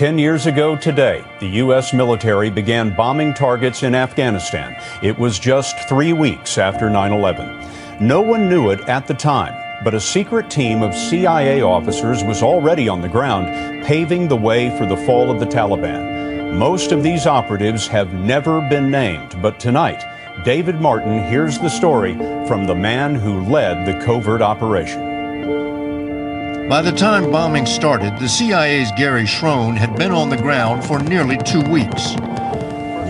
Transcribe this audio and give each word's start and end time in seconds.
Ten 0.00 0.16
years 0.16 0.46
ago 0.46 0.76
today, 0.76 1.22
the 1.40 1.58
U.S. 1.64 1.92
military 1.92 2.48
began 2.48 2.96
bombing 2.96 3.34
targets 3.34 3.82
in 3.82 3.94
Afghanistan. 3.94 4.74
It 5.02 5.18
was 5.18 5.38
just 5.38 5.78
three 5.90 6.14
weeks 6.14 6.56
after 6.56 6.88
9 6.88 7.12
11. 7.12 7.68
No 8.00 8.22
one 8.22 8.48
knew 8.48 8.70
it 8.70 8.80
at 8.88 9.06
the 9.06 9.12
time, 9.12 9.52
but 9.84 9.92
a 9.92 10.00
secret 10.00 10.48
team 10.48 10.80
of 10.80 10.94
CIA 10.94 11.60
officers 11.60 12.24
was 12.24 12.42
already 12.42 12.88
on 12.88 13.02
the 13.02 13.10
ground, 13.10 13.84
paving 13.84 14.26
the 14.28 14.38
way 14.38 14.74
for 14.78 14.86
the 14.86 14.96
fall 14.96 15.30
of 15.30 15.38
the 15.38 15.44
Taliban. 15.44 16.56
Most 16.56 16.92
of 16.92 17.02
these 17.02 17.26
operatives 17.26 17.86
have 17.86 18.14
never 18.14 18.66
been 18.70 18.90
named, 18.90 19.36
but 19.42 19.60
tonight, 19.60 20.02
David 20.46 20.80
Martin 20.80 21.28
hears 21.28 21.58
the 21.58 21.68
story 21.68 22.14
from 22.48 22.64
the 22.64 22.74
man 22.74 23.14
who 23.14 23.42
led 23.42 23.84
the 23.84 24.02
covert 24.02 24.40
operation. 24.40 25.09
By 26.70 26.82
the 26.82 26.92
time 26.92 27.32
bombing 27.32 27.66
started, 27.66 28.16
the 28.20 28.28
CIA's 28.28 28.92
Gary 28.92 29.24
Schroen 29.24 29.76
had 29.76 29.96
been 29.96 30.12
on 30.12 30.30
the 30.30 30.36
ground 30.36 30.84
for 30.84 31.00
nearly 31.00 31.36
two 31.38 31.62
weeks. 31.62 32.14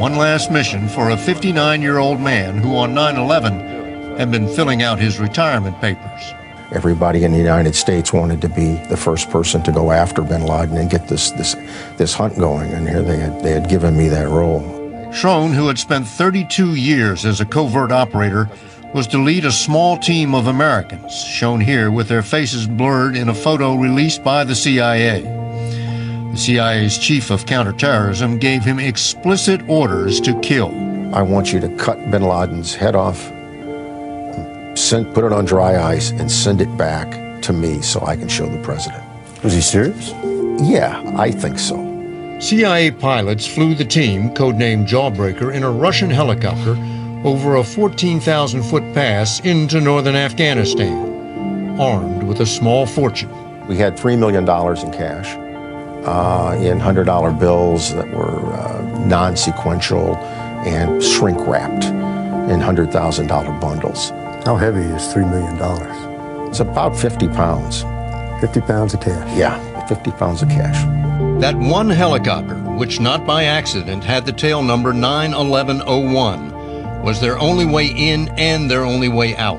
One 0.01 0.17
last 0.17 0.51
mission 0.51 0.89
for 0.89 1.11
a 1.11 1.17
59 1.19 1.83
year 1.83 1.99
old 1.99 2.23
man 2.23 2.57
who 2.57 2.75
on 2.75 2.95
9 2.95 3.17
11 3.17 4.17
had 4.17 4.31
been 4.31 4.49
filling 4.49 4.83
out 4.83 4.99
his 4.99 5.21
retirement 5.21 5.79
papers. 5.79 6.33
Everybody 6.73 7.25
in 7.25 7.33
the 7.33 7.39
United 7.39 7.75
States 7.75 8.15
wanted 8.15 8.41
to 8.41 8.49
be 8.49 8.77
the 8.89 8.97
first 8.97 9.29
person 9.29 9.63
to 9.65 9.73
go 9.73 9.91
after 9.91 10.23
bin 10.23 10.47
Laden 10.47 10.79
and 10.79 10.89
get 10.89 11.07
this, 11.07 11.31
this, 11.33 11.55
this 11.99 12.15
hunt 12.15 12.39
going, 12.39 12.71
and 12.71 12.89
here 12.89 13.03
they 13.03 13.19
had, 13.19 13.43
they 13.43 13.53
had 13.53 13.69
given 13.69 13.95
me 13.95 14.09
that 14.09 14.29
role. 14.31 14.63
Schroen, 15.13 15.53
who 15.53 15.67
had 15.67 15.79
spent 15.79 16.07
32 16.07 16.77
years 16.77 17.27
as 17.27 17.43
a 17.43 17.45
covert 17.45 17.93
operator, 17.93 18.49
was 18.93 19.07
to 19.07 19.19
lead 19.19 19.45
a 19.45 19.53
small 19.53 19.97
team 19.97 20.35
of 20.35 20.49
Americans, 20.49 21.15
shown 21.15 21.61
here 21.61 21.93
with 21.93 22.09
their 22.09 22.23
faces 22.23 22.67
blurred 22.67 23.17
in 23.17 23.29
a 23.29 23.35
photo 23.35 23.75
released 23.75 24.25
by 24.25 24.43
the 24.43 24.55
CIA. 24.55 25.23
The 26.33 26.37
CIA's 26.37 26.99
chief 26.99 27.31
of 27.31 27.47
counterterrorism 27.47 28.39
gave 28.39 28.65
him 28.65 28.81
explicit 28.81 29.61
orders 29.69 30.21
to 30.23 30.39
kill. 30.41 30.71
I 31.15 31.23
want 31.23 31.53
you 31.53 31.61
to 31.61 31.69
cut 31.77 31.99
bin 32.11 32.23
Laden's 32.23 32.75
head 32.75 32.97
off, 32.97 33.21
send, 34.77 35.15
put 35.15 35.25
it 35.25 35.33
on 35.33 35.45
dry 35.45 35.81
ice, 35.81 36.11
and 36.11 36.31
send 36.31 36.61
it 36.61 36.77
back 36.77 37.43
to 37.43 37.53
me 37.53 37.83
so 37.83 38.01
I 38.05 38.17
can 38.17 38.29
show 38.29 38.47
the 38.47 38.63
president. 38.63 39.05
Was 39.45 39.53
he 39.53 39.61
serious? 39.61 40.11
Yeah, 40.61 41.03
I 41.17 41.31
think 41.31 41.61
so. 41.61 41.77
CIA 42.41 42.91
pilots 42.91 43.47
flew 43.47 43.75
the 43.75 43.85
team, 43.85 44.31
codenamed 44.31 44.89
Jawbreaker, 44.89 45.55
in 45.55 45.63
a 45.63 45.71
Russian 45.71 46.11
helicopter 46.11 46.75
over 47.25 47.57
a 47.57 47.65
14,000 47.65 48.63
foot 48.63 48.83
pass 48.95 49.41
into 49.41 49.81
northern 49.81 50.17
Afghanistan, 50.17 51.79
armed 51.79 52.23
with 52.23 52.41
a 52.41 52.47
small 52.47 52.87
fortune. 52.87 53.31
We 53.67 53.77
had 53.77 53.97
$3 53.97 54.19
million 54.19 54.43
in 54.43 54.93
cash, 54.93 55.37
uh, 56.07 56.57
in 56.59 56.79
$100 56.79 57.39
bills 57.39 57.95
that 57.95 58.11
were 58.11 58.53
uh, 58.53 59.07
non 59.07 59.37
sequential 59.37 60.17
and 60.65 61.03
shrink 61.03 61.39
wrapped 61.47 61.85
in 61.85 62.59
$100,000 62.61 63.61
bundles. 63.61 64.11
How 64.45 64.57
heavy 64.57 64.81
is 64.81 65.03
$3 65.15 65.31
million? 65.31 66.49
It's 66.49 66.61
about 66.61 66.97
50 66.97 67.29
pounds. 67.29 67.83
50 68.41 68.61
pounds 68.63 68.95
of 68.95 69.01
cash? 69.01 69.37
Yeah, 69.37 69.87
50 69.87 70.11
pounds 70.13 70.43
of 70.43 70.49
cash. 70.49 70.83
That 71.41 71.55
one 71.55 71.91
helicopter, 71.91 72.57
which 72.57 72.99
not 72.99 73.27
by 73.27 73.45
accident 73.45 74.03
had 74.03 74.25
the 74.25 74.33
tail 74.33 74.63
number 74.63 74.93
91101, 74.93 76.50
was 77.03 77.21
their 77.21 77.39
only 77.39 77.65
way 77.65 77.87
in 77.87 78.29
and 78.39 78.71
their 78.71 78.85
only 78.85 79.09
way 79.09 79.37
out. 79.37 79.59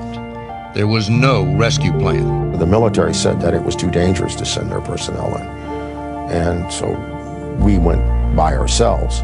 There 0.74 0.86
was 0.86 1.10
no 1.10 1.44
rescue 1.56 1.92
plan. 1.98 2.58
The 2.58 2.66
military 2.66 3.14
said 3.14 3.40
that 3.40 3.52
it 3.52 3.62
was 3.62 3.76
too 3.76 3.90
dangerous 3.90 4.34
to 4.36 4.46
send 4.46 4.70
their 4.70 4.80
personnel 4.80 5.36
in. 5.36 5.46
And 6.32 6.72
so 6.72 6.90
we 7.60 7.78
went 7.78 8.36
by 8.36 8.56
ourselves. 8.56 9.20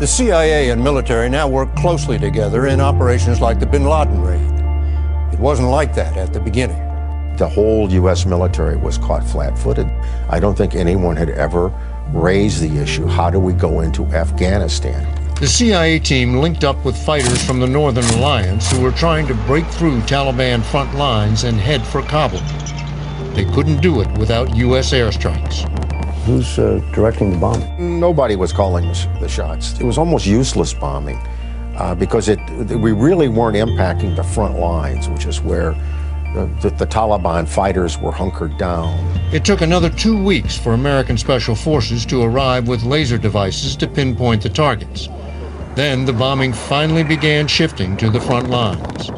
The 0.00 0.06
CIA 0.06 0.70
and 0.70 0.82
military 0.82 1.28
now 1.28 1.48
work 1.48 1.74
closely 1.76 2.18
together 2.18 2.66
in 2.66 2.80
operations 2.80 3.40
like 3.40 3.60
the 3.60 3.66
bin 3.66 3.84
Laden 3.84 4.20
raid. 4.20 5.32
It 5.32 5.38
wasn't 5.38 5.68
like 5.68 5.94
that 5.94 6.16
at 6.16 6.32
the 6.32 6.40
beginning. 6.40 6.78
The 7.36 7.48
whole 7.48 7.90
U.S. 7.92 8.26
military 8.26 8.76
was 8.76 8.98
caught 8.98 9.24
flat 9.24 9.58
footed. 9.58 9.86
I 10.28 10.40
don't 10.40 10.56
think 10.56 10.74
anyone 10.74 11.16
had 11.16 11.30
ever 11.30 11.72
raised 12.12 12.60
the 12.60 12.78
issue 12.78 13.06
how 13.06 13.30
do 13.30 13.38
we 13.38 13.52
go 13.52 13.80
into 13.80 14.04
Afghanistan? 14.06 15.19
The 15.40 15.46
CIA 15.46 15.98
team 15.98 16.36
linked 16.36 16.64
up 16.64 16.84
with 16.84 16.94
fighters 16.94 17.42
from 17.42 17.60
the 17.60 17.66
Northern 17.66 18.04
Alliance 18.18 18.70
who 18.70 18.82
were 18.82 18.92
trying 18.92 19.26
to 19.26 19.32
break 19.46 19.64
through 19.68 20.00
Taliban 20.02 20.62
front 20.62 20.94
lines 20.96 21.44
and 21.44 21.56
head 21.56 21.82
for 21.86 22.02
Kabul. 22.02 22.40
They 23.32 23.46
couldn't 23.46 23.80
do 23.80 24.02
it 24.02 24.18
without 24.18 24.54
U.S. 24.54 24.92
airstrikes. 24.92 25.66
Who's 26.24 26.58
uh, 26.58 26.86
directing 26.92 27.30
the 27.30 27.38
bombing? 27.38 27.98
Nobody 27.98 28.36
was 28.36 28.52
calling 28.52 28.86
the 29.18 29.28
shots. 29.28 29.80
It 29.80 29.84
was 29.84 29.96
almost 29.96 30.26
useless 30.26 30.74
bombing 30.74 31.16
uh, 31.78 31.94
because 31.94 32.28
it, 32.28 32.38
we 32.76 32.92
really 32.92 33.28
weren't 33.28 33.56
impacting 33.56 34.14
the 34.16 34.24
front 34.24 34.58
lines, 34.58 35.08
which 35.08 35.24
is 35.24 35.40
where 35.40 35.72
the, 36.34 36.54
the, 36.60 36.68
the, 36.68 36.86
Taliban 36.86 37.48
fighters 37.48 37.96
were 37.96 38.12
hunkered 38.12 38.58
down. 38.58 38.94
It 39.32 39.46
took 39.46 39.62
another 39.62 39.88
two 39.88 40.22
weeks 40.22 40.58
for 40.58 40.74
American 40.74 41.16
special 41.16 41.54
forces 41.54 42.04
to 42.06 42.20
arrive 42.20 42.68
with 42.68 42.82
laser 42.82 43.16
devices 43.16 43.74
to 43.76 43.88
pinpoint 43.88 44.42
the 44.42 44.50
targets. 44.50 45.08
Then 45.74 46.04
the 46.04 46.12
bombing 46.12 46.52
finally 46.52 47.04
began 47.04 47.46
shifting 47.46 47.96
to 47.98 48.10
the 48.10 48.20
front 48.20 48.50
lines. 48.50 49.10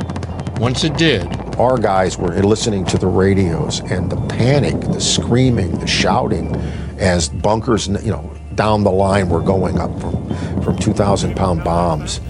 Once 0.59 0.85
it 0.85 0.97
did, 0.97 1.27
our 1.57 1.79
guys 1.79 2.19
were 2.19 2.31
listening 2.43 2.85
to 2.87 2.99
the 2.99 3.07
radios 3.07 3.81
and 3.81 4.11
the 4.11 4.21
panic, 4.29 4.79
the 4.81 5.01
screaming, 5.01 5.79
the 5.81 5.87
shouting 5.87 6.55
as 6.99 7.29
bunkers, 7.29 7.89
you 7.89 8.11
know, 8.11 8.33
down 8.55 8.85
the 8.85 8.91
line 8.91 9.29
were 9.29 9.41
going 9.41 9.79
up 9.79 9.91
from, 10.01 10.63
from 10.63 10.79
2,000 10.79 11.35
pound 11.35 11.65
bombs. 11.65 12.21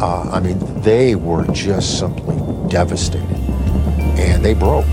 Uh, 0.00 0.30
I 0.32 0.40
mean, 0.40 0.58
they 0.80 1.14
were 1.14 1.46
just 1.52 1.98
simply 1.98 2.36
devastated. 2.68 3.28
And 4.18 4.44
they 4.44 4.54
broke. 4.54 4.86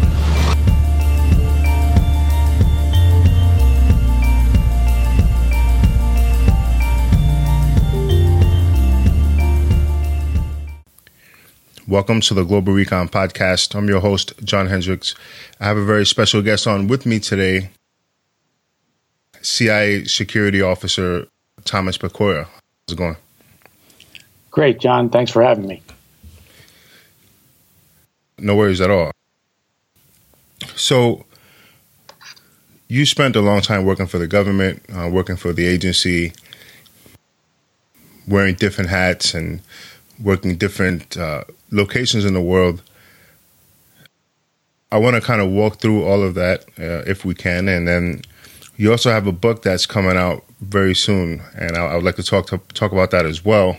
Welcome 11.86 12.22
to 12.22 12.34
the 12.34 12.46
Global 12.46 12.72
Recon 12.72 13.10
Podcast. 13.10 13.76
I'm 13.76 13.90
your 13.90 14.00
host, 14.00 14.32
John 14.42 14.68
Hendricks. 14.68 15.16
I 15.60 15.66
have 15.66 15.76
a 15.76 15.84
very 15.84 16.06
special 16.06 16.42
guest 16.42 16.66
on 16.66 16.88
with 16.88 17.06
me 17.06 17.20
today, 17.20 17.72
CIA 19.42 20.06
Security 20.06 20.62
Officer 20.62 21.28
Thomas 21.66 21.98
Pecora. 21.98 22.46
How's 22.46 22.94
it 22.94 22.98
going? 22.98 23.18
Great, 24.50 24.80
John. 24.80 25.10
Thanks 25.10 25.30
for 25.30 25.44
having 25.44 25.68
me. 25.68 25.82
No 28.38 28.56
worries 28.56 28.80
at 28.80 28.90
all. 28.90 29.12
So, 30.78 31.26
you 32.88 33.06
spent 33.06 33.36
a 33.36 33.42
long 33.42 33.60
time 33.60 33.84
working 33.84 34.08
for 34.08 34.20
the 34.20 34.28
government, 34.28 34.82
uh, 34.96 35.10
working 35.12 35.36
for 35.36 35.52
the 35.52 35.66
agency, 35.66 36.32
wearing 38.26 38.56
different 38.56 38.90
hats 38.90 39.34
and 39.34 39.60
working 40.24 40.56
different 40.56 41.18
uh, 41.18 41.44
locations 41.72 42.26
in 42.26 42.34
the 42.34 42.42
world. 42.42 42.82
I 44.92 44.98
want 44.98 45.16
to 45.16 45.22
kind 45.22 45.42
of 45.42 45.50
walk 45.50 45.80
through 45.80 46.04
all 46.06 46.24
of 46.24 46.36
that 46.36 46.66
uh, 46.80 47.04
if 47.06 47.26
we 47.26 47.36
can, 47.36 47.68
and 47.68 47.88
then 47.88 48.22
you 48.78 48.92
also 48.92 49.12
have 49.12 49.28
a 49.28 49.32
book 49.32 49.62
that's 49.64 49.86
coming 49.86 50.18
out 50.18 50.44
very 50.62 50.96
soon, 50.96 51.42
and 51.56 51.76
I, 51.78 51.86
I 51.86 51.96
would 51.96 52.04
like 52.04 52.16
to 52.16 52.24
talk 52.24 52.48
to 52.48 52.58
talk 52.74 52.92
about 52.92 53.12
that 53.12 53.26
as 53.26 53.44
well. 53.44 53.78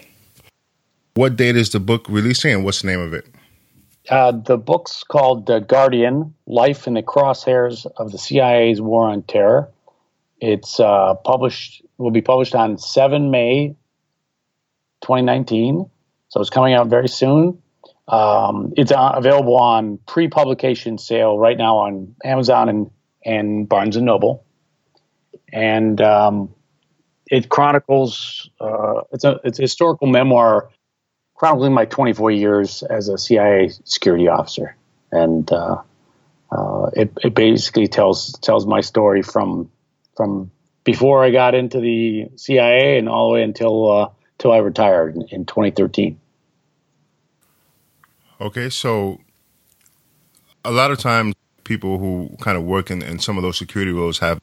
What 1.14 1.36
date 1.36 1.56
is 1.56 1.70
the 1.70 1.80
book 1.80 2.06
releasing, 2.08 2.52
and 2.52 2.64
what's 2.64 2.82
the 2.82 2.88
name 2.88 3.00
of 3.00 3.14
it? 3.14 3.26
Uh, 4.08 4.32
the 4.32 4.58
book's 4.58 5.02
called 5.04 5.46
"The 5.46 5.60
Guardian: 5.60 6.34
Life 6.46 6.86
in 6.86 6.94
the 6.94 7.02
Crosshairs 7.02 7.86
of 7.96 8.12
the 8.12 8.18
CIA's 8.18 8.80
War 8.80 9.08
on 9.08 9.22
Terror." 9.22 9.68
It's 10.40 10.78
uh, 10.80 11.14
published. 11.24 11.82
Will 11.96 12.10
be 12.10 12.22
published 12.22 12.56
on 12.56 12.76
seven 12.76 13.30
May, 13.30 13.76
2019. 15.02 15.88
So 16.34 16.40
it's 16.40 16.50
coming 16.50 16.74
out 16.74 16.88
very 16.88 17.06
soon. 17.06 17.62
Um, 18.08 18.74
it's 18.76 18.90
uh, 18.90 19.12
available 19.14 19.56
on 19.56 20.00
pre-publication 20.04 20.98
sale 20.98 21.38
right 21.38 21.56
now 21.56 21.76
on 21.76 22.16
Amazon 22.24 22.68
and, 22.68 22.90
and 23.24 23.68
Barnes 23.68 23.94
and 23.94 24.04
Noble, 24.04 24.44
and 25.52 26.00
um, 26.00 26.52
it 27.28 27.48
chronicles. 27.48 28.50
Uh, 28.60 29.02
it's 29.12 29.22
a 29.22 29.38
it's 29.44 29.60
a 29.60 29.62
historical 29.62 30.08
memoir 30.08 30.70
chronicling 31.34 31.72
my 31.72 31.84
24 31.84 32.32
years 32.32 32.82
as 32.82 33.08
a 33.08 33.16
CIA 33.16 33.70
security 33.84 34.26
officer, 34.26 34.74
and 35.12 35.50
uh, 35.52 35.82
uh, 36.50 36.90
it, 36.94 37.12
it 37.22 37.32
basically 37.36 37.86
tells 37.86 38.32
tells 38.40 38.66
my 38.66 38.80
story 38.80 39.22
from 39.22 39.70
from 40.16 40.50
before 40.82 41.24
I 41.24 41.30
got 41.30 41.54
into 41.54 41.78
the 41.78 42.26
CIA 42.34 42.98
and 42.98 43.08
all 43.08 43.28
the 43.28 43.34
way 43.34 43.44
until 43.44 43.88
uh, 43.88 44.08
until 44.36 44.50
I 44.50 44.56
retired 44.56 45.14
in, 45.14 45.28
in 45.30 45.44
2013. 45.46 46.18
Okay, 48.40 48.68
so 48.68 49.20
a 50.64 50.72
lot 50.72 50.90
of 50.90 50.98
times 50.98 51.34
people 51.64 51.98
who 51.98 52.30
kind 52.40 52.56
of 52.56 52.64
work 52.64 52.90
in, 52.90 53.02
in 53.02 53.18
some 53.18 53.36
of 53.36 53.42
those 53.42 53.58
security 53.58 53.92
roles 53.92 54.18
have 54.18 54.40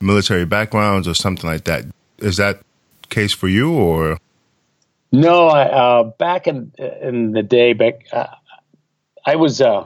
military 0.00 0.44
backgrounds 0.44 1.06
or 1.06 1.14
something 1.14 1.48
like 1.48 1.64
that. 1.64 1.84
Is 2.18 2.36
that 2.38 2.60
case 3.08 3.32
for 3.32 3.48
you 3.48 3.72
or? 3.72 4.18
No, 5.12 5.48
uh, 5.48 6.04
back 6.04 6.46
in 6.46 6.72
in 6.78 7.32
the 7.32 7.42
day, 7.42 7.72
back 7.72 8.06
uh, 8.12 8.26
I 9.26 9.36
was 9.36 9.60
uh, 9.60 9.84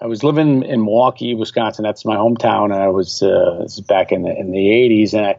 I 0.00 0.06
was 0.06 0.22
living 0.22 0.62
in 0.64 0.84
Milwaukee, 0.84 1.34
Wisconsin. 1.34 1.82
That's 1.82 2.04
my 2.04 2.16
hometown, 2.16 2.64
and 2.64 2.74
I 2.74 2.88
was 2.88 3.22
uh, 3.22 3.60
this 3.62 3.74
is 3.74 3.80
back 3.80 4.12
in 4.12 4.22
the 4.22 4.38
in 4.38 4.50
the 4.50 4.58
'80s, 4.58 5.14
and 5.14 5.26
I 5.26 5.36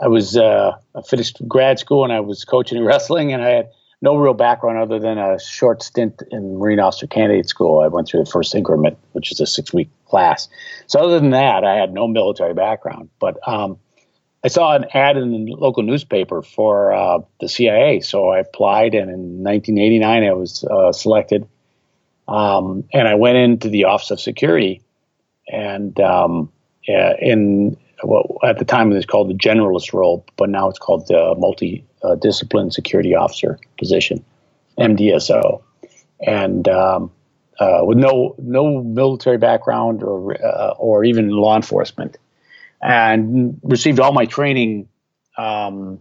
I 0.00 0.08
was 0.08 0.36
uh, 0.36 0.72
I 0.94 1.02
finished 1.02 1.40
grad 1.46 1.78
school, 1.78 2.02
and 2.02 2.12
I 2.12 2.18
was 2.18 2.44
coaching 2.44 2.84
wrestling, 2.84 3.32
and 3.32 3.42
I 3.42 3.50
had 3.50 3.70
no 4.00 4.16
real 4.16 4.34
background 4.34 4.78
other 4.78 4.98
than 4.98 5.18
a 5.18 5.38
short 5.40 5.82
stint 5.82 6.22
in 6.30 6.58
Marine 6.58 6.80
Officer 6.80 7.06
Candidate 7.06 7.48
School. 7.48 7.80
I 7.80 7.88
went 7.88 8.08
through 8.08 8.24
the 8.24 8.30
first 8.30 8.54
increment, 8.54 8.96
which 9.12 9.32
is 9.32 9.40
a 9.40 9.46
six 9.46 9.72
week 9.72 9.90
class. 10.06 10.48
So 10.86 11.00
other 11.00 11.18
than 11.18 11.30
that, 11.30 11.64
I 11.64 11.74
had 11.74 11.92
no 11.92 12.06
military 12.06 12.54
background. 12.54 13.10
But 13.18 13.36
um, 13.48 13.78
I 14.44 14.48
saw 14.48 14.76
an 14.76 14.86
ad 14.94 15.16
in 15.16 15.32
the 15.32 15.52
local 15.54 15.82
newspaper 15.82 16.42
for 16.42 16.92
uh, 16.92 17.18
the 17.40 17.48
CIA, 17.48 18.00
so 18.00 18.28
I 18.28 18.38
applied, 18.38 18.94
and 18.94 19.10
in 19.10 19.42
1989 19.42 20.22
I 20.22 20.32
was 20.32 20.64
uh, 20.64 20.92
selected. 20.92 21.48
Um, 22.28 22.84
and 22.92 23.08
I 23.08 23.14
went 23.14 23.38
into 23.38 23.68
the 23.68 23.84
Office 23.84 24.10
of 24.10 24.20
Security, 24.20 24.82
and 25.48 25.98
um, 25.98 26.52
in 26.86 27.76
what 28.02 28.26
at 28.44 28.58
the 28.58 28.64
time 28.64 28.92
it 28.92 28.94
was 28.94 29.06
called 29.06 29.28
the 29.28 29.34
generalist 29.34 29.92
role, 29.92 30.24
but 30.36 30.48
now 30.48 30.68
it's 30.68 30.78
called 30.78 31.08
the 31.08 31.34
multi 31.36 31.84
uh, 32.02 32.14
discipline 32.16 32.70
security 32.70 33.14
officer 33.14 33.58
position, 33.78 34.24
MDSO, 34.78 35.62
and 36.20 36.68
um, 36.68 37.10
uh, 37.58 37.80
with 37.82 37.98
no 37.98 38.34
no 38.38 38.82
military 38.82 39.38
background 39.38 40.02
or 40.02 40.34
uh, 40.44 40.74
or 40.78 41.04
even 41.04 41.28
law 41.30 41.56
enforcement, 41.56 42.16
and 42.80 43.60
received 43.62 44.00
all 44.00 44.12
my 44.12 44.26
training 44.26 44.88
um, 45.36 46.00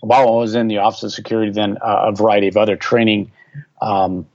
while 0.00 0.28
I 0.28 0.32
was 0.32 0.54
in 0.54 0.68
the 0.68 0.78
Office 0.78 1.02
of 1.04 1.12
Security. 1.12 1.52
Then 1.52 1.78
uh, 1.80 2.06
a 2.08 2.12
variety 2.12 2.48
of 2.48 2.56
other 2.56 2.76
training 2.76 3.32
um, 3.80 4.26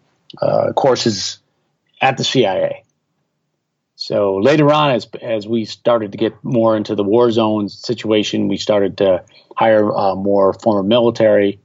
uh, 0.41 0.73
courses 0.73 1.39
at 2.01 2.17
the 2.17 2.23
CIA. 2.23 2.82
So 4.03 4.35
later 4.35 4.69
on, 4.73 4.91
as 4.91 5.07
as 5.21 5.47
we 5.47 5.63
started 5.63 6.11
to 6.11 6.17
get 6.17 6.33
more 6.43 6.75
into 6.75 6.93
the 6.93 7.05
war 7.05 7.31
zones 7.31 7.73
situation, 7.73 8.49
we 8.49 8.57
started 8.57 8.97
to 8.97 9.23
hire 9.55 9.89
uh, 9.95 10.13
more 10.15 10.51
former 10.51 10.83
military, 10.83 11.61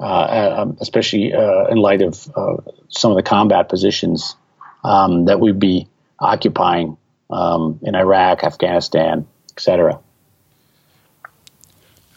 uh, 0.00 0.04
uh 0.04 0.56
um, 0.60 0.78
especially 0.80 1.34
uh, 1.34 1.66
in 1.66 1.76
light 1.76 2.00
of 2.00 2.26
uh, 2.34 2.56
some 2.88 3.10
of 3.10 3.18
the 3.18 3.22
combat 3.22 3.68
positions 3.68 4.34
um, 4.82 5.26
that 5.26 5.40
we'd 5.40 5.60
be 5.60 5.86
occupying 6.18 6.96
um, 7.28 7.78
in 7.82 7.94
Iraq, 7.94 8.44
Afghanistan, 8.44 9.26
etc. 9.52 10.00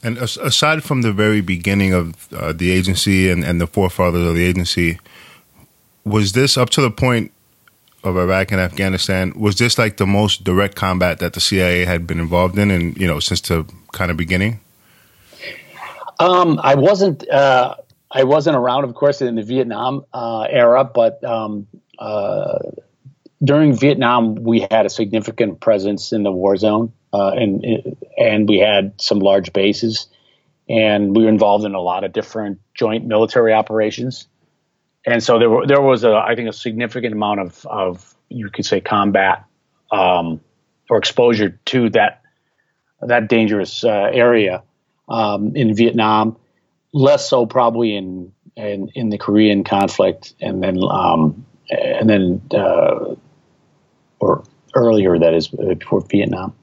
And 0.02 0.18
aside 0.18 0.86
from 0.86 1.02
the 1.02 1.12
very 1.12 1.42
beginning 1.42 1.92
of 1.92 2.32
uh, 2.32 2.54
the 2.54 2.72
agency 2.72 3.30
and, 3.30 3.44
and 3.44 3.60
the 3.60 3.68
forefathers 3.68 4.26
of 4.26 4.34
the 4.34 4.46
agency, 4.46 4.98
was 6.06 6.32
this 6.32 6.56
up 6.56 6.70
to 6.70 6.82
the 6.82 6.90
point 6.90 7.34
of 8.08 8.18
Iraq 8.18 8.52
and 8.52 8.62
Afghanistan, 8.62 9.34
was 9.36 9.58
this 9.58 9.78
like 9.78 9.98
the 9.98 10.08
most 10.08 10.44
direct 10.44 10.76
combat 10.76 11.20
that 11.20 11.34
the 11.34 11.40
CIA 11.40 11.86
had 11.86 12.08
been 12.08 12.20
involved 12.20 12.58
in, 12.58 12.72
and 12.72 12.98
you 12.98 13.08
know, 13.08 13.20
since 13.20 13.42
the 13.42 13.66
kind 13.92 14.12
of 14.12 14.18
beginning? 14.18 14.60
Um, 16.20 16.60
I 16.64 16.76
wasn't. 16.76 17.28
Uh, 17.30 17.76
I 18.10 18.24
wasn't 18.24 18.56
around, 18.56 18.86
of 18.86 18.94
course, 18.96 19.22
in 19.22 19.36
the 19.36 19.44
Vietnam 19.44 20.06
uh, 20.14 20.48
era, 20.50 20.86
but 20.86 21.24
um, 21.24 21.68
uh, 22.00 22.60
during 23.44 23.76
Vietnam, 23.78 24.36
we 24.36 24.62
had 24.72 24.86
a 24.86 24.90
significant 24.90 25.60
presence 25.60 26.14
in 26.14 26.24
the 26.24 26.32
war 26.32 26.56
zone, 26.58 26.94
uh, 27.14 27.32
and 27.32 27.96
and 28.18 28.50
we 28.50 28.58
had 28.60 29.00
some 29.00 29.20
large 29.20 29.54
bases, 29.54 30.08
and 30.70 31.16
we 31.16 31.24
were 31.24 31.30
involved 31.30 31.66
in 31.66 31.76
a 31.76 31.82
lot 31.82 32.04
of 32.04 32.14
different 32.14 32.60
joint 32.74 33.06
military 33.06 33.54
operations 33.54 34.28
and 35.08 35.24
so 35.24 35.40
there 35.40 35.50
were, 35.50 35.66
there 35.66 35.82
was 35.82 36.04
a 36.04 36.14
I 36.14 36.36
think 36.36 36.50
a 36.50 36.54
significant 36.54 37.14
amount 37.14 37.40
of 37.40 37.66
of 37.66 38.16
you 38.30 38.50
could 38.50 38.66
say 38.66 38.82
combat 38.82 39.46
um, 39.92 40.42
or 40.90 40.98
exposure 40.98 41.60
to 41.66 41.90
that 41.92 42.22
that 43.02 43.30
dangerous 43.30 43.84
uh, 43.84 44.10
area 44.12 44.64
um, 45.08 45.56
in 45.56 45.74
Vietnam, 45.74 46.36
less 46.92 47.30
so 47.30 47.46
probably 47.46 47.96
in 47.96 48.34
in, 48.58 48.90
in 48.96 49.10
the 49.10 49.18
Korean 49.18 49.64
conflict, 49.64 50.34
and 50.42 50.62
then 50.62 50.78
um, 50.84 51.46
and 51.70 52.10
then 52.10 52.42
uh, 52.54 53.16
or 54.20 54.44
earlier 54.76 55.18
that 55.18 55.34
is 55.34 55.54
uh, 55.54 55.74
before 55.76 56.02
Vietnam. 56.02 56.54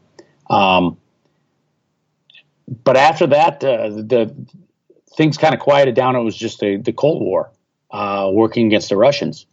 Um, 0.51 0.99
but 2.83 2.97
after 2.97 3.27
that, 3.29 3.65
uh, 3.65 3.89
the 3.89 4.35
things 5.17 5.39
kind 5.39 5.55
of 5.55 5.61
quieted 5.61 5.95
down. 5.95 6.15
It 6.15 6.23
was 6.23 6.37
just 6.37 6.61
the, 6.61 6.77
the 6.77 6.93
Cold 6.93 7.23
War, 7.23 7.51
uh, 7.95 8.29
working 8.29 8.67
against 8.67 8.89
the 8.89 8.97
Russians. 8.97 9.47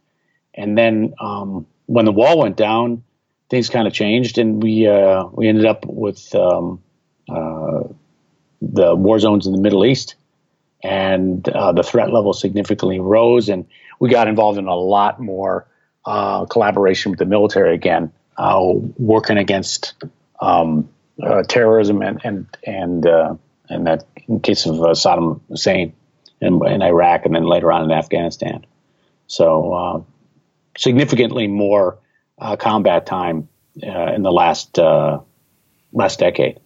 And 0.52 0.76
then 0.76 1.14
um, 1.20 1.64
when 1.86 2.04
the 2.04 2.12
wall 2.12 2.40
went 2.40 2.56
down, 2.56 3.04
things 3.48 3.70
kind 3.70 3.86
of 3.86 3.92
changed, 3.92 4.36
and 4.36 4.60
we 4.60 4.88
uh, 4.88 5.26
we 5.26 5.46
ended 5.46 5.64
up 5.64 5.86
with 5.86 6.34
um, 6.34 6.82
uh, 7.28 7.84
the 8.60 8.96
war 8.96 9.20
zones 9.20 9.46
in 9.46 9.52
the 9.52 9.60
Middle 9.60 9.86
East, 9.86 10.16
and 10.82 11.48
uh, 11.48 11.70
the 11.70 11.84
threat 11.84 12.12
level 12.12 12.32
significantly 12.32 12.98
rose, 12.98 13.48
and 13.48 13.64
we 14.00 14.10
got 14.10 14.26
involved 14.26 14.58
in 14.58 14.66
a 14.66 14.74
lot 14.74 15.20
more 15.20 15.68
uh, 16.04 16.44
collaboration 16.46 17.12
with 17.12 17.20
the 17.20 17.24
military 17.24 17.76
again, 17.76 18.10
working 18.98 19.38
against 19.38 19.94
um, 20.40 20.88
terrorism 21.48 22.02
and 22.02 22.20
and 22.24 22.46
and 22.64 23.06
and 23.68 23.86
that 23.86 24.04
in 24.26 24.40
case 24.40 24.66
of 24.66 24.74
Saddam 24.74 25.40
Hussein 25.48 25.92
in, 26.42 26.60
in 26.66 26.82
Iraq 26.82 27.24
and 27.24 27.34
then 27.34 27.44
later 27.44 27.72
on 27.72 27.84
in 27.84 27.92
Afghanistan. 27.92 28.66
So 29.28 29.72
uh, 29.72 30.02
significantly 30.76 31.46
more 31.46 31.98
uh, 32.38 32.56
combat 32.56 33.06
time 33.06 33.48
uh, 33.82 34.12
in 34.12 34.22
the 34.22 34.32
last 34.32 34.78
uh, 34.78 35.20
last 35.92 36.18
decade. 36.18 36.60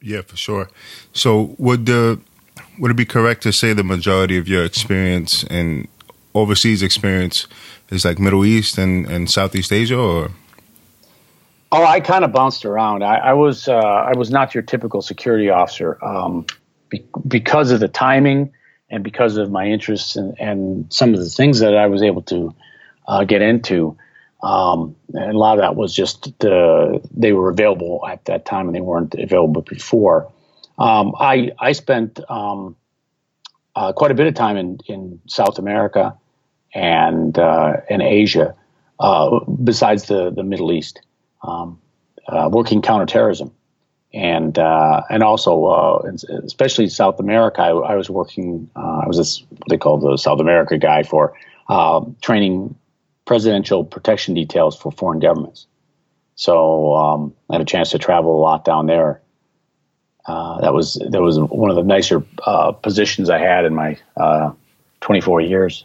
Yeah, 0.00 0.22
for 0.22 0.36
sure. 0.36 0.70
So 1.12 1.54
would 1.58 1.86
the 1.86 2.20
would 2.78 2.90
it 2.90 2.96
be 2.96 3.04
correct 3.04 3.42
to 3.42 3.52
say 3.52 3.72
the 3.72 3.84
majority 3.84 4.38
of 4.38 4.48
your 4.48 4.64
experience 4.64 5.44
and 5.44 5.88
overseas 6.34 6.82
experience 6.82 7.46
is 7.90 8.04
like 8.04 8.18
Middle 8.18 8.44
East 8.44 8.78
and, 8.78 9.06
and 9.06 9.30
Southeast 9.30 9.72
Asia, 9.72 9.98
or? 9.98 10.30
Oh, 11.70 11.84
I 11.84 12.00
kind 12.00 12.24
of 12.24 12.32
bounced 12.32 12.64
around. 12.64 13.02
I, 13.02 13.16
I 13.16 13.32
was 13.32 13.68
uh, 13.68 13.74
I 13.74 14.16
was 14.16 14.30
not 14.30 14.54
your 14.54 14.62
typical 14.62 15.02
security 15.02 15.50
officer. 15.50 16.02
Um, 16.04 16.46
be- 16.92 17.08
because 17.26 17.70
of 17.70 17.80
the 17.80 17.88
timing 17.88 18.52
and 18.90 19.02
because 19.02 19.38
of 19.38 19.50
my 19.50 19.66
interests 19.66 20.14
and, 20.16 20.38
and, 20.38 20.92
some 20.92 21.14
of 21.14 21.20
the 21.20 21.28
things 21.28 21.60
that 21.60 21.74
I 21.74 21.86
was 21.86 22.02
able 22.02 22.22
to 22.22 22.54
uh, 23.08 23.24
get 23.24 23.40
into. 23.40 23.96
Um, 24.42 24.94
and 25.14 25.34
a 25.34 25.38
lot 25.38 25.58
of 25.58 25.62
that 25.62 25.74
was 25.74 25.94
just 25.94 26.38
the, 26.40 27.00
they 27.10 27.32
were 27.32 27.48
available 27.48 28.04
at 28.06 28.26
that 28.26 28.44
time 28.44 28.66
and 28.66 28.76
they 28.76 28.82
weren't 28.82 29.14
available 29.14 29.62
before. 29.62 30.30
Um, 30.78 31.14
I, 31.18 31.52
I 31.58 31.72
spent 31.72 32.20
um, 32.28 32.76
uh, 33.74 33.92
quite 33.92 34.10
a 34.10 34.14
bit 34.14 34.26
of 34.26 34.34
time 34.34 34.56
in, 34.58 34.78
in 34.86 35.20
South 35.26 35.58
America 35.58 36.18
and 36.74 37.38
uh, 37.38 37.76
in 37.88 38.02
Asia, 38.02 38.54
uh, 39.00 39.40
besides 39.44 40.04
the, 40.04 40.30
the 40.30 40.42
Middle 40.42 40.72
East, 40.72 41.00
um, 41.42 41.80
uh, 42.28 42.50
working 42.52 42.82
counterterrorism 42.82 43.52
and 44.14 44.58
uh, 44.58 45.02
and 45.08 45.22
also 45.22 45.64
uh, 45.64 46.12
especially 46.44 46.88
South 46.88 47.18
America. 47.18 47.62
I, 47.62 47.70
I 47.70 47.94
was 47.94 48.10
working. 48.10 48.70
Uh, 48.76 49.02
I 49.04 49.06
was 49.06 49.16
this 49.16 49.42
what 49.48 49.68
they 49.68 49.78
call 49.78 49.98
the 49.98 50.16
South 50.16 50.40
America 50.40 50.78
guy 50.78 51.02
for 51.02 51.34
um, 51.68 52.16
training 52.20 52.74
presidential 53.24 53.84
protection 53.84 54.34
details 54.34 54.76
for 54.76 54.92
foreign 54.92 55.20
governments. 55.20 55.66
So 56.34 56.94
um, 56.94 57.34
I 57.48 57.54
had 57.54 57.62
a 57.62 57.66
chance 57.66 57.90
to 57.90 57.98
travel 57.98 58.36
a 58.36 58.40
lot 58.40 58.64
down 58.64 58.86
there. 58.86 59.20
Uh, 60.26 60.60
that 60.60 60.74
was 60.74 60.94
that 61.10 61.22
was 61.22 61.38
one 61.38 61.70
of 61.70 61.76
the 61.76 61.82
nicer 61.82 62.24
uh, 62.44 62.72
positions 62.72 63.30
I 63.30 63.38
had 63.38 63.64
in 63.64 63.74
my 63.74 63.98
uh, 64.16 64.52
24 65.00 65.40
years. 65.40 65.84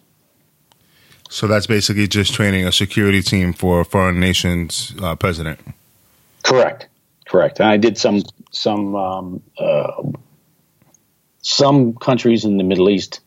So 1.30 1.48
that's 1.48 1.68
basically 1.68 2.08
just 2.08 2.34
training 2.34 2.66
a 2.66 2.72
security 2.72 3.22
team 3.22 3.52
for 3.52 3.82
a 3.82 3.86
foreign 3.86 4.20
nation's 4.20 4.94
president. 5.20 5.60
Correct. 6.44 6.88
Correct. 7.28 7.60
And 7.60 7.70
I 7.70 7.78
did 7.78 7.98
some 7.98 8.24
some 8.52 8.96
um, 8.96 9.44
uh, 9.60 10.04
some 11.42 11.94
countries 11.96 12.46
in 12.46 12.58
the 12.58 12.64
Middle 12.64 12.90
East, 12.90 13.20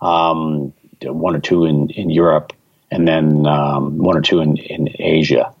um, 0.00 0.72
one 1.02 1.36
or 1.36 1.40
two 1.40 1.64
in, 1.64 1.90
in 1.90 2.10
Europe, 2.10 2.52
and 2.90 3.06
then 3.06 3.46
um, 3.46 3.98
one 3.98 4.16
or 4.16 4.20
two 4.20 4.40
in, 4.40 4.56
in 4.56 4.88
Asia. 4.98 5.54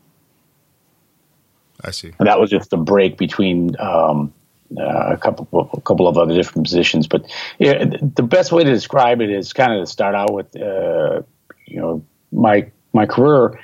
I 1.82 1.90
see. 1.90 2.12
And 2.18 2.28
that 2.28 2.40
was 2.40 2.50
just 2.50 2.72
a 2.72 2.76
break 2.76 3.16
between 3.18 3.78
um, 3.78 4.32
uh, 4.76 5.12
a 5.12 5.16
couple 5.16 5.70
a 5.72 5.80
couple 5.80 6.08
of 6.08 6.18
other 6.18 6.34
different 6.34 6.64
positions. 6.64 7.06
But 7.06 7.30
yeah, 7.58 7.84
the 7.84 8.22
best 8.22 8.52
way 8.52 8.64
to 8.64 8.70
describe 8.70 9.20
it 9.20 9.30
is 9.30 9.52
kind 9.52 9.72
of 9.72 9.84
to 9.84 9.90
start 9.90 10.14
out 10.14 10.32
with, 10.32 10.56
uh, 10.56 11.22
you 11.66 11.80
know, 11.80 12.04
my 12.32 12.70
my 12.92 13.06
career 13.06 13.60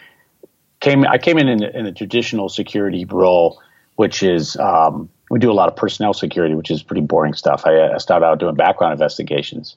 came. 0.78 1.04
I 1.04 1.18
came 1.18 1.38
in 1.38 1.48
in, 1.48 1.62
in 1.64 1.86
a 1.86 1.92
traditional 1.92 2.48
security 2.48 3.04
role 3.04 3.60
which 4.00 4.22
is 4.22 4.56
um, 4.56 5.10
we 5.28 5.38
do 5.38 5.50
a 5.50 5.52
lot 5.52 5.68
of 5.68 5.76
personnel 5.76 6.14
security, 6.14 6.54
which 6.54 6.70
is 6.70 6.82
pretty 6.82 7.02
boring 7.02 7.34
stuff. 7.34 7.66
I, 7.66 7.92
I 7.92 7.98
started 7.98 8.24
out 8.24 8.38
doing 8.38 8.54
background 8.54 8.94
investigations, 8.94 9.76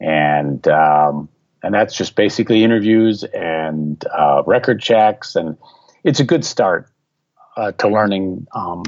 and 0.00 0.66
um, 0.66 1.28
and 1.62 1.74
that's 1.74 1.94
just 1.94 2.16
basically 2.16 2.64
interviews 2.64 3.22
and 3.22 4.02
uh, 4.06 4.44
record 4.46 4.80
checks, 4.80 5.36
and 5.36 5.58
it's 6.04 6.20
a 6.20 6.24
good 6.24 6.42
start 6.42 6.88
uh, 7.54 7.72
to 7.72 7.88
learning 7.88 8.46
um, 8.54 8.84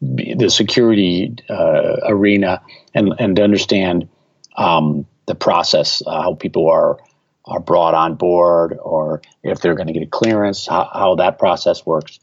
the 0.00 0.50
security 0.50 1.34
uh, 1.50 1.96
arena 2.04 2.62
and 2.94 3.12
and 3.18 3.34
to 3.34 3.42
understand 3.42 4.08
um, 4.56 5.04
the 5.26 5.34
process, 5.34 6.00
uh, 6.06 6.22
how 6.22 6.34
people 6.34 6.70
are 6.70 7.00
are 7.44 7.58
brought 7.58 7.94
on 7.94 8.14
board, 8.14 8.78
or 8.80 9.20
if 9.42 9.60
they're 9.60 9.74
going 9.74 9.88
to 9.88 9.92
get 9.92 10.04
a 10.04 10.06
clearance, 10.06 10.68
how, 10.68 10.88
how, 10.94 11.16
that 11.16 11.40
process 11.40 11.84
works. 11.84 12.20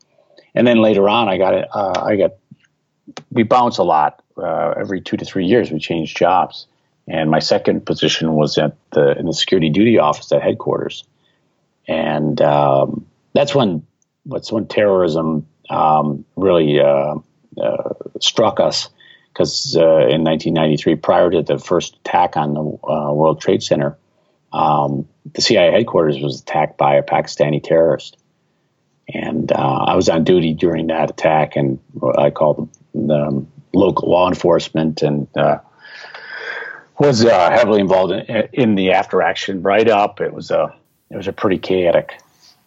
And 0.54 0.68
then 0.68 0.82
later 0.82 1.08
on, 1.08 1.30
I 1.30 1.38
got 1.38 1.54
uh, 1.54 2.04
I 2.04 2.16
got 2.16 2.32
we 3.32 3.44
bounce 3.44 3.78
a 3.78 3.84
lot. 3.84 4.24
Uh, 4.38 4.74
every 4.78 5.02
two 5.02 5.18
to 5.18 5.26
three 5.26 5.46
years, 5.46 5.72
we 5.72 5.80
change 5.80 6.16
jobs. 6.16 6.68
And 7.08 7.30
my 7.30 7.40
second 7.40 7.86
position 7.86 8.34
was 8.34 8.58
at 8.58 8.76
the 8.92 9.18
in 9.18 9.26
the 9.26 9.34
security 9.34 9.70
duty 9.70 9.98
office 9.98 10.32
at 10.32 10.42
headquarters, 10.42 11.04
and 11.88 12.40
um, 12.42 13.06
that's 13.34 13.56
when 13.56 13.86
what's 14.24 14.52
when 14.52 14.68
terrorism 14.68 15.48
um, 15.70 16.26
really 16.36 16.80
uh, 16.80 17.16
uh, 17.62 17.94
struck 18.20 18.60
us 18.60 18.90
because 19.34 19.76
uh, 19.78 20.08
in 20.08 20.24
1993, 20.24 20.96
prior 20.96 21.30
to 21.32 21.42
the 21.42 21.58
first 21.58 21.96
attack 21.98 22.36
on 22.36 22.54
the 22.54 22.62
uh, 22.62 23.14
World 23.14 23.42
Trade 23.42 23.64
Center, 23.64 23.98
um, 24.52 25.08
the 25.34 25.42
CIA 25.42 25.72
headquarters 25.72 26.20
was 26.20 26.42
attacked 26.42 26.78
by 26.78 26.96
a 26.96 27.04
Pakistani 27.04 27.64
terrorist, 27.64 28.18
and 29.14 29.52
uh, 29.52 29.86
I 29.86 29.96
was 29.96 30.10
on 30.10 30.24
duty 30.24 30.54
during 30.54 30.88
that 30.88 31.10
attack, 31.10 31.56
and 31.56 31.80
I 32.18 32.30
called 32.30 32.70
the 32.94 33.16
um, 33.16 33.52
local 33.74 34.10
law 34.10 34.28
enforcement 34.28 35.02
and 35.02 35.28
uh, 35.38 35.60
was 37.00 37.26
uh, 37.26 37.52
heavily 37.52 37.82
involved 37.82 38.14
in, 38.14 38.50
in, 38.54 38.76
the 38.76 38.92
after 38.92 39.22
action 39.22 39.62
right 39.62 39.90
up. 39.90 40.22
It 40.22 40.34
was 40.34 40.52
a 40.52 40.76
it 41.10 41.18
was 41.18 41.28
a 41.28 41.34
pretty 41.34 41.58
chaotic 41.58 42.14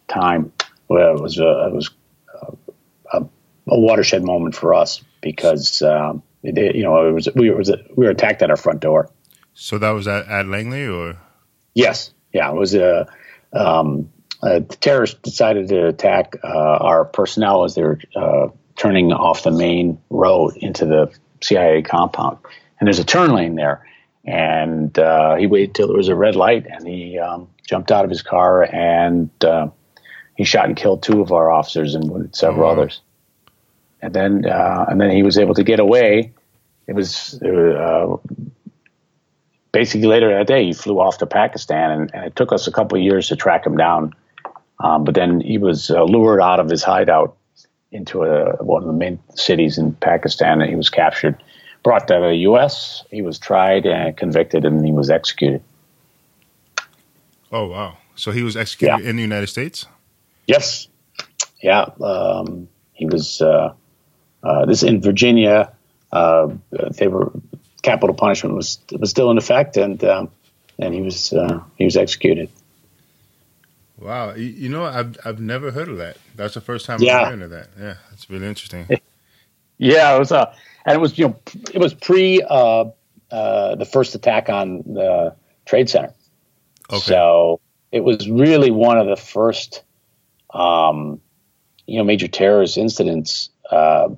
time. 0.08 0.52
Well, 0.88 1.16
it 1.16 1.22
was 1.22 1.38
a, 1.38 1.66
it 1.66 1.72
was 1.72 1.90
a, 3.12 3.18
a, 3.18 3.26
watershed 3.66 4.24
moment 4.24 4.54
for 4.54 4.74
us 4.74 5.02
because 5.20 5.82
um, 5.82 6.22
it, 6.42 6.76
you 6.76 6.82
know 6.82 7.08
it 7.08 7.12
was 7.12 7.28
we 7.34 7.50
were 7.50 7.62
we 7.94 8.04
were 8.04 8.10
attacked 8.10 8.42
at 8.42 8.50
our 8.50 8.56
front 8.56 8.80
door. 8.80 9.10
So 9.54 9.78
that 9.78 9.90
was 9.90 10.08
at, 10.08 10.26
at 10.26 10.46
Langley, 10.46 10.86
or 10.86 11.16
yes, 11.74 12.12
yeah, 12.32 12.50
it 12.50 12.56
was 12.56 12.74
a. 12.74 13.06
Um, 13.52 14.10
uh, 14.44 14.58
the 14.58 14.76
terrorists 14.76 15.18
decided 15.22 15.68
to 15.68 15.86
attack 15.88 16.36
uh, 16.44 16.48
our 16.48 17.06
personnel 17.06 17.64
as 17.64 17.74
they 17.74 17.82
were 17.82 17.98
uh, 18.14 18.48
turning 18.76 19.10
off 19.10 19.42
the 19.42 19.50
main 19.50 19.98
road 20.10 20.56
into 20.58 20.84
the 20.84 21.10
CIA 21.40 21.80
compound. 21.82 22.38
And 22.78 22.86
there's 22.86 22.98
a 22.98 23.04
turn 23.04 23.32
lane 23.32 23.54
there. 23.54 23.86
And 24.26 24.98
uh, 24.98 25.36
he 25.36 25.46
waited 25.46 25.74
till 25.74 25.88
there 25.88 25.96
was 25.96 26.08
a 26.08 26.14
red 26.14 26.36
light 26.36 26.66
and 26.66 26.86
he 26.86 27.18
um, 27.18 27.48
jumped 27.66 27.90
out 27.90 28.04
of 28.04 28.10
his 28.10 28.22
car 28.22 28.62
and 28.62 29.30
uh, 29.42 29.68
he 30.36 30.44
shot 30.44 30.66
and 30.66 30.76
killed 30.76 31.02
two 31.02 31.20
of 31.22 31.32
our 31.32 31.50
officers 31.50 31.94
and 31.94 32.10
wounded 32.10 32.36
several 32.36 32.68
mm-hmm. 32.68 32.80
others. 32.80 33.00
And 34.02 34.14
then, 34.14 34.46
uh, 34.46 34.86
and 34.88 35.00
then 35.00 35.10
he 35.10 35.22
was 35.22 35.38
able 35.38 35.54
to 35.54 35.64
get 35.64 35.80
away. 35.80 36.32
It 36.86 36.94
was, 36.94 37.40
uh, 37.42 38.16
basically 39.72 40.08
later 40.08 40.36
that 40.36 40.46
day, 40.46 40.66
he 40.66 40.72
flew 40.74 41.00
off 41.00 41.18
to 41.18 41.26
Pakistan 41.26 41.90
and, 41.90 42.14
and 42.14 42.24
it 42.26 42.36
took 42.36 42.52
us 42.52 42.66
a 42.66 42.72
couple 42.72 42.98
of 42.98 43.04
years 43.04 43.28
to 43.28 43.36
track 43.36 43.66
him 43.66 43.76
down. 43.78 44.14
Um, 44.84 45.04
but 45.04 45.14
then 45.14 45.40
he 45.40 45.56
was 45.56 45.90
uh, 45.90 46.04
lured 46.04 46.42
out 46.42 46.60
of 46.60 46.68
his 46.68 46.82
hideout 46.82 47.36
into 47.90 48.22
a, 48.24 48.62
one 48.62 48.82
of 48.82 48.86
the 48.86 48.92
main 48.92 49.18
cities 49.34 49.78
in 49.78 49.94
Pakistan, 49.94 50.60
and 50.60 50.68
he 50.68 50.76
was 50.76 50.90
captured, 50.90 51.42
brought 51.82 52.06
to 52.08 52.20
the 52.20 52.34
U.S. 52.48 53.02
He 53.10 53.22
was 53.22 53.38
tried 53.38 53.86
and 53.86 54.14
convicted, 54.14 54.66
and 54.66 54.84
he 54.84 54.92
was 54.92 55.08
executed. 55.08 55.62
Oh 57.50 57.66
wow! 57.66 57.96
So 58.14 58.30
he 58.30 58.42
was 58.42 58.58
executed 58.58 59.02
yeah. 59.02 59.08
in 59.08 59.16
the 59.16 59.22
United 59.22 59.46
States. 59.46 59.86
Yes. 60.46 60.88
Yeah. 61.62 61.86
Um, 62.02 62.68
he 62.92 63.06
was. 63.06 63.40
Uh, 63.40 63.72
uh, 64.42 64.66
this 64.66 64.82
in 64.82 65.00
Virginia. 65.00 65.72
Uh, 66.12 66.50
they 66.98 67.08
were 67.08 67.32
capital 67.82 68.14
punishment 68.14 68.54
was 68.54 68.78
was 68.92 69.08
still 69.08 69.30
in 69.30 69.38
effect, 69.38 69.78
and 69.78 70.04
um, 70.04 70.30
and 70.78 70.92
he 70.92 71.00
was 71.00 71.32
uh, 71.32 71.60
he 71.76 71.84
was 71.84 71.96
executed. 71.96 72.50
Wow, 73.98 74.34
you, 74.34 74.44
you, 74.44 74.68
know, 74.68 74.84
I've 74.84 75.16
I've 75.24 75.40
never 75.40 75.70
heard 75.70 75.88
of 75.88 75.98
that. 75.98 76.16
That's 76.34 76.54
the 76.54 76.60
first 76.60 76.86
time 76.86 77.00
yeah. 77.00 77.18
I'm 77.18 77.26
hearing 77.26 77.42
of 77.42 77.50
that. 77.50 77.68
Yeah, 77.78 77.94
it's 78.12 78.28
really 78.28 78.46
interesting. 78.46 78.88
yeah, 79.78 80.14
it 80.14 80.18
was 80.18 80.32
uh, 80.32 80.52
and 80.84 80.96
it 80.96 81.00
was 81.00 81.16
you 81.16 81.28
know 81.28 81.40
it 81.72 81.78
was 81.78 81.94
pre 81.94 82.42
uh, 82.42 82.86
uh, 83.30 83.74
the 83.76 83.84
first 83.84 84.14
attack 84.14 84.48
on 84.48 84.78
the 84.78 85.34
trade 85.64 85.88
center. 85.88 86.12
Okay. 86.90 87.00
So 87.00 87.60
it 87.90 88.04
was 88.04 88.28
really 88.28 88.70
one 88.70 88.98
of 88.98 89.06
the 89.06 89.16
first, 89.16 89.82
um, 90.52 91.20
you 91.86 91.98
know, 91.98 92.04
major 92.04 92.28
terrorist 92.28 92.76
incidents. 92.76 93.50
Uh, 93.70 94.10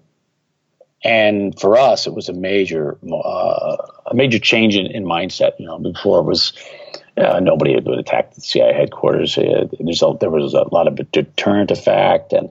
and 1.04 1.58
for 1.60 1.78
us, 1.78 2.06
it 2.06 2.14
was 2.14 2.28
a 2.28 2.32
major, 2.32 2.98
uh, 3.10 3.76
a 4.06 4.14
major 4.14 4.38
change 4.38 4.76
in, 4.76 4.86
in 4.86 5.04
mindset. 5.04 5.52
You 5.58 5.66
know, 5.66 5.78
before 5.78 6.20
it 6.20 6.24
was 6.24 6.52
uh, 7.16 7.40
nobody 7.40 7.74
had 7.74 7.86
attacked 7.88 8.34
the 8.34 8.40
CIA 8.40 8.72
headquarters. 8.74 9.38
Uh, 9.38 9.66
there 10.20 10.30
was 10.30 10.54
a 10.54 10.62
lot 10.72 10.86
of 10.86 11.10
deterrent 11.12 11.70
effect, 11.70 12.32
and 12.32 12.50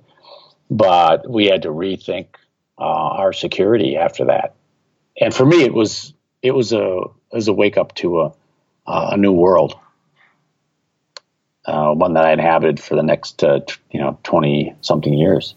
but 0.69 1.29
we 1.29 1.45
had 1.45 1.61
to 1.63 1.69
rethink 1.69 2.27
uh, 2.77 2.81
our 2.81 3.33
security 3.33 3.95
after 3.95 4.25
that. 4.25 4.55
And 5.19 5.33
for 5.33 5.45
me, 5.45 5.63
it 5.63 5.73
was 5.73 6.13
it 6.41 6.51
was 6.51 6.73
a 6.73 7.01
it 7.31 7.35
was 7.35 7.47
a 7.47 7.53
wake 7.53 7.77
up 7.77 7.93
to 7.95 8.21
a 8.21 8.33
a 8.87 9.17
new 9.17 9.31
world, 9.31 9.75
uh, 11.65 11.93
one 11.93 12.13
that 12.13 12.25
I 12.25 12.33
inhabited 12.33 12.79
for 12.79 12.95
the 12.95 13.03
next 13.03 13.43
uh, 13.43 13.59
t- 13.59 13.75
you 13.91 13.99
know 13.99 14.17
twenty 14.23 14.73
something 14.81 15.13
years. 15.13 15.55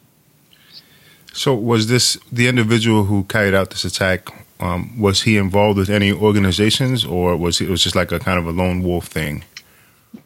So, 1.33 1.55
was 1.55 1.89
this 1.89 2.19
the 2.33 2.49
individual 2.49 3.05
who 3.05 3.25
carried 3.25 3.55
out 3.55 3.71
this 3.71 3.85
attack 3.85 4.29
um, 4.61 4.99
was 4.99 5.23
he 5.23 5.37
involved 5.37 5.79
with 5.79 5.91
any 5.91 6.13
organizations, 6.13 7.05
or 7.05 7.37
was 7.37 7.61
it 7.61 7.69
was 7.69 7.83
just 7.83 7.95
like 7.95 8.13
a 8.13 8.19
kind 8.19 8.39
of 8.39 8.47
a 8.47 8.51
lone 8.51 8.83
wolf 8.83 9.07
thing? 9.07 9.45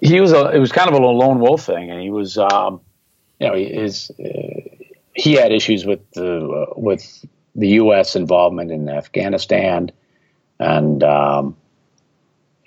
He 0.01 0.21
was 0.21 0.33
a. 0.33 0.51
It 0.51 0.59
was 0.59 0.73
kind 0.73 0.89
of 0.89 0.95
a 0.95 0.99
lone 0.99 1.41
wolf 1.41 1.65
thing, 1.65 1.91
and 1.91 2.01
he 2.01 2.11
was, 2.11 2.39
um, 2.39 2.81
you 3.39 3.49
know, 3.49 3.55
his 3.55 4.11
uh, 4.11 4.61
he 5.15 5.35
had 5.35 5.53
issues 5.53 5.85
with 5.85 6.01
the 6.12 6.49
uh, 6.49 6.75
with 6.77 7.25
the 7.55 7.69
U.S. 7.69 8.17
involvement 8.17 8.71
in 8.71 8.89
Afghanistan, 8.89 9.91
and 10.59 11.03
um, 11.03 11.57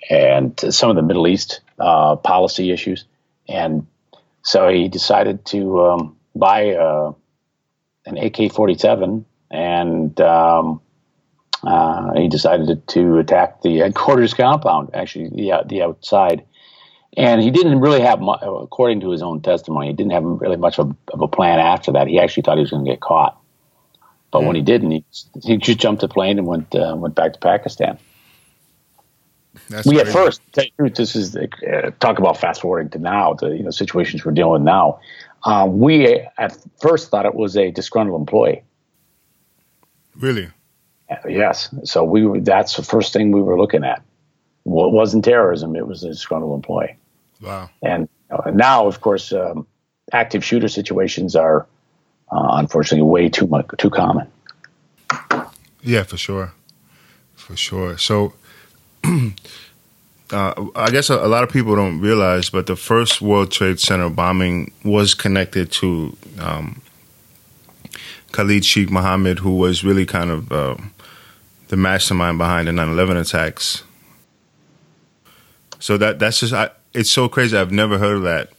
and 0.08 0.58
some 0.70 0.90
of 0.90 0.96
the 0.96 1.02
Middle 1.02 1.26
East 1.26 1.60
uh, 1.80 2.16
policy 2.16 2.70
issues, 2.70 3.04
and 3.48 3.86
so 4.42 4.68
he 4.68 4.88
decided 4.88 5.44
to 5.46 5.84
um, 5.84 6.16
buy 6.36 6.74
uh, 6.74 7.12
an 8.04 8.16
AK-47 8.16 9.24
and 9.50 10.20
um, 10.20 10.80
uh, 11.66 12.12
he 12.14 12.28
decided 12.28 12.86
to 12.86 13.18
attack 13.18 13.62
the 13.62 13.78
headquarters 13.78 14.34
compound, 14.34 14.90
actually 14.94 15.28
the 15.30 15.64
the 15.66 15.82
outside. 15.82 16.44
And 17.18 17.40
he 17.40 17.50
didn't 17.50 17.80
really 17.80 18.02
have, 18.02 18.20
much, 18.20 18.40
according 18.42 19.00
to 19.00 19.10
his 19.10 19.22
own 19.22 19.40
testimony, 19.40 19.86
he 19.86 19.94
didn't 19.94 20.12
have 20.12 20.22
really 20.22 20.58
much 20.58 20.78
of, 20.78 20.94
of 21.14 21.22
a 21.22 21.28
plan 21.28 21.58
after 21.58 21.92
that. 21.92 22.08
He 22.08 22.20
actually 22.20 22.42
thought 22.42 22.58
he 22.58 22.60
was 22.60 22.70
going 22.70 22.84
to 22.84 22.90
get 22.90 23.00
caught, 23.00 23.40
but 24.30 24.44
when 24.44 24.54
he 24.54 24.60
didn't, 24.60 24.90
he, 24.90 25.04
he 25.42 25.56
just 25.56 25.78
jumped 25.78 26.02
the 26.02 26.08
plane 26.08 26.38
and 26.38 26.46
went 26.46 26.74
uh, 26.74 26.94
went 26.96 27.14
back 27.14 27.32
to 27.32 27.38
Pakistan. 27.38 27.98
That's 29.70 29.86
we 29.86 29.98
at 29.98 30.08
first, 30.08 30.42
tell 30.52 30.66
you 30.78 30.90
this 30.90 31.16
is 31.16 31.34
uh, 31.34 31.46
talk 32.00 32.18
about 32.18 32.36
fast 32.36 32.60
forwarding 32.60 32.90
to 32.90 32.98
now, 32.98 33.32
the 33.32 33.48
you 33.48 33.62
know 33.62 33.70
situations 33.70 34.24
we're 34.24 34.32
dealing 34.32 34.52
with 34.52 34.62
now. 34.62 35.00
Uh, 35.44 35.66
we 35.68 36.20
at 36.38 36.56
first 36.80 37.10
thought 37.10 37.24
it 37.24 37.34
was 37.34 37.56
a 37.56 37.70
disgruntled 37.70 38.20
employee. 38.20 38.62
Really? 40.16 40.50
Yes. 41.28 41.74
So 41.84 42.04
we 42.04 42.26
were, 42.26 42.40
that's 42.40 42.76
the 42.76 42.82
first 42.82 43.12
thing 43.12 43.32
we 43.32 43.42
were 43.42 43.58
looking 43.58 43.84
at. 43.84 44.02
Well, 44.64 44.86
it 44.86 44.92
wasn't 44.92 45.24
terrorism; 45.24 45.76
it 45.76 45.86
was 45.86 46.02
a 46.02 46.08
disgruntled 46.08 46.54
employee. 46.54 46.96
Wow. 47.40 47.70
And 47.82 48.08
uh, 48.30 48.50
now, 48.50 48.86
of 48.86 49.00
course, 49.00 49.32
um, 49.32 49.66
active 50.12 50.44
shooter 50.44 50.68
situations 50.68 51.36
are 51.36 51.66
uh, 52.32 52.48
unfortunately 52.52 53.08
way 53.08 53.28
too 53.28 53.46
much 53.46 53.66
too 53.78 53.90
common. 53.90 54.26
Yeah, 55.82 56.02
for 56.02 56.16
sure, 56.16 56.52
for 57.34 57.56
sure. 57.56 57.98
So. 57.98 58.34
Uh, 60.32 60.66
I 60.74 60.90
guess 60.90 61.08
a, 61.08 61.24
a, 61.24 61.28
lot 61.28 61.44
of 61.44 61.50
people 61.52 61.76
don't 61.76 62.00
realize, 62.00 62.50
but 62.50 62.66
the 62.66 62.74
first 62.74 63.22
World 63.22 63.52
Trade 63.52 63.78
Center 63.78 64.10
bombing 64.10 64.72
was 64.82 65.14
connected 65.14 65.70
to 65.72 66.16
um, 66.40 66.82
Khalid 68.32 68.64
Sheikh 68.64 68.90
Mohammed, 68.90 69.38
who 69.38 69.56
was 69.56 69.84
really 69.84 70.04
kind 70.04 70.30
of 70.30 70.50
uh, 70.50 70.76
the 71.68 71.76
mastermind 71.76 72.38
behind 72.38 72.68
the 72.68 72.72
9/11 72.72 73.20
attacks. 73.20 73.82
So 75.78 75.96
that 75.98 76.18
that's 76.18 76.40
just 76.40 76.52
I, 76.52 76.70
it's 76.92 77.10
so 77.10 77.28
crazy. 77.28 77.56
I've 77.56 77.72
never 77.72 77.98
heard 77.98 78.16
of 78.16 78.22
that. 78.22 78.50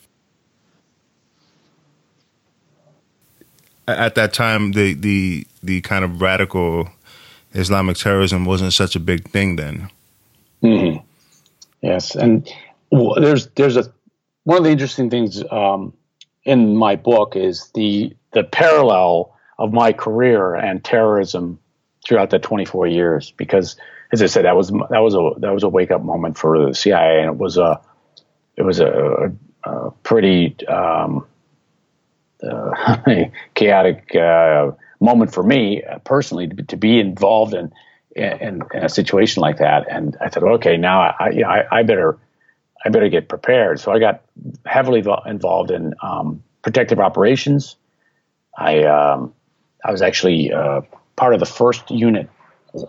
at 3.88 4.16
that 4.16 4.34
time 4.34 4.74
the 4.74 4.94
the 4.94 5.48
the 5.64 5.82
kind 5.82 6.04
of 6.04 6.22
radical 6.22 6.90
Islamic 7.54 7.98
terrorism 7.98 8.46
wasn't 8.46 8.74
such 8.74 8.96
a 8.96 9.00
big 9.00 9.30
thing 9.30 9.56
then. 9.56 9.90
Mm-hmm. 10.62 11.04
Yes, 11.82 12.16
and 12.16 12.48
there's 12.92 13.48
there's 13.48 13.78
a 13.78 13.92
one 14.44 14.58
of 14.58 14.64
the 14.64 14.72
interesting 14.72 15.10
things 15.10 15.44
um, 15.52 15.94
in 16.44 16.76
my 16.76 16.96
book 16.96 17.36
is 17.36 17.72
the 17.74 18.16
the 18.32 18.44
parallel 18.44 19.34
of 19.58 19.74
my 19.74 19.94
career 19.94 20.54
and 20.56 20.84
terrorism 20.84 21.60
throughout 22.08 22.30
that 22.30 22.42
24 22.42 22.88
years 22.88 23.32
because 23.32 23.76
as 24.12 24.22
I 24.22 24.28
said 24.28 24.46
that 24.46 24.56
was 24.56 24.70
that 24.70 25.00
was 25.00 25.14
a 25.14 25.40
that 25.40 25.54
was 25.54 25.64
a 25.64 25.70
wake 25.70 25.92
up 25.92 26.02
moment 26.02 26.38
for 26.38 26.68
the 26.68 26.74
CIA 26.74 27.20
and 27.20 27.30
it 27.30 27.38
was 27.38 27.58
a 27.58 27.82
it 28.56 28.64
was 28.64 28.80
a, 28.80 29.34
a 29.64 29.92
pretty 30.04 30.56
um, 30.68 31.28
uh, 32.42 32.98
chaotic 33.54 34.16
uh, 34.16 34.72
moment 35.00 35.34
for 35.34 35.44
me 35.44 35.84
uh, 35.84 36.00
personally 36.00 36.48
to, 36.48 36.64
to, 36.64 36.78
be 36.78 37.00
involved 37.00 37.54
in, 37.54 37.72
in, 38.16 38.62
in 38.74 38.84
a 38.84 38.90
situation 38.90 39.42
like 39.42 39.58
that. 39.58 39.86
And 39.90 40.18
I 40.20 40.30
thought 40.30 40.44
okay 40.44 40.78
now 40.78 41.02
I 41.02 41.30
you 41.30 41.42
know, 41.42 41.50
I, 41.50 41.80
I 41.80 41.84
better 41.84 42.18
I 42.84 42.90
better 42.90 43.10
get 43.10 43.28
prepared. 43.28 43.80
So 43.80 43.92
I 43.92 44.00
got 44.00 44.24
heavily 44.66 45.04
involved 45.26 45.72
in 45.72 45.94
um, 46.02 46.44
protective 46.62 47.00
operations. 47.00 47.76
I 48.58 48.84
um, 48.84 49.34
I 49.84 49.92
was 49.92 50.02
actually 50.02 50.52
uh, 50.52 50.82
part 51.18 51.34
of 51.34 51.42
the 51.42 51.46
first 51.46 51.92
unit 51.92 52.30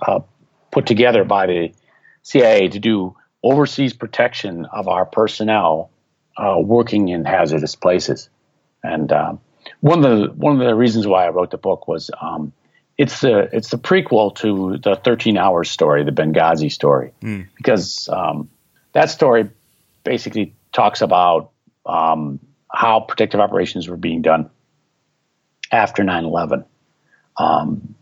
uh, 0.02 0.20
put 0.70 0.86
together 0.86 1.24
by 1.24 1.46
the 1.46 1.72
CIA 2.22 2.68
to 2.68 2.78
do 2.78 3.16
overseas 3.42 3.92
protection 3.92 4.66
of 4.66 4.86
our 4.86 5.04
personnel 5.04 5.90
uh, 6.36 6.56
working 6.60 7.08
in 7.08 7.24
hazardous 7.24 7.74
places. 7.74 8.28
And 8.84 9.10
um, 9.12 9.40
one 9.80 10.04
of 10.04 10.18
the 10.18 10.32
one 10.34 10.60
of 10.60 10.66
the 10.66 10.74
reasons 10.74 11.06
why 11.06 11.26
I 11.26 11.30
wrote 11.30 11.50
the 11.50 11.58
book 11.58 11.88
was 11.88 12.10
um, 12.20 12.52
it's 12.96 13.20
the 13.20 13.48
it's 13.52 13.70
the 13.70 13.78
prequel 13.78 14.34
to 14.36 14.78
the 14.78 14.96
13 14.96 15.36
hours 15.36 15.70
story, 15.70 16.04
the 16.04 16.12
Benghazi 16.12 16.70
story, 16.70 17.12
mm. 17.22 17.46
because 17.56 18.08
um, 18.12 18.50
that 18.92 19.10
story 19.10 19.50
basically 20.04 20.54
talks 20.72 21.00
about 21.00 21.50
um, 21.86 22.40
how 22.72 23.00
protective 23.00 23.40
operations 23.40 23.88
were 23.88 23.96
being 23.96 24.22
done 24.22 24.50
after 25.72 26.02
9/11. 26.02 26.64
Um, 27.36 27.94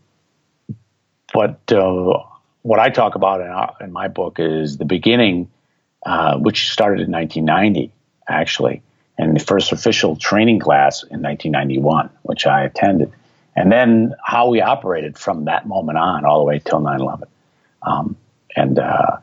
but 1.37 1.71
uh, 1.71 2.23
what 2.63 2.79
I 2.79 2.89
talk 2.89 3.13
about 3.13 3.41
in, 3.41 3.47
our, 3.47 3.75
in, 3.79 3.91
my 3.91 4.07
book 4.07 4.39
is 4.39 4.77
the 4.77 4.85
beginning, 4.85 5.51
uh, 6.03 6.35
which 6.39 6.71
started 6.71 7.01
in 7.01 7.11
1990, 7.11 7.91
actually, 8.27 8.81
and 9.19 9.35
the 9.35 9.39
first 9.39 9.71
official 9.71 10.15
training 10.15 10.57
class 10.57 11.03
in 11.03 11.21
1991, 11.21 12.09
which 12.23 12.47
I 12.47 12.63
attended, 12.63 13.13
and 13.55 13.71
then 13.71 14.15
how 14.25 14.49
we 14.49 14.61
operated 14.61 15.15
from 15.15 15.45
that 15.45 15.67
moment 15.67 15.99
on 15.99 16.25
all 16.25 16.39
the 16.39 16.45
way 16.45 16.57
till 16.57 16.81
9/11. 16.81 17.27
Um, 17.83 18.17
and 18.55 18.79
uh, 18.79 19.17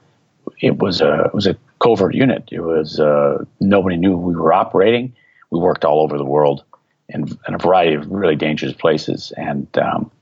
it 0.61 0.79
was 0.79 1.01
a 1.01 1.25
it 1.25 1.35
was 1.35 1.49
a 1.49 1.57
covert 1.81 2.15
unit. 2.15 2.49
It 2.53 2.61
was 2.61 3.01
uh, 3.01 3.45
nobody 3.59 3.97
knew 3.97 4.17
we 4.17 4.37
were 4.37 4.53
operating. 4.53 5.13
We 5.51 5.59
worked 5.59 5.85
all 5.85 6.01
over 6.01 6.17
the 6.17 6.25
world 6.25 6.63
in, 7.09 7.23
in 7.49 7.55
a 7.55 7.59
variety 7.59 7.95
of 7.95 8.09
really 8.09 8.37
dangerous 8.37 8.73
places, 8.73 9.33
and 9.37 9.67
um, 9.79 10.13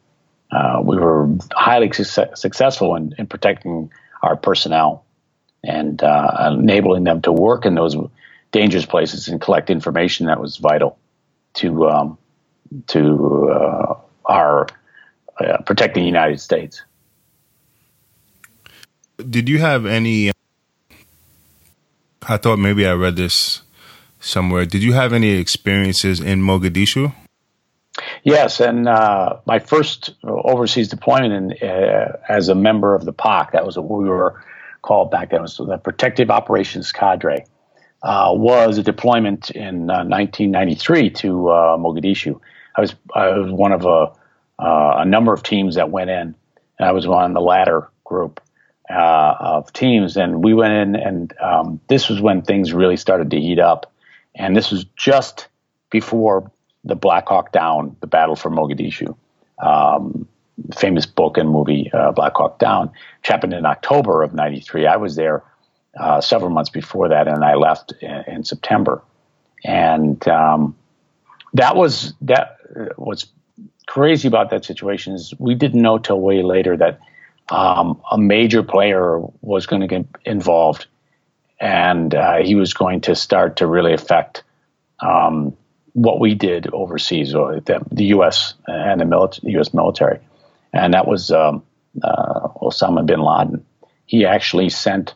uh, 0.52 0.82
we 0.84 0.96
were 0.96 1.28
highly 1.52 1.90
su- 1.92 2.26
successful 2.34 2.94
in, 2.94 3.14
in, 3.18 3.26
protecting 3.26 3.90
our 4.22 4.36
personnel 4.36 5.04
and 5.64 6.02
uh, 6.02 6.52
enabling 6.52 7.04
them 7.04 7.22
to 7.22 7.32
work 7.32 7.64
in 7.64 7.74
those 7.74 7.96
dangerous 8.50 8.84
places 8.84 9.28
and 9.28 9.40
collect 9.40 9.70
information 9.70 10.26
that 10.26 10.40
was 10.40 10.58
vital 10.58 10.98
to 11.54 11.88
um, 11.88 12.18
to 12.86 13.50
uh, 13.50 13.94
our 14.26 14.66
uh, 15.38 15.58
protecting 15.62 16.02
the 16.02 16.06
United 16.06 16.40
States. 16.40 16.82
Did 19.16 19.48
you 19.48 19.58
have 19.58 19.86
any? 19.86 20.32
I 22.28 22.36
thought 22.36 22.58
maybe 22.58 22.86
I 22.86 22.92
read 22.92 23.16
this 23.16 23.62
somewhere. 24.20 24.66
Did 24.66 24.82
you 24.82 24.92
have 24.92 25.12
any 25.12 25.30
experiences 25.30 26.20
in 26.20 26.42
Mogadishu? 26.42 27.14
Yes, 28.24 28.60
and 28.60 28.88
uh, 28.88 29.38
my 29.46 29.58
first 29.58 30.14
overseas 30.24 30.88
deployment 30.88 31.60
in, 31.60 31.68
uh, 31.68 32.16
as 32.28 32.48
a 32.48 32.54
member 32.54 32.94
of 32.94 33.04
the 33.04 33.12
POC, 33.12 33.52
that 33.52 33.66
was 33.66 33.76
what 33.76 33.88
we 33.88 34.08
were 34.08 34.42
called 34.80 35.10
back 35.10 35.30
then, 35.30 35.42
was 35.42 35.56
the 35.56 35.78
Protective 35.78 36.30
Operations 36.30 36.90
Cadre, 36.92 37.44
uh, 38.02 38.32
was 38.34 38.78
a 38.78 38.82
deployment 38.82 39.50
in 39.50 39.86
1993 39.86 41.06
uh, 41.06 41.10
to 41.14 41.48
uh, 41.48 41.76
Mogadishu. 41.76 42.40
I 42.74 42.80
was 42.80 42.94
I 43.14 43.28
was 43.38 43.52
one 43.52 43.72
of 43.72 43.84
a, 43.84 44.12
uh, 44.58 44.94
a 44.98 45.04
number 45.04 45.32
of 45.34 45.42
teams 45.42 45.74
that 45.74 45.90
went 45.90 46.10
in, 46.10 46.34
and 46.78 46.88
I 46.88 46.92
was 46.92 47.06
on 47.06 47.34
the 47.34 47.40
latter 47.40 47.90
group 48.04 48.40
of 48.88 49.72
teams, 49.72 50.16
and 50.16 50.42
we 50.44 50.54
went 50.54 50.72
in, 50.72 50.96
and 50.96 51.34
um, 51.40 51.80
this 51.88 52.08
was 52.08 52.20
when 52.20 52.42
things 52.42 52.72
really 52.72 52.96
started 52.96 53.30
to 53.30 53.40
heat 53.40 53.58
up 53.58 53.92
and 54.34 54.56
this 54.56 54.70
was 54.70 54.84
just 54.96 55.48
before 55.90 56.50
the 56.84 56.96
Black 56.96 57.28
Hawk 57.28 57.52
Down, 57.52 57.96
the 58.00 58.06
battle 58.06 58.36
for 58.36 58.50
Mogadishu. 58.50 59.16
Um, 59.58 60.28
famous 60.74 61.06
book 61.06 61.38
and 61.38 61.48
movie, 61.48 61.90
uh, 61.92 62.12
Black 62.12 62.34
Hawk 62.34 62.58
Down, 62.58 62.88
which 62.88 63.28
happened 63.28 63.54
in 63.54 63.64
October 63.64 64.22
of 64.22 64.34
93. 64.34 64.86
I 64.86 64.96
was 64.96 65.16
there 65.16 65.42
uh, 65.98 66.20
several 66.20 66.50
months 66.50 66.70
before 66.70 67.08
that, 67.08 67.28
and 67.28 67.44
I 67.44 67.54
left 67.54 67.92
in, 68.00 68.24
in 68.26 68.44
September. 68.44 69.02
And 69.64 70.26
um, 70.28 70.76
that 71.54 71.76
was 71.76 72.14
that. 72.22 72.58
What's 72.96 73.26
crazy 73.86 74.28
about 74.28 74.50
that 74.50 74.64
situation 74.64 75.14
is 75.14 75.34
we 75.38 75.54
didn't 75.54 75.82
know 75.82 75.98
till 75.98 76.20
way 76.20 76.42
later 76.42 76.76
that 76.76 77.00
um, 77.50 78.00
a 78.10 78.16
major 78.16 78.62
player 78.62 79.20
was 79.42 79.66
going 79.66 79.82
to 79.82 79.88
get 79.88 80.06
involved 80.24 80.86
and 81.60 82.14
uh, 82.14 82.38
he 82.38 82.54
was 82.54 82.74
going 82.74 83.02
to 83.02 83.14
start 83.14 83.56
to 83.56 83.66
really 83.66 83.92
affect 83.92 84.42
um, 85.00 85.56
what 85.94 86.20
we 86.20 86.34
did 86.34 86.72
overseas, 86.72 87.34
or 87.34 87.60
the, 87.60 87.84
the 87.90 88.04
U.S. 88.06 88.54
and 88.66 89.00
the, 89.00 89.38
U.S. 89.42 89.74
military, 89.74 90.18
and 90.72 90.94
that 90.94 91.06
was 91.06 91.30
um, 91.30 91.62
uh, 92.02 92.48
Osama 92.60 93.04
bin 93.04 93.20
Laden. 93.20 93.64
He 94.06 94.24
actually 94.24 94.68
sent 94.68 95.14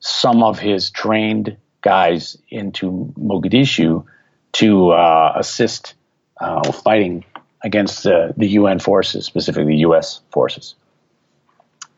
some 0.00 0.42
of 0.42 0.58
his 0.58 0.90
trained 0.90 1.56
guys 1.80 2.36
into 2.50 3.12
Mogadishu 3.18 4.04
to 4.52 4.90
uh, 4.90 5.32
assist 5.36 5.94
uh, 6.40 6.70
fighting 6.72 7.24
against 7.64 8.02
the 8.04 8.34
UN 8.36 8.78
forces, 8.78 9.24
specifically 9.26 9.72
the 9.72 9.80
U.S. 9.80 10.20
forces, 10.30 10.74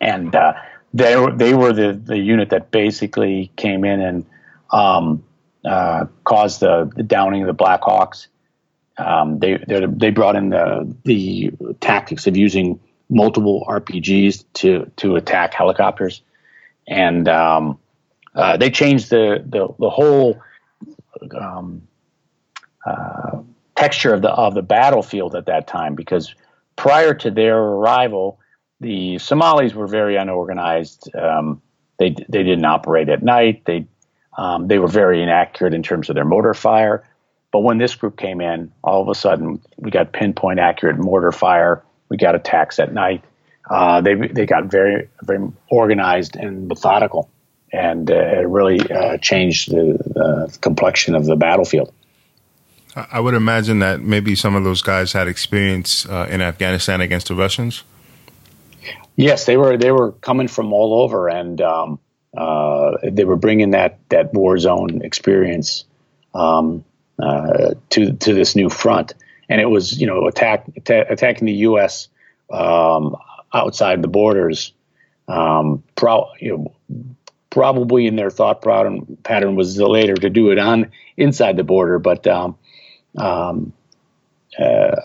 and 0.01 0.35
uh, 0.35 0.55
they 0.95 1.17
were 1.17 1.33
they 1.33 1.55
were 1.55 1.73
the 1.73 1.93
the 1.93 2.19
unit 2.19 2.51
that 2.51 2.71
basically 2.71 3.51
came 3.57 3.85
in 3.85 4.01
and 4.01 4.27
um, 4.71 5.25
uh, 5.64 6.07
caused 6.24 6.61
the, 6.61 6.90
the, 6.94 7.03
downing 7.03 7.42
of 7.42 7.46
the 7.46 7.55
Black 7.55 7.81
Hawks. 7.83 8.29
Um, 8.96 9.38
they 9.40 9.59
they 9.66 10.11
brought 10.11 10.37
in 10.37 10.50
the 10.50 10.94
the 11.05 11.50
tactics 11.81 12.27
of 12.29 12.37
using 12.37 12.79
multiple 13.09 13.64
RPGs 13.68 14.44
to 14.55 14.90
to 14.96 15.16
attack 15.16 15.53
helicopters, 15.53 16.22
and 16.87 17.29
um, 17.29 17.79
uh, 18.35 18.57
they 18.57 18.70
changed 18.70 19.11
the 19.11 19.42
the, 19.44 19.66
the 19.81 19.90
whole 19.90 20.40
um, 21.37 21.88
uh, 22.87 23.40
texture 23.74 24.14
of 24.14 24.22
the 24.22 24.31
of 24.31 24.55
the 24.55 24.62
battlefield 24.62 25.35
at 25.35 25.46
that 25.46 25.66
time 25.66 25.96
because 25.96 26.33
prior 26.77 27.14
to 27.14 27.33
their 27.33 27.59
arrival 27.59 28.38
the 28.81 29.18
Somalis 29.18 29.74
were 29.74 29.87
very 29.87 30.16
unorganized. 30.16 31.14
Um, 31.14 31.62
they 31.98 32.11
they 32.11 32.42
didn't 32.42 32.64
operate 32.64 33.09
at 33.09 33.22
night. 33.22 33.64
They 33.64 33.87
um, 34.37 34.68
they 34.68 34.79
were 34.79 34.88
very 34.88 35.23
inaccurate 35.23 35.75
in 35.75 35.83
terms 35.83 36.09
of 36.09 36.14
their 36.14 36.25
mortar 36.25 36.55
fire. 36.55 37.09
But 37.53 37.61
when 37.61 37.79
this 37.79 37.94
group 37.94 38.16
came 38.16 38.40
in, 38.40 38.73
all 38.83 39.01
of 39.01 39.09
a 39.09 39.14
sudden 39.14 39.62
we 39.77 39.90
got 39.90 40.12
pinpoint 40.12 40.59
accurate 40.59 40.99
mortar 40.99 41.33
fire. 41.33 41.85
We 42.09 42.16
got 42.16 42.35
attacks 42.35 42.79
at 42.79 42.92
night. 42.92 43.25
Uh, 43.68 44.01
they 44.01 44.14
they 44.14 44.44
got 44.44 44.64
very 44.64 45.09
very 45.23 45.49
organized 45.70 46.37
and 46.37 46.68
methodical, 46.68 47.31
and 47.73 48.11
uh, 48.11 48.14
it 48.14 48.49
really 48.49 48.79
uh, 48.90 49.16
changed 49.18 49.70
the, 49.70 49.99
the 50.05 50.59
complexion 50.61 51.14
of 51.14 51.25
the 51.25 51.37
battlefield. 51.37 51.92
I 52.97 53.20
would 53.20 53.35
imagine 53.35 53.81
that 53.81 54.01
maybe 54.01 54.35
some 54.35 54.55
of 54.55 54.64
those 54.64 54.83
guys 54.83 55.12
had 55.12 55.27
experience 55.27 56.07
uh, 56.07 56.29
in 56.31 56.40
Afghanistan 56.40 57.01
against 57.01 57.29
the 57.29 57.35
Russians. 57.35 57.83
Yes, 59.16 59.47
they 59.47 59.57
were 59.57 59.77
they 59.77 59.92
were 59.92 60.12
coming 60.12 60.49
from 60.49 60.73
all 60.73 61.03
over, 61.03 61.29
and 61.29 61.61
um, 61.61 61.99
uh, 62.37 62.97
they 63.03 63.25
were 63.25 63.37
bringing 63.37 63.70
that 63.70 63.99
that 64.09 64.33
war 64.35 64.59
zone 64.59 65.03
experience 65.03 65.85
um, 66.35 66.85
uh, 67.23 67.75
to 67.90 68.12
to 68.12 68.35
this 68.35 68.57
new 68.57 68.68
front, 68.68 69.14
and 69.49 69.61
it 69.61 69.66
was 69.66 69.99
you 70.01 70.07
know 70.07 70.27
attack, 70.27 70.66
attack 70.77 71.07
attacking 71.11 71.47
the 71.47 71.53
U.S. 71.53 72.09
Um, 72.51 73.16
outside 73.53 74.03
the 74.03 74.09
borders. 74.09 74.73
Um, 75.27 75.83
pro, 75.94 76.29
you 76.38 76.73
know, 76.88 77.07
probably 77.49 78.07
in 78.07 78.16
their 78.16 78.31
thought 78.31 78.62
pattern 78.62 79.16
pattern 79.23 79.55
was 79.55 79.79
later 79.79 80.14
to 80.14 80.29
do 80.29 80.51
it 80.51 80.59
on 80.59 80.90
inside 81.16 81.57
the 81.57 81.64
border, 81.64 81.99
but 81.99 82.27
um, 82.27 82.59
um, 83.16 83.73
uh, 84.59 84.97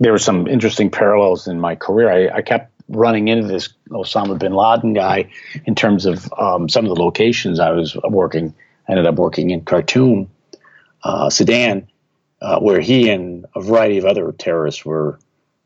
there 0.00 0.12
were 0.12 0.18
some 0.18 0.46
interesting 0.46 0.90
parallels 0.90 1.46
in 1.46 1.60
my 1.60 1.74
career. 1.74 2.10
I, 2.10 2.38
I, 2.38 2.42
kept 2.42 2.69
running 2.90 3.28
into 3.28 3.46
this 3.46 3.68
Osama 3.88 4.38
bin 4.38 4.52
Laden 4.52 4.92
guy 4.92 5.30
in 5.64 5.74
terms 5.74 6.06
of 6.06 6.30
um, 6.38 6.68
some 6.68 6.84
of 6.84 6.94
the 6.94 7.00
locations 7.00 7.60
I 7.60 7.70
was 7.70 7.96
working. 8.08 8.54
I 8.88 8.92
ended 8.92 9.06
up 9.06 9.14
working 9.14 9.50
in 9.50 9.64
Khartoum, 9.64 10.28
uh, 11.04 11.30
Sudan, 11.30 11.88
uh, 12.42 12.58
where 12.58 12.80
he 12.80 13.08
and 13.08 13.46
a 13.54 13.62
variety 13.62 13.98
of 13.98 14.04
other 14.04 14.32
terrorists 14.32 14.84
were. 14.84 15.18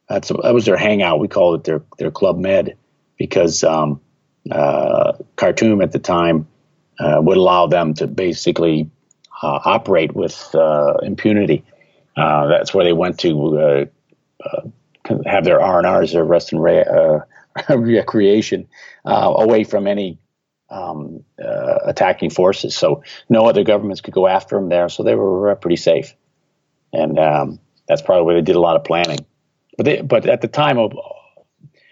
That's 0.08 0.28
that 0.28 0.52
was 0.52 0.66
their 0.66 0.76
hangout. 0.76 1.18
We 1.18 1.28
called 1.28 1.60
it 1.60 1.64
their 1.64 1.82
their 1.98 2.10
Club 2.10 2.38
Med 2.38 2.76
because 3.16 3.64
um, 3.64 4.00
uh, 4.50 5.12
Khartoum 5.36 5.80
at 5.80 5.92
the 5.92 5.98
time 5.98 6.46
uh, 6.98 7.20
would 7.22 7.38
allow 7.38 7.66
them 7.66 7.94
to 7.94 8.06
basically 8.06 8.90
uh, 9.42 9.60
operate 9.64 10.14
with 10.14 10.54
uh, 10.54 10.98
impunity. 11.02 11.64
that's 12.16 12.74
where 12.74 12.84
they 12.84 12.92
went 12.92 13.18
to 13.20 13.88
have 15.26 15.44
their 15.44 15.60
R 15.60 15.78
and 15.78 15.86
R's, 15.86 16.12
their 16.12 16.24
rest 16.24 16.52
and 16.52 16.62
re- 16.62 16.84
recreation, 17.68 18.68
away 19.04 19.64
from 19.64 19.86
any 19.86 20.18
um, 20.70 21.24
uh, 21.42 21.78
attacking 21.84 22.30
forces. 22.30 22.76
So 22.76 23.02
no 23.28 23.46
other 23.46 23.64
governments 23.64 24.00
could 24.00 24.14
go 24.14 24.26
after 24.26 24.56
them 24.56 24.68
there. 24.68 24.88
So 24.88 25.02
they 25.02 25.14
were 25.14 25.50
uh, 25.50 25.54
pretty 25.54 25.76
safe, 25.76 26.14
and 26.92 27.18
um, 27.18 27.60
that's 27.88 28.02
probably 28.02 28.24
where 28.24 28.34
they 28.36 28.42
did 28.42 28.56
a 28.56 28.60
lot 28.60 28.76
of 28.76 28.84
planning. 28.84 29.24
But 29.76 29.86
they, 29.86 30.00
but 30.02 30.26
at 30.26 30.40
the 30.40 30.48
time, 30.48 30.78
of, 30.78 30.92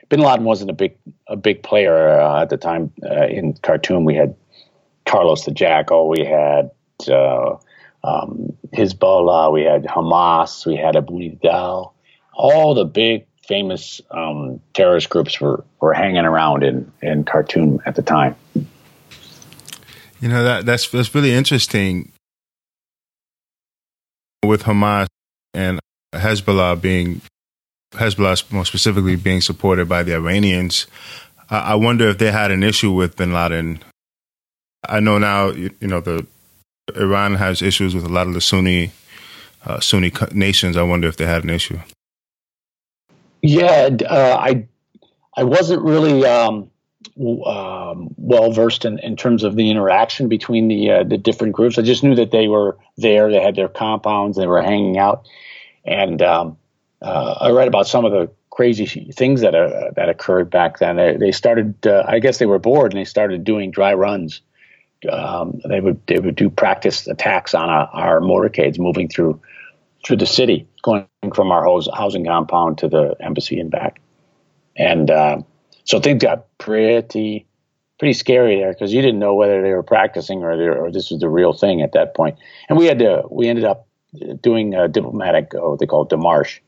Bin 0.09 0.21
Laden 0.21 0.45
wasn't 0.45 0.71
a 0.71 0.75
big 0.75 0.97
a 1.27 1.37
big 1.37 1.63
player 1.63 2.21
uh, 2.21 2.43
at 2.43 2.51
the 2.51 2.57
time 2.57 2.93
uh, 3.05 3.27
in 3.27 3.55
Khartoum. 3.55 4.05
We 4.05 4.15
had 4.15 4.35
Carlos 5.07 5.45
the 5.45 5.53
Jackal, 5.53 6.09
we 6.09 6.25
had 6.25 6.71
uh, 7.09 7.57
um, 8.05 8.57
Hezbollah, 8.73 9.53
we 9.53 9.63
had 9.63 9.85
Hamas, 9.85 10.67
we 10.67 10.77
had 10.77 10.97
Abu 10.97 11.15
Nidal. 11.15 11.93
All 12.33 12.75
the 12.75 12.85
big 12.85 13.27
famous 13.47 14.01
um, 14.11 14.61
terrorist 14.75 15.11
groups 15.11 15.41
were, 15.41 15.65
were 15.81 15.93
hanging 15.93 16.25
around 16.25 16.63
in, 16.63 16.91
in 17.03 17.25
Khartoum 17.25 17.81
at 17.85 17.97
the 17.97 18.03
time. 18.03 18.37
You 20.21 20.29
know 20.29 20.45
that 20.45 20.65
that's 20.65 20.89
that's 20.89 21.13
really 21.17 21.35
interesting 21.35 22.13
with 24.45 24.63
Hamas 24.63 25.09
and 25.53 25.81
Hezbollah 26.15 26.81
being 26.81 27.21
Hezbollah 27.93 28.53
more 28.53 28.65
specifically 28.65 29.17
being 29.17 29.41
supported 29.41 29.89
by 29.89 30.05
the 30.05 30.15
Iranians. 30.15 30.87
I 31.51 31.75
wonder 31.75 32.09
if 32.09 32.19
they 32.19 32.31
had 32.31 32.51
an 32.51 32.63
issue 32.63 32.93
with 32.93 33.17
Bin 33.17 33.33
Laden. 33.33 33.81
I 34.89 35.01
know 35.01 35.19
now, 35.19 35.51
you, 35.51 35.71
know, 35.83 36.01
the 36.01 36.27
Iran 36.97 37.35
has 37.35 37.61
issues 37.61 37.95
with 37.95 38.05
a 38.05 38.09
lot 38.09 38.27
of 38.27 38.33
the 38.33 38.41
Sunni 38.41 38.93
uh, 39.67 39.79
Sunni 39.79 40.13
nations. 40.33 40.77
I 40.77 40.83
wonder 40.83 41.09
if 41.09 41.17
they 41.17 41.27
had 41.27 41.45
an 41.45 41.51
issue. 41.51 41.79
Yeah, 43.43 43.89
uh, 44.09 44.37
I 44.41 44.67
I 45.37 45.45
wasn't 45.45 45.83
really 45.83 46.25
um, 46.27 46.71
um, 47.47 48.15
well 48.17 48.53
versed 48.53 48.85
in, 48.85 48.99
in 49.01 49.17
terms 49.17 49.45
of 49.45 49.57
the 49.57 49.71
interaction 49.71 50.29
between 50.29 50.69
the 50.69 50.91
uh, 50.91 51.05
the 51.05 51.19
different 51.19 51.55
groups. 51.55 51.79
I 51.79 51.83
just 51.83 52.05
knew 52.05 52.15
that 52.17 52.31
they 52.31 52.49
were 52.49 52.79
there. 52.97 53.31
They 53.31 53.41
had 53.43 53.57
their 53.57 53.69
compounds. 53.69 54.37
They 54.39 54.47
were 54.47 54.63
hanging 54.63 54.99
out, 54.99 55.27
and 55.85 56.23
um, 56.23 56.59
uh, 57.03 57.37
I 57.41 57.51
read 57.51 57.69
about 57.69 57.89
some 57.89 58.05
of 58.05 58.13
the 58.13 58.31
crazy 58.51 58.87
things 59.13 59.41
that 59.43 59.55
uh, 59.55 59.91
that 59.97 60.09
occurred 60.09 60.51
back 60.51 60.79
then. 60.79 60.97
They, 60.97 61.17
they 61.17 61.33
started. 61.33 61.87
Uh, 61.87 62.05
I 62.07 62.21
guess 62.21 62.39
they 62.39 62.47
were 62.47 62.59
bored 62.61 62.93
and 62.93 63.01
they 63.01 63.05
started 63.07 63.45
doing 63.45 63.71
dry 63.71 63.95
runs. 63.95 64.43
Um, 65.11 65.61
they 65.69 65.81
would 65.81 66.01
they 66.07 66.21
would 66.21 66.37
do 66.37 66.51
practice 66.51 67.09
attacks 67.09 67.55
on 67.55 67.69
our, 67.69 67.89
our 67.93 68.21
motorcades 68.21 68.79
moving 68.79 69.09
through 69.09 69.41
through 70.05 70.17
the 70.17 70.27
city, 70.27 70.67
going 70.83 71.07
from 71.35 71.53
our 71.53 71.65
housing 71.95 72.25
compound 72.25 72.79
to 72.79 72.89
the 72.89 73.15
embassy 73.21 73.59
and 73.61 73.71
back. 73.71 74.01
And 74.77 75.11
uh, 75.11 75.43
so 75.85 76.01
things 76.01 76.23
got 76.23 76.47
pretty 76.59 77.47
pretty 77.99 78.15
scary 78.15 78.57
there 78.57 78.73
because 78.73 78.93
you 78.93 79.01
didn't 79.01 79.21
know 79.21 79.35
whether 79.35 79.63
they 79.63 79.71
were 79.71 79.83
practicing 79.83 80.43
or 80.43 80.53
or 80.73 80.91
this 80.91 81.11
was 81.11 81.21
the 81.21 81.29
real 81.29 81.53
thing 81.53 81.83
at 81.83 81.93
that 81.93 82.15
point. 82.15 82.39
And 82.69 82.79
we 82.79 82.87
had 82.87 82.99
to 82.99 83.23
we 83.31 83.49
ended 83.49 83.65
up 83.65 83.87
doing 84.41 84.75
a 84.75 84.89
diplomatic 84.89 85.55
uh, 85.55 85.71
what 85.71 85.79
they 85.79 85.87
call 85.87 86.07
demarche, 86.07 86.59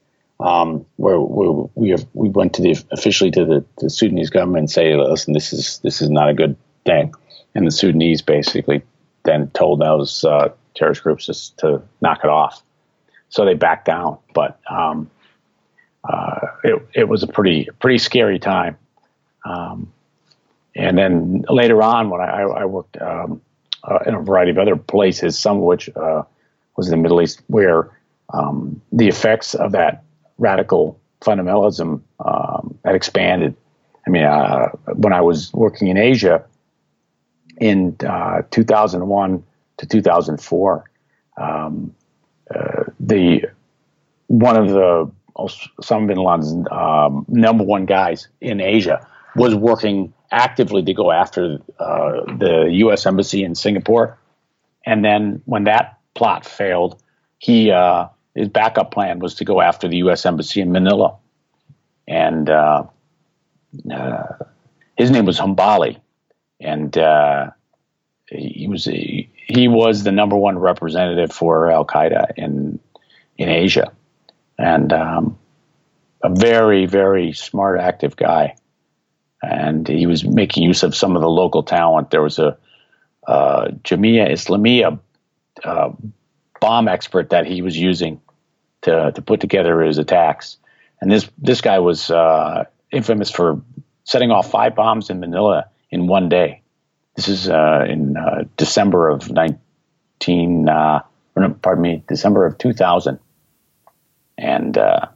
um, 0.41 0.87
where, 0.97 1.21
we 1.21 1.91
have, 1.91 2.07
we 2.15 2.29
went 2.29 2.55
to 2.55 2.63
the 2.63 2.77
officially 2.91 3.31
to 3.33 3.45
the, 3.45 3.65
the 3.79 3.91
Sudanese 3.91 4.31
government 4.31 4.61
and 4.61 4.71
say, 4.71 4.95
listen, 4.97 5.35
this 5.35 5.53
is 5.53 5.79
this 5.83 6.01
is 6.01 6.11
not 6.11 6.29
a 6.29 6.35
good 6.35 6.57
thing. 6.85 7.13
And 7.55 7.67
the 7.67 7.71
Sudanese 7.71 8.23
basically 8.23 8.83
then 9.25 9.51
told 9.51 9.81
those 9.81 10.25
uh, 10.25 10.51
terrorist 10.75 11.03
groups 11.03 11.27
just 11.27 11.57
to 11.59 11.83
knock 12.01 12.21
it 12.25 12.31
off 12.31 12.64
so 13.35 13.45
they 13.45 13.55
backed 13.55 13.85
down. 13.85 14.19
But 14.33 14.61
um, 14.71 15.11
uh, 16.05 16.39
it 16.63 16.89
it 16.95 17.09
was 17.09 17.23
a 17.23 17.27
pretty 17.27 17.69
pretty 17.81 17.99
scary 17.99 18.39
time. 18.39 18.79
Um, 19.45 19.93
and 20.77 20.97
then 20.97 21.45
later 21.49 21.83
on, 21.83 22.11
when 22.11 22.21
I, 22.21 22.43
I 22.43 22.65
worked 22.65 23.01
um, 23.01 23.41
uh, 23.83 23.99
in 24.07 24.15
a 24.15 24.21
variety 24.23 24.51
of 24.51 24.59
other 24.59 24.77
places, 24.77 25.39
some 25.39 25.59
of 25.59 25.63
which 25.65 25.91
uh, 25.97 26.23
was 26.77 26.87
in 26.87 26.93
the 26.93 26.97
Middle 26.97 27.21
East, 27.21 27.43
where 27.49 27.91
um, 28.33 28.81
the 28.93 29.09
effects 29.09 29.55
of 29.55 29.73
that 29.73 30.03
radical 30.39 30.99
fundamentalism 31.21 32.01
um, 32.25 32.79
had 32.85 32.95
expanded. 32.95 33.57
I 34.07 34.11
mean, 34.11 34.25
uh, 34.25 34.69
when 34.95 35.13
I 35.13 35.21
was 35.21 35.53
working 35.53 35.89
in 35.89 35.97
Asia 35.97 36.45
in 37.59 37.97
uh, 38.07 38.43
2001 38.51 39.45
to 39.79 39.87
2004, 39.87 40.91
um, 41.37 41.95
uh, 42.53 42.85
the 43.01 43.43
one 44.27 44.57
of 44.57 44.69
the 44.69 45.11
Osama 45.37 46.09
bin 46.09 46.19
Laden's 46.19 46.67
um, 46.71 47.25
number 47.29 47.65
one 47.65 47.87
guys 47.87 48.29
in 48.41 48.61
Asia 48.61 49.07
was 49.37 49.55
working 49.55 50.13
actively 50.31 50.83
to 50.83 50.95
go 50.95 51.11
after 51.11 51.59
uh, 51.79 52.21
the 52.39 52.69
U.S. 52.71 53.07
embassy 53.07 53.43
in 53.45 53.55
Singapore, 53.55 54.19
and 54.87 55.05
then 55.05 55.43
when 55.45 55.65
that 55.65 55.99
plot 56.15 56.45
failed, 56.45 57.03
he 57.39 57.71
uh, 57.71 58.07
his 58.35 58.49
backup 58.49 58.93
plan 58.93 59.19
was 59.19 59.35
to 59.37 59.45
go 59.45 59.61
after 59.61 59.89
the 59.89 59.97
U.S. 59.99 60.25
embassy 60.25 60.61
in 60.61 60.71
Manila, 60.71 61.17
and 62.07 62.49
uh, 62.51 62.85
uh, 63.93 64.23
his 64.97 65.11
name 65.11 65.25
was 65.25 65.39
Hambali, 65.39 65.99
and 66.61 66.95
he 68.29 68.69
was 68.69 68.89
he 69.47 69.69
was 69.69 70.03
the 70.05 70.13
number 70.13 70.37
one 70.37 70.59
representative 70.59 71.33
for 71.33 71.71
Al 71.71 71.85
Qaeda 71.85 72.33
in 72.37 72.79
in 73.37 73.49
Asia, 73.49 73.93
and 74.59 74.93
um, 74.93 75.39
a 76.23 76.31
very 76.31 76.87
very 76.87 77.33
smart, 77.33 77.79
active 77.79 78.17
guy. 78.17 78.57
And 79.43 79.87
he 79.87 80.07
was 80.07 80.25
making 80.25 80.63
use 80.63 80.83
of 80.83 80.97
some 80.97 81.17
of 81.17 81.23
the 81.23 81.29
local 81.29 81.63
talent. 81.63 82.11
There 82.11 82.23
was 82.23 82.39
a 82.39 82.57
uh, 83.27 83.69
Jemaah 83.83 84.31
Islamiyah 84.31 84.99
uh, 85.63 85.91
bomb 86.61 86.89
expert 86.89 87.31
that 87.31 87.47
he 87.47 87.61
was 87.61 87.77
using 87.77 88.21
to 88.83 89.13
to 89.13 89.23
put 89.23 89.41
together 89.41 89.81
his 89.81 89.99
attacks. 89.99 90.57
And 91.01 91.11
this 91.11 91.29
this 91.37 91.61
guy 91.61 91.79
was 91.79 92.11
uh, 92.11 92.65
infamous 92.91 93.31
for 93.31 93.61
setting 94.05 94.31
off 94.31 94.51
five 94.51 94.75
bombs 94.75 95.11
in 95.11 95.21
Manila 95.21 95.67
in 95.91 96.07
one 96.07 96.31
day. 96.31 96.63
This 97.17 97.29
is 97.29 97.49
uh, 97.49 97.87
in 97.89 98.17
uh, 98.17 98.45
December 98.57 99.09
of 99.09 99.31
19, 99.31 100.69
uh, 100.69 101.01
pardon 101.63 101.83
me, 101.83 102.03
December 102.09 102.47
of 102.47 102.59
2000. 102.59 103.19
And 104.37 104.77
uh, 104.77 105.07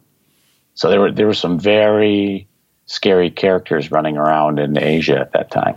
so 0.74 0.90
there 0.90 1.00
were 1.00 1.10
there 1.10 1.26
were 1.26 1.34
some 1.34 1.58
very 1.58 2.46
scary 2.86 3.30
characters 3.30 3.90
running 3.90 4.16
around 4.16 4.58
in 4.58 4.78
Asia 4.78 5.18
at 5.18 5.32
that 5.32 5.50
time. 5.50 5.76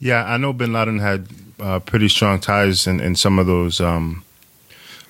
Yeah, 0.00 0.24
I 0.24 0.36
know 0.36 0.52
Bin 0.52 0.72
Laden 0.72 0.98
had 0.98 1.28
uh, 1.60 1.78
pretty 1.78 2.08
strong 2.08 2.40
ties 2.40 2.88
in, 2.88 2.98
in 2.98 3.14
some 3.14 3.38
of 3.38 3.46
those 3.46 3.80
um, 3.80 4.24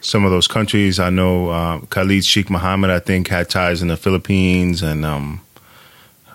some 0.02 0.26
of 0.26 0.30
those 0.30 0.46
countries. 0.46 0.98
I 0.98 1.08
know 1.08 1.48
uh, 1.48 1.80
Khalid 1.86 2.24
Sheikh 2.24 2.50
Mohammed, 2.50 2.90
I 2.90 2.98
think, 2.98 3.28
had 3.28 3.48
ties 3.48 3.80
in 3.80 3.88
the 3.88 3.96
Philippines, 3.96 4.82
and 4.82 5.06
um, 5.06 5.40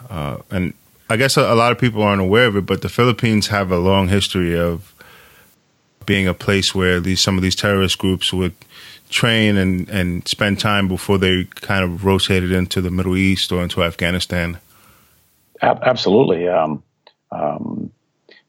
uh, 0.10 0.38
and 0.50 0.74
I 1.10 1.18
guess 1.18 1.38
a, 1.38 1.42
a, 1.42 1.56
lot 1.56 1.72
of 1.72 1.80
people 1.80 2.04
aren't 2.04 2.22
aware 2.22 2.46
of 2.46 2.58
it, 2.58 2.66
but 2.66 2.82
the 2.82 2.90
Philippines 2.90 3.48
have 3.48 3.72
a 3.72 3.78
long 3.78 4.10
history 4.10 4.58
of 4.58 4.94
being 6.06 6.28
a 6.28 6.34
place 6.34 6.74
where 6.76 7.00
these 7.00 7.22
some 7.22 7.38
of 7.38 7.44
these 7.44 7.56
terrorist 7.56 7.98
groups 7.98 8.34
would 8.34 8.54
train 9.10 9.58
and, 9.58 9.88
and 9.90 10.28
spend 10.28 10.60
time 10.60 10.88
before 10.88 11.18
they 11.18 11.46
kind 11.46 11.84
of 11.84 12.04
rotated 12.04 12.52
into 12.52 12.82
the 12.82 12.92
Middle 12.92 13.16
East 13.16 13.52
or 13.52 13.64
into 13.64 13.84
Afghanistan. 13.84 14.58
Absolutely. 15.62 16.48
Um, 16.48 16.84
um, 17.32 17.92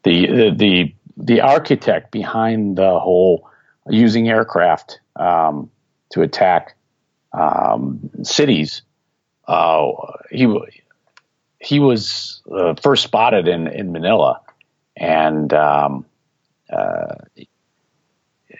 the, 0.03 0.53
the, 0.55 0.93
the 1.17 1.41
architect 1.41 2.11
behind 2.11 2.77
the 2.77 2.99
whole 2.99 3.49
using 3.87 4.29
aircraft 4.29 4.99
um, 5.15 5.69
to 6.11 6.21
attack 6.21 6.75
um, 7.33 8.09
cities, 8.23 8.81
uh, 9.47 9.91
he 10.31 10.45
he 11.59 11.79
was 11.79 12.41
uh, 12.51 12.73
first 12.75 13.03
spotted 13.03 13.47
in, 13.47 13.67
in 13.67 13.91
Manila, 13.91 14.39
and 14.95 15.53
um, 15.53 16.05
uh, 16.71 17.15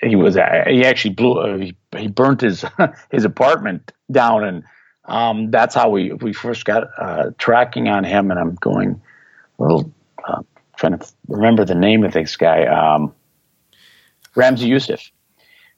he 0.02 0.16
was 0.16 0.36
he 0.36 0.86
actually 0.86 1.14
blew 1.14 1.40
uh, 1.40 1.58
he, 1.58 1.76
he 1.98 2.08
burnt 2.08 2.42
his 2.42 2.66
his 3.12 3.26
apartment 3.26 3.92
down. 4.12 4.44
And 4.44 4.64
um, 5.06 5.52
that's 5.52 5.76
how 5.76 5.90
we 5.90 6.14
we 6.14 6.34
first 6.34 6.66
got 6.66 6.90
uh, 6.98 7.32
tracking 7.38 7.88
on 7.88 8.04
him, 8.04 8.32
and 8.32 8.40
I'm 8.40 8.56
going 8.56 9.02
a 9.58 9.64
little 9.64 9.92
uh, 10.28 10.42
trying 10.78 10.98
to 10.98 11.12
remember 11.28 11.66
the 11.66 11.76
name 11.76 12.04
of 12.04 12.14
this 12.14 12.36
guy, 12.36 12.66
um, 12.66 13.14
Ramzi 14.36 14.68
Youssef. 14.68 15.12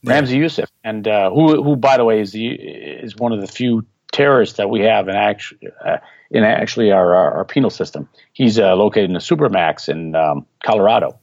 Yeah. 0.03 0.19
Ramzi 0.19 0.37
Youssef, 0.37 0.69
and 0.83 1.07
uh, 1.07 1.29
who 1.29 1.63
who 1.63 1.75
by 1.75 1.97
the 1.97 2.05
way 2.05 2.19
is 2.19 2.31
the 2.31 2.47
is 2.47 3.15
one 3.15 3.31
of 3.31 3.41
the 3.41 3.47
few 3.47 3.85
terrorists 4.11 4.57
that 4.57 4.69
we 4.69 4.81
have 4.81 5.07
in 5.07 5.15
actually 5.15 5.69
uh, 5.85 5.97
in 6.31 6.43
actually 6.43 6.91
our, 6.91 7.13
our, 7.15 7.31
our 7.37 7.45
penal 7.45 7.69
system. 7.69 8.07
He's 8.33 8.57
uh, 8.57 8.75
located 8.75 9.05
in 9.05 9.13
the 9.13 9.19
Supermax 9.19 9.89
in 9.89 10.15
um, 10.15 10.45
Colorado, 10.63 11.19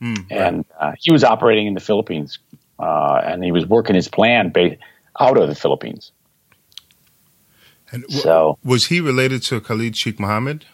mm, 0.00 0.16
right. 0.16 0.26
and 0.30 0.64
uh, 0.80 0.92
he 0.98 1.12
was 1.12 1.24
operating 1.24 1.66
in 1.66 1.74
the 1.74 1.80
Philippines, 1.80 2.38
and 2.78 3.44
he 3.44 3.52
was 3.52 3.66
working 3.66 3.96
his 3.96 4.08
plan 4.08 4.50
ba- 4.50 4.78
out 5.20 5.36
of 5.36 5.48
the 5.48 5.54
Philippines. 5.54 6.12
And 7.92 8.02
w- 8.04 8.20
so 8.20 8.58
was 8.64 8.86
he 8.86 9.00
related 9.00 9.42
to 9.44 9.60
Khalid 9.60 9.96
Sheikh 9.96 10.18
Mohammed? 10.18 10.64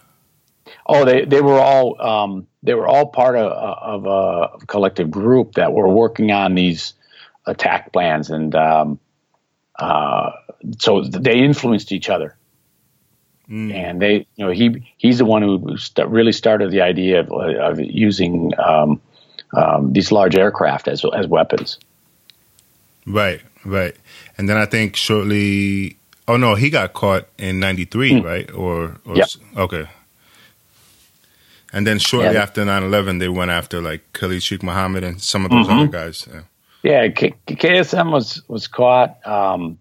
Oh, 0.86 1.04
they 1.04 1.24
they 1.24 1.40
were 1.40 1.58
all 1.58 2.00
um, 2.00 2.46
they 2.62 2.74
were 2.74 2.86
all 2.86 3.06
part 3.06 3.36
of, 3.36 3.50
of 3.50 4.06
a 4.06 4.66
collective 4.66 5.10
group 5.10 5.54
that 5.54 5.72
were 5.72 5.88
working 5.88 6.30
on 6.30 6.54
these 6.54 6.94
attack 7.46 7.92
plans, 7.92 8.30
and 8.30 8.54
um, 8.54 8.98
uh, 9.78 10.30
so 10.78 11.02
they 11.02 11.38
influenced 11.38 11.92
each 11.92 12.08
other. 12.08 12.36
Mm. 13.50 13.74
And 13.74 14.02
they, 14.02 14.26
you 14.36 14.46
know, 14.46 14.50
he 14.50 14.94
he's 14.96 15.18
the 15.18 15.24
one 15.24 15.42
who 15.42 15.76
st- 15.76 16.08
really 16.08 16.32
started 16.32 16.70
the 16.70 16.82
idea 16.82 17.20
of, 17.20 17.32
of 17.32 17.80
using 17.80 18.52
um, 18.58 19.00
um, 19.54 19.92
these 19.92 20.12
large 20.12 20.36
aircraft 20.36 20.86
as 20.86 21.04
as 21.14 21.26
weapons. 21.26 21.78
Right, 23.06 23.40
right. 23.64 23.96
And 24.38 24.48
then 24.48 24.56
I 24.56 24.66
think 24.66 24.94
shortly 24.94 25.96
Oh 26.30 26.36
no, 26.36 26.54
he 26.54 26.70
got 26.70 26.92
caught 26.92 27.26
in 27.38 27.58
'93, 27.58 28.12
mm. 28.12 28.24
right? 28.24 28.48
Or, 28.52 28.98
or 29.04 29.16
yep. 29.16 29.28
okay. 29.56 29.88
And 31.72 31.84
then 31.84 31.98
shortly 31.98 32.34
yeah. 32.34 32.42
after 32.42 32.64
9-11, 32.64 33.18
they 33.18 33.28
went 33.28 33.50
after 33.50 33.82
like 33.82 34.12
Khalid 34.12 34.40
Sheikh 34.40 34.62
Mohammed 34.62 35.02
and 35.02 35.20
some 35.20 35.44
of 35.44 35.50
those 35.50 35.66
mm-hmm. 35.66 35.78
other 35.80 35.88
guys. 35.88 36.28
Yeah, 36.32 36.42
yeah 36.82 37.08
K- 37.08 37.34
KSM 37.48 38.12
was 38.12 38.42
was 38.46 38.68
caught 38.68 39.26
um, 39.26 39.80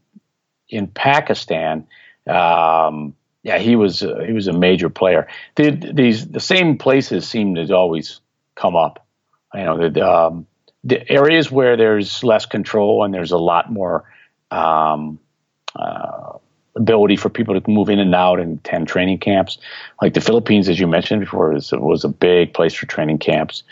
in 0.69 0.88
Pakistan. 0.88 1.86
Um, 2.25 3.13
yeah, 3.43 3.58
he 3.58 3.75
was 3.75 4.04
uh, 4.04 4.19
he 4.25 4.34
was 4.34 4.47
a 4.47 4.54
major 4.54 4.89
player. 4.89 5.28
The, 5.56 5.71
these 5.71 6.28
the 6.28 6.39
same 6.39 6.78
places 6.78 7.28
seem 7.28 7.56
to 7.56 7.73
always 7.73 8.19
come 8.56 8.75
up. 8.75 9.06
You 9.54 9.63
know, 9.63 9.89
the, 9.89 10.08
um, 10.08 10.47
the 10.84 11.10
areas 11.10 11.49
where 11.49 11.78
there's 11.78 12.23
less 12.23 12.45
control 12.45 13.04
and 13.04 13.13
there's 13.13 13.32
a 13.32 13.38
lot 13.38 13.71
more 13.71 14.04
um, 14.52 15.19
uh, 15.75 16.34
ability 16.75 17.15
for 17.15 17.30
people 17.30 17.60
to 17.60 17.69
move 17.69 17.89
in 17.89 17.99
and 17.99 18.13
out 18.13 18.39
and 18.39 18.60
attend 18.60 18.88
training 18.88 19.19
camps. 19.19 19.58
Like 20.02 20.13
the 20.13 20.21
Philippines, 20.21 20.69
as 20.69 20.80
you 20.80 20.88
mentioned 20.88 21.21
before, 21.21 21.54
was, 21.54 21.71
was 21.71 22.04
a 22.04 22.10
big 22.10 22.54
place 22.54 22.73
for 22.73 22.86
training 22.86 23.19
camps. 23.19 23.63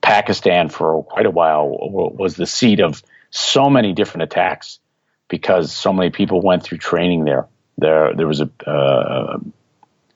Pakistan, 0.00 0.68
for 0.68 1.02
quite 1.04 1.26
a 1.26 1.30
while, 1.30 1.68
was 1.68 2.36
the 2.36 2.46
seat 2.46 2.80
of 2.80 3.02
so 3.30 3.68
many 3.68 3.92
different 3.92 4.22
attacks 4.22 4.78
because 5.28 5.72
so 5.72 5.92
many 5.92 6.10
people 6.10 6.40
went 6.40 6.62
through 6.62 6.78
training 6.78 7.24
there. 7.24 7.46
There, 7.78 8.14
there 8.14 8.26
was 8.26 8.40
a 8.40 8.50
uh, 8.68 9.38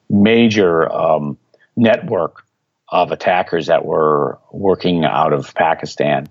major 0.09 0.91
um, 0.91 1.39
network 1.77 2.45
of 2.89 3.13
attackers 3.13 3.67
that 3.69 3.85
were 3.85 4.39
working 4.51 5.05
out 5.05 5.33
of 5.33 5.55
Pakistan. 5.55 6.29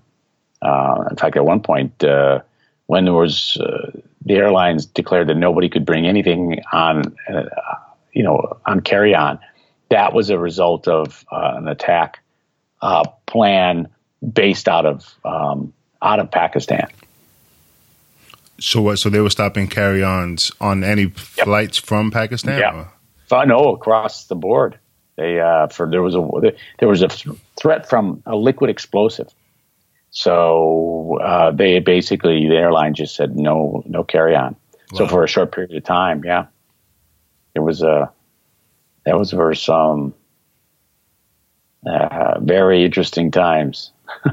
Uh, 0.60 1.04
in 1.10 1.16
fact, 1.16 1.36
at 1.36 1.44
one 1.44 1.60
point, 1.60 2.04
uh, 2.04 2.40
when 2.86 3.04
there 3.04 3.14
was 3.14 3.56
uh, 3.56 3.90
the 4.26 4.34
airlines 4.34 4.86
declared 4.86 5.28
that 5.28 5.36
nobody 5.36 5.68
could 5.68 5.86
bring 5.86 6.06
anything 6.06 6.60
on, 6.72 7.16
uh, 7.32 7.44
you 8.12 8.22
know, 8.22 8.58
on 8.66 8.80
carry 8.80 9.14
on. 9.14 9.38
That 9.88 10.12
was 10.12 10.30
a 10.30 10.38
result 10.38 10.86
of 10.86 11.24
uh, 11.32 11.54
an 11.56 11.68
attack 11.68 12.22
plan 13.26 13.88
based 14.32 14.68
out 14.68 14.86
of 14.86 15.14
um, 15.24 15.72
out 16.02 16.18
of 16.18 16.30
Pakistan. 16.30 16.88
So 18.60 18.82
what? 18.82 18.98
So 18.98 19.10
they 19.10 19.20
were 19.20 19.30
stopping 19.30 19.66
carry-ons 19.66 20.52
on 20.60 20.84
any 20.84 21.02
yep. 21.02 21.16
flights 21.16 21.78
from 21.78 22.10
Pakistan? 22.10 22.58
Yeah, 22.58 22.88
so, 23.26 23.42
no, 23.44 23.74
across 23.74 24.26
the 24.26 24.36
board. 24.36 24.78
They 25.16 25.40
uh, 25.40 25.68
for 25.68 25.90
there 25.90 26.02
was 26.02 26.14
a 26.14 26.28
there 26.78 26.88
was 26.88 27.02
a 27.02 27.08
threat 27.60 27.88
from 27.88 28.22
a 28.26 28.36
liquid 28.36 28.70
explosive 28.70 29.34
so 30.10 31.18
uh, 31.22 31.52
they 31.52 31.78
basically 31.78 32.48
the 32.48 32.56
airline 32.56 32.94
just 32.94 33.14
said 33.14 33.36
no, 33.36 33.82
no 33.86 34.02
carry 34.04 34.34
on. 34.34 34.56
Wow. 34.92 34.98
So 34.98 35.08
for 35.08 35.24
a 35.24 35.28
short 35.28 35.52
period 35.52 35.74
of 35.74 35.84
time, 35.84 36.24
yeah, 36.24 36.46
it 37.54 37.60
was 37.60 37.82
a 37.82 37.90
uh, 37.90 38.06
that 39.06 39.18
was 39.18 39.30
for 39.30 39.54
some 39.54 40.14
uh, 41.86 42.40
very 42.40 42.84
interesting 42.84 43.30
times. 43.30 43.92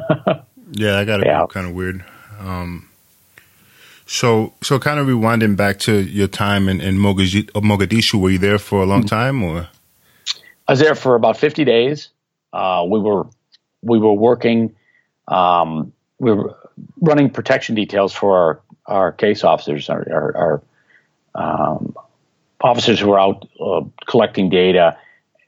yeah, 0.72 0.98
I 0.98 1.06
got 1.06 1.22
it 1.22 1.28
yeah. 1.28 1.46
kind 1.50 1.68
of 1.68 1.74
weird. 1.74 2.04
Um, 2.40 2.90
so, 4.08 4.54
so 4.62 4.80
kind 4.80 5.00
of 5.00 5.08
rewinding 5.08 5.56
back 5.56 5.80
to 5.80 6.02
your 6.02 6.28
time 6.28 6.68
in, 6.70 6.82
in 6.82 6.98
Mogadishu, 6.98 8.20
were 8.20 8.30
you 8.32 8.38
there 8.38 8.58
for 8.58 8.82
a 8.82 8.86
long 8.86 9.02
mm-hmm. 9.02 9.08
time, 9.08 9.44
or? 9.44 9.70
I 10.68 10.72
was 10.72 10.80
there 10.80 10.96
for 10.96 11.16
about 11.16 11.38
fifty 11.38 11.64
days. 11.64 12.10
Uh, 12.52 12.86
we 12.90 13.00
were 13.00 13.28
we 13.82 14.00
were 14.00 14.14
working 14.14 14.76
um, 15.28 15.94
we 16.20 16.32
were 16.32 16.56
running 17.00 17.30
protection 17.30 17.76
details 17.76 18.14
for 18.14 18.38
our, 18.38 18.62
our 18.86 19.12
case 19.12 19.44
officers, 19.44 19.90
our, 19.90 20.06
our, 20.12 20.62
our 21.36 21.72
um, 21.74 21.96
officers 22.62 23.00
who 23.00 23.10
were 23.10 23.20
out 23.20 23.48
uh, 23.60 23.82
collecting 24.08 24.50
data 24.50 24.98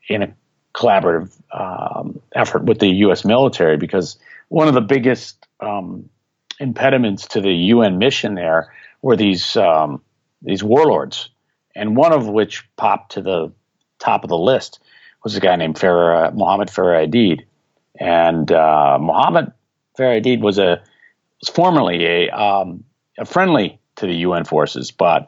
in 0.08 0.24
a 0.24 0.34
collaborative 0.74 1.32
um, 1.52 2.22
effort 2.34 2.64
with 2.64 2.80
the 2.80 2.88
U.S. 2.88 3.26
military 3.26 3.78
because 3.78 4.18
one 4.50 4.68
of 4.68 4.74
the 4.74 4.82
biggest 4.82 5.46
um, 5.60 6.10
impediments 6.60 7.28
to 7.28 7.42
the 7.42 7.52
UN 7.52 7.98
mission 7.98 8.36
there 8.36 8.72
were 9.02 9.16
these 9.16 9.56
um, 9.56 10.02
these 10.42 10.64
warlords, 10.64 11.30
and 11.76 11.96
one 11.96 12.14
of 12.14 12.28
which 12.28 12.68
popped 12.76 13.14
to 13.14 13.22
the 13.22 13.52
top 14.00 14.24
of 14.24 14.30
the 14.30 14.38
list 14.38 14.80
was 15.24 15.36
a 15.36 15.40
guy 15.40 15.56
named 15.56 15.76
Farah, 15.76 16.34
Mohammed 16.34 16.70
Farah 16.70 17.08
Aidid. 17.08 17.46
And 18.00 18.52
uh, 18.52 18.98
Mohammed 19.00 19.52
Farah 19.98 20.42
was 20.42 20.58
a 20.58 20.82
was 21.42 21.50
formerly 21.50 22.06
a 22.06 22.30
um, 22.30 22.84
a 23.18 23.26
friendly 23.26 23.80
to 23.98 24.08
the 24.08 24.16
UN 24.16 24.46
forces, 24.46 24.92
but 24.92 25.28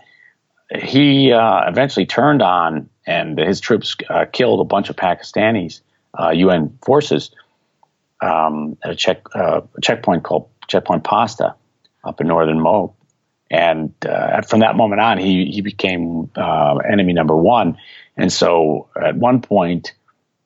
he 0.74 1.34
uh, 1.34 1.68
eventually 1.68 2.06
turned 2.06 2.42
on, 2.42 2.90
and 3.06 3.38
his 3.38 3.60
troops 3.60 3.96
uh, 4.10 4.26
killed 4.32 4.62
a 4.62 4.64
bunch 4.64 4.90
of 4.90 4.96
Pakistanis 4.96 5.82
uh, 6.18 6.30
UN 6.30 6.78
forces 6.84 7.32
um, 8.22 8.78
at 8.84 8.92
a 8.92 8.96
check 8.96 9.24
uh, 9.36 9.62
a 9.76 9.82
checkpoint 9.82 10.24
called 10.24 10.50
checkpoint 10.72 11.04
Pasta 11.04 11.56
up 12.04 12.22
in 12.22 12.28
northern 12.28 12.60
Mo. 12.60 12.96
And 13.50 13.94
uh, 14.06 14.42
from 14.44 14.62
that 14.62 14.76
moment 14.76 15.02
on, 15.02 15.18
he 15.18 15.52
he 15.52 15.62
became 15.62 16.32
uh, 16.36 16.78
enemy 16.78 17.12
number 17.12 17.36
one. 17.36 17.78
And 18.16 18.32
so 18.32 18.88
at 19.00 19.16
one 19.18 19.42
point, 19.42 19.94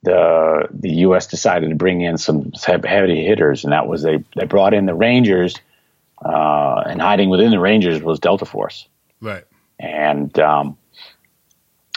the 0.02 0.68
the 0.72 0.90
U.S. 1.08 1.28
decided 1.28 1.70
to 1.70 1.76
bring 1.76 2.02
in 2.02 2.18
some 2.18 2.52
heavy 2.64 3.24
hitters, 3.24 3.64
and 3.64 3.74
that 3.74 3.88
was 3.88 4.02
they 4.02 4.24
they 4.36 4.46
brought 4.46 4.74
in 4.74 4.88
the 4.88 4.96
Rangers, 4.96 5.56
uh, 6.24 6.84
and 6.88 7.00
hiding 7.00 7.30
within 7.30 7.52
the 7.52 7.60
Rangers 7.60 8.02
was 8.02 8.20
Delta 8.20 8.46
Force, 8.46 8.88
right? 9.22 9.44
And 9.78 10.38
um, 10.40 10.78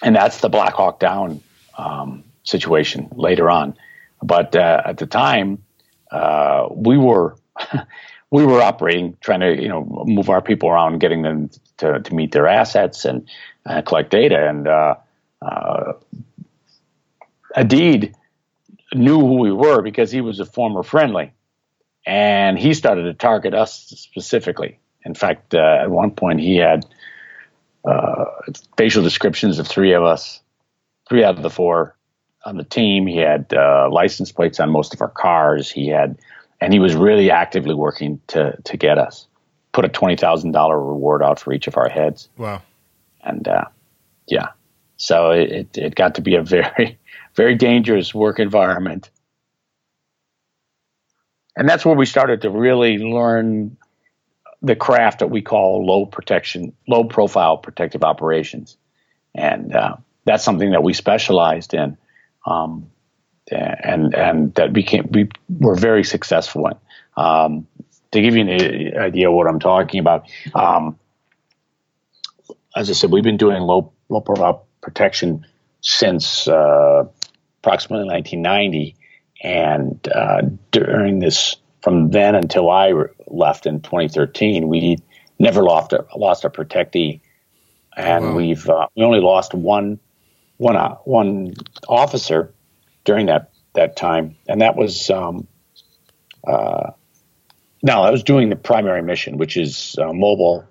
and 0.02 0.14
that's 0.14 0.40
the 0.42 0.50
Black 0.50 0.74
Hawk 0.74 1.00
Down 1.00 1.40
um, 1.78 2.24
situation 2.42 3.08
later 3.12 3.48
on, 3.48 3.76
but 4.22 4.54
uh, 4.54 4.82
at 4.84 4.98
the 4.98 5.06
time 5.06 5.62
uh, 6.10 6.68
we 6.70 6.98
were. 6.98 7.36
we 8.30 8.44
were 8.44 8.60
operating, 8.60 9.16
trying 9.20 9.40
to 9.40 9.60
you 9.60 9.68
know 9.68 10.04
move 10.06 10.28
our 10.28 10.42
people 10.42 10.68
around, 10.68 10.98
getting 10.98 11.22
them 11.22 11.50
to, 11.78 12.00
to 12.00 12.14
meet 12.14 12.32
their 12.32 12.46
assets 12.46 13.04
and 13.04 13.28
uh, 13.66 13.82
collect 13.82 14.10
data. 14.10 14.48
And 14.48 14.68
uh, 14.68 14.94
uh, 15.40 15.92
Aidid 17.56 18.14
knew 18.94 19.20
who 19.20 19.38
we 19.38 19.52
were 19.52 19.82
because 19.82 20.10
he 20.10 20.20
was 20.20 20.40
a 20.40 20.46
former 20.46 20.82
friendly, 20.82 21.32
and 22.06 22.58
he 22.58 22.74
started 22.74 23.04
to 23.04 23.14
target 23.14 23.54
us 23.54 23.74
specifically. 23.96 24.78
In 25.04 25.14
fact, 25.14 25.54
uh, 25.54 25.78
at 25.82 25.90
one 25.90 26.10
point 26.10 26.40
he 26.40 26.56
had 26.56 26.84
uh, 27.84 28.24
facial 28.76 29.02
descriptions 29.02 29.58
of 29.58 29.66
three 29.66 29.94
of 29.94 30.02
us, 30.02 30.40
three 31.08 31.24
out 31.24 31.36
of 31.36 31.42
the 31.42 31.50
four 31.50 31.96
on 32.44 32.56
the 32.56 32.64
team. 32.64 33.06
He 33.06 33.18
had 33.18 33.52
uh, 33.54 33.88
license 33.90 34.32
plates 34.32 34.60
on 34.60 34.70
most 34.70 34.94
of 34.94 35.00
our 35.00 35.08
cars. 35.08 35.70
He 35.70 35.88
had, 35.88 36.18
and 36.60 36.72
he 36.72 36.78
was 36.78 36.94
really 36.94 37.30
actively 37.30 37.74
working 37.74 38.20
to 38.28 38.56
to 38.64 38.76
get 38.76 38.98
us. 38.98 39.26
Put 39.72 39.84
a 39.84 39.88
twenty 39.88 40.16
thousand 40.16 40.52
dollar 40.52 40.78
reward 40.78 41.22
out 41.22 41.38
for 41.38 41.52
each 41.52 41.66
of 41.66 41.76
our 41.76 41.88
heads. 41.88 42.28
Wow! 42.36 42.62
And 43.22 43.46
uh, 43.46 43.66
yeah, 44.26 44.48
so 44.96 45.30
it, 45.30 45.76
it 45.76 45.94
got 45.94 46.16
to 46.16 46.20
be 46.20 46.34
a 46.34 46.42
very 46.42 46.98
very 47.34 47.54
dangerous 47.54 48.14
work 48.14 48.38
environment. 48.38 49.10
And 51.56 51.68
that's 51.68 51.84
where 51.84 51.96
we 51.96 52.06
started 52.06 52.42
to 52.42 52.50
really 52.50 52.98
learn 52.98 53.76
the 54.62 54.76
craft 54.76 55.20
that 55.20 55.30
we 55.30 55.42
call 55.42 55.84
low 55.84 56.06
protection, 56.06 56.72
low 56.86 57.04
profile 57.04 57.58
protective 57.58 58.04
operations, 58.04 58.76
and 59.34 59.74
uh, 59.74 59.96
that's 60.24 60.44
something 60.44 60.72
that 60.72 60.82
we 60.82 60.92
specialized 60.92 61.74
in, 61.74 61.96
um, 62.46 62.90
and 63.50 64.14
and 64.14 64.54
that 64.54 64.72
became 64.72 65.08
we 65.10 65.28
were 65.48 65.74
very 65.74 66.04
successful 66.04 66.66
in. 66.66 66.74
Um, 67.16 67.66
to 68.12 68.22
give 68.22 68.34
you 68.34 68.48
an 68.48 68.98
idea 68.98 69.28
of 69.28 69.34
what 69.34 69.46
I'm 69.46 69.60
talking 69.60 70.00
about, 70.00 70.30
um, 70.54 70.98
as 72.74 72.88
I 72.88 72.94
said, 72.94 73.10
we've 73.10 73.24
been 73.24 73.36
doing 73.36 73.60
low 73.62 73.92
low 74.08 74.20
profile 74.20 74.66
protection 74.80 75.46
since 75.80 76.48
uh, 76.48 77.04
approximately 77.60 78.06
1990, 78.06 78.96
and 79.42 80.08
uh, 80.14 80.42
during 80.70 81.18
this 81.18 81.56
from 81.82 82.10
then 82.10 82.34
until 82.34 82.70
I 82.70 82.92
left 83.26 83.66
in 83.66 83.80
2013, 83.80 84.68
we 84.68 84.98
never 85.38 85.62
lost 85.62 85.92
a, 85.92 86.04
lost 86.16 86.44
a 86.44 86.50
protectee, 86.50 87.20
and 87.96 88.24
wow. 88.24 88.36
we've 88.36 88.68
uh, 88.68 88.86
we 88.96 89.04
only 89.04 89.20
lost 89.20 89.54
one 89.54 89.98
one 90.56 90.76
uh, 90.76 90.94
one 91.04 91.54
officer 91.88 92.52
during 93.08 93.24
that 93.26 93.50
that 93.72 93.96
time, 93.96 94.36
and 94.46 94.60
that 94.60 94.76
was 94.76 95.08
um, 95.08 95.48
uh, 96.46 96.90
now 97.82 98.02
I 98.02 98.10
was 98.10 98.22
doing 98.22 98.50
the 98.50 98.56
primary 98.56 99.02
mission, 99.02 99.38
which 99.38 99.56
is 99.56 99.96
uh, 99.98 100.12
mobile 100.12 100.66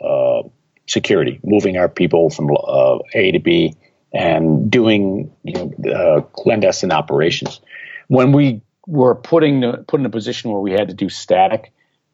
uh, 0.00 0.42
security, 0.86 1.40
moving 1.42 1.76
our 1.76 1.88
people 1.88 2.30
from 2.30 2.48
uh, 2.52 2.98
A 3.14 3.32
to 3.32 3.40
B, 3.40 3.74
and 4.14 4.70
doing 4.70 5.32
you 5.42 5.52
know, 5.78 6.22
clandestine 6.32 6.92
operations. 6.92 7.60
When 8.06 8.30
we 8.30 8.62
were 8.86 9.16
putting 9.16 9.62
put 9.88 9.98
in 9.98 10.06
a 10.06 10.10
position 10.10 10.52
where 10.52 10.60
we 10.60 10.70
had 10.70 10.88
to 10.90 10.94
do 10.94 11.08
static, 11.08 11.72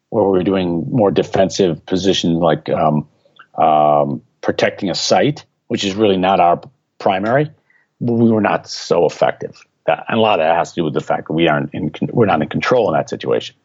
where 0.09 0.23
we 0.23 0.39
were 0.39 0.43
doing 0.43 0.87
more 0.89 1.11
defensive 1.11 1.85
positions 1.85 2.39
like 2.39 2.67
um, 2.69 3.07
um, 3.53 4.23
protecting 4.41 4.89
a 4.89 4.95
site, 4.95 5.45
which 5.67 5.83
is 5.83 5.93
really 5.93 6.17
not 6.17 6.39
our 6.39 6.61
primary. 6.97 7.51
We 7.99 8.31
were 8.31 8.41
not 8.41 8.67
so 8.67 9.05
effective. 9.05 9.65
That, 9.85 10.05
and 10.07 10.19
a 10.19 10.21
lot 10.21 10.39
of 10.39 10.45
that 10.45 10.55
has 10.55 10.69
to 10.73 10.75
do 10.75 10.83
with 10.85 10.93
the 10.93 11.01
fact 11.01 11.27
that 11.27 11.33
we 11.33 11.47
aren't 11.47 11.73
in 11.73 11.91
we're 12.11 12.25
not 12.25 12.41
in 12.41 12.49
control 12.49 12.87
in 12.87 12.93
that 12.93 13.09
situation. 13.09 13.55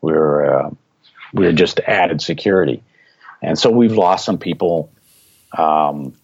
We're 0.00 0.66
uh, 0.66 0.70
we're 1.32 1.52
just 1.52 1.80
added 1.80 2.20
security, 2.20 2.82
and 3.40 3.58
so 3.58 3.70
we've 3.70 3.92
lost 3.92 4.24
some 4.24 4.38
people 4.38 4.90
um, 5.56 6.14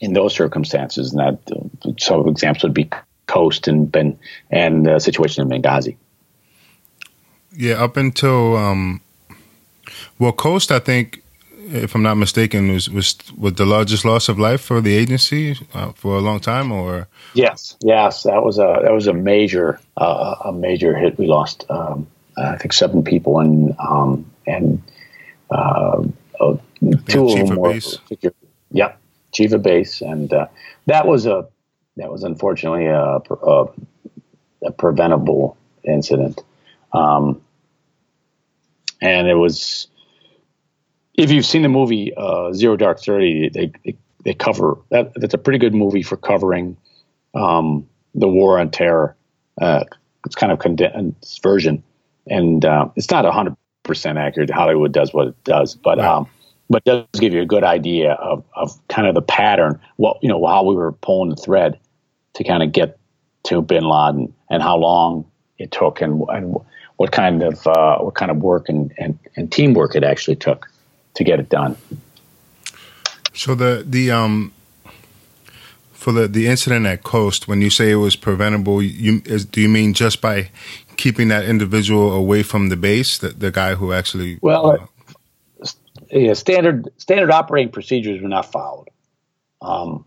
in 0.00 0.12
those 0.12 0.34
circumstances. 0.34 1.12
And 1.12 1.20
that 1.20 2.00
some 2.00 2.28
examples 2.28 2.62
would 2.64 2.74
be 2.74 2.90
Khost 3.26 3.68
and 3.68 3.90
Ben 3.90 4.18
and 4.50 4.86
the 4.86 4.98
situation 4.98 5.50
in 5.50 5.62
Benghazi. 5.62 5.96
Yeah, 7.52 7.82
up 7.82 7.96
until 7.96 8.56
um, 8.56 9.00
well, 10.18 10.32
Khost, 10.32 10.70
I 10.70 10.78
think, 10.78 11.22
if 11.70 11.94
I'm 11.94 12.02
not 12.02 12.16
mistaken, 12.16 12.72
was 12.72 12.88
was 12.90 13.16
was 13.36 13.54
the 13.54 13.66
largest 13.66 14.04
loss 14.04 14.28
of 14.28 14.38
life 14.38 14.60
for 14.60 14.80
the 14.80 14.94
agency 14.94 15.56
uh, 15.74 15.92
for 15.92 16.16
a 16.16 16.20
long 16.20 16.40
time, 16.40 16.72
or 16.72 17.08
yes, 17.34 17.76
yes, 17.82 18.24
that 18.24 18.42
was 18.42 18.58
a 18.58 18.80
that 18.82 18.92
was 18.92 19.06
a 19.06 19.12
major 19.12 19.80
uh, 19.96 20.34
a 20.44 20.52
major 20.52 20.96
hit. 20.96 21.18
We 21.18 21.26
lost, 21.26 21.64
um, 21.70 22.06
I 22.36 22.56
think, 22.56 22.72
seven 22.72 23.02
people, 23.02 23.38
and 23.38 23.74
um, 23.78 24.30
and 24.46 24.82
uh, 25.50 26.02
two 27.06 27.28
of 27.28 27.48
them 27.48 27.56
were, 27.56 27.80
yeah, 28.70 28.92
chief 29.32 29.52
of 29.52 29.62
base, 29.62 30.00
and 30.00 30.32
uh, 30.32 30.46
that 30.86 31.06
was 31.06 31.26
a 31.26 31.48
that 31.96 32.10
was 32.10 32.22
unfortunately 32.24 32.86
a, 32.86 33.18
a, 33.28 33.66
a 34.62 34.72
preventable 34.72 35.56
incident. 35.84 36.42
Um, 36.92 37.40
and 39.00 39.28
it 39.28 39.34
was, 39.34 39.88
if 41.20 41.30
you've 41.30 41.46
seen 41.46 41.62
the 41.62 41.68
movie 41.68 42.12
uh, 42.16 42.52
Zero 42.52 42.76
Dark 42.76 43.00
Thirty, 43.00 43.48
they, 43.50 43.72
they, 43.84 43.96
they 44.24 44.34
cover 44.34 44.78
that. 44.90 45.12
That's 45.14 45.34
a 45.34 45.38
pretty 45.38 45.58
good 45.58 45.74
movie 45.74 46.02
for 46.02 46.16
covering 46.16 46.76
um, 47.34 47.88
the 48.14 48.28
war 48.28 48.58
on 48.58 48.70
terror. 48.70 49.16
Uh, 49.60 49.84
it's 50.24 50.34
kind 50.34 50.50
of 50.50 50.58
condensed 50.58 51.42
version, 51.42 51.82
and 52.26 52.64
uh, 52.64 52.88
it's 52.96 53.10
not 53.10 53.30
hundred 53.32 53.56
percent 53.82 54.18
accurate. 54.18 54.50
Hollywood 54.50 54.92
does 54.92 55.12
what 55.12 55.28
it 55.28 55.44
does, 55.44 55.74
but 55.74 55.98
right. 55.98 56.06
um, 56.06 56.26
but 56.70 56.84
does 56.84 57.04
give 57.14 57.34
you 57.34 57.42
a 57.42 57.46
good 57.46 57.64
idea 57.64 58.12
of, 58.12 58.44
of 58.54 58.72
kind 58.88 59.06
of 59.06 59.14
the 59.14 59.22
pattern. 59.22 59.78
What 59.96 60.18
you 60.22 60.28
know, 60.28 60.44
how 60.46 60.64
we 60.64 60.74
were 60.74 60.92
pulling 60.92 61.30
the 61.30 61.36
thread 61.36 61.78
to 62.34 62.44
kind 62.44 62.62
of 62.62 62.72
get 62.72 62.98
to 63.44 63.60
Bin 63.60 63.84
Laden 63.84 64.32
and 64.50 64.62
how 64.62 64.76
long 64.76 65.26
it 65.58 65.72
took 65.72 66.00
and, 66.00 66.22
and 66.28 66.56
what 66.96 67.12
kind 67.12 67.42
of 67.42 67.66
uh, 67.66 67.98
what 67.98 68.14
kind 68.14 68.30
of 68.30 68.38
work 68.38 68.68
and, 68.68 68.92
and, 68.98 69.18
and 69.36 69.50
teamwork 69.50 69.94
it 69.94 70.04
actually 70.04 70.36
took 70.36 70.69
to 71.14 71.24
get 71.24 71.40
it 71.40 71.48
done. 71.48 71.76
So 73.34 73.54
the 73.54 73.84
the 73.86 74.10
um 74.10 74.52
for 75.92 76.12
the 76.12 76.26
the 76.26 76.46
incident 76.46 76.86
at 76.86 77.02
Khost, 77.02 77.46
when 77.46 77.60
you 77.60 77.70
say 77.70 77.90
it 77.90 77.96
was 77.96 78.16
preventable, 78.16 78.82
you 78.82 79.22
is, 79.26 79.44
do 79.44 79.60
you 79.60 79.68
mean 79.68 79.94
just 79.94 80.20
by 80.20 80.50
keeping 80.96 81.28
that 81.28 81.44
individual 81.44 82.12
away 82.12 82.42
from 82.42 82.68
the 82.68 82.76
base, 82.76 83.18
the, 83.18 83.28
the 83.28 83.50
guy 83.50 83.74
who 83.74 83.92
actually? 83.92 84.38
Well, 84.40 84.70
uh, 84.72 85.66
yeah, 86.10 86.32
standard 86.32 86.88
standard 86.96 87.30
operating 87.30 87.72
procedures 87.72 88.20
were 88.22 88.28
not 88.28 88.50
followed. 88.50 88.88
Um, 89.62 90.04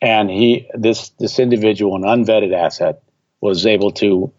and 0.00 0.30
he 0.30 0.68
this 0.74 1.10
this 1.18 1.38
individual, 1.38 1.96
an 1.96 2.02
unvetted 2.02 2.54
asset, 2.54 3.02
was 3.40 3.66
able 3.66 3.90
to 3.92 4.32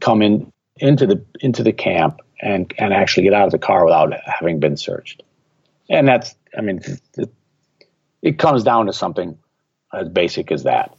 come 0.00 0.22
in 0.22 0.52
into 0.76 1.06
the 1.06 1.24
into 1.40 1.62
the 1.62 1.72
camp 1.72 2.20
and 2.40 2.72
and 2.78 2.92
actually 2.92 3.24
get 3.24 3.34
out 3.34 3.46
of 3.46 3.52
the 3.52 3.58
car 3.58 3.84
without 3.84 4.12
having 4.26 4.60
been 4.60 4.76
searched. 4.76 5.22
And 5.88 6.08
that's, 6.08 6.34
I 6.56 6.60
mean, 6.60 6.80
it, 7.16 7.32
it 8.22 8.38
comes 8.38 8.64
down 8.64 8.86
to 8.86 8.92
something 8.92 9.38
as 9.92 10.08
basic 10.08 10.50
as 10.50 10.64
that. 10.64 10.96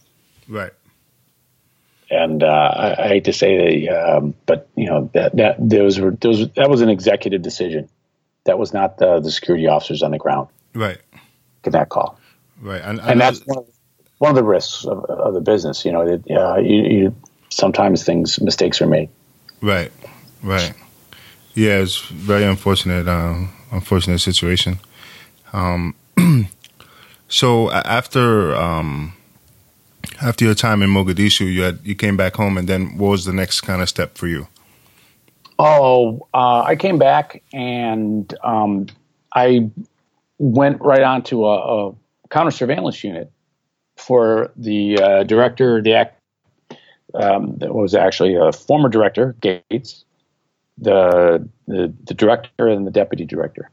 Right. 0.47 0.71
And 2.10 2.41
uh, 2.41 2.47
I, 2.47 3.04
I, 3.04 3.08
hate 3.10 3.26
to 3.26 3.34
say 3.34 3.86
that, 3.86 4.17
um, 4.17 4.34
but 4.45 4.69
you 4.76 4.86
know 4.86 5.10
that 5.13 5.36
that 5.36 5.58
those 5.60 6.00
were 6.00 6.12
those 6.12 6.50
that 6.52 6.69
was 6.69 6.80
an 6.80 6.88
executive 6.88 7.41
decision. 7.41 7.89
That 8.45 8.58
was 8.58 8.73
not 8.73 8.97
the, 8.97 9.19
the 9.19 9.30
security 9.30 9.67
officers 9.67 10.04
on 10.04 10.12
the 10.12 10.17
ground. 10.17 10.47
Right. 10.73 11.00
Get 11.63 11.71
that 11.71 11.89
call. 11.89 12.17
Right. 12.62 12.82
And, 12.82 13.02
and, 13.02 13.10
and 13.10 13.19
that's 13.19 13.41
one 13.45 13.58
of, 13.58 13.67
one 14.19 14.30
of 14.30 14.36
the 14.38 14.43
risks 14.45 14.86
of, 14.86 15.04
of 15.04 15.34
the 15.34 15.41
business. 15.41 15.84
You 15.84 15.91
know, 15.91 16.06
that 16.06 16.32
uh, 16.32 16.60
you, 16.60 16.84
you, 16.84 17.15
sometimes 17.50 18.06
things 18.06 18.39
mistakes 18.39 18.82
are 18.82 18.88
made. 18.88 19.10
Right, 19.62 19.91
right. 20.43 20.73
Yeah, 21.56 21.80
it's 21.80 22.00
very 22.00 22.43
unfortunate, 22.43 23.08
uh, 23.08 23.47
unfortunate 23.72 24.20
situation. 24.20 24.80
Um, 25.54 25.96
so 27.28 27.72
after 27.72 28.56
um, 28.56 29.14
after 30.22 30.46
your 30.46 30.56
time 30.56 30.82
in 30.82 30.90
Mogadishu, 30.90 31.52
you 31.52 31.62
had 31.64 31.80
you 31.84 31.96
came 31.96 32.18
back 32.18 32.36
home, 32.36 32.58
and 32.58 32.68
then 32.68 32.98
what 32.98 33.10
was 33.10 33.26
the 33.26 33.34
next 33.34 33.62
kind 33.62 33.82
of 33.82 33.90
step 33.90 34.18
for 34.18 34.28
you? 34.28 34.48
Oh, 35.60 36.28
uh, 36.34 36.62
I 36.62 36.76
came 36.76 37.00
back 37.00 37.42
and 37.52 38.32
um, 38.44 38.88
I 39.34 39.72
went 40.38 40.80
right 40.82 41.02
on 41.02 41.24
to 41.24 41.48
a, 41.48 41.90
a 41.90 41.96
counter 42.30 42.52
surveillance 42.52 43.04
unit 43.04 43.32
for 43.96 44.52
the 44.56 45.02
uh, 45.02 45.24
director, 45.24 45.82
the 45.82 45.94
act, 45.94 46.22
um, 47.16 47.56
that 47.58 47.74
was 47.74 47.96
actually 47.96 48.36
a 48.36 48.52
former 48.52 48.90
director, 48.90 49.36
Gates, 49.42 50.06
the, 50.78 51.48
the, 51.68 51.94
the 52.04 52.13
director, 52.13 52.68
and 52.68 52.86
the 52.86 52.92
deputy 52.92 53.26
director. 53.26 53.70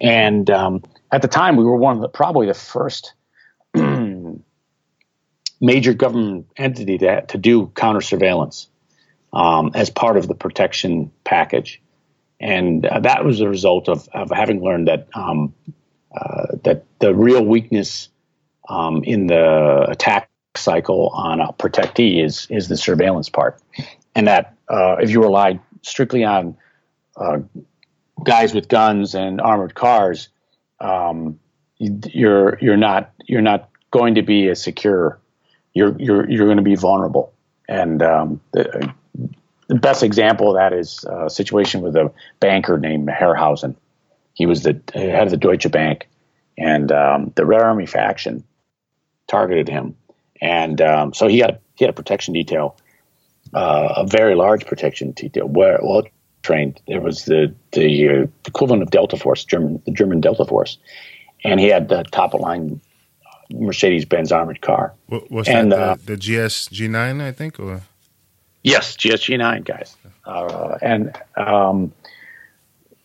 And 0.00 0.50
um, 0.50 0.82
at 1.10 1.22
the 1.22 1.28
time, 1.28 1.56
we 1.56 1.64
were 1.64 1.76
one 1.76 1.96
of 1.96 2.02
the 2.02 2.08
probably 2.08 2.46
the 2.46 2.54
first 2.54 3.14
major 5.60 5.94
government 5.94 6.48
entity 6.56 6.98
to, 6.98 7.22
to 7.26 7.38
do 7.38 7.68
counter 7.68 8.00
surveillance 8.00 8.68
um, 9.32 9.70
as 9.74 9.88
part 9.90 10.16
of 10.16 10.28
the 10.28 10.34
protection 10.34 11.10
package. 11.24 11.80
And 12.40 12.84
uh, 12.84 13.00
that 13.00 13.24
was 13.24 13.40
a 13.40 13.48
result 13.48 13.88
of, 13.88 14.08
of 14.12 14.30
having 14.30 14.62
learned 14.62 14.88
that 14.88 15.08
um, 15.14 15.54
uh, 16.14 16.56
that 16.64 16.84
the 16.98 17.14
real 17.14 17.42
weakness 17.42 18.10
um, 18.68 19.02
in 19.04 19.28
the 19.28 19.86
attack 19.88 20.28
cycle 20.56 21.08
on 21.14 21.40
a 21.40 21.52
protectee 21.52 22.22
is 22.22 22.46
is 22.50 22.68
the 22.68 22.76
surveillance 22.76 23.28
part, 23.28 23.60
and 24.14 24.26
that 24.26 24.56
uh, 24.68 24.96
if 25.00 25.10
you 25.10 25.22
rely 25.22 25.60
strictly 25.82 26.24
on 26.24 26.56
uh, 27.16 27.38
guys 28.24 28.54
with 28.54 28.68
guns 28.68 29.14
and 29.14 29.40
armored 29.40 29.74
cars, 29.74 30.28
um, 30.80 31.38
you're 31.78 32.58
you're 32.60 32.76
not 32.76 33.12
you're 33.26 33.42
not 33.42 33.68
going 33.90 34.14
to 34.14 34.22
be 34.22 34.48
as 34.48 34.62
secure. 34.62 35.18
You're 35.74 35.96
you're 35.98 36.28
you're 36.30 36.46
going 36.46 36.58
to 36.58 36.62
be 36.62 36.74
vulnerable, 36.74 37.32
and 37.68 38.02
um, 38.02 38.40
the, 38.52 38.92
the, 39.68 39.74
best 39.76 40.02
example 40.02 40.50
of 40.50 40.56
that 40.56 40.72
is 40.72 41.04
a 41.04 41.30
situation 41.30 41.80
with 41.80 41.96
a 41.96 42.12
banker 42.40 42.78
named 42.78 43.08
Herrhausen. 43.08 43.74
He 44.34 44.46
was 44.46 44.62
the 44.62 44.80
head 44.92 45.24
of 45.24 45.30
the 45.30 45.36
Deutsche 45.36 45.70
Bank, 45.70 46.08
and 46.58 46.92
um, 46.92 47.32
the 47.36 47.46
Red 47.46 47.62
Army 47.62 47.86
faction 47.86 48.44
targeted 49.28 49.68
him, 49.68 49.96
and 50.40 50.80
um, 50.80 51.14
so 51.14 51.26
he 51.26 51.38
had 51.38 51.58
he 51.74 51.84
had 51.84 51.90
a 51.90 51.96
protection 51.96 52.34
detail, 52.34 52.76
uh, 53.54 53.94
a 53.98 54.06
very 54.06 54.34
large 54.34 54.66
protection 54.66 55.12
detail. 55.12 55.46
Where 55.46 55.78
well, 55.82 56.04
trained. 56.42 56.80
There 56.86 57.00
was 57.00 57.24
the 57.24 57.54
the 57.72 58.08
uh, 58.08 58.26
equivalent 58.46 58.82
of 58.82 58.90
Delta 58.90 59.16
Force, 59.16 59.44
German 59.44 59.82
the 59.86 59.92
German 59.92 60.20
Delta 60.20 60.44
Force, 60.44 60.78
and 61.44 61.60
he 61.60 61.68
had 61.68 61.88
the 61.88 62.02
top 62.04 62.34
of 62.34 62.40
line 62.40 62.80
Mercedes 63.50 64.04
Benz 64.04 64.32
armored 64.32 64.60
car. 64.60 64.94
What, 65.06 65.30
was 65.30 65.48
And, 65.48 65.72
that 65.72 65.78
uh, 65.78 65.94
the, 65.96 66.16
the 66.16 66.16
GSG 66.16 66.88
9, 66.88 67.20
I 67.20 67.32
think, 67.32 67.60
or 67.60 67.82
yes, 68.62 68.96
GSG 68.96 69.38
9 69.38 69.62
guys, 69.62 69.96
uh, 70.24 70.78
and 70.82 71.16
um, 71.36 71.92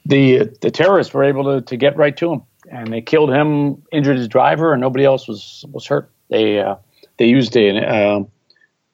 the 0.06 0.50
the 0.62 0.72
terrorists 0.72 1.14
were 1.14 1.24
able 1.24 1.44
to, 1.44 1.62
to 1.62 1.78
get 1.78 1.98
right 1.98 2.16
to 2.18 2.34
him, 2.34 2.42
and 2.70 2.92
they 2.92 3.02
killed 3.02 3.30
him, 3.30 3.84
injured 3.92 4.18
his 4.18 4.28
driver, 4.28 4.74
and 4.74 4.82
nobody 4.82 5.06
else 5.06 5.28
was 5.28 5.66
was 5.72 5.86
hurt. 5.86 6.10
They 6.30 6.60
uh, 6.60 6.76
they 7.18 7.26
used 7.26 7.56
a, 7.56 7.86
uh, 7.86 8.24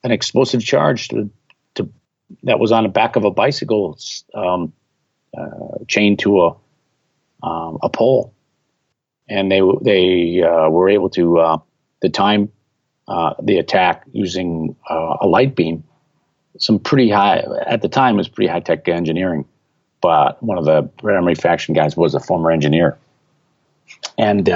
an 0.03 0.11
explosive 0.11 0.63
charge 0.63 1.09
to 1.09 1.29
that 2.43 2.59
was 2.59 2.71
on 2.71 2.83
the 2.83 2.89
back 2.89 3.15
of 3.15 3.25
a 3.25 3.31
bicycle 3.31 3.97
um, 4.33 4.73
uh, 5.37 5.83
chained 5.87 6.19
to 6.19 6.41
a 6.41 6.55
um, 7.43 7.77
a 7.81 7.89
pole, 7.89 8.33
and 9.27 9.51
they 9.51 9.61
they 9.81 10.41
uh, 10.41 10.69
were 10.69 10.89
able 10.89 11.09
to 11.11 11.39
uh, 11.39 11.57
the 12.01 12.09
time 12.09 12.51
uh, 13.07 13.33
the 13.41 13.57
attack 13.57 14.03
using 14.11 14.75
uh, 14.89 15.17
a 15.21 15.27
light 15.27 15.55
beam. 15.55 15.83
Some 16.59 16.79
pretty 16.79 17.09
high 17.09 17.43
at 17.65 17.81
the 17.81 17.89
time 17.89 18.15
it 18.15 18.19
was 18.19 18.29
pretty 18.29 18.49
high 18.49 18.59
tech 18.59 18.87
engineering, 18.87 19.45
but 20.01 20.41
one 20.41 20.57
of 20.57 20.65
the 20.65 21.35
faction 21.35 21.73
guys 21.73 21.97
was 21.97 22.15
a 22.15 22.19
former 22.19 22.51
engineer, 22.51 22.97
and 24.17 24.47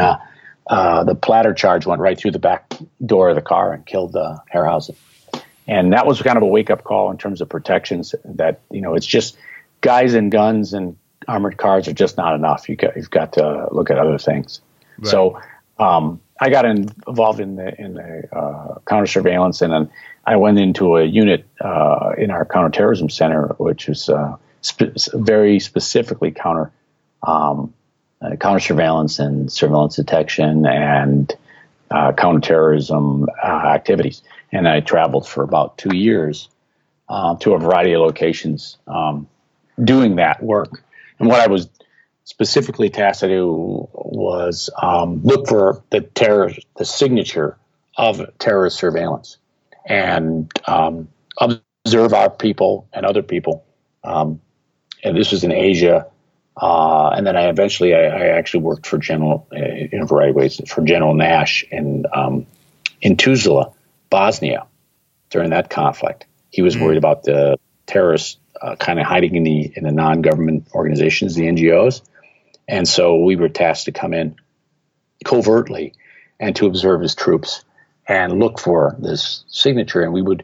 uh, 0.69 1.03
the 1.03 1.15
platter 1.15 1.53
charge 1.53 1.85
went 1.85 2.01
right 2.01 2.17
through 2.17 2.31
the 2.31 2.39
back 2.39 2.73
door 3.05 3.29
of 3.29 3.35
the 3.35 3.41
car 3.41 3.73
and 3.73 3.85
killed 3.85 4.15
uh, 4.15 4.37
Herrhausen, 4.53 4.95
and 5.67 5.93
that 5.93 6.05
was 6.05 6.21
kind 6.21 6.37
of 6.37 6.43
a 6.43 6.47
wake 6.47 6.69
up 6.69 6.83
call 6.83 7.11
in 7.11 7.17
terms 7.17 7.41
of 7.41 7.49
protections. 7.49 8.15
That 8.25 8.61
you 8.71 8.81
know 8.81 8.95
it's 8.95 9.05
just 9.05 9.37
guys 9.81 10.13
and 10.13 10.31
guns 10.31 10.73
and 10.73 10.97
armored 11.27 11.57
cars 11.57 11.87
are 11.87 11.93
just 11.93 12.17
not 12.17 12.35
enough. 12.35 12.69
You 12.69 12.75
got, 12.75 12.95
you've 12.95 13.09
got 13.09 13.33
to 13.33 13.67
look 13.71 13.89
at 13.91 13.97
other 13.97 14.17
things. 14.17 14.61
Right. 14.97 15.11
So 15.11 15.41
um, 15.77 16.21
I 16.39 16.49
got 16.49 16.65
in, 16.65 16.89
involved 17.07 17.39
in 17.39 17.55
the 17.55 17.79
in 17.79 17.95
the 17.95 18.35
uh, 18.35 18.79
counter 18.87 19.07
surveillance, 19.07 19.61
and 19.61 19.73
then 19.73 19.89
I 20.25 20.35
went 20.37 20.59
into 20.59 20.97
a 20.97 21.03
unit 21.03 21.45
uh, 21.61 22.13
in 22.17 22.31
our 22.31 22.45
counterterrorism 22.45 23.09
center, 23.09 23.47
which 23.57 23.89
is 23.89 24.09
uh, 24.09 24.37
very 25.13 25.59
specifically 25.59 26.31
counter 26.31 26.71
um, 27.23 27.73
uh, 28.21 28.35
counter 28.35 28.59
surveillance 28.59 29.19
and 29.19 29.51
surveillance 29.51 29.95
detection 29.95 30.65
and 30.65 31.35
uh, 31.91 32.11
counterterrorism 32.13 33.27
uh, 33.43 33.47
activities. 33.47 34.21
And 34.51 34.67
I 34.67 34.79
traveled 34.79 35.27
for 35.27 35.43
about 35.43 35.77
two 35.77 35.95
years 35.95 36.49
uh, 37.09 37.35
to 37.37 37.53
a 37.53 37.59
variety 37.59 37.93
of 37.93 38.01
locations 38.01 38.77
um, 38.87 39.27
doing 39.83 40.15
that 40.17 40.41
work. 40.41 40.83
And 41.19 41.27
what 41.27 41.39
I 41.39 41.47
was 41.47 41.69
specifically 42.23 42.89
tasked 42.89 43.21
to 43.21 43.27
do 43.27 43.89
was 43.93 44.69
um, 44.81 45.21
look 45.23 45.47
for 45.47 45.81
the 45.89 46.01
terror, 46.01 46.51
the 46.77 46.85
signature 46.85 47.57
of 47.97 48.21
terrorist 48.37 48.77
surveillance, 48.77 49.37
and 49.85 50.51
um, 50.67 51.07
observe 51.37 52.13
our 52.13 52.29
people 52.29 52.87
and 52.93 53.05
other 53.05 53.23
people. 53.23 53.65
Um, 54.03 54.41
and 55.03 55.15
this 55.15 55.31
was 55.31 55.43
in 55.43 55.51
Asia, 55.51 56.05
uh, 56.61 57.09
and 57.09 57.25
then 57.25 57.37
I 57.37 57.49
eventually 57.49 57.93
I, 57.93 58.05
I 58.05 58.27
actually 58.27 58.63
worked 58.63 58.85
for 58.85 58.97
General 58.97 59.47
uh, 59.51 59.57
in 59.57 60.01
a 60.01 60.05
variety 60.05 60.31
of 60.31 60.35
ways 60.35 60.61
for 60.67 60.81
General 60.81 61.13
Nash 61.13 61.63
in 61.71 62.05
um, 62.13 62.45
in 63.01 63.15
Tuzla, 63.15 63.73
Bosnia, 64.09 64.65
during 65.29 65.49
that 65.51 65.69
conflict. 65.69 66.25
He 66.49 66.61
was 66.61 66.77
worried 66.77 66.97
about 66.97 67.23
the 67.23 67.57
terrorists 67.85 68.37
uh, 68.61 68.75
kind 68.75 68.99
of 68.99 69.05
hiding 69.05 69.35
in 69.35 69.43
the 69.43 69.71
in 69.75 69.83
the 69.83 69.91
non-government 69.91 70.67
organizations, 70.73 71.35
the 71.35 71.43
NGOs, 71.43 72.01
and 72.67 72.87
so 72.87 73.17
we 73.17 73.35
were 73.35 73.49
tasked 73.49 73.85
to 73.85 73.91
come 73.91 74.13
in 74.13 74.35
covertly 75.25 75.93
and 76.39 76.55
to 76.55 76.65
observe 76.65 77.01
his 77.01 77.15
troops 77.15 77.63
and 78.07 78.39
look 78.39 78.59
for 78.59 78.95
this 78.99 79.43
signature. 79.47 80.01
And 80.01 80.13
we 80.13 80.21
would 80.21 80.43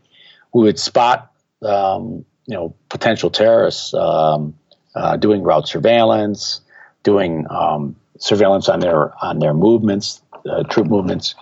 we 0.54 0.64
would 0.64 0.80
spot 0.80 1.32
um, 1.64 2.26
you 2.46 2.56
know 2.56 2.76
potential 2.90 3.30
terrorists 3.30 3.94
um, 3.94 4.56
uh, 4.96 5.18
doing 5.18 5.44
route 5.44 5.68
surveillance, 5.68 6.62
doing 7.04 7.48
um, 7.50 7.96
surveillance 8.20 8.70
on 8.70 8.80
their 8.80 9.14
on 9.24 9.40
their 9.40 9.54
movements, 9.54 10.22
uh, 10.50 10.64
troop 10.64 10.88
movements, 10.88 11.36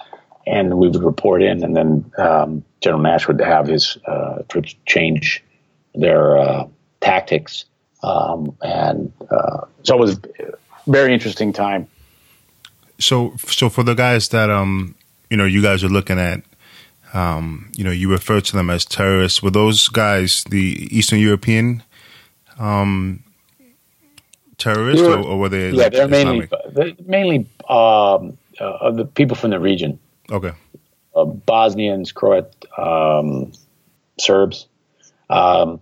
and 0.47 0.77
we 0.77 0.87
would 0.89 1.03
report 1.03 1.41
in. 1.43 1.63
And 1.63 1.75
then 1.75 2.11
um, 2.17 2.63
General 2.81 3.01
Nash 3.03 3.27
would 3.27 3.39
have 3.41 3.67
his 3.67 3.97
uh, 4.07 4.43
troops 4.49 4.75
change 4.85 5.43
their 5.95 6.37
uh, 6.37 6.67
tactics, 7.01 7.65
um, 8.03 8.55
and 8.61 9.11
uh, 9.29 9.65
so 9.83 9.95
it 9.95 9.99
was 9.99 10.17
a 10.39 10.53
very 10.87 11.13
interesting 11.13 11.51
time. 11.53 11.87
so 12.99 13.33
so 13.47 13.69
for 13.69 13.83
the 13.83 13.93
guys 13.95 14.29
that 14.29 14.49
um 14.49 14.95
you 15.29 15.37
know 15.37 15.45
you 15.45 15.61
guys 15.61 15.83
are 15.83 15.89
looking 15.89 16.19
at 16.19 16.41
um 17.13 17.69
you 17.75 17.83
know 17.83 17.91
you 17.91 18.09
refer 18.11 18.39
to 18.41 18.53
them 18.53 18.69
as 18.69 18.85
terrorists 18.85 19.41
were 19.43 19.49
those 19.51 19.87
guys 19.89 20.43
the 20.49 20.87
eastern 20.97 21.19
european 21.19 21.81
um 22.59 23.23
terrorists 24.57 25.01
They 25.01 25.13
or, 25.13 25.17
were- 25.17 25.23
or 25.29 25.37
were 25.39 25.49
they 25.49 25.69
Yeah, 25.71 25.83
like 25.83 25.93
they're 25.93 26.07
mainly 26.07 26.47
Islamic? 26.47 26.73
they're 26.75 26.93
mainly 27.05 27.37
um, 27.69 28.37
uh, 28.59 28.91
the 28.91 29.05
people 29.05 29.35
from 29.35 29.49
the 29.51 29.59
region. 29.59 29.99
Okay 30.31 30.53
uh, 31.15 31.25
Bosnians, 31.25 32.11
Croat, 32.11 32.53
um, 32.77 33.51
Serbs. 34.19 34.67
Um, 35.29 35.81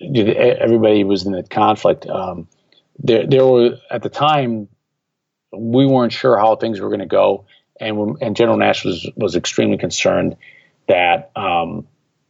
everybody 0.00 1.04
was 1.04 1.26
in 1.26 1.32
the 1.32 1.42
conflict. 1.42 2.06
Um, 2.06 2.48
there, 2.98 3.26
there 3.26 3.44
were 3.44 3.78
at 3.90 4.02
the 4.02 4.08
time 4.08 4.68
we 5.52 5.86
weren't 5.86 6.12
sure 6.12 6.36
how 6.38 6.56
things 6.56 6.80
were 6.80 6.88
going 6.88 7.00
to 7.00 7.06
go, 7.06 7.46
and 7.80 8.16
and 8.20 8.36
General 8.36 8.56
Nash 8.56 8.84
was 8.84 9.08
was 9.16 9.36
extremely 9.36 9.78
concerned 9.78 10.36
that 10.88 11.30
um, 11.36 11.86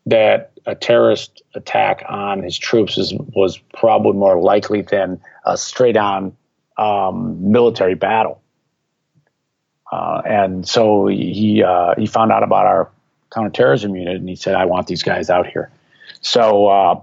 that 0.07 0.53
a 0.67 0.75
terrorist 0.75 1.43
attack 1.55 2.05
on 2.09 2.43
his 2.43 2.57
troops 2.59 2.97
is, 2.97 3.13
was 3.35 3.59
probably 3.75 4.13
more 4.13 4.41
likely 4.41 4.83
than 4.83 5.21
a 5.45 5.57
straight 5.57 5.97
on 5.97 6.37
um, 6.79 7.53
military 7.53 7.95
battle. 7.95 8.41
Uh, 9.95 10.21
and 10.25 10.67
so 10.67 11.07
he 11.07 11.63
uh, 11.63 11.95
he 11.97 12.07
found 12.07 12.33
out 12.33 12.43
about 12.43 12.67
our 12.67 12.91
counterterrorism 13.33 13.95
unit, 13.95 14.17
and 14.17 14.29
he 14.29 14.35
said, 14.35 14.57
"I 14.57 14.65
want 14.65 14.89
these 14.89 15.05
guys 15.05 15.31
out 15.31 15.47
here." 15.47 15.71
So 16.21 16.67
uh, 16.67 17.01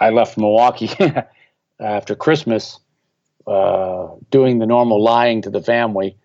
I 0.00 0.10
left 0.10 0.36
Milwaukee 0.36 0.90
after 1.80 2.16
Christmas, 2.16 2.80
uh, 3.46 4.08
doing 4.28 4.58
the 4.58 4.66
normal 4.66 5.04
lying 5.04 5.42
to 5.42 5.50
the 5.50 5.62
family 5.62 6.16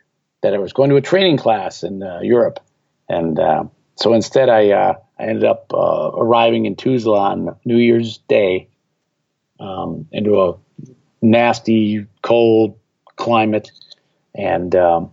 that 0.41 0.55
I 0.55 0.57
was 0.57 0.74
going 0.74 0.89
to 0.89 0.95
a 0.95 1.01
training 1.01 1.38
class 1.38 1.84
in 1.84 2.01
uh, 2.01 2.22
Europe, 2.24 2.59
and 3.07 3.39
uh, 3.39 3.65
so 3.95 4.15
instead 4.15 4.49
I 4.49 4.72
I 4.72 4.95
ended 5.20 5.43
up 5.43 5.72
arriving 5.72 6.65
in 6.65 6.78
Tuzla 6.78 7.20
on 7.20 7.55
New 7.63 7.78
Year's 7.78 8.17
Day 8.28 8.70
um, 9.59 10.07
into 10.11 10.41
a 10.41 10.55
nasty, 11.22 12.07
cold 12.24 12.76
climate, 13.17 13.70
and 14.34 14.74
um, 14.76 15.11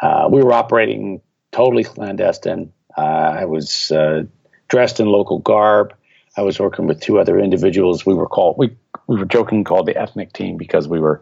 uh, 0.00 0.28
we 0.30 0.42
were 0.42 0.52
operating 0.52 1.20
totally 1.52 1.84
clandestine. 1.84 2.72
Uh, 2.96 3.00
I 3.00 3.44
was 3.44 3.90
uh, 3.90 4.24
dressed 4.68 5.00
in 5.00 5.06
local 5.06 5.38
garb. 5.38 5.94
I 6.36 6.42
was 6.42 6.58
working 6.58 6.86
with 6.86 7.00
two 7.00 7.18
other 7.18 7.38
individuals. 7.38 8.04
We 8.04 8.14
were 8.14 8.26
called 8.26 8.58
we 8.58 8.76
we 9.06 9.16
were 9.16 9.24
joking 9.24 9.64
called 9.64 9.86
the 9.86 9.96
ethnic 9.96 10.32
team 10.32 10.56
because 10.56 10.88
we 10.88 10.98
were 10.98 11.20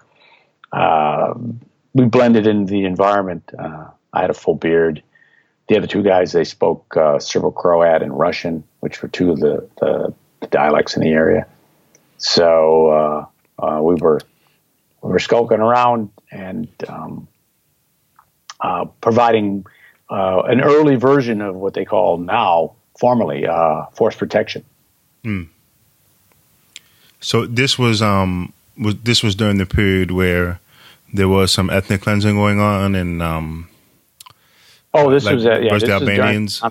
uh, 0.72 1.34
we 1.92 2.06
blended 2.06 2.46
into 2.46 2.72
the 2.72 2.84
environment. 2.84 3.50
Uh, 3.58 3.86
I 4.12 4.20
had 4.20 4.30
a 4.30 4.34
full 4.34 4.54
beard. 4.54 5.02
The 5.68 5.76
other 5.76 5.86
two 5.86 6.02
guys 6.02 6.32
they 6.32 6.44
spoke 6.44 6.96
uh, 6.96 7.18
Serbo-Croat 7.18 8.02
and 8.02 8.18
Russian, 8.18 8.64
which 8.80 9.00
were 9.00 9.08
two 9.08 9.30
of 9.30 9.40
the, 9.40 9.68
the, 9.80 10.14
the 10.40 10.46
dialects 10.48 10.96
in 10.96 11.02
the 11.02 11.10
area. 11.10 11.46
So 12.18 13.28
uh, 13.58 13.80
we 13.82 13.94
were 13.94 14.20
we 15.02 15.10
were 15.10 15.18
skulking 15.18 15.60
around 15.60 16.10
and 16.30 16.68
um, 16.88 17.28
uh, 18.62 18.84
providing 19.00 19.64
uh, 20.10 20.42
an 20.46 20.60
early 20.60 20.96
version 20.96 21.40
of 21.40 21.54
what 21.56 21.74
they 21.74 21.84
call 21.84 22.18
now 22.18 22.72
formally 22.98 23.46
uh, 23.46 23.86
force 23.92 24.16
protection. 24.16 24.64
so 27.20 27.46
this 27.46 27.78
was 27.78 28.02
um 28.02 28.52
was 28.78 28.96
this 29.02 29.22
was 29.22 29.34
during 29.34 29.58
the 29.58 29.66
period 29.66 30.10
where 30.10 30.58
there 31.14 31.28
was 31.28 31.52
some 31.52 31.70
ethnic 31.70 32.00
cleansing 32.02 32.34
going 32.34 32.58
on 32.60 32.94
and 32.94 33.22
um 33.22 33.68
Oh, 34.94 35.10
this 35.10 35.24
like 35.24 35.36
was 35.36 35.46
uh, 35.46 35.58
yeah, 35.58 35.72
this 35.78 35.84
the 35.84 35.92
was 35.92 36.00
during- 36.02 36.20
albanians 36.20 36.62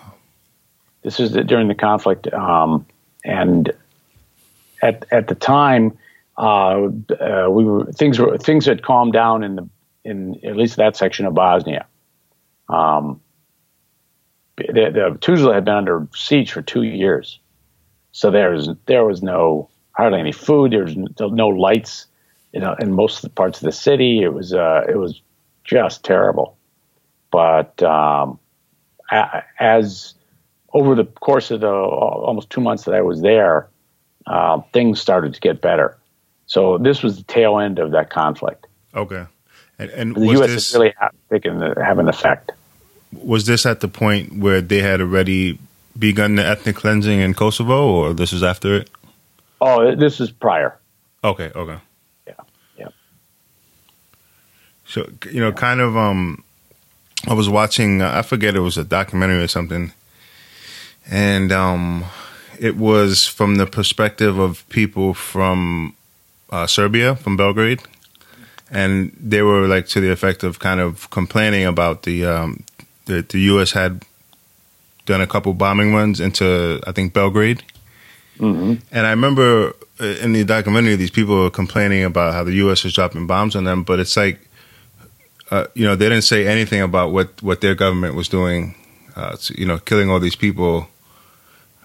this 1.04 1.18
the, 1.18 1.44
during 1.44 1.68
the 1.68 1.74
conflict, 1.76 2.32
um, 2.32 2.86
and 3.26 3.72
at 4.84 5.06
at 5.12 5.28
the 5.28 5.34
time, 5.36 5.98
uh, 6.38 6.90
uh, 7.20 7.48
we 7.50 7.64
were 7.64 7.86
things 7.92 8.20
were 8.20 8.38
things 8.38 8.66
had 8.68 8.84
calmed 8.84 9.14
down 9.14 9.44
in 9.44 9.56
the 9.56 9.68
in 10.04 10.40
at 10.46 10.56
least 10.56 10.78
that 10.78 10.96
section 10.96 11.26
of 11.26 11.34
Bosnia. 11.34 11.86
Um, 12.70 13.22
the, 14.58 14.92
the 14.94 15.18
Tuzla 15.20 15.54
had 15.54 15.66
been 15.66 15.76
under 15.76 16.08
siege 16.14 16.52
for 16.52 16.62
two 16.62 16.84
years, 16.84 17.40
so 18.12 18.32
there 18.32 18.52
was 18.52 18.70
there 18.86 19.06
was 19.06 19.24
no 19.24 19.70
hardly 19.94 20.20
any 20.20 20.32
food. 20.32 20.72
There 20.72 20.84
was 20.84 20.96
no 20.96 21.48
lights, 21.48 22.08
you 22.54 22.60
know, 22.60 22.76
in 22.80 22.92
most 22.92 23.24
of 23.24 23.34
parts 23.36 23.60
of 23.60 23.66
the 23.66 23.72
city. 23.72 24.22
It 24.22 24.34
was 24.34 24.54
uh, 24.54 24.84
it 24.88 24.98
was 24.98 25.22
just 25.64 26.04
terrible. 26.04 26.58
But 27.32 27.82
um, 27.82 28.40
as 29.60 30.14
over 30.74 30.96
the 30.96 31.06
course 31.06 31.52
of 31.52 31.62
the 31.62 31.72
almost 31.72 32.50
two 32.50 32.62
months 32.62 32.84
that 32.84 32.94
I 32.94 33.02
was 33.02 33.22
there, 33.22 33.70
uh, 34.28 34.62
things 34.74 35.00
started 35.00 35.34
to 35.34 35.40
get 35.40 35.62
better. 35.62 35.98
So 36.46 36.78
this 36.78 37.02
was 37.02 37.18
the 37.18 37.24
tail 37.24 37.60
end 37.60 37.80
of 37.80 37.92
that 37.92 38.10
conflict. 38.10 38.68
Okay, 38.94 39.26
and, 39.82 39.90
and 39.92 40.16
the 40.16 40.28
U.S. 40.34 40.50
This, 40.50 40.74
really 40.74 40.94
taken 41.30 41.60
have 41.62 42.00
an 42.00 42.08
effect. 42.08 42.52
Was 43.12 43.46
this 43.46 43.66
at 43.66 43.82
the 43.82 43.88
point 43.88 44.38
where 44.38 44.62
they 44.62 44.82
had 44.82 45.02
already 45.02 45.60
begun 45.98 46.36
the 46.36 46.46
ethnic 46.46 46.76
cleansing 46.76 47.20
in 47.20 47.34
Kosovo, 47.34 47.88
or 47.88 48.14
this 48.14 48.32
is 48.32 48.44
after 48.44 48.76
it? 48.76 48.90
Oh, 49.60 49.96
this 49.96 50.20
is 50.20 50.32
prior. 50.32 50.78
Okay. 51.24 51.52
Okay. 51.56 51.78
Yeah. 52.28 52.34
Yeah. 52.78 52.88
So 54.86 55.10
you 55.32 55.40
know, 55.40 55.52
kind 55.52 55.80
of. 55.82 55.98
Um, 55.98 56.44
I 57.28 57.34
was 57.34 57.50
watching. 57.50 58.02
Uh, 58.02 58.12
I 58.14 58.22
forget 58.22 58.56
it 58.56 58.62
was 58.62 58.78
a 58.78 58.84
documentary 58.84 59.44
or 59.44 59.48
something, 59.48 59.94
and 61.10 61.52
um, 61.52 62.06
it 62.60 62.78
was 62.78 63.28
from 63.28 63.56
the 63.56 63.68
perspective 63.68 64.40
of 64.40 64.68
people 64.70 65.14
from 65.14 65.96
uh, 66.50 66.66
Serbia, 66.66 67.16
from 67.16 67.38
Belgrade, 67.38 67.82
and 68.72 69.16
they 69.20 69.42
were 69.42 69.68
like 69.68 69.88
to 69.88 70.00
the 70.00 70.12
effect 70.12 70.44
of 70.44 70.60
kind 70.60 70.80
of 70.80 71.10
complaining 71.10 71.66
about 71.66 72.04
the 72.04 72.26
um, 72.26 72.64
the, 73.06 73.22
the 73.22 73.40
U.S. 73.40 73.72
had 73.72 74.04
done 75.06 75.22
a 75.22 75.28
couple 75.28 75.54
bombing 75.54 75.94
runs 75.94 76.20
into 76.20 76.80
I 76.88 76.92
think 76.92 77.14
Belgrade, 77.14 77.64
mm-hmm. 78.40 78.76
and 78.92 79.08
I 79.08 79.12
remember 79.12 79.76
uh, 80.00 80.06
in 80.06 80.34
the 80.34 80.44
documentary 80.44 80.96
these 80.96 81.12
people 81.12 81.44
were 81.44 81.52
complaining 81.52 82.04
about 82.04 82.34
how 82.34 82.44
the 82.44 82.54
U.S. 82.54 82.84
was 82.84 82.94
dropping 82.94 83.28
bombs 83.28 83.56
on 83.56 83.66
them, 83.66 83.84
but 83.84 84.00
it's 84.00 84.16
like. 84.16 84.48
Uh, 85.50 85.68
you 85.74 85.84
know, 85.84 85.98
they 85.98 86.08
didn't 86.08 86.24
say 86.24 86.48
anything 86.48 86.80
about 86.80 87.12
what, 87.12 87.44
what 87.44 87.60
their 87.60 87.76
government 87.76 88.16
was 88.16 88.30
doing, 88.30 88.74
uh, 89.18 89.36
to, 89.36 89.60
you 89.60 89.66
know, 89.66 89.78
killing 89.80 90.10
all 90.10 90.18
these 90.18 90.38
people 90.38 90.88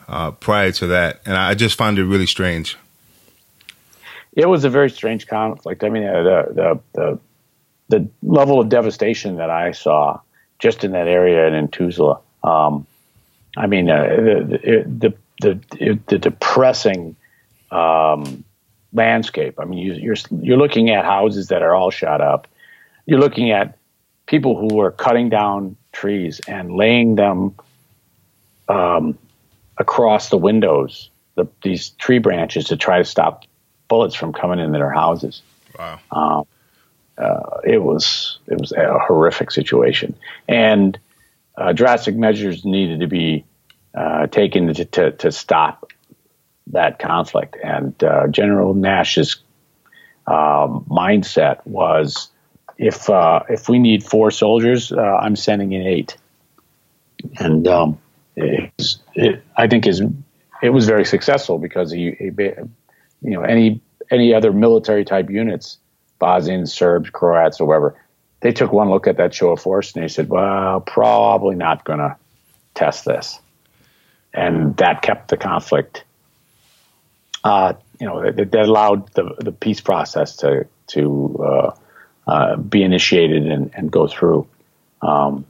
uh, 0.09 0.30
prior 0.30 0.70
to 0.72 0.87
that, 0.87 1.20
and 1.26 1.37
I 1.37 1.55
just 1.55 1.76
found 1.76 1.99
it 1.99 2.05
really 2.05 2.26
strange. 2.26 2.76
It 4.37 4.47
was 4.47 4.64
a 4.64 4.70
very 4.70 4.91
strange 4.91 5.26
conflict. 5.26 5.82
I 5.82 5.89
mean, 5.89 6.05
uh, 6.05 6.22
the, 6.22 6.53
the 6.53 6.80
the 6.93 7.18
the 7.89 8.09
level 8.22 8.61
of 8.61 8.68
devastation 8.68 9.37
that 9.37 9.51
I 9.51 9.72
saw 9.72 10.20
just 10.59 10.84
in 10.84 10.93
that 10.93 11.09
area 11.09 11.47
and 11.47 11.57
in 11.57 11.68
Tuzla. 11.68 12.20
Um, 12.45 12.87
I 13.57 13.66
mean, 13.66 13.89
uh, 13.89 14.03
the, 14.05 15.14
the, 15.41 15.61
the 15.80 15.99
the 16.07 16.18
depressing 16.18 17.16
um, 17.70 18.45
landscape. 18.93 19.59
I 19.59 19.64
mean, 19.64 19.78
you, 19.78 19.95
you're 19.95 20.16
you're 20.43 20.59
looking 20.59 20.91
at 20.91 21.07
houses 21.07 21.49
that 21.49 21.62
are 21.62 21.74
all 21.74 21.91
shot 21.91 22.20
up. 22.20 22.47
You're 23.07 23.20
looking 23.20 23.53
at 23.53 23.78
people 24.26 24.59
who 24.59 24.80
are 24.80 24.91
cutting 24.91 25.30
down 25.30 25.76
trees 25.93 26.41
and 26.47 26.74
laying 26.74 27.14
them 27.14 27.55
um, 28.68 29.18
across 29.78 30.28
the 30.28 30.37
windows, 30.37 31.09
the, 31.37 31.47
these 31.62 31.91
tree 31.91 32.18
branches 32.18 32.66
to 32.66 32.76
try 32.76 32.99
to 32.99 33.05
stop 33.05 33.45
bullets 33.89 34.14
from 34.14 34.32
coming 34.32 34.59
into 34.59 34.78
their 34.78 34.91
houses. 34.91 35.43
Wow. 35.78 36.01
Um, 36.11 36.45
uh, 37.18 37.61
it 37.64 37.82
was 37.82 38.39
it 38.47 38.61
was 38.61 38.72
a 38.72 38.99
horrific 38.99 39.51
situation, 39.51 40.14
and 40.49 40.99
uh, 41.57 41.72
drastic 41.72 42.14
measures 42.14 42.64
needed 42.64 43.01
to 43.01 43.07
be 43.07 43.45
uh, 43.95 44.26
taken 44.26 44.72
to, 44.74 44.84
to, 44.84 45.12
to, 45.12 45.32
stop 45.32 45.91
that 46.66 46.99
conflict. 46.99 47.57
And 47.62 48.03
uh, 48.05 48.26
General 48.28 48.74
Nash's 48.74 49.37
um, 50.26 50.84
mindset 50.91 51.66
was, 51.66 52.28
if 52.76 53.09
uh, 53.09 53.41
if 53.49 53.70
we 53.70 53.78
need 53.78 54.05
four 54.05 54.30
soldiers, 54.30 54.93
uh, 54.93 55.01
I'm 55.01 55.37
sending 55.37 55.72
in 55.72 55.87
eight. 55.87 56.18
And 57.39 57.66
um, 57.66 57.99
it, 58.37 58.99
it, 59.14 59.43
I 59.57 59.66
think 59.66 59.87
is 59.87 60.03
it 60.62 60.70
was 60.70 60.87
very 60.87 61.07
successful 61.07 61.59
because 61.59 61.91
he, 61.91 62.14
he, 62.18 62.30
you 63.22 63.30
know, 63.30 63.42
any 63.42 63.80
any 64.10 64.34
other 64.34 64.52
military 64.52 65.04
type 65.04 65.30
units, 65.30 65.78
Bosnians, 66.18 66.72
Serbs, 66.72 67.10
Croats, 67.10 67.60
or 67.60 67.66
whatever, 67.66 67.96
they 68.40 68.52
took 68.52 68.72
one 68.72 68.90
look 68.90 69.06
at 69.06 69.16
that 69.16 69.34
show 69.34 69.50
of 69.50 69.60
force 69.60 69.94
and 69.94 70.02
they 70.02 70.08
said, 70.08 70.28
"Well, 70.28 70.80
probably 70.80 71.56
not 71.56 71.84
going 71.84 71.98
to 71.98 72.16
test 72.74 73.04
this," 73.04 73.38
and 74.32 74.76
that 74.76 75.02
kept 75.02 75.28
the 75.28 75.36
conflict. 75.36 76.04
Uh, 77.42 77.74
you 78.00 78.06
know, 78.06 78.30
that, 78.30 78.50
that, 78.52 78.66
allowed 78.66 79.12
the 79.14 79.34
the 79.38 79.52
peace 79.52 79.80
process 79.80 80.36
to 80.36 80.66
to 80.88 81.36
uh, 81.44 81.70
uh, 82.26 82.56
be 82.56 82.82
initiated 82.82 83.46
and, 83.46 83.70
and 83.74 83.90
go 83.90 84.06
through. 84.06 84.46
Um, 85.02 85.46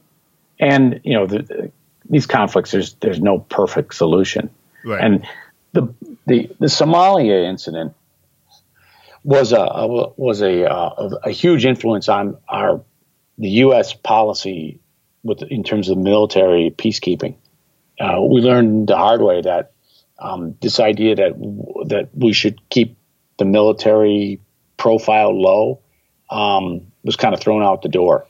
and 0.59 1.01
you 1.05 1.15
know, 1.15 1.27
the, 1.27 1.71
these 2.09 2.27
conflicts, 2.27 2.71
there's 2.71 2.95
there's 2.95 3.21
no 3.21 3.39
perfect 3.39 3.95
solution. 3.95 4.51
Right. 4.85 5.03
And 5.03 5.27
the 5.73 5.93
the 6.27 6.51
the 6.59 6.67
Somalia 6.67 7.49
incident 7.49 7.95
was 9.23 9.53
a, 9.53 9.59
was 10.17 10.41
a, 10.41 10.63
a, 10.63 11.11
a 11.25 11.31
huge 11.31 11.65
influence 11.65 12.09
on 12.09 12.37
our 12.49 12.81
the 13.39 13.49
U.S. 13.49 13.93
policy 13.93 14.81
with 15.23 15.43
in 15.43 15.65
terms 15.65 15.89
of 15.89 15.99
military 15.99 16.71
peacekeeping. 16.71 17.35
Uh, 17.99 18.21
we 18.21 18.41
learned 18.41 18.89
the 18.89 18.97
hard 18.97 19.21
way 19.21 19.41
that 19.41 19.73
um, 20.19 20.57
this 20.61 20.81
idea 20.81 21.17
that 21.17 21.33
that 21.89 22.09
we 22.15 22.33
should 22.33 22.69
keep 22.71 22.97
the 23.39 23.45
military 23.45 24.41
profile 24.77 25.39
low 25.39 25.81
um, 26.31 26.93
was 27.03 27.17
kind 27.17 27.35
of 27.35 27.41
thrown 27.41 27.63
out 27.63 27.83
the 27.83 27.89
door 27.89 28.27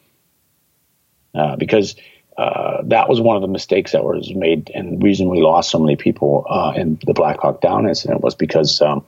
uh, 1.34 1.56
because 1.56 1.96
uh, 2.38 2.82
that 2.84 3.08
was 3.08 3.20
one 3.20 3.36
of 3.36 3.42
the 3.42 3.48
mistakes 3.48 3.92
that 3.92 4.04
was 4.04 4.32
made, 4.34 4.70
and 4.74 5.00
the 5.00 5.04
reason 5.04 5.30
we 5.30 5.40
lost 5.40 5.70
so 5.70 5.78
many 5.78 5.96
people 5.96 6.44
uh, 6.48 6.72
in 6.76 6.98
the 7.06 7.14
Black 7.14 7.40
Hawk 7.40 7.60
Down 7.60 7.88
incident 7.88 8.20
was 8.20 8.34
because 8.34 8.80
um, 8.82 9.04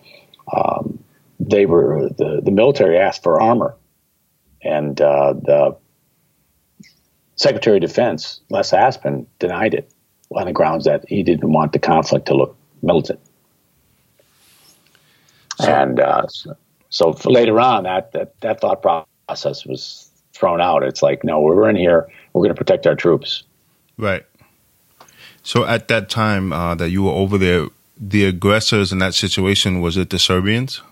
um, 0.54 0.98
they 1.38 1.66
were 1.66 2.08
the 2.16 2.40
the 2.42 2.50
military 2.50 2.98
asked 2.98 3.22
for 3.22 3.40
armor, 3.40 3.74
and 4.62 5.00
uh, 5.00 5.34
the 5.34 5.76
Secretary 7.36 7.76
of 7.76 7.82
Defense 7.82 8.40
Les 8.50 8.72
Aspin 8.72 9.26
denied 9.38 9.74
it 9.74 9.92
on 10.34 10.46
the 10.46 10.52
grounds 10.52 10.84
that 10.86 11.04
he 11.08 11.22
didn't 11.22 11.52
want 11.52 11.72
the 11.72 11.78
conflict 11.78 12.26
to 12.26 12.34
look 12.34 12.56
militant. 12.82 13.20
So, 15.60 15.72
and 15.72 16.00
uh, 16.00 16.26
so, 16.28 16.56
so 16.88 17.30
later 17.30 17.60
on, 17.60 17.84
that, 17.84 18.12
that 18.12 18.40
that 18.40 18.60
thought 18.60 18.82
process 18.82 19.66
was 19.66 20.07
thrown 20.38 20.60
out. 20.60 20.82
It's 20.82 21.02
like, 21.02 21.24
no, 21.24 21.40
we're 21.40 21.68
in 21.68 21.76
here 21.76 22.08
we're 22.38 22.44
going 22.44 22.54
to 22.54 22.58
protect 22.58 22.86
our 22.86 22.94
troops. 22.94 23.42
Right. 23.96 24.24
So 25.42 25.64
at 25.64 25.88
that 25.88 26.08
time 26.08 26.52
uh, 26.52 26.74
that 26.76 26.90
you 26.90 27.02
were 27.02 27.12
over 27.12 27.38
there, 27.38 27.66
the 27.96 28.24
aggressors 28.24 28.92
in 28.92 28.98
that 28.98 29.14
situation 29.14 29.80
was 29.80 29.96
it 29.96 30.10
the 30.10 30.18
Serbians? 30.18 30.82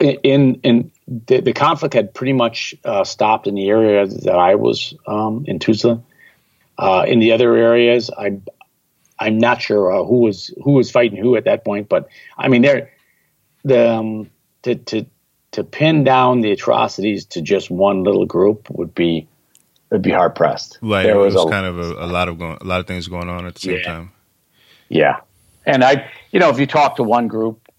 In 0.00 0.60
in 0.62 0.90
the, 1.06 1.40
the 1.40 1.52
conflict 1.52 1.94
had 1.94 2.14
pretty 2.14 2.32
much 2.32 2.74
uh, 2.84 3.04
stopped 3.04 3.46
in 3.46 3.54
the 3.54 3.68
area 3.68 4.06
that 4.06 4.36
I 4.36 4.54
was 4.54 4.94
um, 5.06 5.44
in 5.46 5.58
Tuzla. 5.58 6.02
Uh, 6.78 7.04
in 7.06 7.18
the 7.18 7.32
other 7.32 7.54
areas, 7.54 8.10
I 8.16 8.38
I'm 9.18 9.38
not 9.38 9.60
sure 9.60 9.92
uh, 9.92 10.04
who 10.04 10.20
was 10.20 10.54
who 10.62 10.72
was 10.72 10.90
fighting 10.90 11.20
who 11.20 11.36
at 11.36 11.44
that 11.44 11.64
point, 11.64 11.88
but 11.88 12.08
I 12.38 12.48
mean 12.48 12.62
there 12.62 12.92
the 13.64 13.90
um, 13.90 14.30
to 14.62 14.76
to 14.76 15.06
to 15.54 15.62
pin 15.62 16.02
down 16.02 16.40
the 16.40 16.50
atrocities 16.50 17.24
to 17.26 17.40
just 17.40 17.70
one 17.70 18.02
little 18.02 18.26
group 18.26 18.68
would 18.70 18.92
be 18.92 19.28
would 19.90 20.02
be 20.02 20.10
hard 20.10 20.34
pressed. 20.34 20.78
Right, 20.82 21.04
there 21.04 21.16
was, 21.16 21.34
was 21.34 21.46
a, 21.46 21.48
kind 21.48 21.66
of 21.66 21.78
a, 21.78 22.04
a, 22.04 22.08
lot 22.08 22.28
of 22.28 22.38
going, 22.38 22.58
a 22.60 22.64
lot 22.64 22.80
of 22.80 22.88
things 22.88 23.06
going 23.06 23.28
on 23.28 23.46
at 23.46 23.54
the 23.54 23.60
same 23.60 23.76
yeah. 23.76 23.82
time. 23.82 24.12
Yeah, 24.88 25.20
and 25.64 25.84
I, 25.84 26.10
you 26.32 26.40
know, 26.40 26.50
if 26.50 26.58
you 26.58 26.66
talk 26.66 26.96
to 26.96 27.04
one 27.04 27.28
group, 27.28 27.70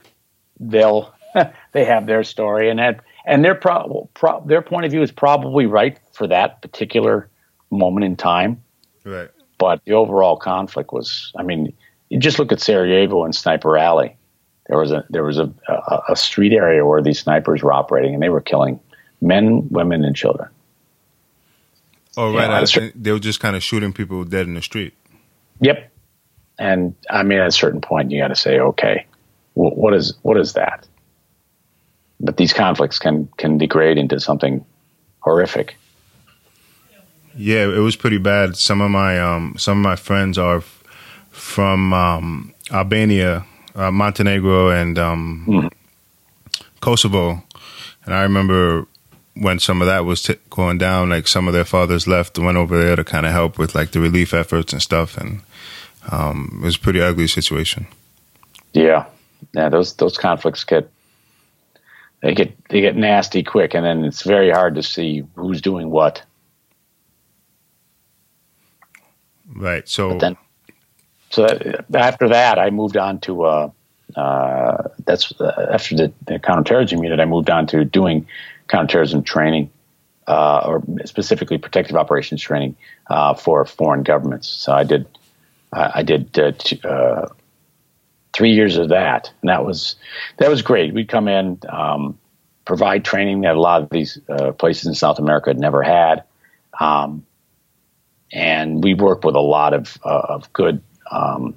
they'll 0.57 1.13
they 1.73 1.83
have 1.83 2.05
their 2.05 2.23
story, 2.23 2.69
and 2.69 2.79
that 2.79 3.01
and 3.25 3.43
their 3.43 3.55
pro, 3.55 4.09
pro, 4.13 4.41
their 4.45 4.61
point 4.61 4.85
of 4.85 4.91
view 4.91 5.01
is 5.01 5.11
probably 5.11 5.65
right 5.65 5.99
for 6.13 6.27
that 6.27 6.61
particular 6.61 7.29
moment 7.69 8.05
in 8.05 8.15
time. 8.15 8.63
Right. 9.03 9.29
But 9.57 9.83
the 9.83 9.93
overall 9.93 10.37
conflict 10.37 10.93
was, 10.93 11.33
I 11.37 11.43
mean, 11.43 11.73
you 12.09 12.19
just 12.19 12.39
look 12.39 12.51
at 12.53 12.61
Sarajevo 12.61 13.25
and 13.25 13.35
Sniper 13.35 13.77
Alley 13.77 14.15
there 14.67 14.77
was 14.77 14.91
a 14.91 15.05
there 15.09 15.23
was 15.23 15.37
a, 15.37 15.51
a, 15.67 16.01
a 16.09 16.15
street 16.15 16.53
area 16.53 16.85
where 16.85 17.01
these 17.01 17.19
snipers 17.19 17.61
were 17.61 17.73
operating, 17.73 18.13
and 18.13 18.23
they 18.23 18.29
were 18.29 18.41
killing 18.41 18.79
men, 19.21 19.67
women, 19.69 20.03
and 20.03 20.15
children. 20.15 20.49
Oh 22.17 22.33
right, 22.33 22.75
you 22.75 22.81
know, 22.81 22.91
they 22.95 23.11
were 23.11 23.19
just 23.19 23.39
kind 23.39 23.55
of 23.55 23.63
shooting 23.63 23.93
people 23.93 24.23
dead 24.23 24.47
in 24.47 24.53
the 24.53 24.61
street. 24.61 24.93
Yep, 25.59 25.91
and 26.57 26.95
I 27.09 27.23
mean 27.23 27.39
at 27.39 27.47
a 27.47 27.51
certain 27.51 27.81
point 27.81 28.11
you 28.11 28.19
got 28.19 28.29
to 28.29 28.35
say, 28.35 28.59
okay, 28.59 29.05
well, 29.53 29.71
what 29.71 29.93
is 29.93 30.15
what 30.21 30.37
is 30.37 30.53
that? 30.53 30.87
But 32.19 32.37
these 32.37 32.53
conflicts 32.53 32.97
can 32.97 33.27
can 33.37 33.57
degrade 33.57 33.97
into 33.97 34.19
something 34.19 34.65
horrific. 35.19 35.75
Yeah, 37.37 37.65
it 37.65 37.79
was 37.79 37.97
pretty 37.97 38.17
bad. 38.17 38.55
Some 38.55 38.79
of 38.79 38.89
my 38.89 39.19
um, 39.19 39.55
some 39.57 39.79
of 39.79 39.83
my 39.83 39.97
friends 39.97 40.37
are 40.37 40.57
f- 40.57 40.83
from 41.31 41.93
um, 41.93 42.53
Albania 42.71 43.45
uh, 43.75 43.91
Montenegro 43.91 44.69
and 44.69 44.97
um, 44.97 45.45
mm. 45.47 45.71
Kosovo, 46.79 47.43
and 48.05 48.13
I 48.13 48.23
remember 48.23 48.87
when 49.35 49.59
some 49.59 49.81
of 49.81 49.87
that 49.87 50.05
was 50.05 50.23
t- 50.23 50.35
going 50.49 50.77
down, 50.77 51.09
like 51.09 51.27
some 51.27 51.47
of 51.47 51.53
their 51.53 51.65
fathers 51.65 52.07
left 52.07 52.37
and 52.37 52.45
went 52.45 52.57
over 52.57 52.81
there 52.81 52.95
to 52.95 53.03
kind 53.03 53.25
of 53.25 53.31
help 53.31 53.57
with 53.57 53.75
like 53.75 53.91
the 53.91 53.99
relief 53.99 54.33
efforts 54.33 54.73
and 54.73 54.81
stuff, 54.81 55.17
and 55.17 55.41
um, 56.11 56.59
it 56.61 56.65
was 56.65 56.77
a 56.77 56.79
pretty 56.79 57.01
ugly 57.01 57.27
situation. 57.27 57.87
Yeah, 58.73 59.05
yeah, 59.53 59.69
those 59.69 59.93
those 59.95 60.17
conflicts 60.17 60.63
get 60.63 60.89
they 62.21 62.33
get 62.33 62.53
they 62.69 62.81
get 62.81 62.95
nasty 62.95 63.43
quick, 63.43 63.73
and 63.73 63.85
then 63.85 64.03
it's 64.03 64.23
very 64.23 64.49
hard 64.49 64.75
to 64.75 64.83
see 64.83 65.23
who's 65.35 65.61
doing 65.61 65.89
what. 65.89 66.23
Right. 69.53 69.87
So 69.87 70.09
but 70.09 70.19
then, 70.19 70.37
so 71.29 71.47
that, 71.47 71.85
after 71.93 72.29
that, 72.29 72.59
I 72.59 72.69
moved 72.69 72.97
on 72.97 73.19
to 73.21 73.43
uh, 73.43 73.69
uh, 74.15 74.89
that's 75.05 75.33
uh, 75.39 75.67
after 75.71 75.95
the, 75.95 76.13
the 76.25 76.39
counterterrorism 76.39 77.03
unit. 77.03 77.19
I 77.19 77.25
moved 77.25 77.49
on 77.49 77.67
to 77.67 77.83
doing 77.83 78.27
counterterrorism 78.67 79.23
training, 79.23 79.69
uh, 80.27 80.63
or 80.65 80.83
specifically 81.05 81.57
protective 81.57 81.95
operations 81.95 82.41
training 82.41 82.75
uh, 83.09 83.33
for 83.33 83.65
foreign 83.65 84.03
governments. 84.03 84.47
So 84.47 84.73
I 84.73 84.83
did 84.83 85.07
I 85.73 86.03
did 86.03 86.37
uh, 86.39 86.51
t- 86.57 86.81
three 88.33 88.51
years 88.51 88.77
of 88.77 88.89
that, 88.89 89.31
and 89.41 89.49
that 89.49 89.65
was 89.65 89.95
that 90.37 90.49
was 90.49 90.61
great. 90.61 90.93
We'd 90.93 91.09
come 91.09 91.27
in, 91.27 91.59
um, 91.67 92.17
provide 92.63 93.03
training 93.03 93.41
that 93.41 93.55
a 93.55 93.59
lot 93.59 93.81
of 93.81 93.89
these 93.89 94.19
places 94.57 94.85
in 94.85 94.93
South 94.93 95.19
America 95.19 95.49
had 95.49 95.59
never 95.59 95.83
had. 95.83 96.23
Um, 96.79 97.25
and 98.31 98.83
we 98.83 98.93
work 98.93 99.23
with 99.23 99.35
a 99.35 99.41
lot 99.41 99.73
of 99.73 99.97
of 100.03 100.51
good 100.53 100.81
um, 101.11 101.55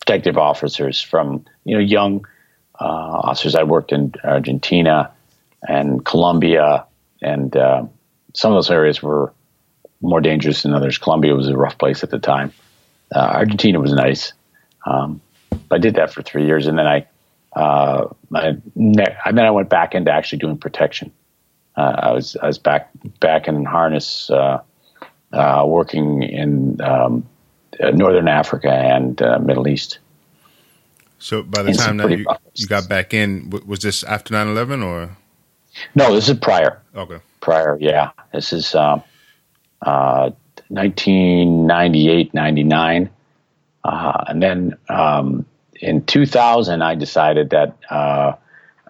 detective 0.00 0.38
officers 0.38 1.00
from 1.00 1.44
you 1.64 1.76
know 1.76 1.82
young 1.82 2.26
uh, 2.80 2.84
officers. 2.84 3.54
I 3.54 3.62
worked 3.62 3.92
in 3.92 4.12
Argentina 4.24 5.10
and 5.68 6.04
Colombia, 6.04 6.84
and 7.22 7.54
uh, 7.56 7.84
some 8.34 8.52
of 8.52 8.56
those 8.56 8.70
areas 8.70 9.02
were 9.02 9.32
more 10.00 10.20
dangerous 10.20 10.62
than 10.62 10.74
others. 10.74 10.98
Colombia 10.98 11.34
was 11.34 11.48
a 11.48 11.56
rough 11.56 11.78
place 11.78 12.02
at 12.02 12.10
the 12.10 12.18
time. 12.18 12.52
Uh, 13.14 13.18
Argentina 13.34 13.78
was 13.78 13.92
nice. 13.92 14.32
Um, 14.86 15.20
I 15.70 15.78
did 15.78 15.94
that 15.96 16.12
for 16.12 16.22
three 16.22 16.46
years, 16.46 16.66
and 16.66 16.78
then 16.78 16.86
I, 16.86 17.06
uh, 17.54 18.08
I, 18.34 18.56
then 18.74 19.38
I 19.38 19.50
went 19.50 19.68
back 19.68 19.94
into 19.94 20.10
actually 20.10 20.38
doing 20.38 20.56
protection. 20.56 21.12
Uh, 21.76 21.94
I 21.98 22.12
was 22.12 22.36
I 22.42 22.46
was 22.46 22.58
back 22.58 22.90
back 23.20 23.46
in 23.46 23.64
harness 23.64 24.30
uh, 24.30 25.64
working 25.66 26.22
in 26.22 26.80
um, 26.80 27.24
uh, 27.24 27.39
Northern 27.92 28.28
Africa 28.28 28.72
and 28.72 29.20
uh, 29.22 29.38
Middle 29.38 29.68
East. 29.68 29.98
So 31.18 31.42
by 31.42 31.62
the 31.62 31.72
time 31.72 31.98
that 31.98 32.10
you, 32.10 32.26
you, 32.54 32.66
got 32.66 32.88
back 32.88 33.12
in, 33.12 33.50
was 33.66 33.80
this 33.80 34.02
after 34.04 34.32
9-11 34.32 34.84
or? 34.84 35.16
No, 35.94 36.14
this 36.14 36.28
is 36.28 36.38
prior. 36.38 36.80
Okay. 36.94 37.18
Prior, 37.40 37.76
yeah. 37.78 38.10
This 38.32 38.52
is 38.52 38.74
um, 38.74 39.02
uh, 39.82 40.30
1998, 40.68 42.32
99. 42.32 43.10
Uh, 43.84 44.24
and 44.28 44.42
then 44.42 44.76
um, 44.88 45.44
in 45.80 46.04
2000, 46.04 46.82
I 46.82 46.94
decided 46.94 47.50
that 47.50 47.76
uh, 47.90 48.34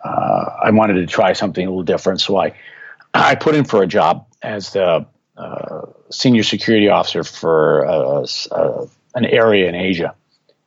uh, 0.05 0.45
I 0.62 0.70
wanted 0.70 0.95
to 0.95 1.07
try 1.07 1.32
something 1.32 1.66
a 1.66 1.68
little 1.68 1.82
different. 1.82 2.20
So 2.20 2.36
I, 2.36 2.55
I 3.14 3.34
put 3.34 3.55
in 3.55 3.64
for 3.64 3.82
a 3.82 3.86
job 3.86 4.26
as 4.43 4.72
the 4.72 5.07
uh, 5.41 5.86
senior 6.11 6.43
security 6.43 6.88
officer 6.88 7.24
for 7.24 7.86
uh, 7.86 8.26
uh, 8.51 8.86
an 9.14 9.24
area 9.24 9.68
in 9.68 9.74
Asia, 9.74 10.14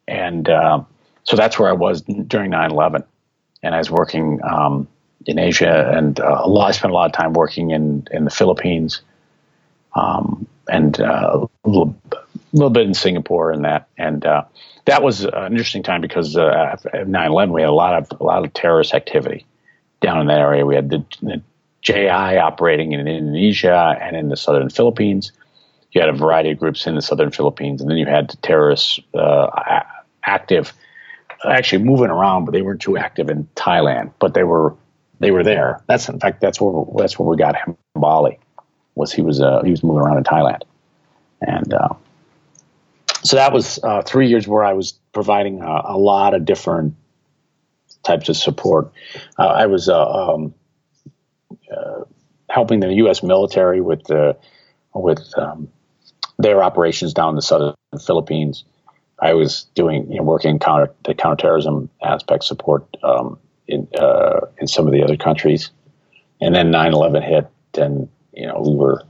and 0.08 0.50
um, 0.50 0.88
so 1.24 1.36
that's 1.36 1.60
where 1.60 1.70
I 1.70 1.74
was 1.74 2.02
during 2.02 2.52
9/11, 2.52 3.04
and 3.62 3.76
I 3.76 3.78
was 3.78 3.92
working 3.92 4.40
um, 4.44 4.88
in 5.26 5.38
Asia, 5.38 5.92
and 5.96 6.20
uh, 6.20 6.42
a 6.44 6.50
lot. 6.50 6.70
I 6.70 6.72
spent 6.72 6.92
a 6.92 6.96
lot 6.96 7.06
of 7.06 7.12
time 7.12 7.34
working 7.34 7.72
in 7.72 8.08
in 8.12 8.26
the 8.26 8.32
Philippines, 8.32 9.02
um, 9.96 10.48
and 10.68 11.00
uh, 11.00 11.46
a 11.64 11.70
little, 11.70 11.96
little 12.52 12.72
bit 12.72 12.88
in 12.88 12.96
Singapore, 12.96 13.52
and 13.52 13.66
that, 13.66 13.88
and 13.98 14.24
that 14.86 15.04
was 15.04 15.24
an 15.24 15.52
interesting 15.52 15.84
time 15.84 16.02
because 16.02 16.36
after 16.36 16.90
9/11 16.90 17.52
we 17.52 17.62
had 17.62 17.70
a 17.70 17.74
lot 17.74 17.94
of 17.94 18.20
a 18.20 18.24
lot 18.24 18.44
of 18.44 18.54
terrorist 18.54 18.96
activity 18.96 19.46
down 20.02 20.20
in 20.20 20.28
that 20.28 20.40
area. 20.40 20.66
We 20.66 20.76
had 20.76 20.90
the, 20.90 21.06
the 21.22 21.42
JI 21.84 22.38
operating 22.38 22.94
in 22.94 23.08
Indonesia 23.08 23.98
and 24.02 24.16
in 24.16 24.30
the 24.30 24.38
southern 24.38 24.70
Philippines. 24.70 25.32
You 25.92 26.02
had 26.02 26.10
a 26.10 26.14
variety 26.14 26.50
of 26.52 26.58
groups 26.58 26.88
in 26.88 26.96
the 26.96 27.02
southern 27.02 27.30
Philippines, 27.30 27.82
and 27.82 27.90
then 27.90 27.98
you 27.98 28.06
had 28.06 28.30
the 28.30 28.38
terrorists 28.38 29.00
uh, 29.14 29.82
active, 30.24 30.74
actually 31.48 31.84
moving 31.84 32.10
around, 32.10 32.46
but 32.46 32.52
they 32.54 32.64
weren't 32.64 32.82
too 32.82 32.98
active 32.98 33.30
in 33.30 33.48
Thailand. 33.56 34.12
But 34.18 34.34
they 34.34 34.44
were 34.44 34.74
they 35.20 35.30
were 35.30 35.44
there. 35.44 35.82
That's 35.88 36.10
in 36.10 36.20
fact 36.20 36.42
that's 36.42 36.60
where 36.60 36.86
that's 36.96 37.20
where 37.20 37.28
we 37.28 37.38
got 37.38 37.56
him. 37.56 37.78
Hambali 37.96 38.38
was 38.96 39.12
he 39.14 39.22
was 39.22 39.40
uh, 39.40 39.62
he 39.64 39.70
was 39.70 39.84
moving 39.84 40.02
around 40.02 40.18
in 40.18 40.24
Thailand, 40.24 40.62
and 41.42 41.74
uh, 41.74 41.90
so 43.24 43.36
that 43.36 43.54
was 43.54 43.80
uh, 43.84 44.02
three 44.02 44.28
years 44.28 44.48
where 44.48 44.64
I 44.64 44.74
was 44.74 44.94
providing 45.14 45.62
a, 45.62 45.82
a 45.86 45.98
lot 45.98 46.34
of 46.34 46.46
different 46.46 46.96
types 48.04 48.30
of 48.30 48.38
support. 48.38 48.92
Uh, 49.38 49.48
I 49.48 49.66
was 49.68 49.90
uh, 49.90 50.10
um, 50.10 50.54
helping 52.54 52.82
the 52.82 52.94
U.S. 52.94 53.24
military 53.24 53.82
with 53.82 54.04
the 54.04 54.38
with 54.94 55.28
um, 55.40 55.70
their 56.38 56.62
operations 56.64 57.12
down 57.12 57.30
in 57.30 57.36
the 57.36 57.42
southern 57.42 57.74
Philippines. 58.00 58.64
I 59.20 59.34
was 59.34 59.64
doing 59.74 60.12
you 60.12 60.18
know, 60.18 60.24
working 60.24 60.60
counter 60.60 60.94
the 61.04 61.16
counterterrorism 61.16 61.90
aspect 62.04 62.44
support 62.44 62.86
um, 63.02 63.40
in 63.68 63.88
uh, 63.98 64.42
in 64.60 64.68
some 64.68 64.86
of 64.86 64.94
the 64.94 65.04
other 65.04 65.18
countries, 65.18 65.72
and 66.40 66.54
then 66.54 66.72
9/11 66.72 67.28
hit, 67.28 67.48
and 67.82 68.08
you 68.34 68.46
know 68.46 68.62
we 68.64 68.76
were 68.76 69.04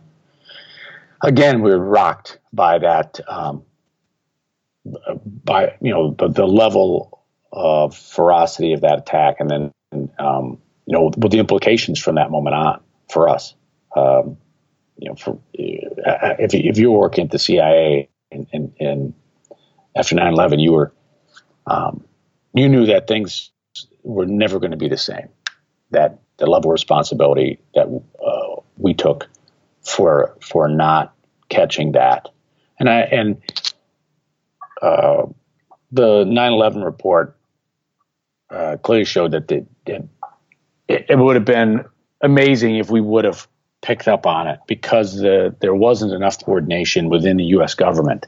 again 1.21 1.61
we 1.61 1.71
were 1.71 1.85
rocked 1.85 2.39
by 2.53 2.79
that 2.79 3.19
um, 3.27 3.63
by 5.43 5.75
you 5.81 5.91
know 5.91 6.15
the, 6.17 6.29
the 6.29 6.47
level 6.47 7.25
of 7.51 7.95
ferocity 7.95 8.71
of 8.71 8.81
that 8.81 8.99
attack, 8.99 9.41
and 9.41 9.49
then 9.49 9.71
um, 10.17 10.59
you 10.85 10.93
know, 10.93 11.11
what 11.15 11.31
the 11.31 11.39
implications 11.39 11.99
from 11.99 12.15
that 12.15 12.31
moment 12.31 12.55
on 12.55 12.79
for 13.11 13.29
us. 13.29 13.55
Um, 13.95 14.37
you 14.97 15.09
know, 15.09 15.15
for 15.15 15.39
if 15.53 16.53
if 16.53 16.77
you 16.77 16.91
were 16.91 16.99
working 16.99 17.25
at 17.25 17.31
the 17.31 17.39
CIA 17.39 18.09
and, 18.31 18.47
and, 18.53 18.73
and 18.79 19.13
after 19.95 20.15
9/11, 20.15 20.61
you 20.61 20.73
were 20.73 20.93
um, 21.67 22.03
you 22.53 22.69
knew 22.69 22.85
that 22.85 23.07
things 23.07 23.51
were 24.03 24.25
never 24.25 24.59
going 24.59 24.71
to 24.71 24.77
be 24.77 24.87
the 24.87 24.97
same. 24.97 25.29
That 25.91 26.19
the 26.37 26.45
level 26.45 26.71
of 26.71 26.73
responsibility 26.73 27.59
that 27.75 27.87
uh, 28.25 28.61
we 28.77 28.93
took 28.93 29.27
for 29.81 30.35
for 30.41 30.67
not 30.67 31.13
catching 31.49 31.93
that, 31.93 32.29
and 32.79 32.89
I 32.89 33.01
and 33.01 33.41
uh, 34.81 35.25
the 35.91 36.23
9/11 36.25 36.83
report 36.83 37.37
uh, 38.49 38.77
clearly 38.77 39.05
showed 39.05 39.31
that 39.31 39.47
the 39.47 39.65
it, 40.87 41.05
it 41.09 41.17
would 41.17 41.35
have 41.35 41.45
been 41.45 41.85
amazing 42.23 42.77
if 42.77 42.89
we 42.89 43.01
would 43.01 43.25
have 43.25 43.47
picked 43.81 44.07
up 44.07 44.25
on 44.25 44.47
it 44.47 44.59
because 44.65 45.15
the, 45.17 45.55
there 45.59 45.75
wasn't 45.75 46.13
enough 46.13 46.43
coordination 46.43 47.09
within 47.09 47.37
the 47.37 47.43
U.S. 47.45 47.75
government. 47.75 48.25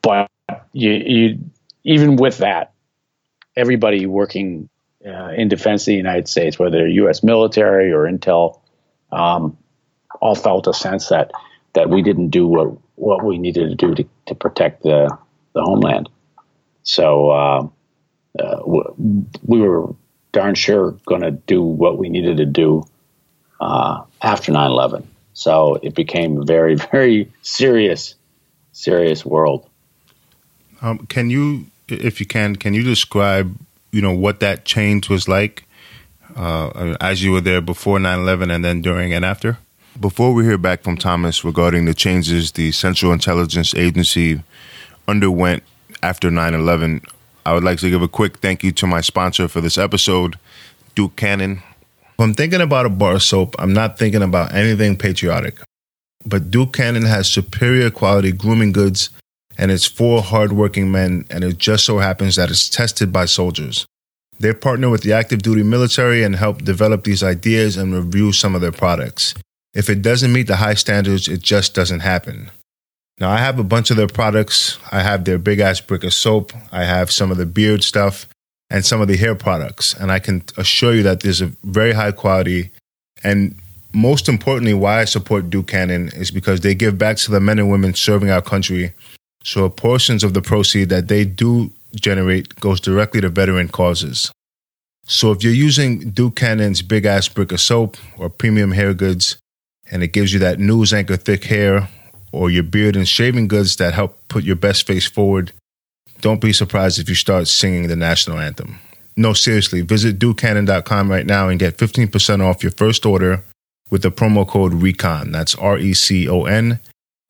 But 0.00 0.30
you, 0.72 0.92
you 0.92 1.38
even 1.82 2.16
with 2.16 2.38
that, 2.38 2.72
everybody 3.56 4.06
working 4.06 4.68
uh, 5.04 5.30
in 5.36 5.48
defense 5.48 5.82
of 5.82 5.86
the 5.86 5.94
United 5.94 6.28
States, 6.28 6.58
whether 6.58 6.86
U.S. 6.88 7.22
military 7.22 7.92
or 7.92 8.04
intel, 8.04 8.60
um, 9.12 9.58
all 10.20 10.34
felt 10.34 10.66
a 10.66 10.72
sense 10.72 11.08
that 11.08 11.32
that 11.74 11.90
we 11.90 12.02
didn't 12.02 12.28
do 12.28 12.46
what 12.46 12.78
what 12.94 13.24
we 13.24 13.36
needed 13.36 13.68
to 13.68 13.74
do 13.74 13.94
to, 13.94 14.08
to 14.26 14.34
protect 14.34 14.82
the 14.82 15.16
the 15.54 15.62
homeland. 15.62 16.08
So 16.84 17.30
uh, 17.30 17.68
uh, 18.38 18.60
we 19.42 19.60
were 19.60 19.94
darn 20.34 20.54
sure 20.54 20.90
going 21.06 21.22
to 21.22 21.30
do 21.30 21.62
what 21.62 21.96
we 21.96 22.10
needed 22.10 22.36
to 22.36 22.44
do 22.44 22.86
uh, 23.60 24.02
after 24.20 24.52
9 24.52 24.70
11. 24.70 25.08
So 25.32 25.76
it 25.82 25.94
became 25.94 26.42
a 26.42 26.44
very, 26.44 26.74
very 26.92 27.32
serious, 27.40 28.14
serious 28.72 29.24
world. 29.24 29.66
Um, 30.82 30.98
can 31.06 31.30
you, 31.30 31.66
if 31.88 32.20
you 32.20 32.26
can, 32.26 32.56
can 32.56 32.74
you 32.74 32.82
describe, 32.82 33.56
you 33.92 34.02
know, 34.02 34.12
what 34.12 34.40
that 34.40 34.66
change 34.66 35.08
was 35.08 35.28
like 35.28 35.64
uh, 36.36 36.96
as 37.00 37.22
you 37.22 37.32
were 37.32 37.40
there 37.40 37.60
before 37.60 37.98
9 37.98 38.18
11 38.18 38.50
and 38.50 38.64
then 38.64 38.82
during 38.82 39.14
and 39.14 39.24
after? 39.24 39.58
Before 39.98 40.34
we 40.34 40.44
hear 40.44 40.58
back 40.58 40.82
from 40.82 40.96
Thomas 40.96 41.44
regarding 41.44 41.84
the 41.84 41.94
changes 41.94 42.52
the 42.52 42.72
Central 42.72 43.12
Intelligence 43.12 43.74
Agency 43.76 44.42
underwent 45.06 45.62
after 46.02 46.30
9 46.30 46.54
11, 46.54 47.02
I 47.46 47.52
would 47.52 47.64
like 47.64 47.78
to 47.80 47.90
give 47.90 48.02
a 48.02 48.08
quick 48.08 48.38
thank 48.38 48.62
you 48.62 48.72
to 48.72 48.86
my 48.86 49.00
sponsor 49.00 49.48
for 49.48 49.60
this 49.60 49.78
episode, 49.78 50.38
Duke 50.94 51.16
Cannon. 51.16 51.62
When 52.16 52.30
I'm 52.30 52.34
thinking 52.34 52.60
about 52.60 52.86
a 52.86 52.90
bar 52.90 53.18
soap, 53.20 53.54
I'm 53.58 53.72
not 53.72 53.98
thinking 53.98 54.22
about 54.22 54.54
anything 54.54 54.96
patriotic. 54.96 55.58
But 56.24 56.50
Duke 56.50 56.72
Cannon 56.72 57.04
has 57.04 57.28
superior 57.28 57.90
quality 57.90 58.32
grooming 58.32 58.72
goods 58.72 59.10
and 59.56 59.70
it's 59.70 59.86
for 59.86 60.22
hardworking 60.22 60.90
men, 60.90 61.26
and 61.30 61.44
it 61.44 61.58
just 61.58 61.84
so 61.84 61.98
happens 61.98 62.36
that 62.36 62.50
it's 62.50 62.68
tested 62.68 63.12
by 63.12 63.24
soldiers. 63.24 63.86
They 64.40 64.52
partner 64.52 64.90
with 64.90 65.02
the 65.02 65.12
active 65.12 65.42
duty 65.42 65.62
military 65.62 66.24
and 66.24 66.34
help 66.34 66.64
develop 66.64 67.04
these 67.04 67.22
ideas 67.22 67.76
and 67.76 67.94
review 67.94 68.32
some 68.32 68.54
of 68.54 68.60
their 68.60 68.72
products. 68.72 69.34
If 69.72 69.88
it 69.88 70.02
doesn't 70.02 70.32
meet 70.32 70.48
the 70.48 70.56
high 70.56 70.74
standards, 70.74 71.28
it 71.28 71.40
just 71.40 71.74
doesn't 71.74 72.00
happen. 72.00 72.50
Now, 73.20 73.30
I 73.30 73.38
have 73.38 73.58
a 73.58 73.64
bunch 73.64 73.90
of 73.90 73.96
their 73.96 74.08
products. 74.08 74.78
I 74.90 75.00
have 75.00 75.24
their 75.24 75.38
big 75.38 75.60
ass 75.60 75.80
brick 75.80 76.02
of 76.04 76.12
soap. 76.12 76.52
I 76.72 76.84
have 76.84 77.12
some 77.12 77.30
of 77.30 77.36
the 77.36 77.46
beard 77.46 77.84
stuff 77.84 78.26
and 78.70 78.84
some 78.84 79.00
of 79.00 79.08
the 79.08 79.16
hair 79.16 79.34
products. 79.34 79.94
And 79.94 80.10
I 80.10 80.18
can 80.18 80.42
assure 80.56 80.94
you 80.94 81.02
that 81.04 81.20
there's 81.20 81.40
a 81.40 81.52
very 81.62 81.92
high 81.92 82.12
quality. 82.12 82.70
And 83.22 83.56
most 83.92 84.28
importantly, 84.28 84.74
why 84.74 85.00
I 85.00 85.04
support 85.04 85.48
Duke 85.48 85.68
Cannon 85.68 86.08
is 86.08 86.32
because 86.32 86.60
they 86.60 86.74
give 86.74 86.98
back 86.98 87.16
to 87.18 87.30
the 87.30 87.40
men 87.40 87.60
and 87.60 87.70
women 87.70 87.94
serving 87.94 88.30
our 88.30 88.42
country. 88.42 88.92
So 89.44 89.68
portions 89.68 90.24
of 90.24 90.34
the 90.34 90.42
proceed 90.42 90.88
that 90.88 91.06
they 91.06 91.24
do 91.24 91.70
generate 91.94 92.56
goes 92.56 92.80
directly 92.80 93.20
to 93.20 93.28
veteran 93.28 93.68
causes. 93.68 94.32
So 95.06 95.30
if 95.30 95.44
you're 95.44 95.52
using 95.52 96.10
Duke 96.10 96.34
Cannon's 96.34 96.82
big 96.82 97.04
ass 97.04 97.28
brick 97.28 97.52
of 97.52 97.60
soap 97.60 97.96
or 98.16 98.28
premium 98.28 98.72
hair 98.72 98.94
goods, 98.94 99.36
and 99.90 100.02
it 100.02 100.08
gives 100.08 100.32
you 100.32 100.40
that 100.40 100.58
news 100.58 100.92
anchor 100.92 101.16
thick 101.16 101.44
hair, 101.44 101.88
or 102.34 102.50
your 102.50 102.62
beard 102.62 102.96
and 102.96 103.08
shaving 103.08 103.48
goods 103.48 103.76
that 103.76 103.94
help 103.94 104.18
put 104.28 104.44
your 104.44 104.56
best 104.56 104.86
face 104.86 105.06
forward, 105.06 105.52
don't 106.20 106.40
be 106.40 106.52
surprised 106.52 106.98
if 106.98 107.08
you 107.08 107.14
start 107.14 107.48
singing 107.48 107.88
the 107.88 107.96
national 107.96 108.38
anthem. 108.38 108.78
No, 109.16 109.32
seriously, 109.32 109.82
visit 109.82 110.18
dukecannon.com 110.18 111.10
right 111.10 111.26
now 111.26 111.48
and 111.48 111.60
get 111.60 111.76
15% 111.76 112.40
off 112.40 112.62
your 112.62 112.72
first 112.72 113.06
order 113.06 113.42
with 113.90 114.02
the 114.02 114.10
promo 114.10 114.46
code 114.46 114.72
RECON. 114.72 115.30
That's 115.32 115.54
R 115.54 115.78
E 115.78 115.94
C 115.94 116.28
O 116.28 116.44
N. 116.44 116.80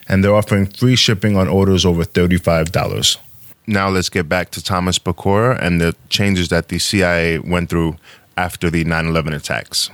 And 0.09 0.23
they're 0.23 0.35
offering 0.35 0.67
free 0.67 0.97
shipping 0.97 1.37
on 1.37 1.49
orders 1.49 1.85
over 1.85 2.05
$35 2.05 3.19
now 3.67 3.89
let's 3.89 4.09
get 4.09 4.29
back 4.29 4.51
to 4.51 4.63
Thomas 4.63 4.99
Pecora 4.99 5.61
and 5.61 5.81
the 5.81 5.95
changes 6.09 6.49
that 6.49 6.69
the 6.69 6.79
CIA 6.79 7.39
went 7.39 7.71
through 7.71 7.97
after 8.37 8.71
the 8.71 8.85
9/11 8.85 9.35
attacks. 9.35 9.91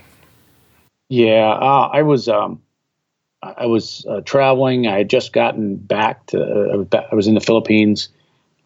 Yeah, 1.09 1.51
uh, 1.51 1.91
I 1.93 2.03
was 2.03 2.29
um, 2.29 2.61
I 3.43 3.67
was 3.67 4.05
uh, 4.09 4.21
traveling. 4.21 4.87
I 4.87 4.99
had 4.99 5.11
just 5.11 5.33
gotten 5.33 5.77
back 5.77 6.27
to. 6.27 6.87
Uh, 6.93 7.03
I 7.11 7.15
was 7.15 7.27
in 7.27 7.35
the 7.35 7.41
Philippines. 7.41 8.09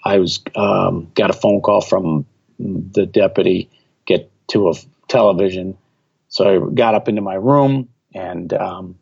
I 0.05 0.19
was 0.19 0.41
um, 0.57 1.11
got 1.15 1.31
a 1.31 1.33
phone 1.35 1.61
call 1.61 1.81
from 1.81 2.27
the 2.59 3.07
deputy. 3.07 3.71
Get 4.07 4.31
to 4.49 4.71
a 4.71 4.75
television, 5.09 5.79
so 6.29 6.69
I 6.69 6.75
got 6.75 6.95
up 6.95 7.09
into 7.09 7.23
my 7.23 7.35
room 7.35 7.89
and 8.13 8.53
um, 8.53 8.99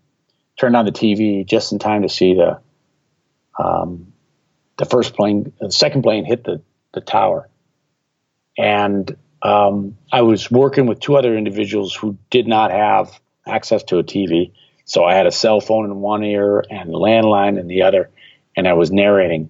turned 0.58 0.76
on 0.76 0.84
the 0.84 0.92
TV 0.92 1.46
just 1.46 1.72
in 1.72 1.78
time 1.78 2.02
to 2.02 2.08
see 2.08 2.34
the 2.34 2.60
um, 3.58 4.12
the 4.76 4.84
first 4.84 5.14
plane, 5.14 5.52
the 5.60 5.70
second 5.70 6.02
plane 6.02 6.24
hit 6.24 6.44
the, 6.44 6.60
the 6.92 7.00
tower. 7.00 7.48
And 8.58 9.16
um, 9.42 9.96
I 10.10 10.22
was 10.22 10.50
working 10.50 10.86
with 10.86 11.00
two 11.00 11.16
other 11.16 11.36
individuals 11.36 11.94
who 11.94 12.18
did 12.30 12.46
not 12.46 12.70
have 12.70 13.20
access 13.46 13.82
to 13.84 13.98
a 13.98 14.04
TV. 14.04 14.52
So 14.92 15.04
I 15.04 15.14
had 15.14 15.26
a 15.26 15.32
cell 15.32 15.58
phone 15.62 15.86
in 15.86 16.02
one 16.02 16.22
ear 16.22 16.62
and 16.68 16.90
landline 16.90 17.58
in 17.58 17.66
the 17.66 17.80
other, 17.80 18.10
and 18.54 18.68
I 18.68 18.74
was 18.74 18.92
narrating 18.92 19.48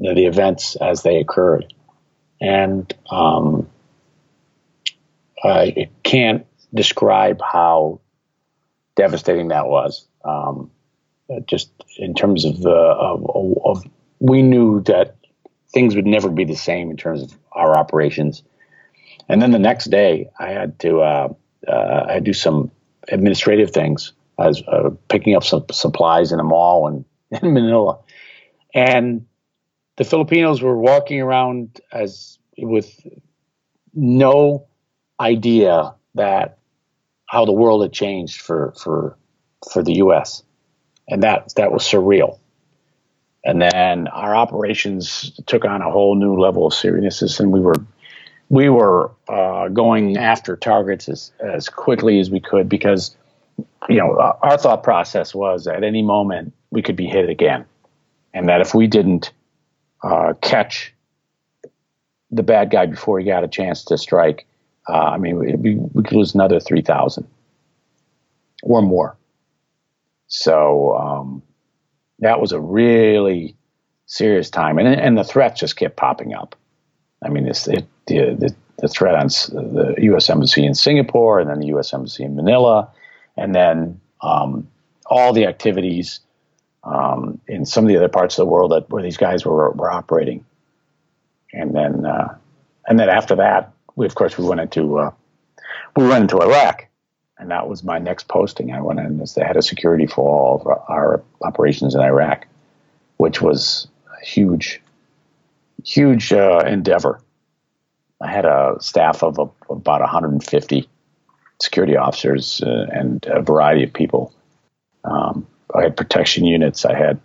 the, 0.00 0.14
the 0.14 0.24
events 0.24 0.76
as 0.76 1.02
they 1.02 1.18
occurred. 1.18 1.74
And 2.40 2.90
um, 3.10 3.68
I 5.44 5.90
can't 6.02 6.46
describe 6.72 7.42
how 7.42 8.00
devastating 8.96 9.48
that 9.48 9.66
was. 9.66 10.08
Um, 10.24 10.70
just 11.46 11.70
in 11.98 12.14
terms 12.14 12.46
of 12.46 12.62
the 12.62 12.70
of, 12.70 13.60
of 13.62 13.84
we 14.20 14.40
knew 14.40 14.80
that 14.84 15.16
things 15.68 15.94
would 15.94 16.06
never 16.06 16.30
be 16.30 16.46
the 16.46 16.56
same 16.56 16.90
in 16.90 16.96
terms 16.96 17.20
of 17.24 17.38
our 17.52 17.76
operations. 17.76 18.42
And 19.28 19.42
then 19.42 19.50
the 19.50 19.58
next 19.58 19.90
day, 19.90 20.30
I 20.38 20.48
had 20.48 20.78
to 20.78 21.00
uh, 21.02 21.28
uh, 21.68 22.04
I 22.08 22.12
had 22.14 22.24
to 22.24 22.30
do 22.30 22.32
some 22.32 22.70
administrative 23.08 23.70
things. 23.70 24.12
I 24.38 24.48
was 24.48 24.62
uh, 24.66 24.90
picking 25.08 25.36
up 25.36 25.44
some 25.44 25.64
supplies 25.70 26.32
in 26.32 26.40
a 26.40 26.44
mall 26.44 26.88
in, 26.88 27.04
in 27.42 27.54
Manila, 27.54 27.98
and 28.74 29.26
the 29.96 30.04
Filipinos 30.04 30.60
were 30.60 30.78
walking 30.78 31.20
around 31.20 31.80
as 31.92 32.38
with 32.58 33.06
no 33.94 34.66
idea 35.20 35.94
that 36.14 36.58
how 37.26 37.44
the 37.44 37.52
world 37.52 37.82
had 37.82 37.92
changed 37.92 38.40
for 38.40 38.74
for 38.76 39.16
for 39.72 39.82
the 39.82 39.94
U.S. 39.94 40.42
and 41.08 41.22
that 41.22 41.54
that 41.56 41.72
was 41.72 41.82
surreal. 41.82 42.38
And 43.46 43.60
then 43.60 44.08
our 44.08 44.34
operations 44.34 45.38
took 45.46 45.66
on 45.66 45.82
a 45.82 45.90
whole 45.90 46.14
new 46.14 46.40
level 46.40 46.66
of 46.66 46.74
seriousness, 46.74 47.40
and 47.40 47.52
we 47.52 47.60
were 47.60 47.76
we 48.54 48.68
were 48.68 49.10
uh, 49.28 49.66
going 49.68 50.16
after 50.16 50.56
targets 50.56 51.08
as 51.08 51.32
as 51.40 51.68
quickly 51.68 52.20
as 52.20 52.30
we 52.30 52.38
could 52.38 52.68
because 52.68 53.16
you 53.88 53.96
know 53.96 54.16
our 54.42 54.56
thought 54.56 54.84
process 54.84 55.34
was 55.34 55.66
at 55.66 55.82
any 55.82 56.02
moment 56.02 56.52
we 56.70 56.80
could 56.80 56.94
be 56.94 57.06
hit 57.06 57.28
again, 57.28 57.64
and 58.32 58.48
that 58.48 58.60
if 58.60 58.72
we 58.72 58.86
didn't 58.86 59.32
uh, 60.04 60.34
catch 60.40 60.94
the 62.30 62.44
bad 62.44 62.70
guy 62.70 62.86
before 62.86 63.18
he 63.18 63.26
got 63.26 63.42
a 63.42 63.48
chance 63.48 63.84
to 63.86 63.98
strike, 63.98 64.46
uh, 64.88 64.92
I 65.14 65.18
mean 65.18 65.36
we, 65.60 65.74
we 65.74 66.02
could 66.04 66.16
lose 66.16 66.32
another 66.32 66.60
three 66.60 66.82
thousand 66.82 67.26
or 68.62 68.82
more. 68.82 69.16
So 70.28 70.96
um, 70.96 71.42
that 72.20 72.40
was 72.40 72.52
a 72.52 72.60
really 72.60 73.56
serious 74.06 74.48
time, 74.48 74.78
and 74.78 74.86
and 74.86 75.18
the 75.18 75.24
threats 75.24 75.58
just 75.58 75.74
kept 75.74 75.96
popping 75.96 76.34
up. 76.34 76.54
I 77.20 77.30
mean, 77.30 77.48
it, 77.48 77.86
the, 78.06 78.34
the 78.38 78.54
the 78.78 78.88
threat 78.88 79.14
on 79.14 79.28
the 79.28 79.94
U.S. 79.98 80.28
embassy 80.28 80.64
in 80.66 80.74
Singapore, 80.74 81.38
and 81.38 81.48
then 81.48 81.60
the 81.60 81.68
U.S. 81.68 81.94
embassy 81.94 82.24
in 82.24 82.34
Manila, 82.34 82.90
and 83.36 83.54
then 83.54 84.00
um, 84.20 84.68
all 85.06 85.32
the 85.32 85.46
activities 85.46 86.20
um, 86.82 87.40
in 87.46 87.64
some 87.64 87.84
of 87.84 87.88
the 87.88 87.96
other 87.96 88.08
parts 88.08 88.38
of 88.38 88.44
the 88.44 88.50
world 88.50 88.72
that 88.72 88.90
where 88.90 89.02
these 89.02 89.16
guys 89.16 89.44
were 89.44 89.70
were 89.70 89.90
operating, 89.90 90.44
and 91.52 91.74
then 91.74 92.04
uh, 92.04 92.36
and 92.86 92.98
then 92.98 93.08
after 93.08 93.36
that, 93.36 93.72
we 93.96 94.06
of 94.06 94.14
course 94.14 94.36
we 94.36 94.44
went 94.44 94.60
into 94.60 94.98
uh, 94.98 95.10
we 95.96 96.06
went 96.06 96.22
into 96.22 96.40
Iraq, 96.40 96.86
and 97.38 97.50
that 97.50 97.68
was 97.68 97.84
my 97.84 97.98
next 97.98 98.28
posting. 98.28 98.72
I 98.72 98.80
went 98.80 99.00
in 99.00 99.20
as 99.20 99.34
the 99.34 99.44
head 99.44 99.56
of 99.56 99.64
security 99.64 100.06
for 100.06 100.28
all 100.28 100.60
of 100.60 100.66
our 100.88 101.22
operations 101.42 101.94
in 101.94 102.00
Iraq, 102.00 102.46
which 103.16 103.40
was 103.40 103.88
a 104.20 104.24
huge, 104.24 104.82
huge 105.84 106.32
uh, 106.32 106.62
endeavor. 106.66 107.20
I 108.24 108.30
had 108.30 108.46
a 108.46 108.76
staff 108.80 109.22
of, 109.22 109.38
a, 109.38 109.42
about 109.70 110.00
150 110.00 110.88
security 111.60 111.96
officers 111.96 112.62
uh, 112.62 112.86
and 112.90 113.24
a 113.26 113.42
variety 113.42 113.84
of 113.84 113.92
people. 113.92 114.34
Um, 115.04 115.46
I 115.74 115.82
had 115.82 115.96
protection 115.96 116.46
units. 116.46 116.86
I 116.86 116.96
had 116.96 117.20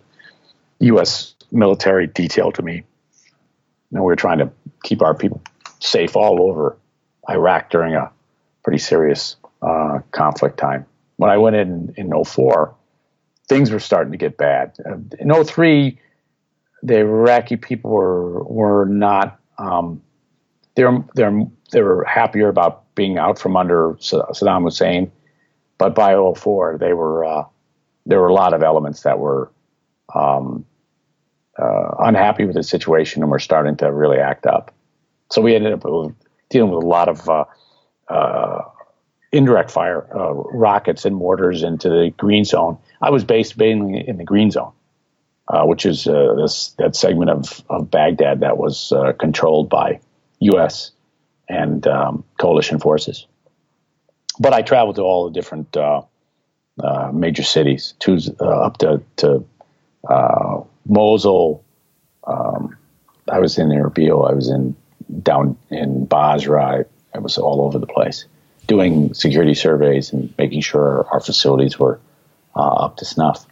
U.S. 0.80 1.34
military 1.50 2.06
detail 2.06 2.52
to 2.52 2.62
me. 2.62 2.84
And 3.92 4.00
we 4.02 4.06
were 4.06 4.16
trying 4.16 4.38
to 4.38 4.50
keep 4.84 5.00
our 5.00 5.14
people 5.14 5.42
safe 5.78 6.16
all 6.16 6.42
over 6.42 6.76
Iraq 7.28 7.70
during 7.70 7.94
a 7.94 8.10
pretty 8.62 8.78
serious 8.78 9.36
uh, 9.62 10.00
conflict 10.10 10.58
time. 10.58 10.84
When 11.16 11.30
I 11.30 11.38
went 11.38 11.56
in 11.56 11.94
in 11.96 12.12
04, 12.24 12.74
things 13.48 13.70
were 13.70 13.80
starting 13.80 14.12
to 14.12 14.18
get 14.18 14.36
bad. 14.36 14.76
In 15.18 15.32
03, 15.44 15.98
the 16.82 16.98
Iraqi 16.98 17.56
people 17.56 17.90
were 17.90 18.44
were 18.44 18.84
not 18.84 19.38
um, 19.58 20.02
they're 20.80 21.04
they're 21.14 21.42
they 21.72 21.82
were 21.82 22.04
happier 22.04 22.48
about 22.48 22.94
being 22.94 23.18
out 23.18 23.38
from 23.38 23.56
under 23.56 23.94
Saddam 24.00 24.64
Hussein, 24.64 25.12
but 25.78 25.94
by 25.94 26.14
04, 26.14 26.78
they 26.80 26.94
were 26.94 27.24
uh, 27.24 27.44
there 28.06 28.20
were 28.20 28.28
a 28.28 28.34
lot 28.34 28.54
of 28.54 28.62
elements 28.62 29.02
that 29.02 29.18
were 29.18 29.52
um, 30.14 30.64
uh, 31.58 31.90
unhappy 31.98 32.46
with 32.46 32.56
the 32.56 32.62
situation 32.62 33.22
and 33.22 33.30
were 33.30 33.38
starting 33.38 33.76
to 33.76 33.92
really 33.92 34.18
act 34.18 34.46
up. 34.46 34.74
So 35.30 35.42
we 35.42 35.54
ended 35.54 35.74
up 35.74 35.82
dealing 36.48 36.72
with 36.72 36.82
a 36.82 36.86
lot 36.86 37.08
of 37.08 37.28
uh, 37.28 37.44
uh 38.08 38.62
indirect 39.32 39.70
fire 39.70 40.08
uh, 40.16 40.32
rockets 40.32 41.04
and 41.04 41.14
mortars 41.14 41.62
into 41.62 41.88
the 41.88 42.10
green 42.16 42.44
zone. 42.44 42.78
I 43.02 43.10
was 43.10 43.22
based 43.22 43.56
mainly 43.56 44.08
in 44.08 44.16
the 44.16 44.24
green 44.24 44.50
zone, 44.50 44.72
uh, 45.46 45.64
which 45.66 45.84
is 45.84 46.06
uh, 46.06 46.34
this 46.36 46.70
that 46.78 46.96
segment 46.96 47.30
of, 47.30 47.62
of 47.68 47.90
Baghdad 47.90 48.40
that 48.40 48.56
was 48.56 48.92
uh, 48.92 49.12
controlled 49.12 49.68
by 49.68 50.00
U.S. 50.40 50.92
and 51.48 51.86
um, 51.86 52.24
coalition 52.38 52.78
forces. 52.78 53.26
But 54.38 54.52
I 54.52 54.62
traveled 54.62 54.96
to 54.96 55.02
all 55.02 55.24
the 55.24 55.32
different 55.32 55.76
uh, 55.76 56.02
uh, 56.82 57.10
major 57.12 57.42
cities, 57.42 57.94
to 58.00 58.18
up 58.40 58.78
to, 58.78 59.02
to 59.16 59.44
Mosul. 60.86 61.64
Um, 62.26 62.76
I 63.28 63.38
was 63.38 63.58
in 63.58 63.68
Erbil. 63.68 64.28
I 64.28 64.34
was 64.34 64.48
in 64.48 64.74
down 65.22 65.56
in 65.70 66.06
Basra. 66.06 66.64
I, 66.64 66.84
I 67.14 67.18
was 67.18 67.38
all 67.38 67.62
over 67.62 67.78
the 67.78 67.86
place 67.86 68.24
doing 68.70 69.12
security 69.14 69.54
surveys 69.54 70.12
and 70.12 70.32
making 70.38 70.60
sure 70.60 71.04
our 71.10 71.18
facilities 71.18 71.76
were 71.76 71.98
uh, 72.54 72.84
up 72.84 72.96
to 72.98 73.04
snuff. 73.04 73.44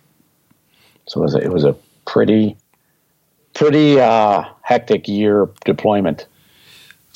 So 1.08 1.20
it 1.20 1.24
was 1.24 1.34
a, 1.34 1.38
it 1.38 1.52
was 1.52 1.64
a 1.64 1.74
pretty 2.06 2.56
pretty 3.52 3.98
uh, 3.98 4.44
hectic 4.62 5.08
year 5.08 5.48
deployment. 5.64 6.26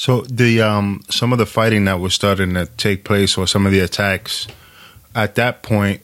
So 0.03 0.23
the 0.23 0.63
um, 0.63 1.01
some 1.11 1.33
of 1.33 1.39
the 1.39 1.47
fighting 1.47 1.85
that 1.85 2.01
was 2.01 2.13
starting 2.13 2.55
to 2.55 2.67
take 2.67 3.05
place, 3.05 3.39
or 3.39 3.47
some 3.47 3.67
of 3.67 3.71
the 3.71 3.79
attacks, 3.79 4.49
at 5.15 5.37
that 5.37 5.63
point, 5.63 6.03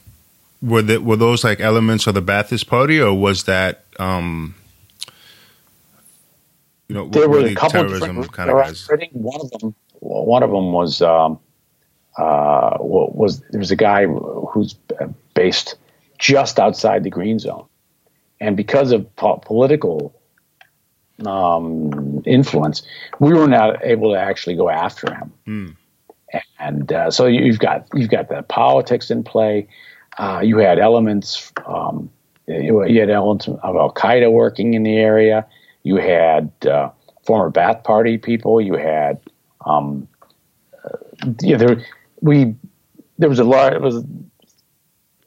were 0.63 0.83
that 0.83 1.03
were 1.03 1.17
those 1.17 1.43
like 1.43 1.59
elements 1.59 2.07
of 2.07 2.15
the 2.15 2.23
Ba'athist 2.23 2.69
Party, 2.69 3.01
or 3.01 3.13
was 3.13 3.43
that 3.47 3.87
um, 3.99 4.55
you 6.87 6.95
know 6.95 7.09
there 7.09 7.29
were 7.29 7.39
really 7.39 7.55
a 7.55 7.57
couple 7.57 7.81
terrorism 7.81 8.15
different 8.15 8.33
kind 8.33 8.51
of 8.51 8.57
guys? 8.59 8.89
I 8.89 8.99
think 8.99 9.15
one 9.15 9.41
of 9.41 9.51
them 9.51 9.75
one 9.95 10.45
of 10.45 10.51
them 10.51 10.71
was 10.71 11.03
um, 11.03 11.41
uh, 12.17 12.77
was 12.79 13.41
there 13.51 13.59
was 13.59 13.73
a 13.73 13.77
guy 13.77 14.07
who's 14.07 14.77
based 15.35 15.75
just 16.19 16.61
outside 16.61 17.03
the 17.03 17.11
green 17.11 17.41
zone, 17.41 17.67
and 18.41 18.57
because 18.57 18.93
of 18.93 19.17
po- 19.17 19.39
political 19.39 20.15
um, 21.27 22.23
influence, 22.25 22.83
we 23.19 23.33
were 23.33 23.49
not 23.49 23.85
able 23.85 24.13
to 24.13 24.19
actually 24.19 24.57
go 24.57 24.69
after 24.69 25.13
him. 25.15 25.77
And 26.59 26.93
uh, 26.93 27.11
so 27.11 27.27
you've 27.27 27.59
got 27.59 27.87
you've 27.95 28.11
got 28.11 28.29
the 28.29 28.43
politics 28.43 29.11
in 29.11 29.25
play. 29.25 29.69
Uh, 30.19 30.41
you 30.45 30.59
had 30.59 30.79
elements. 30.79 31.53
Um, 31.67 32.11
you 32.47 32.85
you 32.87 33.01
had 33.01 33.11
elements 33.11 33.49
of 33.49 33.77
Al 33.77 33.93
Qaeda 33.93 34.31
working 34.31 34.75
in 34.75 34.83
the 34.83 34.97
area. 34.97 35.47
You 35.85 35.97
had 35.97 36.53
uh, 36.67 36.91
former 37.25 37.51
Ba'ath 37.51 37.83
Party 37.83 38.19
people. 38.19 38.61
You 38.61 38.75
had 38.75 39.21
um, 39.65 40.07
uh, 40.85 40.99
yeah, 41.41 41.57
there 41.57 41.85
we 42.21 42.55
there 43.17 43.29
was 43.31 43.39
a 43.39 43.45
large 43.45 43.73
it 43.75 43.81
was 43.81 44.05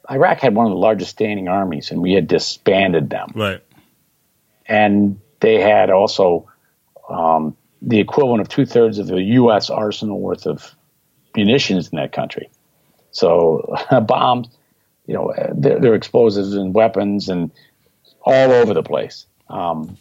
Iraq 0.09 0.39
had 0.39 0.53
one 0.53 0.65
of 0.67 0.71
the 0.71 0.77
largest 0.77 1.11
standing 1.11 1.47
armies, 1.47 1.89
and 1.89 2.01
we 2.01 2.13
had 2.13 2.27
disbanded 2.27 3.09
them 3.09 3.31
Right. 3.33 3.61
and 4.67 5.19
they 5.41 5.59
had 5.59 5.89
also 5.89 6.47
um, 7.09 7.55
the 7.81 7.99
equivalent 7.99 8.41
of 8.41 8.49
two 8.49 8.65
thirds 8.65 8.99
of 8.99 9.07
the 9.07 9.21
U.S. 9.21 9.69
arsenal 9.69 10.19
worth 10.19 10.45
of 10.45 10.73
munitions 11.35 11.89
in 11.89 11.97
that 11.97 12.11
country. 12.11 12.49
So 13.11 13.75
bombs, 14.07 14.47
you 15.05 15.13
know, 15.13 15.33
they're, 15.53 15.79
they're 15.79 15.95
explosives 15.95 16.53
and 16.53 16.73
weapons 16.73 17.27
and 17.27 17.51
all 18.21 18.51
over 18.51 18.73
the 18.73 18.83
place. 18.83 19.25
Um, 19.49 19.97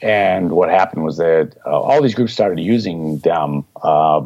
and 0.00 0.52
what 0.52 0.68
happened 0.68 1.04
was 1.04 1.16
that 1.16 1.56
uh, 1.66 1.70
all 1.70 2.02
these 2.02 2.14
groups 2.14 2.32
started 2.32 2.60
using 2.60 3.18
them 3.18 3.64
uh, 3.82 4.22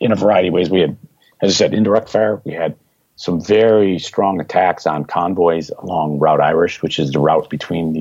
in 0.00 0.12
a 0.12 0.16
variety 0.16 0.48
of 0.48 0.54
ways. 0.54 0.70
We 0.70 0.80
had, 0.80 0.96
as 1.42 1.52
I 1.52 1.54
said, 1.54 1.74
indirect 1.74 2.08
fire. 2.08 2.40
We 2.44 2.52
had 2.52 2.76
some 3.16 3.40
very 3.40 3.98
strong 3.98 4.40
attacks 4.40 4.86
on 4.86 5.04
convoys 5.04 5.70
along 5.70 6.20
Route 6.20 6.40
Irish, 6.40 6.82
which 6.82 6.98
is 6.98 7.10
the 7.10 7.18
route 7.18 7.50
between 7.50 7.92
the 7.92 8.00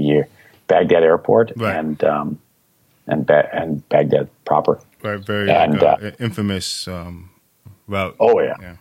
Baghdad 0.67 1.03
airport 1.03 1.51
Right. 1.55 1.75
and 1.75 2.03
um, 2.03 2.39
and 3.07 3.25
ba- 3.25 3.49
and 3.53 3.87
Baghdad 3.89 4.29
proper. 4.45 4.79
Right. 5.03 5.19
Very 5.19 5.49
And, 5.49 5.81
uh, 5.81 5.97
uh, 6.01 6.11
infamous 6.19 6.87
um, 6.87 7.29
route. 7.87 8.15
Oh 8.19 8.39
yeah. 8.41 8.55
Yeah. 8.59 8.75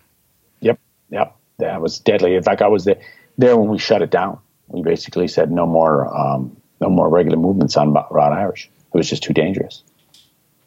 Yep, 0.61 0.81
yep. 1.11 1.37
That 1.59 1.81
was 1.81 1.99
deadly. 1.99 2.35
In 2.35 2.43
fact, 2.43 2.63
I 2.63 2.69
was 2.69 2.85
there, 2.85 3.01
there 3.39 3.57
when 3.57 3.69
we 3.69 3.79
shut 3.79 4.03
it 4.03 4.11
down. 4.11 4.39
We 4.69 4.83
basically 4.83 5.29
said 5.29 5.51
no 5.53 5.65
more, 5.67 6.13
um, 6.15 6.57
no 6.81 6.89
more 6.91 7.09
regular 7.09 7.39
movements 7.39 7.77
on 7.77 7.93
Route 7.93 8.33
Irish. 8.33 8.69
It 8.93 8.97
was 8.99 9.09
just 9.09 9.23
too 9.23 9.33
dangerous. 9.33 9.83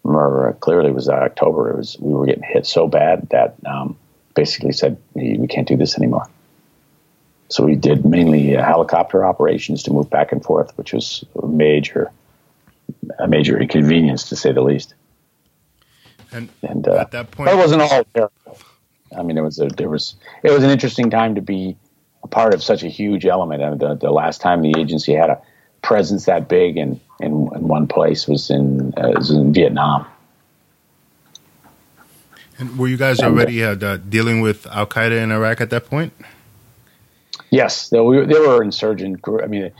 Remember, 0.03 0.49
uh, 0.49 0.53
clearly 0.53 0.89
it 0.89 0.95
was 0.95 1.09
uh, 1.09 1.13
October. 1.13 1.69
It 1.71 1.77
was 1.77 1.97
we 1.99 2.13
were 2.13 2.25
getting 2.25 2.43
hit 2.43 2.65
so 2.65 2.87
bad 2.87 3.27
that 3.31 3.55
um, 3.65 3.97
basically 4.35 4.71
said 4.71 4.97
we 5.13 5.45
can't 5.47 5.67
do 5.67 5.75
this 5.75 5.97
anymore. 5.97 6.27
So 7.49 7.65
we 7.65 7.75
did 7.75 8.05
mainly 8.05 8.55
uh, 8.55 8.63
helicopter 8.63 9.25
operations 9.25 9.83
to 9.83 9.91
move 9.91 10.09
back 10.09 10.31
and 10.31 10.43
forth, 10.43 10.77
which 10.77 10.93
was 10.93 11.25
a 11.41 11.47
major, 11.47 12.11
a 13.17 13.27
major 13.27 13.59
inconvenience 13.59 14.29
to 14.29 14.35
say 14.35 14.51
the 14.51 14.61
least. 14.61 14.93
And 16.31 16.49
And 16.61 16.87
uh, 16.87 16.95
at 16.95 17.11
that 17.11 17.31
point, 17.31 17.47
but 17.47 17.55
it 17.55 17.57
wasn't 17.57 17.81
all 17.81 18.03
terrible. 18.13 18.59
I 19.17 19.23
mean, 19.23 19.37
it 19.37 19.41
was 19.41 19.59
a, 19.59 19.67
there 19.67 19.89
was 19.89 20.15
it 20.43 20.51
was 20.51 20.63
an 20.63 20.69
interesting 20.69 21.09
time 21.09 21.33
to 21.35 21.41
be 21.41 21.75
a 22.23 22.27
part 22.27 22.53
of 22.53 22.61
such 22.61 22.83
a 22.83 22.87
huge 22.87 23.25
element. 23.25 23.63
And 23.63 23.79
the, 23.79 23.95
the 23.95 24.11
last 24.11 24.41
time 24.41 24.61
the 24.61 24.73
agency 24.77 25.13
had 25.13 25.31
a 25.31 25.41
presence 25.81 26.25
that 26.25 26.47
big 26.47 26.77
in 26.77 26.99
in, 27.19 27.31
in 27.55 27.67
one 27.67 27.87
place 27.87 28.27
was 28.27 28.51
in 28.51 28.93
uh, 28.95 29.13
was 29.15 29.31
in 29.31 29.53
Vietnam. 29.53 30.05
and 32.59 32.77
were 32.77 32.87
you 32.87 32.97
guys 32.97 33.19
already 33.21 33.63
uh, 33.63 33.75
uh, 33.75 33.97
dealing 33.97 34.41
with 34.41 34.67
Al 34.67 34.85
Qaeda 34.85 35.23
in 35.23 35.31
Iraq 35.31 35.61
at 35.61 35.69
that 35.69 35.85
point? 35.85 36.13
Yes, 37.51 37.89
they 37.89 37.99
were, 37.99 38.25
they 38.25 38.39
were 38.39 38.61
insurgent. 38.61 39.21
I 39.41 39.47
mean, 39.47 39.71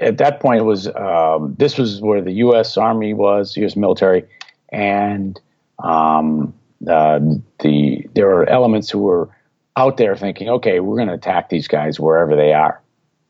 at 0.00 0.18
that 0.18 0.40
point, 0.40 0.60
it 0.60 0.64
was 0.64 0.88
um, 0.88 1.54
this 1.58 1.78
was 1.78 2.00
where 2.00 2.20
the 2.20 2.32
U.S. 2.32 2.76
Army 2.76 3.14
was, 3.14 3.56
U.S. 3.56 3.76
military, 3.76 4.24
and 4.70 5.40
um, 5.82 6.54
the 6.80 8.08
there 8.14 8.26
were 8.26 8.48
elements 8.48 8.90
who 8.90 9.00
were 9.00 9.28
out 9.76 9.96
there 9.96 10.16
thinking, 10.16 10.48
okay, 10.48 10.80
we're 10.80 10.96
going 10.96 11.08
to 11.08 11.14
attack 11.14 11.48
these 11.48 11.68
guys 11.68 12.00
wherever 12.00 12.34
they 12.34 12.52
are. 12.52 12.80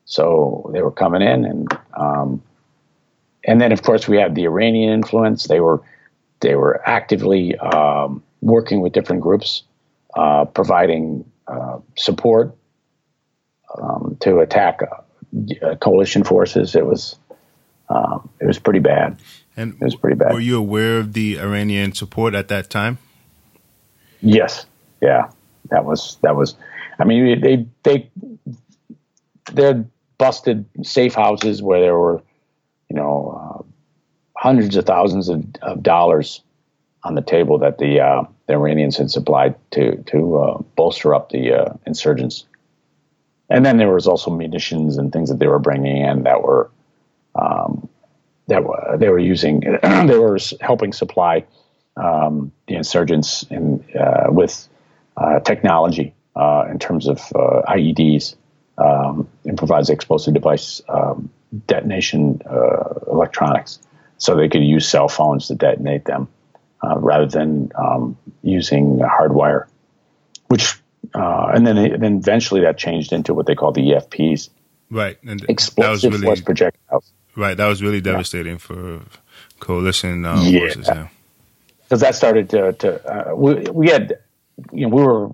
So 0.04 0.70
they 0.72 0.82
were 0.82 0.92
coming 0.92 1.22
in, 1.22 1.44
and 1.44 1.78
um, 1.96 2.42
and 3.44 3.60
then 3.60 3.72
of 3.72 3.82
course 3.82 4.06
we 4.08 4.16
had 4.16 4.34
the 4.34 4.44
Iranian 4.44 4.92
influence. 4.92 5.48
They 5.48 5.60
were 5.60 5.82
they 6.40 6.54
were 6.54 6.86
actively 6.88 7.56
um, 7.58 8.22
working 8.40 8.80
with 8.80 8.92
different 8.92 9.22
groups, 9.22 9.62
uh, 10.16 10.44
providing 10.44 11.24
uh, 11.48 11.78
support 11.96 12.54
um, 13.80 14.16
to 14.20 14.38
attack 14.38 14.80
uh, 14.82 15.76
coalition 15.76 16.24
forces. 16.24 16.74
It 16.74 16.86
was 16.86 17.16
um, 17.88 18.28
it 18.40 18.46
was 18.46 18.58
pretty 18.58 18.80
bad. 18.80 19.18
And 19.56 19.74
It 19.74 19.84
was 19.84 19.96
pretty 19.96 20.16
bad. 20.16 20.32
Were 20.34 20.40
you 20.40 20.58
aware 20.58 20.98
of 20.98 21.14
the 21.14 21.38
Iranian 21.38 21.92
support 21.92 22.34
at 22.34 22.48
that 22.48 22.68
time? 22.68 22.98
Yes, 24.20 24.66
yeah, 25.00 25.30
that 25.70 25.84
was 25.84 26.18
that 26.22 26.36
was. 26.36 26.56
I 26.98 27.04
mean, 27.04 27.40
they 27.40 27.66
they 27.82 28.10
they 29.52 29.84
busted 30.18 30.66
safe 30.82 31.14
houses 31.14 31.62
where 31.62 31.80
there 31.80 31.96
were, 31.96 32.22
you 32.88 32.96
know, 32.96 33.38
uh, 33.38 33.62
hundreds 34.36 34.76
of 34.76 34.84
thousands 34.84 35.28
of, 35.28 35.44
of 35.62 35.82
dollars 35.82 36.42
on 37.02 37.14
the 37.14 37.22
table 37.22 37.58
that 37.58 37.78
the 37.78 38.00
uh, 38.00 38.24
the 38.46 38.54
Iranians 38.54 38.96
had 38.96 39.10
supplied 39.10 39.54
to 39.72 40.02
to 40.04 40.36
uh, 40.38 40.58
bolster 40.76 41.14
up 41.14 41.30
the 41.30 41.52
uh, 41.52 41.74
insurgents. 41.86 42.46
And 43.48 43.64
then 43.64 43.76
there 43.76 43.92
was 43.92 44.06
also 44.06 44.30
munitions 44.30 44.96
and 44.96 45.12
things 45.12 45.28
that 45.28 45.38
they 45.38 45.46
were 45.46 45.58
bringing 45.58 45.98
in 45.98 46.24
that 46.24 46.42
were 46.42 46.70
um, 47.34 47.88
that 48.48 48.64
were, 48.64 48.96
they 48.98 49.08
were 49.08 49.18
using. 49.18 49.60
they 49.82 50.18
were 50.18 50.38
helping 50.60 50.92
supply 50.92 51.44
um, 51.96 52.52
the 52.68 52.74
insurgents 52.74 53.44
in, 53.50 53.84
uh, 53.98 54.26
with 54.28 54.68
uh, 55.16 55.40
technology 55.40 56.14
uh, 56.34 56.66
in 56.70 56.78
terms 56.78 57.06
of 57.06 57.18
uh, 57.34 57.62
IEDs, 57.68 58.36
um, 58.78 59.28
improvised 59.44 59.90
explosive 59.90 60.34
device 60.34 60.82
um, 60.88 61.30
detonation 61.66 62.42
uh, 62.50 62.94
electronics, 63.10 63.78
so 64.18 64.36
they 64.36 64.48
could 64.48 64.62
use 64.62 64.88
cell 64.88 65.08
phones 65.08 65.48
to 65.48 65.54
detonate 65.54 66.04
them 66.04 66.28
uh, 66.82 66.98
rather 66.98 67.26
than 67.26 67.70
um, 67.76 68.16
using 68.42 68.98
hardwire. 68.98 69.66
Which 70.48 70.78
uh, 71.16 71.52
and 71.54 71.66
then 71.66 71.76
then 72.00 72.16
eventually 72.16 72.60
that 72.62 72.76
changed 72.78 73.12
into 73.12 73.34
what 73.34 73.46
they 73.46 73.54
call 73.54 73.72
the 73.72 73.82
EFPs, 73.90 74.50
Right. 74.90 75.16
And 75.22 75.40
that 75.40 75.48
was 75.48 75.50
explosively 75.50 76.20
formed 76.20 76.44
projectiles. 76.44 77.12
right. 77.36 77.56
That 77.56 77.66
was 77.66 77.82
really 77.82 78.00
devastating 78.00 78.58
for 78.58 79.00
coalition 79.60 80.24
uh, 80.24 80.40
Yeah. 80.42 80.60
forces. 80.60 80.86
Yeah. 80.88 81.08
because 81.84 82.00
that 82.00 82.14
started 82.14 82.50
to, 82.50 82.72
to 82.74 82.88
uh, 83.30 83.34
we, 83.34 83.54
we 83.80 83.88
had 83.88 84.18
you 84.72 84.82
know 84.88 84.94
we 84.96 85.02
were 85.02 85.30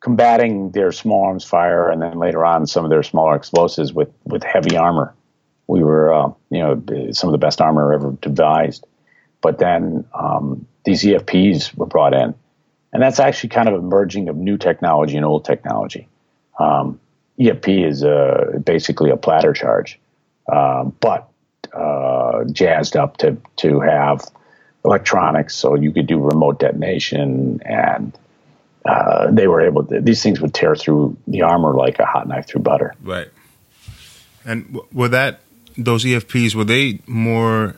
combating 0.00 0.70
their 0.72 0.92
small 0.92 1.24
arms 1.26 1.44
fire 1.44 1.90
and 1.90 2.00
then 2.02 2.18
later 2.18 2.44
on 2.44 2.66
some 2.66 2.84
of 2.84 2.90
their 2.90 3.02
smaller 3.02 3.36
explosives 3.36 3.92
with 3.92 4.10
with 4.24 4.42
heavy 4.42 4.76
armor 4.76 5.14
we 5.66 5.82
were 5.84 6.12
uh, 6.12 6.30
you 6.50 6.58
know 6.58 6.82
some 7.12 7.28
of 7.28 7.32
the 7.32 7.38
best 7.46 7.60
armor 7.60 7.92
ever 7.92 8.12
devised 8.20 8.86
but 9.42 9.58
then 9.58 10.04
um, 10.14 10.66
these 10.84 11.02
efps 11.04 11.74
were 11.74 11.86
brought 11.86 12.14
in 12.14 12.34
and 12.92 13.02
that's 13.02 13.20
actually 13.20 13.48
kind 13.48 13.68
of 13.68 13.74
a 13.74 13.82
merging 13.82 14.28
of 14.28 14.36
new 14.36 14.56
technology 14.56 15.16
and 15.16 15.24
old 15.24 15.44
technology 15.44 16.08
um, 16.58 17.00
efp 17.38 17.86
is 17.86 18.04
uh, 18.04 18.58
basically 18.64 19.10
a 19.10 19.16
platter 19.16 19.52
charge 19.52 19.98
um, 20.52 20.94
but 21.00 21.30
uh, 21.72 22.44
jazzed 22.44 22.96
up 22.96 23.16
to 23.18 23.36
to 23.56 23.80
have 23.80 24.22
electronics, 24.84 25.54
so 25.54 25.74
you 25.74 25.92
could 25.92 26.06
do 26.06 26.18
remote 26.18 26.58
detonation, 26.58 27.60
and 27.64 28.16
uh, 28.84 29.30
they 29.30 29.46
were 29.46 29.60
able. 29.60 29.84
to 29.84 30.00
These 30.00 30.22
things 30.22 30.40
would 30.40 30.54
tear 30.54 30.74
through 30.74 31.16
the 31.26 31.42
armor 31.42 31.74
like 31.74 31.98
a 31.98 32.06
hot 32.06 32.28
knife 32.28 32.46
through 32.46 32.62
butter. 32.62 32.94
Right. 33.02 33.28
And 34.44 34.78
were 34.92 35.08
that 35.08 35.40
those 35.76 36.04
EFPs 36.04 36.54
were 36.54 36.64
they 36.64 37.00
more 37.06 37.76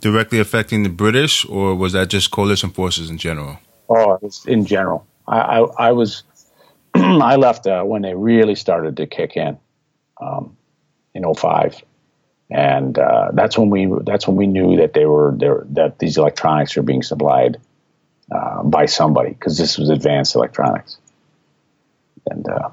directly 0.00 0.38
affecting 0.38 0.82
the 0.82 0.88
British, 0.88 1.48
or 1.48 1.74
was 1.74 1.92
that 1.92 2.08
just 2.08 2.30
coalition 2.30 2.70
forces 2.70 3.08
in 3.08 3.18
general? 3.18 3.58
Oh, 3.88 4.18
in 4.46 4.66
general. 4.66 5.06
I, 5.26 5.38
I, 5.40 5.60
I 5.88 5.92
was. 5.92 6.24
I 6.94 7.36
left 7.36 7.66
uh, 7.66 7.82
when 7.84 8.02
they 8.02 8.14
really 8.14 8.54
started 8.56 8.96
to 8.98 9.06
kick 9.06 9.36
in, 9.36 9.58
um, 10.20 10.56
in 11.14 11.24
05. 11.34 11.76
and 12.50 12.98
uh, 12.98 13.30
that's 13.34 13.58
when 13.58 13.70
we 13.70 13.90
that's 14.04 14.26
when 14.26 14.36
we 14.36 14.46
knew 14.46 14.76
that 14.78 14.94
they 14.94 15.06
were 15.06 15.34
there 15.38 15.64
that 15.70 15.98
these 15.98 16.16
electronics 16.18 16.76
were 16.76 16.82
being 16.82 17.02
supplied 17.02 17.58
uh, 18.32 18.62
by 18.64 18.86
somebody 18.86 19.30
because 19.30 19.58
this 19.58 19.78
was 19.78 19.90
advanced 19.90 20.34
electronics, 20.34 20.98
and 22.30 22.48
uh, 22.48 22.70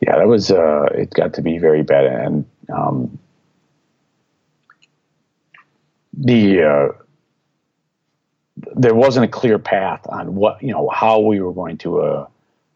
yeah, 0.00 0.16
that 0.18 0.28
was 0.28 0.50
uh, 0.50 0.84
it 0.94 1.10
got 1.10 1.34
to 1.34 1.42
be 1.42 1.58
very 1.58 1.82
bad, 1.82 2.06
and 2.06 2.46
um, 2.72 3.18
the 6.12 6.62
uh, 6.62 7.03
there 8.56 8.94
wasn't 8.94 9.24
a 9.24 9.28
clear 9.28 9.58
path 9.58 10.06
on 10.08 10.34
what 10.34 10.62
you 10.62 10.72
know 10.72 10.88
how 10.88 11.20
we 11.20 11.40
were 11.40 11.52
going 11.52 11.78
to 11.78 12.00
uh, 12.00 12.26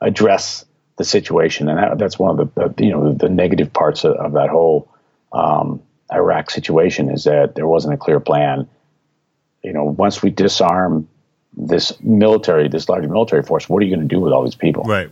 address 0.01 0.64
the 0.97 1.05
situation, 1.05 1.68
and 1.68 1.79
that, 1.79 1.99
that's 1.99 2.18
one 2.18 2.39
of 2.39 2.55
the, 2.55 2.68
the, 2.68 2.85
you 2.85 2.91
know 2.91 3.12
the 3.12 3.29
negative 3.29 3.72
parts 3.72 4.05
of, 4.05 4.16
of 4.16 4.33
that 4.33 4.49
whole 4.49 4.93
um, 5.33 5.83
Iraq 6.12 6.51
situation 6.51 7.11
is 7.11 7.24
that 7.24 7.55
there 7.55 7.66
wasn't 7.66 7.95
a 7.95 7.97
clear 7.97 8.20
plan. 8.20 8.68
You 9.62 9.72
know, 9.72 9.85
once 9.85 10.22
we 10.22 10.31
disarm 10.31 11.09
this 11.57 12.01
military, 12.01 12.68
this 12.68 12.89
large 12.89 13.07
military 13.07 13.43
force, 13.43 13.68
what 13.68 13.83
are 13.83 13.87
you 13.87 13.95
going 13.95 14.09
to 14.09 14.14
do 14.14 14.20
with 14.20 14.33
all 14.33 14.45
these 14.45 14.55
people? 14.55 14.85
Right. 14.85 15.11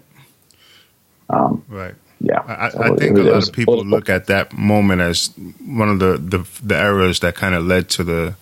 Um, 1.29 1.65
right. 1.69 1.95
Yeah. 2.21 2.41
I, 2.41 2.67
I 2.67 2.97
think 2.97 3.19
it, 3.19 3.27
a 3.27 3.31
lot 3.31 3.49
of 3.49 3.53
people 3.53 3.85
look 3.85 4.09
at 4.09 4.27
that 4.27 4.57
moment 4.57 5.03
as 5.03 5.31
one 5.65 5.89
of 5.89 5.99
the, 5.99 6.17
the, 6.17 6.49
the 6.63 6.77
errors 6.77 7.21
that 7.21 7.35
kind 7.35 7.55
of 7.55 7.65
led 7.65 7.89
to 7.91 8.05
the 8.05 8.35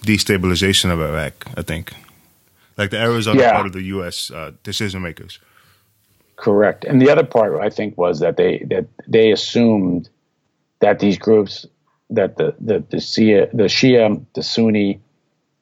destabilization 0.00 0.90
of 0.90 1.00
Iraq, 1.00 1.46
I 1.56 1.62
think. 1.62 1.92
Like 2.76 2.90
the 2.90 2.98
errors 2.98 3.26
on 3.26 3.38
yeah. 3.38 3.48
the 3.48 3.52
part 3.52 3.66
of 3.66 3.72
the 3.72 3.82
U.S. 3.82 4.30
Uh, 4.30 4.52
decision 4.62 5.02
makers. 5.02 5.38
Correct. 6.36 6.84
And 6.84 7.00
the 7.00 7.10
other 7.10 7.24
part, 7.24 7.60
I 7.60 7.68
think, 7.68 7.98
was 7.98 8.20
that 8.20 8.38
they 8.38 8.64
that 8.70 8.86
they 9.06 9.30
assumed 9.30 10.08
that 10.78 10.98
these 10.98 11.18
groups, 11.18 11.66
that 12.08 12.38
the 12.38 12.54
the 12.58 12.82
the 12.88 12.96
Shia, 12.96 13.50
the, 13.52 13.64
Shia, 13.64 14.24
the 14.34 14.42
Sunni, 14.42 15.00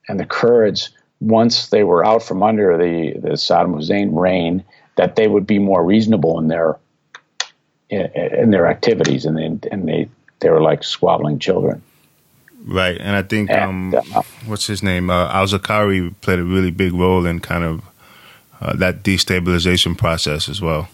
and 0.08 0.20
the 0.20 0.24
Kurds, 0.24 0.90
once 1.20 1.70
they 1.70 1.82
were 1.82 2.04
out 2.04 2.22
from 2.22 2.44
under 2.44 2.78
the 2.78 3.18
the 3.18 3.30
Saddam 3.30 3.74
Hussein 3.74 4.14
reign, 4.14 4.62
that 4.96 5.16
they 5.16 5.26
would 5.26 5.46
be 5.46 5.58
more 5.58 5.84
reasonable 5.84 6.38
in 6.38 6.46
their 6.46 6.78
in, 7.90 8.06
in 8.14 8.50
their 8.50 8.66
activities, 8.66 9.24
and 9.24 9.36
they, 9.36 9.68
and 9.70 9.88
they 9.88 10.08
they 10.40 10.50
were 10.50 10.60
like 10.60 10.84
squabbling 10.84 11.38
children. 11.38 11.82
Right, 12.66 12.98
and 12.98 13.16
I 13.16 13.22
think 13.22 13.50
and, 13.50 13.94
um, 13.94 14.02
uh, 14.14 14.22
what's 14.46 14.66
his 14.66 14.82
name, 14.82 15.10
uh, 15.10 15.32
Al 15.32 15.46
Zarqawi 15.46 16.14
played 16.20 16.38
a 16.38 16.44
really 16.44 16.70
big 16.70 16.92
role 16.92 17.24
in 17.24 17.40
kind 17.40 17.64
of 17.64 17.82
uh, 18.60 18.74
that 18.76 19.02
destabilization 19.02 19.96
process 19.96 20.48
as 20.48 20.60
well. 20.60 20.88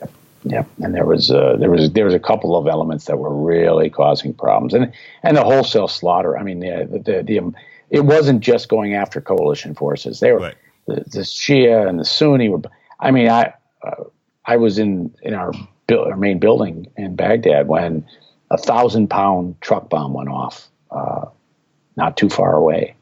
Yep, 0.00 0.10
yep. 0.44 0.68
and 0.82 0.94
there 0.94 1.04
was 1.04 1.30
uh, 1.30 1.56
there 1.58 1.70
was 1.70 1.92
there 1.92 2.04
was 2.04 2.14
a 2.14 2.20
couple 2.20 2.56
of 2.56 2.66
elements 2.66 3.06
that 3.06 3.18
were 3.18 3.34
really 3.34 3.90
causing 3.90 4.32
problems, 4.32 4.74
and 4.74 4.92
and 5.22 5.36
the 5.36 5.44
wholesale 5.44 5.88
slaughter. 5.88 6.38
I 6.38 6.42
mean, 6.42 6.60
the 6.60 6.88
the, 6.90 6.98
the, 6.98 7.22
the 7.22 7.38
um, 7.40 7.56
it 7.90 8.04
wasn't 8.04 8.40
just 8.40 8.68
going 8.68 8.94
after 8.94 9.20
coalition 9.20 9.74
forces. 9.74 10.20
They 10.20 10.32
were 10.32 10.38
right. 10.38 10.54
the, 10.86 10.94
the 10.94 11.20
Shia 11.20 11.88
and 11.88 11.98
the 11.98 12.04
Sunni 12.04 12.48
were. 12.48 12.62
I 13.00 13.10
mean, 13.10 13.28
I 13.28 13.52
uh, 13.82 14.04
I 14.44 14.56
was 14.56 14.78
in 14.78 15.14
in 15.22 15.34
our, 15.34 15.52
our 15.92 16.16
main 16.16 16.38
building 16.38 16.88
in 16.96 17.16
Baghdad 17.16 17.68
when 17.68 18.06
a 18.50 18.58
thousand 18.58 19.08
pound 19.08 19.60
truck 19.60 19.88
bomb 19.88 20.12
went 20.12 20.28
off 20.28 20.68
uh, 20.90 21.26
not 21.96 22.16
too 22.16 22.28
far 22.28 22.54
away, 22.54 22.94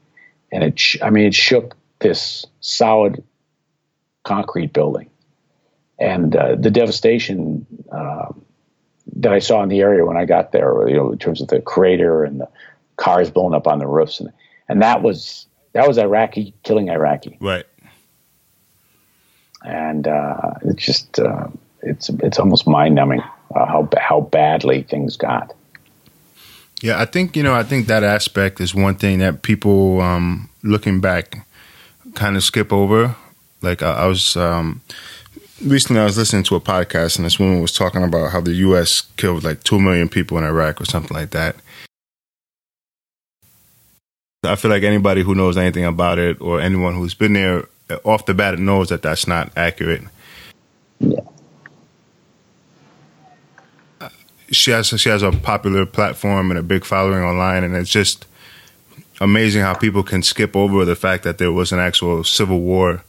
and 0.52 0.62
it 0.64 0.78
sh- 0.78 0.98
I 1.02 1.10
mean 1.10 1.26
it 1.26 1.34
shook 1.34 1.76
this 2.00 2.46
solid 2.60 3.22
concrete 4.22 4.72
building, 4.72 5.10
and 5.98 6.34
uh, 6.34 6.56
the 6.56 6.70
devastation 6.70 7.66
uh, 7.90 8.32
that 9.16 9.32
I 9.32 9.38
saw 9.38 9.62
in 9.62 9.68
the 9.68 9.80
area 9.80 10.04
when 10.04 10.16
I 10.16 10.24
got 10.24 10.52
there, 10.52 10.88
you 10.88 10.96
know, 10.96 11.12
in 11.12 11.18
terms 11.18 11.40
of 11.40 11.48
the 11.48 11.60
crater 11.60 12.24
and 12.24 12.40
the 12.40 12.48
cars 12.96 13.30
blown 13.30 13.54
up 13.54 13.66
on 13.66 13.78
the 13.78 13.86
roofs, 13.86 14.20
and 14.20 14.30
and 14.68 14.82
that 14.82 15.02
was 15.02 15.46
that 15.72 15.86
was 15.88 15.98
Iraqi 15.98 16.54
killing 16.62 16.88
Iraqi, 16.88 17.36
right? 17.40 17.66
And 19.64 20.06
uh, 20.06 20.52
it's 20.62 20.84
just 20.84 21.18
uh, 21.18 21.48
it's 21.84 22.08
it's 22.08 22.38
almost 22.38 22.66
mind 22.66 22.94
numbing 22.94 23.22
uh, 23.54 23.66
how 23.66 23.88
how 23.98 24.20
badly 24.20 24.82
things 24.82 25.16
got. 25.16 25.54
Yeah, 26.82 27.00
I 27.00 27.04
think 27.04 27.36
you 27.36 27.42
know. 27.42 27.54
I 27.54 27.62
think 27.62 27.86
that 27.86 28.02
aspect 28.02 28.60
is 28.60 28.74
one 28.74 28.96
thing 28.96 29.20
that 29.20 29.42
people, 29.42 30.00
um, 30.00 30.50
looking 30.62 31.00
back, 31.00 31.46
kind 32.14 32.36
of 32.36 32.42
skip 32.42 32.72
over. 32.72 33.16
Like 33.62 33.82
I, 33.82 33.92
I 33.92 34.06
was 34.06 34.36
um, 34.36 34.82
recently, 35.64 36.00
I 36.00 36.04
was 36.04 36.18
listening 36.18 36.42
to 36.44 36.56
a 36.56 36.60
podcast, 36.60 37.16
and 37.16 37.24
this 37.24 37.38
woman 37.38 37.62
was 37.62 37.72
talking 37.72 38.02
about 38.02 38.32
how 38.32 38.40
the 38.40 38.52
U.S. 38.52 39.02
killed 39.16 39.44
like 39.44 39.62
two 39.62 39.80
million 39.80 40.08
people 40.08 40.36
in 40.36 40.44
Iraq 40.44 40.80
or 40.80 40.84
something 40.84 41.16
like 41.16 41.30
that. 41.30 41.56
I 44.42 44.56
feel 44.56 44.70
like 44.70 44.82
anybody 44.82 45.22
who 45.22 45.34
knows 45.34 45.56
anything 45.56 45.86
about 45.86 46.18
it, 46.18 46.38
or 46.40 46.60
anyone 46.60 46.94
who's 46.94 47.14
been 47.14 47.32
there 47.32 47.66
off 48.04 48.26
the 48.26 48.34
bat, 48.34 48.58
knows 48.58 48.90
that 48.90 49.00
that's 49.00 49.26
not 49.26 49.50
accurate. 49.56 50.02
Yeah. 51.00 51.20
She 54.56 54.70
has 54.70 54.88
she 54.88 55.08
has 55.08 55.22
a 55.22 55.32
popular 55.32 55.86
platform 55.86 56.50
and 56.50 56.58
a 56.58 56.62
big 56.62 56.84
following 56.84 57.22
online, 57.22 57.64
and 57.64 57.76
it's 57.76 57.90
just 57.90 58.26
amazing 59.20 59.62
how 59.62 59.74
people 59.74 60.02
can 60.02 60.22
skip 60.22 60.56
over 60.56 60.84
the 60.84 60.96
fact 60.96 61.24
that 61.24 61.38
there 61.38 61.52
was 61.52 61.72
an 61.72 61.78
actual 61.78 62.24
civil 62.24 62.60
war 62.60 63.02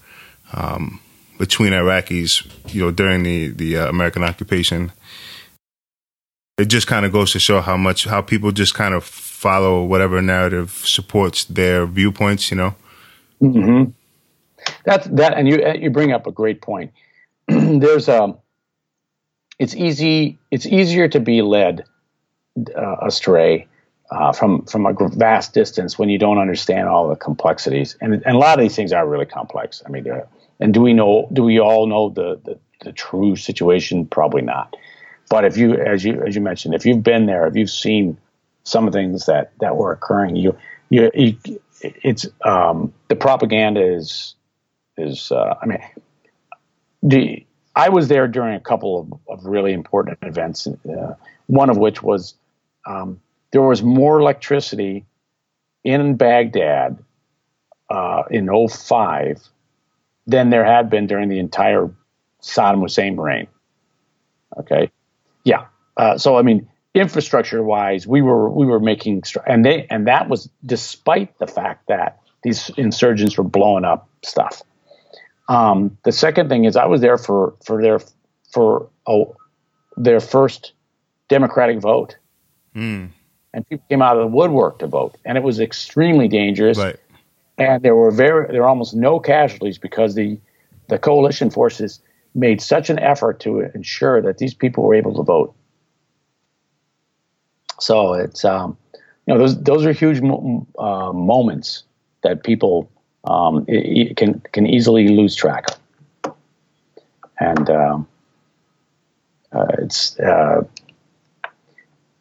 um, 0.53 0.99
between 1.37 1.73
Iraqis, 1.73 2.45
you 2.73 2.81
know, 2.81 2.91
during 2.91 3.23
the 3.23 3.47
the 3.49 3.77
uh, 3.77 3.89
American 3.89 4.23
occupation. 4.23 4.91
It 6.57 6.65
just 6.65 6.87
kind 6.87 7.05
of 7.05 7.11
goes 7.11 7.33
to 7.33 7.39
show 7.39 7.61
how 7.61 7.75
much 7.75 8.05
how 8.05 8.21
people 8.21 8.51
just 8.51 8.73
kind 8.73 8.93
of 8.93 9.03
follow 9.03 9.83
whatever 9.83 10.21
narrative 10.21 10.71
supports 10.85 11.43
their 11.45 11.85
viewpoints. 11.85 12.51
You 12.51 12.57
know. 12.57 12.75
Mm-hmm. 13.41 13.91
That's 14.85 15.07
that, 15.07 15.33
and 15.37 15.47
you 15.47 15.65
you 15.79 15.89
bring 15.89 16.11
up 16.11 16.27
a 16.27 16.31
great 16.31 16.61
point. 16.61 16.91
There's 17.47 18.07
a. 18.07 18.35
It's 19.59 19.75
easy. 19.75 20.37
It's 20.51 20.65
easier 20.65 21.07
to 21.07 21.19
be 21.19 21.41
led 21.41 21.85
uh, 22.75 22.95
astray 23.01 23.67
uh, 24.11 24.31
from 24.31 24.65
from 24.65 24.85
a 24.85 24.93
vast 25.09 25.53
distance 25.53 25.97
when 25.97 26.09
you 26.09 26.17
don't 26.17 26.37
understand 26.37 26.87
all 26.87 27.07
the 27.07 27.15
complexities. 27.15 27.97
And, 28.01 28.13
and 28.13 28.35
a 28.35 28.37
lot 28.37 28.59
of 28.59 28.63
these 28.63 28.75
things 28.75 28.91
are 28.91 29.07
really 29.07 29.25
complex. 29.25 29.81
I 29.85 29.89
mean, 29.89 30.05
and 30.59 30.73
do 30.73 30.81
we 30.81 30.93
know? 30.93 31.27
Do 31.33 31.43
we 31.43 31.59
all 31.59 31.87
know 31.87 32.09
the, 32.09 32.39
the, 32.43 32.59
the 32.83 32.91
true 32.91 33.35
situation? 33.35 34.05
Probably 34.05 34.41
not. 34.41 34.75
But 35.29 35.45
if 35.45 35.57
you, 35.57 35.73
as 35.73 36.03
you 36.03 36.21
as 36.21 36.35
you 36.35 36.41
mentioned, 36.41 36.75
if 36.75 36.85
you've 36.85 37.03
been 37.03 37.25
there, 37.25 37.47
if 37.47 37.55
you've 37.55 37.69
seen 37.69 38.17
some 38.63 38.87
of 38.87 38.93
the 38.93 38.99
things 38.99 39.25
that 39.25 39.51
that 39.59 39.75
were 39.75 39.91
occurring, 39.91 40.35
you 40.35 40.55
you, 40.89 41.09
you 41.13 41.37
it's 41.81 42.27
um, 42.43 42.93
the 43.09 43.15
propaganda 43.15 43.81
is 43.81 44.35
is. 44.97 45.31
Uh, 45.31 45.55
I 45.61 45.65
mean, 45.65 45.79
the 47.01 47.44
I 47.75 47.89
was 47.89 48.07
there 48.07 48.27
during 48.27 48.55
a 48.55 48.59
couple 48.59 48.99
of, 49.27 49.39
of 49.39 49.45
really 49.45 49.73
important 49.73 50.19
events. 50.21 50.67
Uh, 50.67 51.15
one 51.47 51.69
of 51.69 51.77
which 51.77 52.01
was 52.01 52.35
um, 52.85 53.19
there 53.51 53.61
was 53.61 53.83
more 53.83 54.19
electricity 54.19 55.05
in 55.83 56.15
Baghdad 56.15 56.97
uh, 57.89 58.23
in 58.31 58.49
05 58.67 59.41
than 60.27 60.49
there 60.49 60.65
had 60.65 60.89
been 60.89 61.07
during 61.07 61.29
the 61.29 61.39
entire 61.39 61.91
Saddam 62.41 62.81
Hussein 62.81 63.17
reign. 63.17 63.47
Okay, 64.57 64.89
yeah. 65.43 65.65
Uh, 65.97 66.17
so 66.17 66.37
I 66.37 66.41
mean, 66.41 66.67
infrastructure 66.93 67.61
wise, 67.61 68.07
we 68.07 68.21
were 68.21 68.49
we 68.49 68.65
were 68.65 68.79
making 68.79 69.23
and 69.45 69.65
they 69.65 69.85
and 69.89 70.07
that 70.07 70.29
was 70.29 70.49
despite 70.65 71.37
the 71.39 71.47
fact 71.47 71.87
that 71.87 72.19
these 72.43 72.69
insurgents 72.77 73.37
were 73.37 73.43
blowing 73.43 73.85
up 73.85 74.07
stuff. 74.23 74.61
Um, 75.47 75.97
the 76.03 76.11
second 76.11 76.49
thing 76.49 76.65
is 76.65 76.75
I 76.75 76.85
was 76.85 77.01
there 77.01 77.17
for 77.17 77.55
for 77.63 77.81
their 77.81 77.99
for 78.51 78.89
oh, 79.05 79.35
their 79.97 80.19
first 80.19 80.73
democratic 81.29 81.79
vote. 81.79 82.17
Mm 82.75 83.11
and 83.55 83.67
people 83.69 83.85
came 83.89 84.01
out 84.01 84.17
of 84.17 84.21
the 84.21 84.35
woodwork 84.35 84.79
to 84.79 84.87
vote, 84.87 85.15
and 85.23 85.37
it 85.37 85.43
was 85.43 85.61
extremely 85.61 86.27
dangerous. 86.27 86.77
Right. 86.77 86.97
And 87.57 87.81
there 87.81 87.95
were 87.95 88.11
very 88.11 88.51
there 88.51 88.61
were 88.61 88.67
almost 88.67 88.93
no 88.93 89.19
casualties 89.19 89.77
because 89.77 90.13
the 90.13 90.37
the 90.89 90.99
coalition 90.99 91.49
forces 91.49 92.01
made 92.35 92.61
such 92.61 92.89
an 92.89 92.99
effort 92.99 93.39
to 93.39 93.61
ensure 93.73 94.21
that 94.21 94.39
these 94.39 94.53
people 94.53 94.83
were 94.83 94.93
able 94.93 95.15
to 95.15 95.23
vote. 95.23 95.55
So 97.79 98.13
it's 98.13 98.43
um, 98.43 98.77
you 99.25 99.33
know 99.33 99.39
those 99.39 99.63
those 99.63 99.85
are 99.85 99.93
huge 99.93 100.19
mo- 100.19 100.67
uh, 100.77 101.13
moments 101.13 101.83
that 102.23 102.43
people 102.43 102.91
um, 103.25 103.65
it, 103.67 104.09
it 104.09 104.17
can 104.17 104.41
can 104.51 104.67
easily 104.67 105.07
lose 105.09 105.35
track 105.35 105.67
and 107.39 107.69
um, 107.69 108.07
uh, 109.51 109.65
it's 109.79 110.19
uh, 110.19 110.63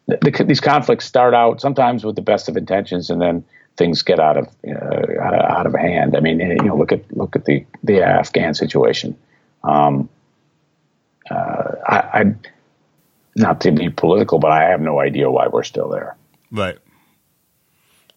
the, 0.07 0.45
these 0.47 0.59
conflicts 0.59 1.05
start 1.05 1.33
out 1.33 1.61
sometimes 1.61 2.03
with 2.03 2.15
the 2.15 2.21
best 2.21 2.49
of 2.49 2.57
intentions, 2.57 3.09
and 3.09 3.21
then 3.21 3.43
things 3.77 4.01
get 4.01 4.19
out 4.19 4.37
of 4.37 4.47
uh, 4.67 5.21
out 5.21 5.65
of 5.65 5.73
hand. 5.73 6.15
I 6.15 6.19
mean, 6.19 6.39
you 6.39 6.55
know, 6.55 6.77
look 6.77 6.91
at 6.91 7.15
look 7.15 7.35
at 7.35 7.45
the 7.45 7.65
the 7.83 8.01
Afghan 8.01 8.53
situation. 8.53 9.17
Um, 9.63 10.09
uh, 11.29 11.71
I, 11.87 11.97
I, 11.97 12.35
not 13.35 13.61
to 13.61 13.71
be 13.71 13.89
political, 13.89 14.37
but 14.37 14.51
I 14.51 14.69
have 14.69 14.79
no 14.79 14.99
idea 14.99 15.29
why 15.29 15.47
we're 15.47 15.63
still 15.63 15.89
there. 15.89 16.15
Right. 16.51 16.77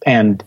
And 0.05 0.43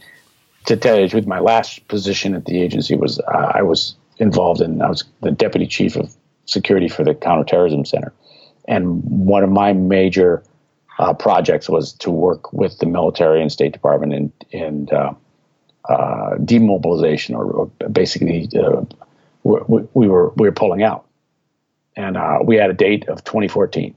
to 0.67 0.77
tell 0.77 0.99
you 0.99 1.09
truth, 1.09 1.27
my 1.27 1.41
last 1.41 1.87
position 1.89 2.35
at 2.35 2.45
the 2.45 2.61
agency 2.63 2.97
was 2.97 3.19
uh, 3.21 3.53
I 3.55 3.63
was 3.63 3.97
involved 4.19 4.61
in, 4.61 4.83
I 4.83 4.89
was 4.89 5.05
the 5.21 5.31
deputy 5.31 5.67
chief 5.67 5.97
of 5.97 6.15
security 6.47 6.89
for 6.89 7.05
the 7.05 7.15
counterterrorism 7.15 7.85
center. 7.85 8.13
And 8.69 9.03
one 9.05 9.43
of 9.43 9.51
my 9.51 9.73
major 9.73 10.45
uh, 10.99 11.15
projects 11.15 11.69
was 11.69 11.93
to 11.95 12.11
work 12.11 12.53
with 12.53 12.79
the 12.79 12.87
military 12.87 13.41
and 13.41 13.51
State 13.51 13.73
Department 13.73 14.13
in, 14.13 14.33
in 14.51 14.89
uh, 14.91 15.15
uh, 15.89 16.37
demobilization, 16.37 17.35
or, 17.35 17.45
or 17.51 17.67
basically, 17.89 18.49
uh, 18.57 18.85
we, 19.43 19.83
we, 19.95 20.09
were 20.09 20.29
we 20.37 20.47
were 20.47 20.53
pulling 20.53 20.83
out, 20.83 21.07
and 21.97 22.17
uh, 22.17 22.39
we 22.45 22.57
had 22.57 22.71
a 22.71 22.75
date 22.75 23.09
of 23.09 23.25
2014. 23.25 23.95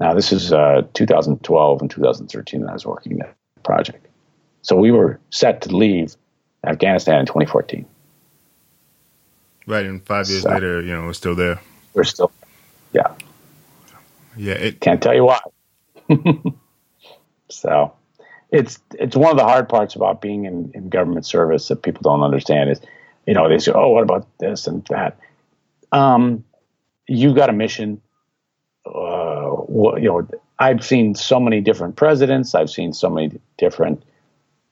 Now 0.00 0.14
this 0.14 0.32
is 0.32 0.52
uh, 0.52 0.82
2012 0.94 1.80
and 1.80 1.90
2013 1.90 2.62
that 2.62 2.70
I 2.70 2.72
was 2.72 2.86
working 2.86 3.18
that 3.18 3.36
project, 3.62 4.06
so 4.62 4.76
we 4.76 4.90
were 4.90 5.20
set 5.30 5.62
to 5.62 5.76
leave 5.76 6.16
Afghanistan 6.64 7.20
in 7.20 7.26
2014. 7.26 7.84
Right, 9.66 9.86
and 9.86 10.04
five 10.04 10.28
years 10.28 10.42
so, 10.42 10.50
later, 10.50 10.80
you 10.80 10.92
know, 10.92 11.04
we're 11.04 11.12
still 11.12 11.34
there. 11.34 11.60
We're 11.94 12.04
still, 12.04 12.32
yeah, 12.92 13.14
yeah. 14.36 14.54
It 14.54 14.80
can't 14.80 15.02
tell 15.02 15.14
you 15.14 15.24
why. 15.24 15.40
so, 17.48 17.92
it's 18.50 18.80
it's 18.94 19.16
one 19.16 19.30
of 19.30 19.36
the 19.36 19.44
hard 19.44 19.68
parts 19.68 19.94
about 19.94 20.20
being 20.20 20.46
in, 20.46 20.72
in 20.74 20.88
government 20.88 21.26
service 21.26 21.68
that 21.68 21.82
people 21.82 22.00
don't 22.02 22.22
understand 22.22 22.70
is, 22.70 22.80
you 23.26 23.34
know, 23.34 23.48
they 23.48 23.58
say, 23.58 23.72
oh, 23.72 23.90
what 23.90 24.02
about 24.02 24.26
this 24.38 24.66
and 24.66 24.84
that? 24.86 25.18
Um, 25.92 26.44
you've 27.06 27.36
got 27.36 27.50
a 27.50 27.52
mission. 27.52 28.00
Uh, 28.84 29.62
well, 29.68 29.98
you 29.98 30.08
know, 30.08 30.28
I've 30.58 30.84
seen 30.84 31.14
so 31.14 31.38
many 31.38 31.60
different 31.60 31.94
presidents. 31.94 32.54
I've 32.54 32.70
seen 32.70 32.92
so 32.92 33.08
many 33.10 33.38
different 33.58 34.02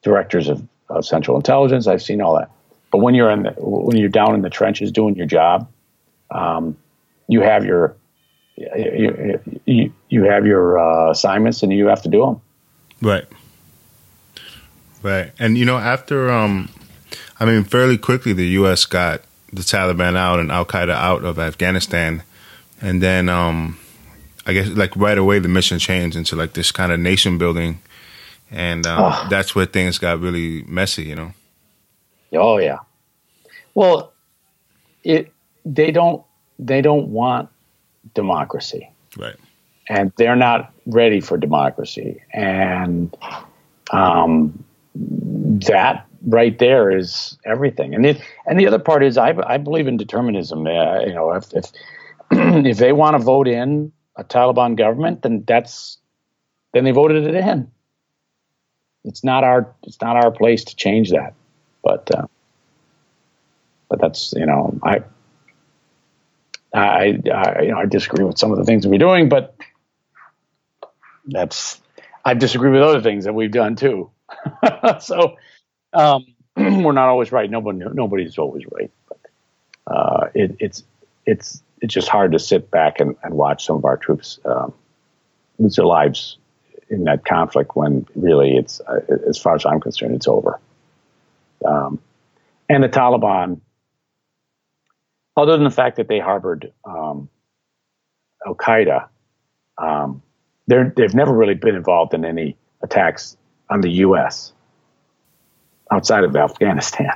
directors 0.02 0.48
of, 0.48 0.66
of 0.88 1.04
Central 1.04 1.36
Intelligence. 1.36 1.86
I've 1.86 2.02
seen 2.02 2.20
all 2.20 2.36
that. 2.36 2.50
But 2.90 2.98
when 2.98 3.14
you're 3.14 3.30
in 3.30 3.44
the, 3.44 3.50
when 3.58 3.96
you're 3.96 4.08
down 4.08 4.34
in 4.34 4.42
the 4.42 4.50
trenches 4.50 4.90
doing 4.90 5.14
your 5.14 5.26
job, 5.26 5.68
um, 6.30 6.76
you 7.28 7.40
have 7.40 7.64
your 7.64 7.96
you, 8.56 9.40
you, 9.64 9.92
you 10.08 10.24
have 10.24 10.46
your 10.46 10.78
uh, 10.78 11.10
assignments 11.10 11.62
and 11.62 11.72
you 11.72 11.86
have 11.86 12.02
to 12.02 12.08
do 12.08 12.20
them. 12.20 12.40
Right. 13.00 13.24
Right. 15.02 15.32
And 15.38 15.56
you 15.56 15.64
know, 15.64 15.78
after 15.78 16.30
um, 16.30 16.68
I 17.38 17.46
mean, 17.46 17.64
fairly 17.64 17.96
quickly, 17.96 18.32
the 18.32 18.46
U.S. 18.48 18.84
got 18.84 19.22
the 19.52 19.62
Taliban 19.62 20.16
out 20.16 20.40
and 20.40 20.52
Al 20.52 20.66
Qaeda 20.66 20.90
out 20.90 21.24
of 21.24 21.38
Afghanistan, 21.38 22.22
and 22.82 23.02
then 23.02 23.30
um, 23.30 23.78
I 24.44 24.52
guess 24.52 24.68
like 24.68 24.94
right 24.94 25.16
away 25.16 25.38
the 25.38 25.48
mission 25.48 25.78
changed 25.78 26.16
into 26.16 26.36
like 26.36 26.52
this 26.52 26.70
kind 26.70 26.92
of 26.92 27.00
nation 27.00 27.38
building, 27.38 27.80
and 28.50 28.86
um, 28.86 29.12
oh. 29.12 29.26
that's 29.30 29.54
where 29.54 29.66
things 29.66 29.98
got 29.98 30.20
really 30.20 30.62
messy. 30.64 31.04
You 31.04 31.16
know. 31.16 31.32
Oh 32.32 32.58
yeah. 32.58 32.78
Well, 33.74 34.12
it 35.04 35.32
they 35.64 35.90
don't 35.90 36.24
they 36.58 36.82
don't 36.82 37.08
want 37.08 37.48
democracy. 38.14 38.88
Right. 39.16 39.36
And 39.88 40.12
they're 40.16 40.36
not 40.36 40.72
ready 40.86 41.20
for 41.20 41.36
democracy. 41.36 42.22
And 42.32 43.16
um, 43.90 44.62
that 44.94 46.06
right 46.26 46.58
there 46.58 46.90
is 46.90 47.38
everything. 47.44 47.94
And 47.94 48.06
it, 48.06 48.20
and 48.46 48.58
the 48.58 48.66
other 48.66 48.78
part 48.78 49.02
is 49.02 49.16
I, 49.16 49.34
I 49.46 49.56
believe 49.58 49.88
in 49.88 49.96
determinism. 49.96 50.66
Uh, 50.66 51.00
you 51.00 51.14
know, 51.14 51.32
if 51.32 51.52
if, 51.52 51.66
if 52.30 52.78
they 52.78 52.92
want 52.92 53.16
to 53.16 53.22
vote 53.22 53.48
in 53.48 53.92
a 54.16 54.24
Taliban 54.24 54.76
government, 54.76 55.22
then 55.22 55.44
that's 55.46 55.98
then 56.72 56.84
they 56.84 56.92
voted 56.92 57.26
it 57.26 57.34
in. 57.34 57.70
It's 59.04 59.24
not 59.24 59.44
our 59.44 59.74
it's 59.84 60.00
not 60.00 60.16
our 60.16 60.30
place 60.30 60.64
to 60.64 60.76
change 60.76 61.10
that. 61.10 61.34
But 61.82 62.10
uh, 62.14 62.26
but 63.88 64.00
that's 64.00 64.32
you 64.36 64.46
know 64.46 64.78
I, 64.82 65.02
I 66.74 67.20
I 67.32 67.62
you 67.62 67.70
know 67.70 67.78
I 67.78 67.86
disagree 67.86 68.24
with 68.24 68.38
some 68.38 68.52
of 68.52 68.58
the 68.58 68.64
things 68.64 68.86
we're 68.86 68.98
doing, 68.98 69.28
but 69.28 69.56
that's 71.26 71.80
I 72.24 72.34
disagree 72.34 72.70
with 72.70 72.82
other 72.82 73.00
things 73.00 73.24
that 73.24 73.34
we've 73.34 73.50
done 73.50 73.76
too. 73.76 74.10
so 75.00 75.36
um, 75.92 76.26
we're 76.56 76.92
not 76.92 77.08
always 77.08 77.32
right. 77.32 77.50
Nobody 77.50 77.80
nobody's 77.92 78.38
always 78.38 78.64
right. 78.70 78.90
But 79.08 79.18
uh, 79.86 80.26
it, 80.34 80.56
it's 80.60 80.84
it's 81.26 81.62
it's 81.80 81.94
just 81.94 82.08
hard 82.08 82.32
to 82.32 82.38
sit 82.38 82.70
back 82.70 83.00
and, 83.00 83.16
and 83.22 83.34
watch 83.34 83.64
some 83.64 83.76
of 83.76 83.84
our 83.86 83.96
troops 83.96 84.38
um, 84.44 84.74
lose 85.58 85.76
their 85.76 85.86
lives 85.86 86.36
in 86.90 87.04
that 87.04 87.24
conflict 87.24 87.76
when 87.76 88.06
really 88.14 88.56
it's 88.56 88.80
uh, 88.80 89.00
as 89.28 89.38
far 89.38 89.54
as 89.54 89.64
I'm 89.64 89.80
concerned 89.80 90.14
it's 90.14 90.28
over. 90.28 90.60
Um, 91.64 92.00
and 92.68 92.82
the 92.82 92.88
Taliban, 92.88 93.60
other 95.36 95.52
than 95.52 95.64
the 95.64 95.70
fact 95.70 95.96
that 95.96 96.08
they 96.08 96.18
harbored 96.18 96.72
um, 96.84 97.28
Al 98.46 98.54
Qaeda, 98.54 99.08
um, 99.78 100.22
they've 100.66 101.14
never 101.14 101.32
really 101.32 101.54
been 101.54 101.74
involved 101.74 102.14
in 102.14 102.24
any 102.24 102.56
attacks 102.82 103.36
on 103.68 103.80
the 103.80 103.90
U.S. 103.90 104.52
outside 105.90 106.24
of 106.24 106.34
Afghanistan. 106.36 107.12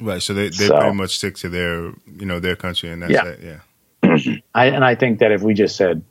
Right, 0.00 0.22
so 0.22 0.34
they, 0.34 0.48
they 0.48 0.66
so, 0.66 0.78
pretty 0.78 0.96
much 0.96 1.16
stick 1.16 1.36
to 1.36 1.48
their 1.48 1.92
you 2.06 2.26
know 2.26 2.40
their 2.40 2.56
country 2.56 2.90
and 2.90 3.02
that's 3.02 3.12
yeah. 3.12 3.24
it. 3.24 3.62
Yeah, 4.02 4.36
I, 4.54 4.66
and 4.66 4.84
I 4.84 4.94
think 4.94 5.20
that 5.20 5.32
if 5.32 5.42
we 5.42 5.54
just 5.54 5.76
said, 5.76 6.02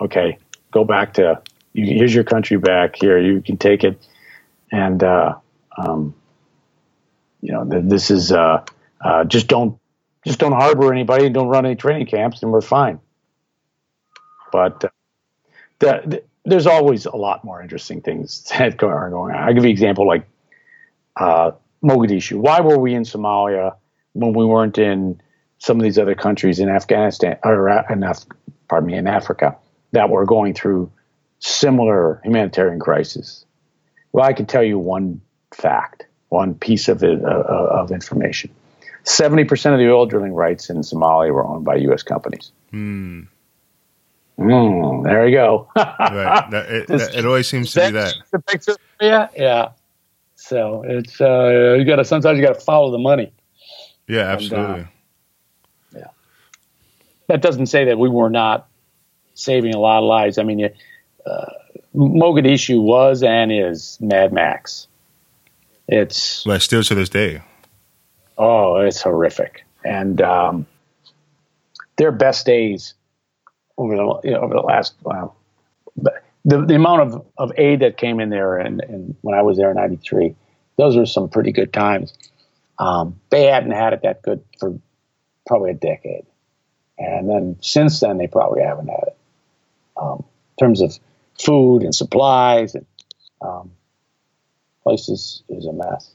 okay, 0.00 0.38
go 0.72 0.84
back 0.84 1.14
to 1.14 1.40
here's 1.74 2.14
your 2.14 2.24
country 2.24 2.56
back 2.56 2.96
here, 2.96 3.18
you 3.18 3.40
can 3.40 3.56
take 3.56 3.84
it, 3.84 4.04
and 4.72 5.02
uh, 5.02 5.36
um, 5.78 6.14
you 7.40 7.52
know, 7.52 7.64
this 7.64 8.10
is 8.10 8.32
uh, 8.32 8.64
uh, 9.00 9.24
just 9.24 9.46
don't 9.46 9.78
just 10.26 10.38
don't 10.38 10.52
harbor 10.52 10.92
anybody 10.92 11.28
don't 11.28 11.48
run 11.48 11.64
any 11.66 11.76
training 11.76 12.06
camps, 12.06 12.42
and 12.42 12.52
we're 12.52 12.60
fine. 12.60 12.98
But 14.50 14.84
uh, 14.84 14.88
the, 15.78 16.02
the, 16.06 16.22
there's 16.44 16.66
always 16.66 17.06
a 17.06 17.16
lot 17.16 17.44
more 17.44 17.62
interesting 17.62 18.00
things 18.00 18.44
that 18.58 18.82
are 18.82 19.10
going 19.10 19.34
on. 19.34 19.40
I'll 19.40 19.54
give 19.54 19.64
you 19.64 19.70
an 19.70 19.72
example 19.72 20.06
like 20.06 20.26
uh, 21.16 21.52
Mogadishu. 21.84 22.38
Why 22.38 22.60
were 22.60 22.78
we 22.78 22.94
in 22.94 23.04
Somalia 23.04 23.76
when 24.14 24.34
we 24.34 24.44
weren't 24.44 24.78
in 24.78 25.20
some 25.58 25.78
of 25.78 25.84
these 25.84 25.98
other 25.98 26.14
countries 26.14 26.58
in 26.58 26.68
Afghanistan 26.68 27.38
or 27.44 27.68
in 27.90 28.02
Af- 28.02 28.26
pardon 28.68 28.88
me 28.88 28.96
in 28.96 29.06
Africa 29.06 29.56
that 29.92 30.10
were 30.10 30.24
going 30.24 30.54
through 30.54 30.90
similar 31.38 32.20
humanitarian 32.24 32.80
crises? 32.80 33.44
Well, 34.12 34.24
I 34.24 34.32
can 34.32 34.46
tell 34.46 34.62
you 34.62 34.78
one 34.78 35.20
fact 35.52 36.06
one 36.32 36.54
piece 36.54 36.88
of, 36.88 37.02
it, 37.04 37.22
uh, 37.22 37.28
uh, 37.28 37.82
of 37.82 37.92
information. 37.92 38.50
70% 39.04 39.50
of 39.72 39.78
the 39.78 39.90
oil 39.90 40.06
drilling 40.06 40.32
rights 40.32 40.70
in 40.70 40.78
Somalia 40.78 41.30
were 41.32 41.44
owned 41.44 41.64
by 41.64 41.76
U.S. 41.76 42.02
companies. 42.02 42.50
Hmm. 42.70 43.24
Mm, 44.38 45.04
there 45.04 45.28
you 45.28 45.36
go. 45.36 45.68
right. 45.76 46.50
That, 46.50 46.66
it, 46.70 46.86
that, 46.88 47.14
it, 47.14 47.26
always 47.26 47.46
seems 47.46 47.72
to 47.72 47.80
be 47.80 47.90
that. 47.92 48.14
The 48.30 48.38
picture, 48.38 48.76
yeah, 48.98 49.28
yeah. 49.36 49.72
So 50.36 50.82
it's 50.86 51.20
uh, 51.20 51.76
you 51.78 51.84
got 51.84 51.96
to 51.96 52.04
sometimes 52.04 52.38
you 52.38 52.44
got 52.44 52.54
to 52.54 52.60
follow 52.60 52.90
the 52.90 52.98
money. 52.98 53.32
Yeah, 54.08 54.20
absolutely. 54.22 54.74
And, 54.74 54.84
uh, 54.84 55.98
yeah. 55.98 56.06
That 57.28 57.42
doesn't 57.42 57.66
say 57.66 57.84
that 57.84 57.98
we 57.98 58.08
were 58.08 58.30
not 58.30 58.68
saving 59.34 59.74
a 59.74 59.78
lot 59.78 59.98
of 59.98 60.04
lives. 60.04 60.38
I 60.38 60.42
mean, 60.42 60.68
uh, 61.26 61.44
Mogadishu 61.94 62.82
was 62.82 63.22
and 63.22 63.52
is 63.52 63.98
Mad 64.00 64.32
Max. 64.32 64.86
It's 65.88 66.46
well, 66.46 66.60
still 66.60 66.82
to 66.84 66.94
this 66.94 67.08
day. 67.08 67.42
Oh, 68.38 68.76
it's 68.76 69.02
horrific, 69.02 69.64
and 69.84 70.20
um, 70.22 70.66
their 71.96 72.12
best 72.12 72.46
days 72.46 72.94
over 73.76 73.96
the 73.96 74.20
you 74.24 74.30
know, 74.30 74.40
over 74.40 74.54
the 74.54 74.60
last 74.60 74.94
but 75.02 76.24
the 76.44 76.64
the 76.64 76.74
amount 76.74 77.02
of, 77.02 77.26
of 77.36 77.52
aid 77.58 77.80
that 77.80 77.96
came 77.96 78.20
in 78.20 78.30
there, 78.30 78.56
and, 78.58 78.80
and 78.80 79.16
when 79.20 79.36
I 79.36 79.42
was 79.42 79.58
there 79.58 79.70
in 79.70 79.76
'93, 79.76 80.34
those 80.76 80.96
were 80.96 81.06
some 81.06 81.28
pretty 81.28 81.52
good 81.52 81.72
times. 81.72 82.14
Um, 82.78 83.20
they 83.30 83.44
hadn't 83.44 83.72
had 83.72 83.92
it 83.92 84.02
that 84.02 84.22
good 84.22 84.42
for 84.58 84.78
probably 85.46 85.72
a 85.72 85.74
decade, 85.74 86.24
and 86.98 87.28
then 87.28 87.56
since 87.60 88.00
then 88.00 88.16
they 88.18 88.28
probably 88.28 88.62
haven't 88.62 88.88
had 88.88 89.08
it 89.08 89.16
um, 89.96 90.24
in 90.58 90.66
terms 90.66 90.80
of 90.80 90.98
food 91.38 91.82
and 91.82 91.94
supplies 91.94 92.74
and 92.74 92.86
um, 93.40 93.72
place 94.82 95.08
is, 95.08 95.42
a 95.50 95.72
mess. 95.72 96.10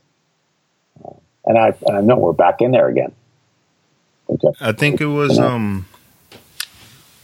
Uh, 1.03 1.13
and 1.45 1.57
I, 1.57 1.73
I 1.91 2.01
know 2.01 2.17
we're 2.17 2.33
back 2.33 2.61
in 2.61 2.71
there 2.71 2.87
again. 2.87 3.13
Okay. 4.29 4.49
I 4.59 4.73
think 4.73 4.99
it 4.99 5.07
was 5.07 5.39
um, 5.39 5.85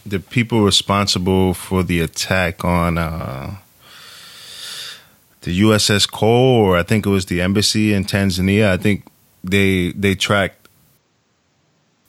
the 0.06 0.20
people 0.20 0.64
responsible 0.64 1.54
for 1.54 1.84
the 1.84 2.00
attack 2.00 2.64
on 2.64 2.98
uh, 2.98 3.58
the 5.42 5.62
USS 5.62 6.10
Cole, 6.10 6.62
or 6.62 6.78
I 6.78 6.84
think 6.84 7.06
it 7.06 7.10
was 7.10 7.26
the 7.26 7.42
embassy 7.42 7.94
in 7.94 8.06
Tanzania. 8.06 8.70
I 8.70 8.78
think 8.78 9.06
they 9.44 9.92
they 9.92 10.16
tracked 10.16 10.63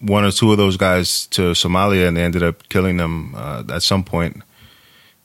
one 0.05 0.25
or 0.25 0.31
two 0.31 0.53
of 0.53 0.59
those 0.59 0.77
guys 0.77 1.27
to 1.29 1.53
Somalia, 1.53 2.09
and 2.09 2.17
they 2.17 2.23
ended 2.23 2.43
up 2.43 2.69
killing 2.69 2.97
them 2.97 3.35
uh, 3.35 3.65
at 3.71 3.83
some 3.83 4.05
point. 4.05 4.43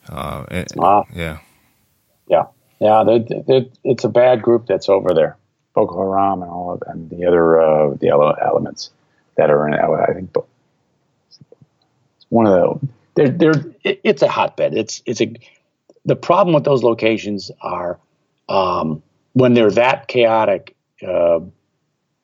Uh, 0.07 0.45
and, 0.49 0.68
Wow. 0.76 1.06
Yeah, 1.14 1.39
Yeah, 2.27 2.45
yeah. 2.80 3.03
They're, 3.03 3.41
they're, 3.47 3.65
it's 3.84 4.03
a 4.03 4.10
bad 4.10 4.41
group 4.41 4.65
that's 4.68 4.89
over 4.89 5.14
there, 5.14 5.38
Boko 5.73 5.97
Haram 5.97 6.41
and 6.41 6.51
all 6.51 6.73
of 6.73 6.84
and 6.88 7.10
the 7.10 7.26
other 7.26 7.61
uh, 7.61 7.93
the 7.95 8.10
ele- 8.10 8.38
elements 8.41 8.89
that 9.35 9.49
are 9.51 9.68
in. 9.68 9.73
I 9.73 10.14
think 10.14 10.35
it's 10.35 12.26
one 12.30 12.47
of 12.47 12.81
the. 12.81 12.88
They're, 13.15 13.30
they're, 13.30 13.65
it, 13.84 14.01
it's 14.03 14.22
a 14.22 14.27
hotbed. 14.27 14.76
It's 14.76 15.01
it's 15.06 15.22
a. 15.22 15.35
The 16.06 16.15
problem 16.15 16.56
with 16.56 16.64
those 16.64 16.81
locations 16.81 17.51
are 17.61 17.99
um, 18.47 19.03
when 19.34 19.53
they're 19.53 19.72
that 19.72 20.07
chaotic, 20.07 20.76
uh, 21.06 21.39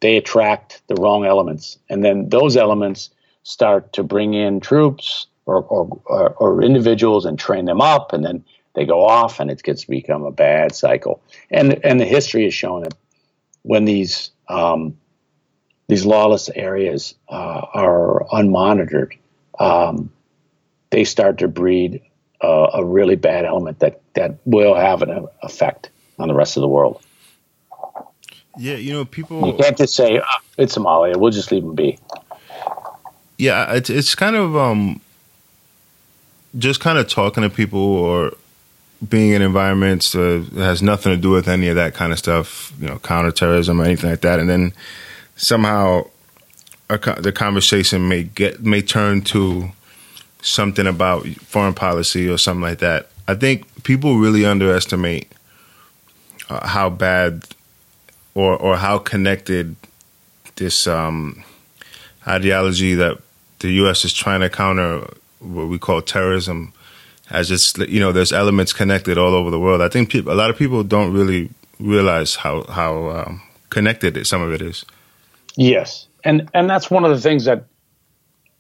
they 0.06 0.18
attract 0.18 0.84
the 0.86 0.94
wrong 0.94 1.26
elements, 1.26 1.80
and 1.90 2.06
then 2.06 2.30
those 2.30 2.56
elements 2.56 3.10
start 3.42 3.92
to 3.94 4.04
bring 4.04 4.36
in 4.36 4.60
troops 4.60 5.26
or 5.48 5.64
or, 5.64 6.00
or, 6.06 6.30
or 6.34 6.62
individuals 6.62 7.26
and 7.26 7.40
train 7.40 7.66
them 7.66 7.82
up, 7.82 8.14
and 8.14 8.24
then 8.24 8.46
they 8.76 8.86
go 8.86 9.04
off, 9.04 9.40
and 9.40 9.50
it 9.50 9.64
gets 9.64 9.82
to 9.82 9.90
become 9.90 10.24
a 10.24 10.32
bad 10.32 10.76
cycle. 10.76 11.24
And 11.50 11.84
and 11.84 12.00
the 12.00 12.06
history 12.06 12.44
has 12.44 12.54
shown 12.54 12.84
that 12.84 12.94
when 13.64 13.86
these 13.86 14.30
um, 14.48 14.96
these 15.88 16.06
lawless 16.06 16.50
areas 16.50 17.16
uh, 17.28 17.62
are 17.74 18.28
unmonitored, 18.32 19.18
um, 19.58 20.12
they 20.92 21.04
start 21.04 21.40
to 21.40 21.48
breed 21.48 22.00
uh, 22.42 22.70
a 22.76 22.86
really 22.86 23.16
bad 23.16 23.44
element 23.44 23.80
that 23.80 24.02
that 24.14 24.38
will 24.46 24.76
have 24.76 25.02
an 25.02 25.28
effect 25.42 25.90
on 26.20 26.28
the 26.28 26.36
rest 26.36 26.58
of 26.58 26.62
the 26.62 26.68
world. 26.68 27.02
Yeah. 28.58 28.76
You 28.76 28.94
know, 28.94 29.06
people. 29.06 29.48
You 29.48 29.54
can't 29.54 29.78
just 29.78 29.96
say 29.96 30.20
"Ah, 30.20 30.42
it's 30.58 30.76
Somalia. 30.76 31.18
We'll 31.18 31.32
just 31.32 31.52
leave 31.52 31.64
them 31.64 31.76
be. 31.76 32.00
Yeah, 33.38 33.74
it's 33.74 33.90
it's 33.90 34.16
kind 34.16 34.36
of 34.36 34.56
um, 34.56 35.02
just 36.58 36.80
kind 36.80 36.98
of 36.98 37.08
talking 37.08 37.44
to 37.44 37.50
people 37.50 37.80
or 37.80 38.32
being 39.08 39.32
in 39.32 39.42
environments 39.42 40.16
uh, 40.16 40.44
that 40.54 40.64
has 40.64 40.82
nothing 40.82 41.14
to 41.14 41.18
do 41.18 41.32
with 41.32 41.48
any 41.48 41.68
of 41.68 41.76
that 41.76 41.94
kind 41.94 42.12
of 42.12 42.18
stuff, 42.18 42.72
you 42.80 42.88
know, 42.88 42.98
counterterrorism 43.00 43.82
or 43.82 43.84
anything 43.84 44.10
like 44.10 44.22
that, 44.22 44.40
and 44.40 44.50
then 44.50 44.74
somehow 45.36 46.06
co- 46.90 47.16
the 47.16 47.32
conversation 47.32 48.08
may 48.08 48.24
get 48.24 48.64
may 48.64 48.82
turn 48.82 49.22
to 49.22 49.70
something 50.42 50.88
about 50.88 51.26
foreign 51.28 51.74
policy 51.74 52.30
or 52.30 52.38
something 52.38 52.62
like 52.62 52.80
that. 52.80 53.10
I 53.28 53.34
think 53.34 53.84
people 53.84 54.18
really 54.18 54.46
underestimate 54.46 55.32
uh, 56.50 56.66
how 56.68 56.90
bad 56.90 57.44
or 58.36 58.56
or 58.56 58.78
how 58.78 59.00
connected 59.00 59.76
this 60.56 60.86
um, 60.86 61.44
ideology 62.28 62.94
that 62.96 63.18
the 63.60 63.72
U.S. 63.74 64.06
is 64.06 64.14
trying 64.14 64.42
to 64.42 64.50
counter 64.50 65.08
what 65.40 65.68
we 65.68 65.80
call 65.80 66.02
terrorism 66.02 66.74
as 67.32 67.50
it's 67.50 67.78
you 67.78 68.00
know 68.00 68.12
there's 68.12 68.32
elements 68.32 68.74
connected 68.74 69.18
all 69.18 69.34
over 69.34 69.50
the 69.50 69.60
world. 69.60 69.82
I 69.82 69.90
think 69.90 70.10
peop 70.12 70.28
a 70.28 70.34
lot 70.34 70.50
of 70.50 70.58
people 70.58 70.84
don't 70.84 71.14
really 71.14 71.50
realize 71.80 72.36
how 72.36 72.64
how 72.64 73.10
um, 73.10 73.42
connected 73.70 74.26
some 74.28 74.42
of 74.42 74.54
it 74.54 74.62
is. 74.62 74.86
Yes, 75.56 76.08
and 76.24 76.50
and 76.54 76.70
that's 76.70 76.92
one 76.92 77.06
of 77.06 77.12
the 77.12 77.22
things 77.22 77.46
that 77.46 77.66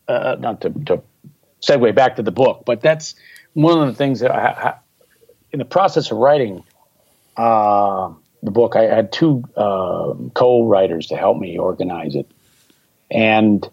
uh, 0.07 0.35
not 0.39 0.61
to, 0.61 0.69
to 0.85 1.03
segue 1.61 1.93
back 1.95 2.15
to 2.15 2.23
the 2.23 2.31
book, 2.31 2.63
but 2.65 2.81
that's 2.81 3.15
one 3.53 3.79
of 3.79 3.87
the 3.87 3.93
things 3.93 4.19
that 4.19 4.31
I, 4.31 4.69
I, 4.69 4.73
in 5.51 5.59
the 5.59 5.65
process 5.65 6.11
of 6.11 6.17
writing 6.17 6.63
uh, 7.37 8.11
the 8.45 8.51
book, 8.51 8.75
I 8.75 8.83
had 8.83 9.11
two 9.11 9.43
uh, 9.57 10.13
co-writers 10.33 11.07
to 11.07 11.17
help 11.17 11.37
me 11.37 11.57
organize 11.57 12.15
it, 12.15 12.29
and 13.11 13.67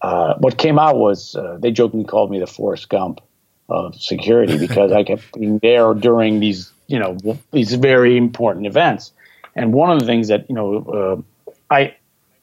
uh, 0.00 0.34
what 0.38 0.56
came 0.56 0.78
out 0.78 0.96
was 0.96 1.34
uh, 1.34 1.58
they 1.60 1.70
jokingly 1.70 2.06
called 2.06 2.30
me 2.30 2.38
the 2.38 2.46
Forrest 2.46 2.88
Gump 2.88 3.20
of 3.68 3.94
security 3.94 4.58
because 4.66 4.92
I 4.92 5.04
kept 5.04 5.32
being 5.32 5.58
there 5.58 5.94
during 5.94 6.40
these 6.40 6.72
you 6.86 6.98
know 6.98 7.16
these 7.52 7.74
very 7.74 8.16
important 8.16 8.66
events, 8.66 9.12
and 9.54 9.72
one 9.72 9.90
of 9.90 10.00
the 10.00 10.06
things 10.06 10.28
that 10.28 10.48
you 10.48 10.54
know 10.54 11.24
uh, 11.70 11.74
I 11.74 11.94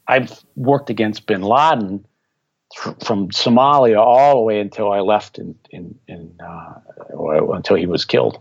I've 0.07 0.43
worked 0.55 0.89
against 0.89 1.25
Bin 1.27 1.41
Laden 1.41 2.05
th- 2.71 2.95
from 3.03 3.29
Somalia 3.29 3.99
all 3.99 4.35
the 4.35 4.41
way 4.41 4.59
until 4.59 4.91
I 4.91 4.99
left 5.01 5.37
in 5.37 5.55
in, 5.69 5.99
in 6.07 6.33
uh, 6.39 6.79
or 7.09 7.55
until 7.55 7.75
he 7.75 7.85
was 7.85 8.05
killed, 8.05 8.39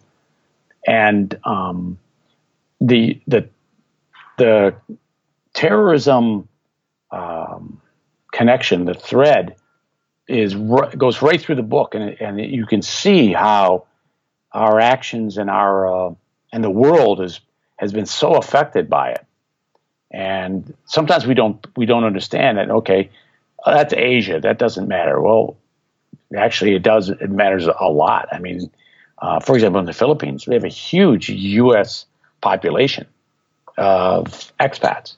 and 0.86 1.38
um, 1.44 1.98
the 2.80 3.20
the 3.26 3.48
the 4.38 4.74
terrorism 5.54 6.48
um, 7.10 7.80
connection, 8.32 8.84
the 8.84 8.94
thread, 8.94 9.56
is 10.28 10.54
goes 10.54 11.22
right 11.22 11.40
through 11.40 11.54
the 11.54 11.62
book, 11.62 11.94
and 11.94 12.20
and 12.20 12.40
you 12.40 12.66
can 12.66 12.82
see 12.82 13.32
how 13.32 13.86
our 14.52 14.80
actions 14.80 15.38
and 15.38 15.50
our 15.50 16.08
uh, 16.10 16.14
and 16.52 16.64
the 16.64 16.70
world 16.70 17.20
is 17.20 17.40
has 17.76 17.92
been 17.92 18.06
so 18.06 18.34
affected 18.34 18.88
by 18.88 19.10
it. 19.10 19.24
And 20.10 20.74
sometimes 20.86 21.26
we 21.26 21.34
don't 21.34 21.64
we 21.76 21.86
don't 21.86 22.04
understand 22.04 22.58
that 22.58 22.70
okay 22.70 23.10
uh, 23.64 23.74
that's 23.74 23.94
asia. 23.94 24.40
That 24.40 24.58
doesn't 24.58 24.88
matter. 24.88 25.20
Well 25.20 25.56
actually 26.36 26.74
it 26.74 26.82
does 26.82 27.10
it 27.10 27.30
matters 27.30 27.66
a 27.66 27.88
lot. 27.88 28.28
I 28.32 28.38
mean 28.38 28.70
uh, 29.18 29.40
for 29.40 29.54
example 29.54 29.80
in 29.80 29.86
the 29.86 29.92
philippines 29.92 30.46
we 30.46 30.54
have 30.54 30.64
a 30.64 30.68
huge 30.68 31.30
us 31.30 32.06
population 32.40 33.06
of 33.76 34.52
expats. 34.58 35.14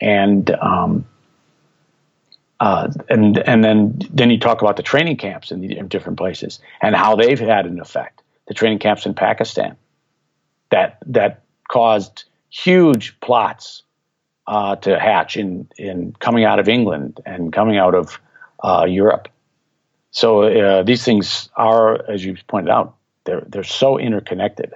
And 0.00 0.50
um, 0.50 1.06
uh, 2.60 2.90
and 3.08 3.38
and 3.38 3.64
then 3.64 3.98
then 4.10 4.30
you 4.30 4.38
talk 4.38 4.62
about 4.62 4.76
the 4.76 4.82
training 4.82 5.16
camps 5.16 5.50
in, 5.50 5.60
the, 5.60 5.76
in 5.76 5.88
different 5.88 6.18
places 6.18 6.60
and 6.82 6.94
how 6.94 7.16
they've 7.16 7.38
had 7.38 7.66
an 7.66 7.80
effect. 7.80 8.22
The 8.46 8.54
training 8.54 8.78
camps 8.78 9.06
in 9.06 9.14
pakistan 9.14 9.76
that 10.70 10.98
that 11.06 11.42
caused 11.68 12.24
huge 12.50 13.18
plots 13.20 13.82
uh, 14.46 14.76
to 14.76 14.98
hatch 14.98 15.36
in 15.36 15.68
in 15.76 16.14
coming 16.18 16.44
out 16.44 16.58
of 16.58 16.68
England 16.68 17.20
and 17.24 17.52
coming 17.52 17.78
out 17.78 17.94
of 17.94 18.20
uh, 18.62 18.86
Europe. 18.88 19.28
So 20.10 20.42
uh, 20.42 20.82
these 20.84 21.04
things 21.04 21.48
are, 21.56 22.08
as 22.08 22.24
you 22.24 22.36
pointed 22.46 22.70
out, 22.70 22.96
they're 23.24 23.44
they're 23.46 23.64
so 23.64 23.98
interconnected, 23.98 24.74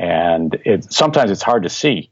and 0.00 0.54
it 0.64 0.90
sometimes 0.90 1.30
it's 1.30 1.42
hard 1.42 1.62
to 1.62 1.68
see. 1.68 2.10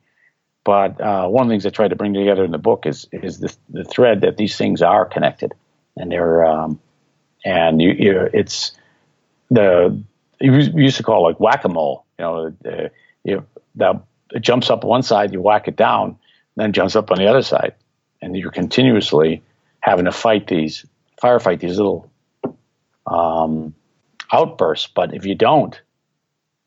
But 0.63 1.01
uh, 1.01 1.27
one 1.29 1.47
of 1.47 1.49
the 1.49 1.55
things 1.55 1.65
I 1.65 1.71
tried 1.71 1.89
to 1.89 1.97
bring 1.97 2.13
together 2.13 2.45
in 2.45 2.51
the 2.51 2.59
book 2.59 2.85
is 2.85 3.09
is 3.13 3.41
the, 3.41 3.57
the 3.71 3.85
thread 3.85 4.21
that 4.21 4.37
these 4.37 4.57
things 4.57 4.83
are 4.83 5.07
connected, 5.07 5.55
and 5.97 6.13
they're 6.13 6.45
um, 6.45 6.79
and 7.47 7.81
you, 7.81 7.93
you 7.93 8.29
it's 8.35 8.73
the 9.51 10.01
you 10.39 10.53
used 10.53 10.99
to 10.99 11.03
call 11.03 11.25
it 11.25 11.31
like 11.31 11.41
whack 11.41 11.65
a 11.65 11.71
mole. 11.71 12.05
You 12.19 12.25
know, 12.25 12.55
uh, 12.67 12.89
you 13.25 13.47
the 13.75 14.03
it 14.33 14.41
jumps 14.41 14.69
up 14.69 14.85
one 14.85 15.03
side, 15.03 15.33
you 15.33 15.41
whack 15.41 15.67
it 15.67 15.77
down, 15.77 16.19
then 16.57 16.75
jumps 16.75 16.95
up 16.95 17.11
on 17.11 17.17
the 17.17 17.27
other 17.27 17.43
side, 17.43 17.75
and 18.21 18.37
you're 18.37 18.51
continuously 18.51 19.43
having 19.81 20.05
to 20.05 20.13
fight 20.13 20.47
these 20.47 20.85
firefight 21.23 21.61
these 21.61 21.79
little 21.79 22.11
um, 23.07 23.75
outbursts. 24.31 24.89
But 24.95 25.15
if 25.15 25.25
you 25.25 25.35
don't, 25.35 25.81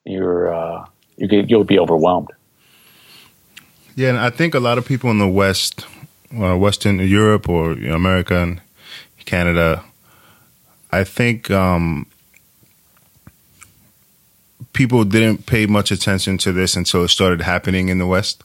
you're 0.04 0.52
uh, 0.52 0.86
you 1.22 1.46
you'll 1.48 1.64
be 1.64 1.80
overwhelmed. 1.80 2.30
Yeah, 3.96 4.10
and 4.10 4.18
I 4.18 4.30
think 4.30 4.56
a 4.56 4.60
lot 4.60 4.78
of 4.78 4.86
people 4.86 5.12
in 5.12 5.20
the 5.20 5.28
West, 5.28 5.86
uh, 6.40 6.58
Western 6.58 7.00
Europe 7.00 7.50
or 7.50 7.74
you 7.74 7.90
know, 7.90 7.96
America 7.96 8.38
and 8.42 8.62
Canada, 9.26 9.84
I 10.92 11.04
think 11.04 11.52
um, 11.52 12.06
people 14.74 15.04
didn't 15.04 15.46
pay 15.46 15.66
much 15.66 15.92
attention 15.92 16.38
to 16.40 16.52
this 16.52 16.76
until 16.76 17.04
it 17.04 17.10
started 17.10 17.42
happening 17.42 17.90
in 17.90 17.98
the 18.00 18.08
West. 18.08 18.44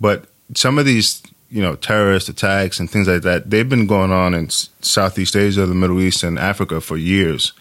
But 0.00 0.24
some 0.54 0.78
of 0.78 0.86
these, 0.86 1.22
you 1.50 1.62
know, 1.62 1.76
terrorist 1.76 2.28
attacks 2.28 2.80
and 2.80 2.90
things 2.90 3.08
like 3.08 3.22
that, 3.22 3.50
they've 3.50 3.68
been 3.68 3.86
going 3.86 4.10
on 4.10 4.34
in 4.34 4.48
Southeast 4.50 5.36
Asia, 5.36 5.66
the 5.66 5.74
Middle 5.74 6.00
East, 6.00 6.22
and 6.22 6.38
Africa 6.38 6.80
for 6.80 6.96
years. 6.96 7.52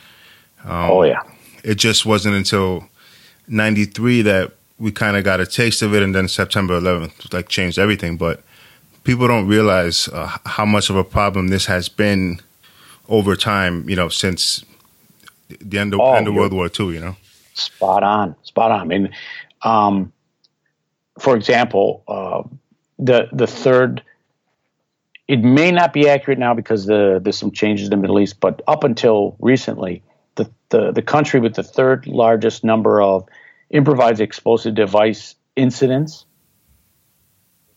oh 0.65 1.03
yeah, 1.03 1.21
It 1.63 1.75
just 1.75 2.05
wasn't 2.05 2.35
until 2.35 2.87
'93 3.47 4.21
that 4.23 4.51
we 4.79 4.91
kind 4.91 5.15
of 5.15 5.23
got 5.23 5.39
a 5.39 5.45
taste 5.45 5.81
of 5.81 5.93
it, 5.93 6.01
and 6.01 6.13
then 6.15 6.27
September 6.27 6.79
11th 6.79 7.33
like 7.33 7.49
changed 7.49 7.77
everything. 7.77 8.17
But 8.17 8.43
people 9.03 9.27
don't 9.27 9.47
realize 9.47 10.07
uh, 10.07 10.37
how 10.45 10.65
much 10.65 10.89
of 10.89 10.95
a 10.95 11.03
problem 11.03 11.49
this 11.49 11.65
has 11.67 11.87
been 11.89 12.39
over 13.09 13.35
time. 13.35 13.87
You 13.89 13.95
know, 13.95 14.09
since 14.09 14.65
the 15.49 15.79
end 15.79 15.93
of, 15.93 15.99
Oh, 15.99 16.13
end 16.13 16.27
of 16.27 16.33
World 16.33 16.53
War 16.53 16.69
II. 16.79 16.93
You 16.93 16.99
know. 16.99 17.15
spot 17.53 18.03
on, 18.03 18.35
spot 18.43 18.71
on. 18.71 18.79
I 18.79 18.85
mean, 18.85 19.09
um, 19.61 20.11
for 21.19 21.35
example, 21.35 22.03
uh, 22.07 22.43
the 22.99 23.27
the 23.31 23.47
third. 23.47 24.03
It 25.27 25.37
may 25.39 25.71
not 25.71 25.93
be 25.93 26.09
accurate 26.09 26.39
now 26.39 26.53
because 26.53 26.87
the, 26.87 27.21
there's 27.23 27.37
some 27.37 27.51
changes 27.51 27.85
in 27.85 27.91
the 27.91 27.95
Middle 27.95 28.19
East, 28.19 28.41
but 28.41 28.61
up 28.67 28.83
until 28.83 29.37
recently, 29.39 30.03
the, 30.35 30.49
the, 30.69 30.91
the 30.91 31.01
country 31.01 31.39
with 31.39 31.55
the 31.55 31.63
third 31.63 32.07
largest 32.07 32.63
number 32.63 33.01
of 33.01 33.27
improvised 33.69 34.21
explosive 34.21 34.75
device 34.75 35.35
incidents 35.55 36.25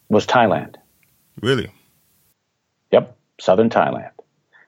was 0.09 0.27
Thailand. 0.27 0.77
Really? 1.41 1.71
Yep. 2.93 3.17
southern 3.41 3.69
Thailand, 3.71 4.11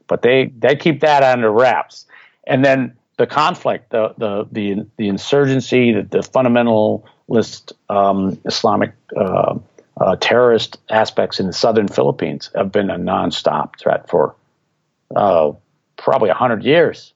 but 0.09 0.23
they 0.23 0.53
they 0.59 0.75
keep 0.75 1.01
that 1.01 1.23
under 1.23 1.51
wraps. 1.51 2.07
And 2.47 2.65
then 2.65 2.97
the 3.17 3.27
conflict, 3.27 3.91
the 3.91 4.15
the 4.19 4.49
the 4.51 4.87
the 4.97 5.09
insurgency, 5.09 5.93
the, 5.93 6.03
the 6.03 6.19
fundamentalist 6.19 7.73
um, 7.89 8.41
Islamic 8.45 8.95
uh, 9.17 9.59
uh, 10.01 10.17
terrorist 10.17 10.79
aspects 10.91 11.41
in 11.41 11.47
the 11.47 11.53
southern 11.53 11.89
Philippines 11.89 12.51
have 12.55 12.73
been 12.73 12.91
a 12.91 12.99
nonstop 12.99 13.79
threat 13.79 14.09
for 14.09 14.35
uh, 15.15 15.53
probably 15.97 16.31
hundred 16.31 16.65
years. 16.65 17.13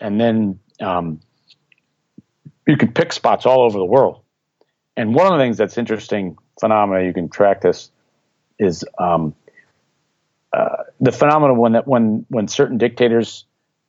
And 0.00 0.20
then 0.20 0.58
um, 0.80 1.20
you 2.66 2.76
can 2.76 2.92
pick 2.92 3.12
spots 3.12 3.46
all 3.46 3.60
over 3.62 3.78
the 3.78 3.84
world. 3.84 4.22
And 4.96 5.14
one 5.14 5.26
of 5.26 5.38
the 5.38 5.44
things 5.44 5.58
that's 5.58 5.76
interesting 5.76 6.38
phenomena 6.58 7.04
you 7.04 7.12
can 7.12 7.28
track 7.28 7.60
this 7.60 7.90
is 8.58 8.84
um, 8.98 9.34
uh, 10.52 10.84
the 11.00 11.12
phenomenon 11.12 11.58
when 11.58 11.72
that 11.72 11.86
when 11.86 12.24
when 12.28 12.48
certain 12.48 12.78
dictators 12.78 13.44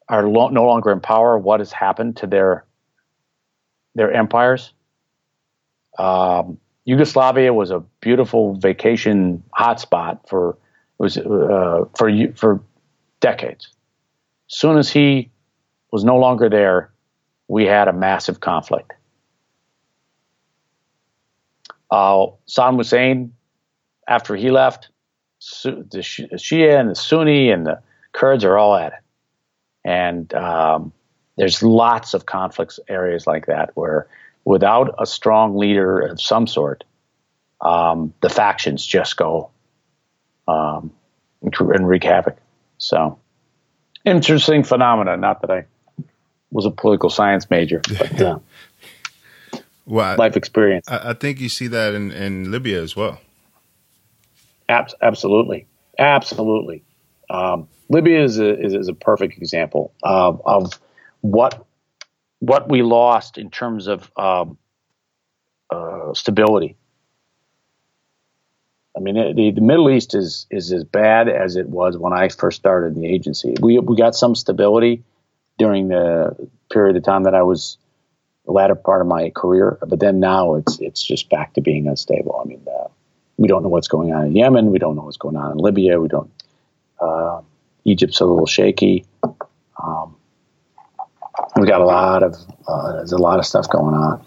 are 0.10 0.28
lo- 0.28 0.50
no 0.50 0.66
longer 0.66 0.92
in 0.92 1.00
power, 1.00 1.38
what 1.38 1.62
has 1.62 1.72
happened 1.72 2.18
to 2.18 2.28
their 2.28 2.66
their 3.96 4.12
empires? 4.12 4.74
Um, 5.98 6.60
Yugoslavia 6.84 7.54
was 7.54 7.72
a 7.72 7.80
beautiful 8.02 8.56
vacation 8.56 9.44
hotspot 9.58 10.28
for 10.28 10.58
was 10.98 11.18
uh, 11.18 11.86
for 11.96 12.12
for 12.36 12.62
decades. 13.22 13.70
As 14.50 14.58
soon 14.58 14.78
as 14.78 14.90
he 14.90 15.32
was 15.92 16.04
no 16.04 16.18
longer 16.18 16.50
there, 16.50 16.92
we 17.48 17.66
had 17.66 17.88
a 17.88 17.94
massive 17.94 18.40
conflict. 18.40 18.94
Uh, 21.90 22.28
Saddam 22.48 22.78
Hussein, 22.78 23.34
after 24.08 24.36
he 24.36 24.52
left, 24.52 24.90
the 25.64 26.00
Shia 26.02 26.80
and 26.80 26.90
the 26.90 26.96
Sunni 26.96 27.50
and 27.52 27.66
the 27.66 27.82
Kurds 28.12 28.44
are 28.44 28.58
all 28.58 28.76
at 28.76 28.94
it. 28.94 29.00
And 29.86 30.34
um, 30.34 30.92
there's 31.38 31.64
lots 31.64 32.14
of 32.14 32.26
conflicts 32.26 32.80
areas 32.90 33.26
like 33.28 33.46
that 33.46 33.72
where 33.76 34.08
without 34.44 34.96
a 35.00 35.06
strong 35.06 35.58
leader 35.58 36.00
of 36.00 36.20
some 36.20 36.48
sort, 36.48 36.84
um, 37.62 38.14
the 38.22 38.30
factions 38.30 38.86
just 38.86 39.16
go 39.18 39.50
um, 40.48 40.92
and 41.42 41.88
wreak 41.88 42.04
havoc. 42.04 42.38
So 42.78 43.20
interesting 44.04 44.64
phenomena. 44.64 45.16
Not 45.18 45.42
that 45.42 45.52
I 45.52 45.66
was 46.58 46.66
a 46.66 46.72
political 46.72 47.12
science 47.12 47.50
major, 47.52 47.82
but 48.00 48.20
uh, 48.20 48.40
well, 49.86 50.18
life 50.18 50.36
experience. 50.36 50.90
I, 50.90 51.12
I, 51.12 51.14
think 51.14 51.40
you 51.40 51.50
see 51.50 51.68
that 51.68 51.94
in, 51.94 52.12
in 52.12 52.52
Libya 52.52 52.82
as 52.82 52.96
well. 52.96 53.22
Abs- 54.68 54.96
absolutely, 55.02 55.68
absolutely. 56.00 56.84
Um, 57.30 57.68
Libya 57.90 58.24
is 58.24 58.40
a, 58.40 58.60
is, 58.60 58.74
is, 58.74 58.88
a 58.88 58.94
perfect 58.94 59.38
example 59.38 59.94
of, 60.02 60.42
of 60.46 60.74
what 61.22 61.64
what 62.40 62.70
we 62.70 62.82
lost 62.82 63.38
in 63.38 63.50
terms 63.52 63.88
of 63.88 64.12
um, 64.18 64.58
uh, 65.70 66.14
stability. 66.14 66.76
I 68.96 69.00
mean, 69.00 69.14
the, 69.36 69.52
the 69.52 69.62
Middle 69.62 69.92
East 69.92 70.16
is 70.16 70.48
is 70.50 70.74
as 70.74 70.84
bad 70.84 71.30
as 71.30 71.56
it 71.56 71.70
was 71.70 72.00
when 72.00 72.14
I 72.14 72.30
first 72.30 72.58
started 72.58 72.96
the 72.96 73.06
agency. 73.06 73.54
We 73.62 73.78
we 73.78 73.96
got 73.96 74.16
some 74.16 74.34
stability 74.34 75.04
during 75.58 75.88
the 75.88 76.50
period 76.72 76.96
of 76.96 77.04
time 77.04 77.24
that 77.24 77.34
I 77.34 77.44
was 77.44 77.78
the 78.46 78.52
latter 78.52 78.76
part 78.76 79.02
of 79.02 79.08
my 79.08 79.30
career, 79.32 79.78
but 79.88 80.00
then 80.00 80.20
now 80.20 80.56
it's 80.56 80.80
it's 80.80 81.04
just 81.04 81.30
back 81.30 81.54
to 81.54 81.62
being 81.62 81.88
unstable. 81.88 82.42
I 82.44 82.48
mean, 82.48 82.62
uh, 82.68 82.88
we 83.38 83.48
don't 83.48 83.64
know 83.64 83.70
what's 83.70 83.88
going 83.88 84.14
on 84.14 84.28
in 84.28 84.36
Yemen. 84.36 84.72
We 84.72 84.80
don't 84.80 84.96
know 84.96 85.04
what's 85.04 85.18
going 85.18 85.36
on 85.36 85.52
in 85.52 85.58
Libya. 85.58 86.00
We 86.00 86.08
don't. 86.08 86.32
Uh, 87.00 87.42
Egypt's 87.84 88.20
a 88.20 88.26
little 88.26 88.46
shaky. 88.46 89.06
Um, 89.24 90.16
we 91.56 91.68
got 91.68 91.82
a 91.82 91.86
lot 91.86 92.24
of 92.24 92.36
uh, 92.68 92.94
there's 92.94 93.12
a 93.12 93.18
lot 93.18 93.40
of 93.40 93.46
stuff 93.46 93.70
going 93.70 93.96
on. 93.96 94.24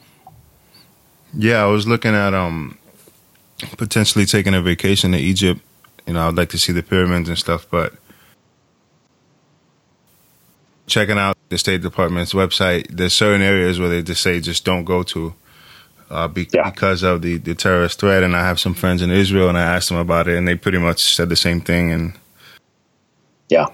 Yeah, 1.35 1.63
I 1.63 1.67
was 1.67 1.87
looking 1.87 2.15
at 2.15 2.35
um 2.35 2.79
potentially 3.77 4.27
taking 4.27 4.55
a 4.55 4.63
vacation 4.63 5.13
to 5.13 5.19
Egypt. 5.19 5.61
You 6.07 6.15
know, 6.15 6.29
I'd 6.29 6.35
like 6.35 6.51
to 6.51 6.59
see 6.59 6.73
the 6.73 6.83
pyramids 6.83 7.29
and 7.29 7.39
stuff, 7.39 7.67
but 7.71 7.95
checking 10.91 11.19
out 11.19 11.37
the 11.49 11.57
State 11.57 11.81
Department's 11.83 12.33
website, 12.33 12.89
there's 12.91 13.13
certain 13.13 13.43
areas 13.43 13.79
where 13.79 13.89
they 13.89 14.03
just 14.03 14.23
say 14.23 14.41
just 14.41 14.65
don't 14.65 14.85
go 14.85 15.03
to 15.05 15.35
uh, 16.11 16.29
be, 16.29 16.49
yeah. 16.53 16.69
because 16.69 17.03
of 17.03 17.23
the, 17.23 17.39
the 17.39 17.55
terrorist 17.55 18.01
threat. 18.01 18.23
And 18.23 18.37
I 18.37 18.41
have 18.41 18.61
some 18.61 18.75
friends 18.75 19.01
in 19.01 19.11
Israel, 19.11 19.49
and 19.49 19.57
I 19.57 19.63
asked 19.63 19.89
them 19.89 19.99
about 19.99 20.29
it, 20.29 20.37
and 20.37 20.47
they 20.47 20.57
pretty 20.57 20.79
much 20.79 21.15
said 21.15 21.29
the 21.29 21.37
same 21.37 21.61
thing. 21.61 21.93
And 21.93 22.13
yeah, 23.49 23.67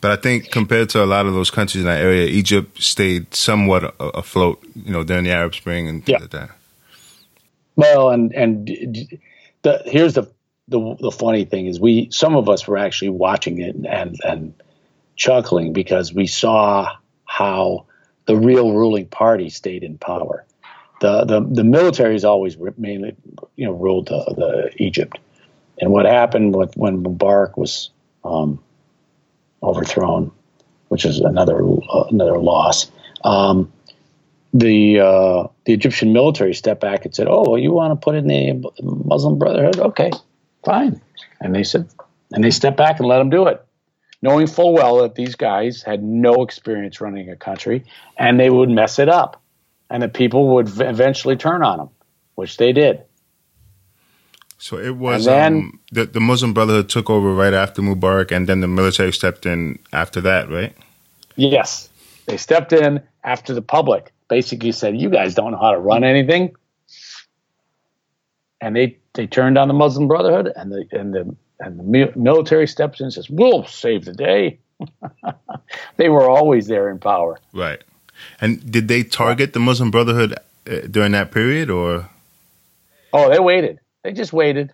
but 0.00 0.12
I 0.12 0.16
think 0.16 0.50
compared 0.50 0.90
to 0.90 1.02
a 1.02 1.06
lot 1.06 1.26
of 1.26 1.34
those 1.34 1.50
countries 1.50 1.82
in 1.82 1.88
that 1.88 2.02
area, 2.02 2.26
Egypt 2.26 2.82
stayed 2.82 3.34
somewhat 3.34 3.94
afloat, 3.98 4.62
you 4.74 4.92
know, 4.92 5.02
during 5.02 5.24
the 5.24 5.30
Arab 5.30 5.54
Spring 5.54 5.88
and 5.88 6.08
yeah. 6.08 6.18
like 6.18 6.30
that. 6.30 6.50
Well, 7.76 8.10
and 8.10 8.32
and 8.34 8.66
the 9.62 9.82
here's 9.86 10.14
the, 10.14 10.30
the 10.68 10.96
the 11.00 11.10
funny 11.10 11.44
thing 11.44 11.66
is 11.66 11.80
we 11.80 12.10
some 12.10 12.36
of 12.36 12.48
us 12.48 12.68
were 12.68 12.76
actually 12.76 13.10
watching 13.10 13.60
it 13.60 13.74
and 13.74 14.20
and 14.24 14.54
chuckling 15.16 15.72
because 15.72 16.12
we 16.12 16.26
saw 16.26 16.96
how 17.24 17.86
the 18.26 18.36
real 18.36 18.72
ruling 18.72 19.06
party 19.06 19.50
stayed 19.50 19.82
in 19.82 19.98
power. 19.98 20.44
The 21.00 21.24
the, 21.24 21.40
the 21.40 21.64
military 21.64 22.14
has 22.14 22.24
always 22.24 22.56
mainly 22.78 23.16
you 23.56 23.66
know 23.66 23.72
ruled 23.72 24.08
the, 24.08 24.24
the 24.36 24.70
Egypt, 24.82 25.18
and 25.80 25.90
what 25.90 26.06
happened 26.06 26.54
with, 26.54 26.76
when 26.76 27.02
Mubarak 27.02 27.56
was 27.56 27.90
um, 28.24 28.62
overthrown, 29.62 30.30
which 30.88 31.04
is 31.04 31.20
another 31.20 31.60
uh, 31.62 32.04
another 32.10 32.38
loss. 32.38 32.90
Um, 33.24 33.72
the 34.52 35.00
uh, 35.00 35.48
the 35.64 35.72
Egyptian 35.72 36.12
military 36.12 36.54
stepped 36.54 36.80
back 36.80 37.04
and 37.04 37.14
said, 37.14 37.26
"Oh, 37.28 37.44
well, 37.46 37.58
you 37.58 37.72
want 37.72 37.92
to 37.92 38.02
put 38.02 38.14
in 38.14 38.28
the 38.28 38.70
Muslim 38.82 39.38
Brotherhood? 39.38 39.78
Okay, 39.78 40.12
fine." 40.64 41.00
And 41.40 41.54
they 41.54 41.64
said, 41.64 41.88
and 42.32 42.42
they 42.42 42.50
stepped 42.50 42.76
back 42.76 43.00
and 43.00 43.08
let 43.08 43.18
them 43.18 43.28
do 43.28 43.48
it 43.48 43.64
knowing 44.24 44.46
full 44.46 44.72
well 44.72 45.02
that 45.02 45.14
these 45.14 45.34
guys 45.34 45.82
had 45.82 46.02
no 46.02 46.42
experience 46.42 46.98
running 46.98 47.28
a 47.28 47.36
country 47.36 47.84
and 48.16 48.40
they 48.40 48.48
would 48.48 48.70
mess 48.70 48.98
it 48.98 49.08
up 49.08 49.42
and 49.90 50.02
that 50.02 50.14
people 50.14 50.54
would 50.54 50.66
eventually 50.80 51.36
turn 51.36 51.62
on 51.62 51.76
them, 51.76 51.90
which 52.34 52.56
they 52.56 52.72
did. 52.72 53.02
So 54.56 54.78
it 54.78 54.96
was 54.96 55.26
then, 55.26 55.54
um, 55.54 55.80
the, 55.92 56.06
the 56.06 56.20
Muslim 56.20 56.54
Brotherhood 56.54 56.88
took 56.88 57.10
over 57.10 57.34
right 57.34 57.52
after 57.52 57.82
Mubarak, 57.82 58.32
and 58.34 58.48
then 58.48 58.62
the 58.62 58.66
military 58.66 59.12
stepped 59.12 59.44
in 59.44 59.78
after 59.92 60.22
that, 60.22 60.48
right? 60.48 60.74
Yes, 61.36 61.90
they 62.24 62.38
stepped 62.38 62.72
in 62.72 63.02
after 63.24 63.52
the 63.52 63.60
public 63.60 64.10
basically 64.28 64.72
said, 64.72 64.96
"You 64.96 65.10
guys 65.10 65.34
don't 65.34 65.52
know 65.52 65.58
how 65.58 65.72
to 65.72 65.78
run 65.78 66.02
anything," 66.02 66.56
and 68.62 68.74
they 68.74 68.96
they 69.12 69.26
turned 69.26 69.58
on 69.58 69.68
the 69.68 69.74
Muslim 69.74 70.08
Brotherhood, 70.08 70.50
and 70.56 70.72
the 70.72 70.86
and 70.92 71.12
the 71.12 71.36
and 71.60 71.78
the 71.78 72.12
military 72.16 72.66
steps 72.66 73.00
in 73.00 73.04
and 73.04 73.12
says, 73.12 73.30
"We'll 73.30 73.64
save 73.66 74.04
the 74.04 74.12
day." 74.12 74.58
they 75.96 76.08
were 76.08 76.28
always 76.28 76.66
there 76.66 76.90
in 76.90 76.98
power. 76.98 77.38
Right. 77.52 77.82
And 78.40 78.70
did 78.70 78.88
they 78.88 79.02
target 79.02 79.52
the 79.52 79.60
Muslim 79.60 79.90
Brotherhood 79.90 80.34
uh, 80.68 80.80
during 80.90 81.12
that 81.12 81.30
period, 81.30 81.70
or? 81.70 82.08
Oh, 83.12 83.30
they 83.30 83.38
waited. 83.38 83.80
They 84.02 84.12
just 84.12 84.32
waited. 84.32 84.72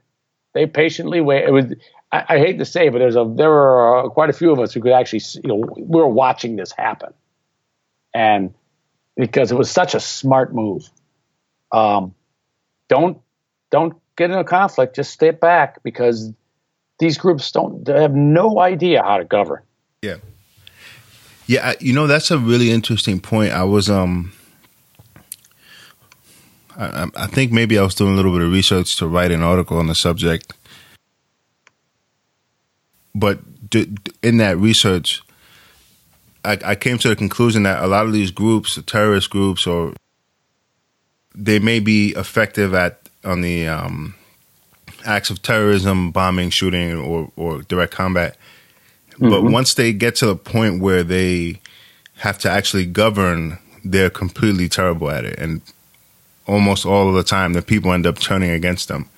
They 0.52 0.66
patiently 0.66 1.20
waited. 1.20 1.48
It 1.48 1.52
was. 1.52 1.64
I, 2.12 2.24
I 2.28 2.38
hate 2.38 2.58
to 2.58 2.64
say, 2.64 2.88
but 2.88 2.98
there's 2.98 3.16
a 3.16 3.30
there 3.36 3.50
were 3.50 4.06
uh, 4.06 4.08
quite 4.08 4.30
a 4.30 4.32
few 4.32 4.52
of 4.52 4.58
us 4.58 4.72
who 4.72 4.80
could 4.80 4.92
actually, 4.92 5.22
you 5.42 5.48
know, 5.48 5.56
we 5.76 6.00
were 6.00 6.08
watching 6.08 6.56
this 6.56 6.72
happen, 6.72 7.12
and 8.14 8.54
because 9.16 9.52
it 9.52 9.56
was 9.56 9.70
such 9.70 9.94
a 9.94 10.00
smart 10.00 10.54
move. 10.54 10.88
Um, 11.72 12.14
don't 12.88 13.20
don't 13.70 13.94
get 14.16 14.30
in 14.30 14.38
a 14.38 14.44
conflict. 14.44 14.96
Just 14.96 15.12
step 15.12 15.40
back 15.40 15.82
because 15.82 16.32
these 17.00 17.18
groups 17.18 17.50
don't 17.50 17.88
have 17.88 18.14
no 18.14 18.60
idea 18.60 19.02
how 19.02 19.18
to 19.18 19.24
govern. 19.24 19.62
Yeah. 20.02 20.16
Yeah, 21.46 21.72
you 21.80 21.92
know 21.92 22.06
that's 22.06 22.30
a 22.30 22.38
really 22.38 22.70
interesting 22.70 23.18
point. 23.18 23.52
I 23.52 23.64
was 23.64 23.90
um 23.90 24.32
I, 26.76 27.08
I 27.16 27.26
think 27.26 27.50
maybe 27.50 27.78
I 27.78 27.82
was 27.82 27.96
doing 27.96 28.12
a 28.12 28.16
little 28.16 28.32
bit 28.32 28.42
of 28.42 28.52
research 28.52 28.96
to 28.98 29.08
write 29.08 29.32
an 29.32 29.42
article 29.42 29.78
on 29.78 29.88
the 29.88 29.94
subject. 29.94 30.52
But 33.14 33.40
in 34.22 34.36
that 34.36 34.56
research, 34.58 35.22
I, 36.44 36.58
I 36.64 36.74
came 36.74 36.98
to 36.98 37.08
the 37.08 37.16
conclusion 37.16 37.64
that 37.64 37.82
a 37.82 37.86
lot 37.86 38.06
of 38.06 38.12
these 38.12 38.30
groups, 38.30 38.78
terrorist 38.86 39.30
groups, 39.30 39.66
or 39.66 39.94
they 41.34 41.58
may 41.58 41.80
be 41.80 42.10
effective 42.10 42.72
at 42.74 43.08
on 43.24 43.40
the 43.40 43.66
um, 43.66 44.14
acts 45.04 45.30
of 45.30 45.42
terrorism, 45.42 46.10
bombing, 46.10 46.50
shooting, 46.50 46.96
or, 46.96 47.30
or 47.36 47.62
direct 47.62 47.92
combat. 47.92 48.36
Mm-hmm. 49.12 49.30
But 49.30 49.42
once 49.44 49.74
they 49.74 49.92
get 49.92 50.16
to 50.16 50.26
the 50.26 50.36
point 50.36 50.80
where 50.80 51.02
they 51.02 51.60
have 52.16 52.38
to 52.38 52.50
actually 52.50 52.86
govern, 52.86 53.58
they're 53.84 54.10
completely 54.10 54.68
terrible 54.68 55.10
at 55.10 55.24
it. 55.24 55.38
And 55.38 55.62
almost 56.46 56.84
all 56.84 57.08
of 57.08 57.14
the 57.14 57.22
time, 57.22 57.52
the 57.52 57.62
people 57.62 57.92
end 57.92 58.06
up 58.06 58.18
turning 58.18 58.50
against 58.50 58.88
them, 58.88 59.08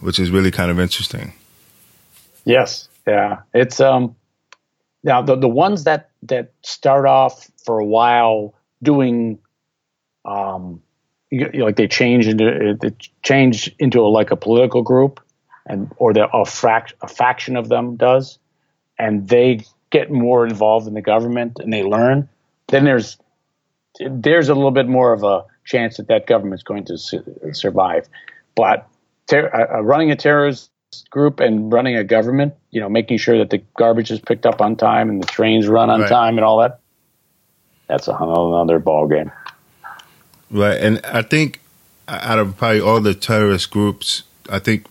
which 0.00 0.18
is 0.18 0.30
really 0.30 0.50
kind 0.50 0.70
of 0.70 0.78
interesting. 0.78 1.32
Yes, 2.44 2.88
yeah, 3.06 3.40
it's 3.54 3.80
um 3.80 4.14
now 5.02 5.22
the 5.22 5.36
the 5.36 5.48
ones 5.48 5.84
that 5.84 6.10
that 6.24 6.52
start 6.62 7.06
off 7.06 7.50
for 7.64 7.78
a 7.78 7.84
while 7.84 8.54
doing 8.82 9.38
um 10.24 10.82
you, 11.30 11.50
you- 11.54 11.64
like 11.64 11.76
they 11.76 11.88
change 11.88 12.26
into 12.26 12.76
they 12.80 12.92
change 13.22 13.74
into 13.78 14.00
a, 14.00 14.08
like 14.08 14.30
a 14.30 14.36
political 14.36 14.82
group 14.82 15.20
and 15.66 15.90
or 15.96 16.12
the 16.12 16.24
a 16.24 16.44
frac 16.44 16.92
a 17.02 17.08
faction 17.08 17.56
of 17.56 17.68
them 17.68 17.96
does 17.96 18.38
and 18.98 19.28
they 19.28 19.60
get 19.90 20.10
more 20.10 20.46
involved 20.46 20.86
in 20.86 20.94
the 20.94 21.02
government 21.02 21.58
and 21.60 21.72
they 21.72 21.82
learn 21.82 22.28
then 22.68 22.84
there's 22.84 23.16
there's 24.00 24.48
a 24.48 24.54
little 24.54 24.70
bit 24.70 24.88
more 24.88 25.12
of 25.12 25.22
a 25.22 25.44
chance 25.64 25.96
that 25.96 26.08
that 26.08 26.26
government's 26.26 26.64
going 26.64 26.84
to 26.84 26.98
su- 26.98 27.22
survive 27.52 28.08
but 28.54 28.88
ter- 29.26 29.50
uh, 29.52 29.80
running 29.80 30.10
a 30.10 30.16
terrorist 30.16 30.70
group 31.10 31.40
and 31.40 31.72
running 31.72 31.96
a 31.96 32.04
government, 32.04 32.54
you 32.70 32.80
know, 32.80 32.88
making 32.88 33.18
sure 33.18 33.38
that 33.38 33.50
the 33.50 33.58
garbage 33.76 34.10
is 34.10 34.20
picked 34.20 34.46
up 34.46 34.60
on 34.60 34.76
time 34.76 35.10
and 35.10 35.22
the 35.22 35.26
trains 35.26 35.66
run 35.66 35.90
on 35.90 36.00
Right. 36.02 36.08
time 36.08 36.38
and 36.38 36.44
all 36.44 36.58
that. 36.58 36.80
That's 37.88 38.08
a 38.08 38.14
whole 38.14 38.54
other 38.54 38.78
ball 38.78 39.06
game. 39.06 39.30
Right, 40.50 40.78
and 40.80 41.00
I 41.04 41.22
think 41.22 41.60
out 42.06 42.38
of 42.38 42.56
probably 42.56 42.80
all 42.80 43.00
the 43.00 43.14
terrorist 43.14 43.70
groups, 43.70 44.22
I 44.48 44.58
think 44.58 44.86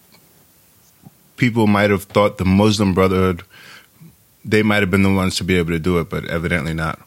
people 1.44 1.68
might 1.68 1.90
have 1.90 2.04
thought 2.04 2.38
the 2.38 2.46
Muslim 2.46 2.94
Brotherhood 2.94 3.44
they 4.46 4.64
might 4.64 4.82
have 4.82 4.90
been 4.90 5.04
the 5.04 5.12
ones 5.12 5.36
to 5.36 5.44
be 5.44 5.58
able 5.58 5.72
to 5.72 5.80
do 5.80 6.00
it, 6.00 6.10
but 6.10 6.24
evidently 6.26 6.74
not. 6.74 7.02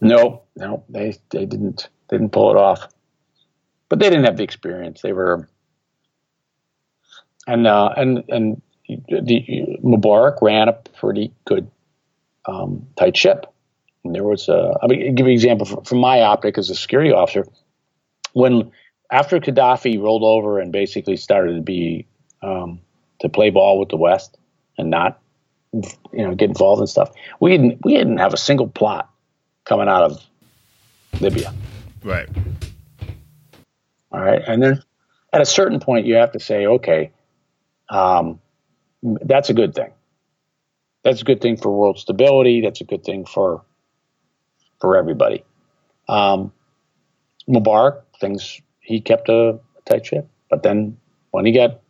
No, 0.00 0.40
no, 0.56 0.84
they 0.88 1.18
they 1.28 1.44
didn't 1.44 1.90
they 2.08 2.16
didn't 2.16 2.32
pull 2.32 2.50
it 2.50 2.56
off. 2.56 2.88
But 3.90 3.98
they 3.98 4.08
didn't 4.08 4.24
have 4.24 4.38
the 4.38 4.42
experience. 4.42 5.02
They 5.02 5.12
were 5.12 5.46
and 7.46 7.66
uh, 7.66 7.92
and 7.94 8.24
and 8.30 8.62
the 8.88 9.78
Mubarak 9.84 10.40
ran 10.40 10.68
a 10.68 10.72
pretty 10.72 11.30
good 11.44 11.70
um, 12.46 12.86
tight 12.96 13.18
ship. 13.18 13.52
And 14.02 14.14
there 14.14 14.24
was 14.24 14.48
a, 14.48 14.78
I 14.82 14.86
mean, 14.86 15.08
I'll 15.08 15.14
give 15.14 15.26
you 15.26 15.32
an 15.32 15.36
example 15.36 15.66
from, 15.66 15.84
from 15.84 15.98
my 15.98 16.22
optic 16.22 16.56
as 16.56 16.70
a 16.70 16.74
security 16.74 17.12
officer. 17.12 17.46
When 18.32 18.72
after 19.12 19.38
Gaddafi 19.38 20.00
rolled 20.00 20.22
over 20.22 20.58
and 20.58 20.72
basically 20.72 21.18
started 21.18 21.56
to 21.56 21.60
be 21.60 22.06
um, 22.42 22.80
to 23.20 23.28
play 23.28 23.50
ball 23.50 23.78
with 23.78 23.88
the 23.88 23.96
West 23.96 24.36
and 24.78 24.90
not 24.90 25.20
you 25.72 26.26
know 26.26 26.34
get 26.34 26.48
involved 26.48 26.80
in 26.80 26.86
stuff, 26.86 27.10
we 27.40 27.50
didn't 27.50 27.84
we 27.84 27.94
didn't 27.94 28.18
have 28.18 28.34
a 28.34 28.38
single 28.38 28.68
plot 28.68 29.10
coming 29.64 29.88
out 29.88 30.02
of 30.02 30.26
Libya. 31.20 31.52
Right. 32.02 32.28
All 34.12 34.20
right. 34.20 34.42
And 34.46 34.62
then 34.62 34.82
at 35.32 35.40
a 35.40 35.46
certain 35.46 35.80
point, 35.80 36.06
you 36.06 36.14
have 36.14 36.32
to 36.32 36.40
say, 36.40 36.66
okay, 36.66 37.10
um, 37.88 38.40
that's 39.02 39.50
a 39.50 39.54
good 39.54 39.74
thing. 39.74 39.92
That's 41.02 41.22
a 41.22 41.24
good 41.24 41.40
thing 41.40 41.56
for 41.56 41.70
world 41.70 41.98
stability. 41.98 42.60
That's 42.60 42.80
a 42.80 42.84
good 42.84 43.04
thing 43.04 43.24
for 43.24 43.62
for 44.80 44.96
everybody. 44.96 45.44
Um, 46.08 46.52
Mubarak, 47.48 48.02
things 48.20 48.60
he 48.80 49.00
kept 49.00 49.28
a, 49.28 49.50
a 49.50 49.80
tight 49.88 50.06
ship, 50.06 50.28
but 50.48 50.62
then 50.62 50.96
when 51.30 51.46
he 51.46 51.52
got 51.52 51.80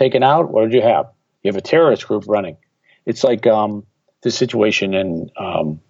taken 0.00 0.22
out, 0.22 0.50
what 0.50 0.62
did 0.62 0.72
you 0.72 0.82
have? 0.82 1.10
You 1.42 1.50
have 1.50 1.56
a 1.56 1.60
terrorist 1.60 2.08
group 2.08 2.24
running. 2.26 2.56
It's 3.04 3.22
like 3.22 3.46
um, 3.46 3.86
the 4.22 4.30
situation 4.30 4.94
in 4.94 5.30
um, 5.36 5.80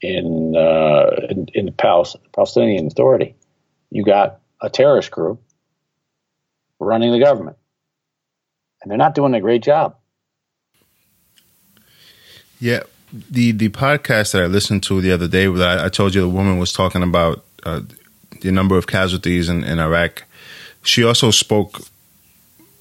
in, 0.00 0.54
uh, 0.56 1.26
in 1.28 1.46
in 1.52 1.66
the 1.66 1.72
Pal- 1.72 2.08
Palestinian 2.32 2.86
Authority. 2.86 3.34
You 3.90 4.04
got 4.04 4.40
a 4.62 4.70
terrorist 4.70 5.10
group 5.10 5.42
running 6.78 7.12
the 7.12 7.18
government, 7.18 7.56
and 8.80 8.90
they're 8.90 8.98
not 8.98 9.14
doing 9.14 9.34
a 9.34 9.40
great 9.40 9.62
job. 9.62 9.96
Yeah, 12.60 12.82
the 13.12 13.52
the 13.52 13.68
podcast 13.68 14.32
that 14.32 14.42
I 14.42 14.46
listened 14.46 14.84
to 14.84 15.00
the 15.00 15.12
other 15.12 15.28
day, 15.28 15.46
that 15.46 15.78
I, 15.78 15.86
I 15.86 15.88
told 15.88 16.14
you 16.14 16.20
the 16.20 16.28
woman 16.28 16.58
was 16.58 16.72
talking 16.72 17.02
about 17.02 17.44
uh, 17.64 17.80
the 18.40 18.52
number 18.52 18.76
of 18.78 18.86
casualties 18.86 19.48
in, 19.48 19.64
in 19.64 19.78
Iraq. 19.80 20.24
She 20.82 21.04
also 21.04 21.30
spoke 21.30 21.89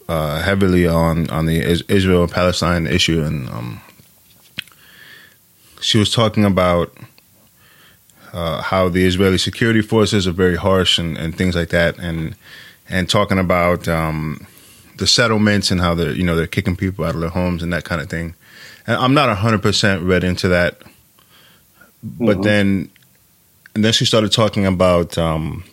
uh, 0.10 0.42
heavily 0.42 0.88
on 0.88 1.30
on 1.30 1.46
the 1.46 1.60
Israel 1.88 2.28
Palestine 2.28 2.88
issue, 2.88 3.22
and 3.22 3.48
um, 3.50 3.80
she 5.82 6.00
was 6.00 6.12
talking 6.12 6.44
about 6.46 6.92
uh, 8.34 8.64
how 8.64 8.90
the 8.90 9.06
Israeli 9.06 9.38
security 9.38 9.82
forces 9.82 10.28
are 10.28 10.32
very 10.32 10.56
harsh 10.56 10.98
and, 10.98 11.16
and 11.16 11.38
things 11.38 11.56
like 11.56 11.70
that, 11.70 12.00
and 12.00 12.36
and 12.90 13.08
talking 13.08 13.38
about 13.38 13.88
um, 13.88 14.48
the 14.98 15.06
settlements 15.06 15.70
and 15.70 15.80
how 15.80 15.94
they're 15.94 16.12
you 16.12 16.24
know 16.24 16.36
they're 16.36 16.48
kicking 16.48 16.76
people 16.76 17.06
out 17.06 17.14
of 17.14 17.22
their 17.22 17.30
homes 17.30 17.62
and 17.62 17.72
that 17.72 17.84
kind 17.84 18.02
of 18.02 18.10
thing. 18.10 18.34
And 18.88 18.98
I'm 18.98 19.14
not 19.14 19.30
hundred 19.38 19.62
percent 19.62 20.02
read 20.02 20.24
into 20.24 20.48
that, 20.48 20.82
but 22.02 22.42
then 22.42 22.90
and 23.76 23.86
then 23.86 23.94
she 23.94 24.06
started 24.06 24.32
talking 24.32 24.66
about 24.66 25.20
um, 25.20 25.64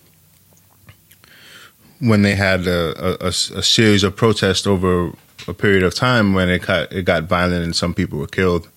when 2.00 2.22
they 2.22 2.34
had 2.34 2.66
a 2.66 3.32
series 3.32 4.02
of 4.04 4.16
protests 4.16 4.66
over 4.66 5.12
a 5.48 5.54
period 5.54 5.82
of 5.82 5.94
time 5.94 6.34
when 6.34 6.48
it 6.48 6.62
got 6.66 6.92
it 6.92 7.04
got 7.04 7.24
violent 7.24 7.64
and 7.64 7.76
some 7.76 7.94
people 7.94 8.18
were 8.18 8.26
killed, 8.26 8.68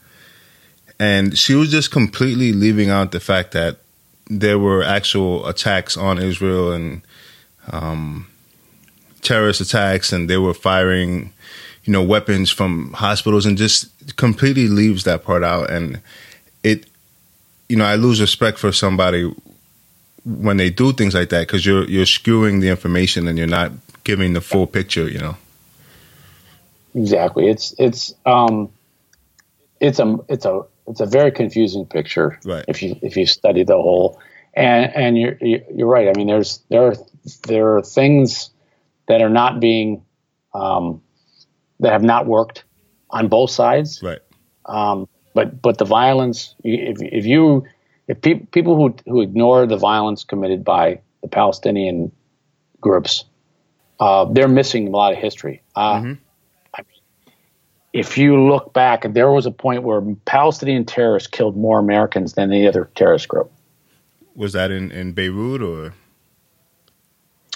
and 1.00 1.38
she 1.38 1.54
was 1.54 1.72
just 1.72 1.92
completely 1.92 2.54
leaving 2.54 2.90
out 2.90 3.12
the 3.12 3.20
fact 3.20 3.52
that 3.52 3.78
there 4.28 4.60
were 4.60 4.84
actual 4.84 5.48
attacks 5.48 5.98
on 5.98 6.20
Israel 6.20 6.72
and 6.72 7.02
um, 7.72 8.28
terrorist 9.22 9.62
attacks, 9.62 10.14
and 10.14 10.30
they 10.30 10.38
were 10.38 10.54
firing, 10.54 11.34
you 11.84 11.92
know, 11.92 12.04
weapons 12.04 12.52
from 12.52 12.94
hospitals, 12.94 13.46
and 13.46 13.58
just 13.58 14.16
completely 14.16 14.68
leaves 14.68 15.04
that 15.04 15.24
part 15.24 15.44
out. 15.44 15.70
And 15.70 16.02
it, 16.64 16.86
you 17.68 17.76
know, 17.76 17.86
I 17.86 17.96
lose 17.96 18.22
respect 18.22 18.60
for 18.60 18.72
somebody 18.72 19.34
when 20.38 20.58
they 20.58 20.70
do 20.70 20.94
things 20.94 21.16
like 21.16 21.30
that 21.30 21.42
because 21.42 21.66
you're 21.66 21.86
you're 21.86 22.06
skewing 22.06 22.62
the 22.62 22.70
information 22.70 23.28
and 23.28 23.38
you're 23.38 23.48
not 23.48 23.72
giving 24.04 24.34
the 24.34 24.42
full 24.42 24.68
picture. 24.68 25.10
You 25.10 25.20
know. 25.20 25.38
Exactly. 26.96 27.50
It's 27.50 27.74
it's 27.78 28.14
um, 28.26 28.72
it's 29.80 30.00
a 30.00 30.18
it's 30.28 30.46
a 30.46 30.62
it's 30.88 31.00
a 31.00 31.06
very 31.06 31.32
confusing 31.32 31.86
picture. 31.86 32.40
Right. 32.46 32.66
If 32.68 32.82
you 32.82 32.98
if 33.02 33.16
you 33.18 33.26
study 33.26 33.64
the 33.64 33.76
whole, 33.76 34.20
and 34.54 34.94
and 34.96 35.18
you're 35.18 35.38
you're 35.42 35.88
right. 35.88 36.08
I 36.08 36.14
mean, 36.18 36.28
there's 36.28 36.62
there 36.70 36.88
are 36.88 36.96
there 37.48 37.78
are 37.78 37.82
things 37.82 38.50
that 39.08 39.22
are 39.22 39.30
not 39.30 39.60
being 39.60 40.04
um, 40.54 41.02
that 41.80 41.92
have 41.92 42.04
not 42.04 42.26
worked 42.26 42.64
on 43.10 43.28
both 43.28 43.52
sides. 43.52 44.02
Right. 44.04 44.20
Um, 44.66 45.08
but 45.34 45.62
but 45.62 45.78
the 45.78 45.86
violence, 45.86 46.56
if 46.64 47.02
if 47.02 47.26
you 47.26 47.66
if 48.10 48.20
pe- 48.22 48.46
people 48.52 48.76
who 48.76 48.96
who 49.06 49.22
ignore 49.22 49.66
the 49.66 49.78
violence 49.78 50.26
committed 50.26 50.66
by 50.66 51.00
the 51.22 51.30
Palestinian 51.30 52.12
groups, 52.82 53.24
uh, 54.00 54.26
they're 54.26 54.50
missing 54.50 54.88
a 54.88 54.92
lot 54.92 55.14
of 55.14 55.20
history. 55.20 55.62
Uh, 55.76 55.80
I 55.80 56.02
mean, 56.02 56.18
if 57.94 58.18
you 58.18 58.50
look 58.50 58.74
back, 58.74 59.14
there 59.14 59.32
was 59.32 59.46
a 59.46 59.52
point 59.52 59.84
where 59.84 60.02
Palestinian 60.26 60.86
terrorists 60.86 61.30
killed 61.30 61.56
more 61.56 61.80
Americans 61.80 62.34
than 62.34 62.52
any 62.52 62.68
other 62.68 62.90
terrorist 62.96 63.28
group 63.28 63.52
Was 64.36 64.54
that 64.54 64.72
in 64.72 64.92
in 64.92 65.14
Beirut 65.14 65.62
or? 65.62 65.94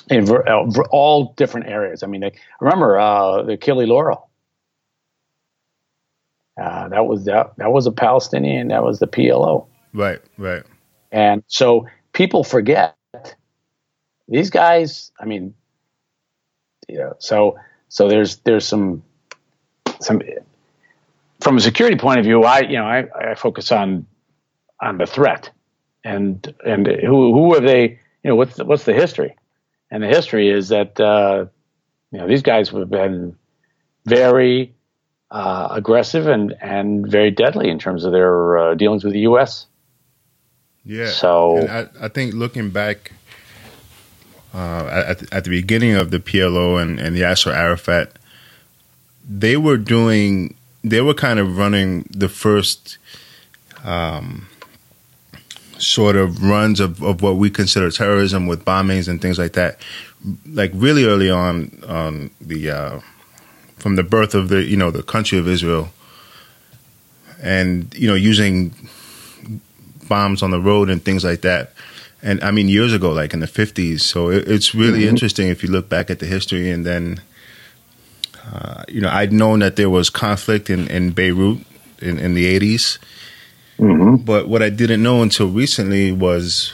in 0.10 0.26
ver- 0.26 0.48
uh, 0.48 0.66
all 0.92 1.34
different 1.38 1.68
areas. 1.68 2.04
I 2.04 2.08
mean, 2.08 2.22
they, 2.22 2.34
remember 2.60 3.00
uh, 3.00 3.44
the 3.44 3.54
Achille 3.54 3.88
Lauro. 3.88 4.28
Uh, 6.62 6.90
that 6.90 7.06
was 7.06 7.26
that, 7.26 7.54
that 7.58 7.72
was 7.72 7.88
a 7.88 7.92
Palestinian. 7.92 8.68
That 8.68 8.84
was 8.84 9.00
the 9.00 9.08
PLO. 9.08 9.68
Right. 9.94 10.20
Right. 10.38 10.64
And 11.12 11.44
so 11.48 11.88
people 12.14 12.44
forget 12.44 12.96
these 14.28 14.50
guys. 14.50 15.12
I 15.20 15.26
mean, 15.26 15.54
you 16.88 16.98
know, 16.98 17.14
so 17.20 17.58
so 17.90 18.08
there's 18.08 18.38
there's 18.38 18.68
some 18.68 19.04
some 20.00 20.22
from 21.42 21.58
a 21.58 21.62
security 21.62 21.98
point 21.98 22.20
of 22.20 22.26
view. 22.26 22.44
I 22.44 22.62
you 22.62 22.78
know 22.78 22.86
I, 22.86 23.32
I 23.32 23.36
focus 23.36 23.72
on 23.72 24.08
on 24.82 24.98
the 24.98 25.06
threat 25.06 25.52
and 26.04 26.54
and 26.66 26.88
who 26.88 27.34
who 27.34 27.54
have 27.54 27.64
they 27.64 28.00
you 28.24 28.30
know 28.30 28.36
what's 28.36 28.56
the, 28.56 28.66
what's 28.66 28.84
the 28.86 28.94
history 28.94 29.36
and 29.92 30.02
the 30.02 30.08
history 30.08 30.50
is 30.50 30.70
that 30.70 31.00
uh, 31.00 31.46
you 32.12 32.20
know 32.20 32.28
these 32.28 32.42
guys 32.42 32.70
have 32.70 32.90
been 32.90 33.38
very 34.06 34.74
uh, 35.32 35.68
aggressive 35.72 36.28
and 36.28 36.54
and 36.62 37.08
very 37.10 37.32
deadly 37.32 37.70
in 37.70 37.80
terms 37.80 38.04
of 38.04 38.12
their 38.12 38.58
uh, 38.58 38.76
dealings 38.76 39.04
with 39.04 39.14
the 39.14 39.22
U.S. 39.22 39.68
Yeah. 40.86 41.08
So- 41.08 41.68
I, 41.68 42.06
I 42.06 42.08
think 42.10 42.34
looking 42.34 42.70
back 42.70 43.12
uh, 44.54 44.88
at, 45.08 45.34
at 45.34 45.44
the 45.46 45.50
beginning 45.50 45.96
of 45.96 46.12
the 46.12 46.20
PLO 46.20 46.82
and, 46.82 47.00
and 47.00 47.16
Yasser 47.16 47.54
Arafat, 47.54 48.18
they 49.28 49.58
were 49.58 49.78
doing, 49.78 50.56
they 50.84 51.02
were 51.02 51.14
kind 51.14 51.40
of 51.40 51.58
running 51.58 52.08
the 52.12 52.30
first 52.30 52.98
um, 53.84 54.48
sort 55.78 56.16
of 56.16 56.44
runs 56.44 56.80
of, 56.80 57.02
of 57.02 57.22
what 57.22 57.38
we 57.38 57.50
consider 57.50 57.90
terrorism 57.90 58.48
with 58.48 58.64
bombings 58.66 59.08
and 59.08 59.22
things 59.22 59.40
like 59.40 59.54
that. 59.54 59.80
Like 60.48 60.72
really 60.74 61.06
early 61.06 61.30
on, 61.30 61.82
on 61.88 62.30
the 62.40 62.70
uh, 62.70 63.00
from 63.78 63.96
the 63.98 64.04
birth 64.04 64.34
of 64.36 64.48
the 64.48 64.64
you 64.64 64.78
know 64.78 64.90
the 64.92 65.04
country 65.04 65.38
of 65.38 65.48
Israel, 65.50 65.90
and 67.42 67.94
you 67.94 68.08
know 68.08 68.16
using 68.16 68.74
bombs 70.14 70.44
on 70.44 70.52
the 70.52 70.62
road 70.70 70.90
and 70.90 71.00
things 71.04 71.24
like 71.24 71.42
that. 71.42 71.74
And 72.22 72.44
I 72.44 72.52
mean 72.52 72.68
years 72.70 72.94
ago, 72.94 73.12
like 73.12 73.34
in 73.34 73.42
the 73.42 73.48
fifties. 73.48 74.06
So 74.06 74.30
it, 74.30 74.48
it's 74.48 74.76
really 74.76 75.02
mm-hmm. 75.02 75.10
interesting 75.10 75.48
if 75.50 75.64
you 75.64 75.70
look 75.70 75.88
back 75.90 76.10
at 76.10 76.20
the 76.20 76.26
history 76.26 76.70
and 76.70 76.86
then. 76.86 77.22
Uh, 78.46 78.84
you 78.90 79.00
know, 79.00 79.10
I'd 79.10 79.32
known 79.32 79.60
that 79.60 79.78
there 79.78 79.90
was 79.90 80.10
conflict 80.10 80.70
in, 80.70 80.90
in 80.90 81.12
Beirut 81.12 81.60
in, 82.02 82.20
in 82.20 82.34
the 82.34 82.60
80s. 82.60 83.00
Mm-hmm. 83.80 84.18
But 84.18 84.48
what 84.48 84.62
I 84.62 84.70
didn't 84.70 85.02
know 85.02 85.22
until 85.22 85.48
recently 85.48 86.12
was 86.12 86.74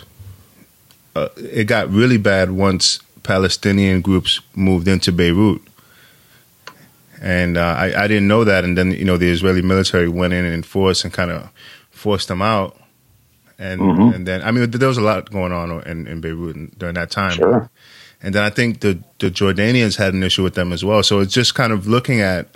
uh, 1.16 1.30
it 1.38 1.66
got 1.66 1.90
really 1.92 2.18
bad 2.18 2.52
once 2.52 3.00
Palestinian 3.24 4.02
groups 4.02 4.42
moved 4.56 4.88
into 4.88 5.12
Beirut. 5.12 5.62
And 7.22 7.58
uh, 7.58 7.76
I, 7.78 8.04
I, 8.04 8.08
didn't 8.08 8.28
know 8.28 8.44
that. 8.46 8.64
And 8.64 8.78
then, 8.78 8.92
you 8.92 9.04
know, 9.04 9.18
the 9.18 9.30
Israeli 9.30 9.62
military 9.62 10.08
went 10.08 10.34
in 10.34 10.46
and 10.46 10.66
forced 10.66 11.04
and 11.04 11.14
kind 11.14 11.32
of 11.32 11.50
forced 11.92 12.30
them 12.30 12.42
out. 12.42 12.79
And 13.60 13.82
mm-hmm. 13.82 14.14
and 14.16 14.28
then, 14.28 14.42
I 14.42 14.52
mean, 14.52 14.72
there 14.72 14.88
was 14.88 14.98
a 14.98 15.02
lot 15.02 15.30
going 15.32 15.52
on 15.52 15.84
in, 15.84 16.08
in 16.08 16.22
Beirut 16.22 16.80
during 16.80 16.96
that 16.96 17.12
time. 17.12 17.34
Sure. 17.34 17.70
And 18.22 18.34
then 18.34 18.44
I 18.44 18.50
think 18.50 18.80
the, 18.80 19.00
the 19.20 19.30
Jordanians 19.30 19.98
had 19.98 20.14
an 20.14 20.24
issue 20.24 20.44
with 20.44 20.56
them 20.56 20.74
as 20.74 20.84
well. 20.84 21.04
So 21.04 21.20
it's 21.20 21.34
just 21.34 21.56
kind 21.56 21.72
of 21.72 21.88
looking 21.88 22.22
at 22.22 22.48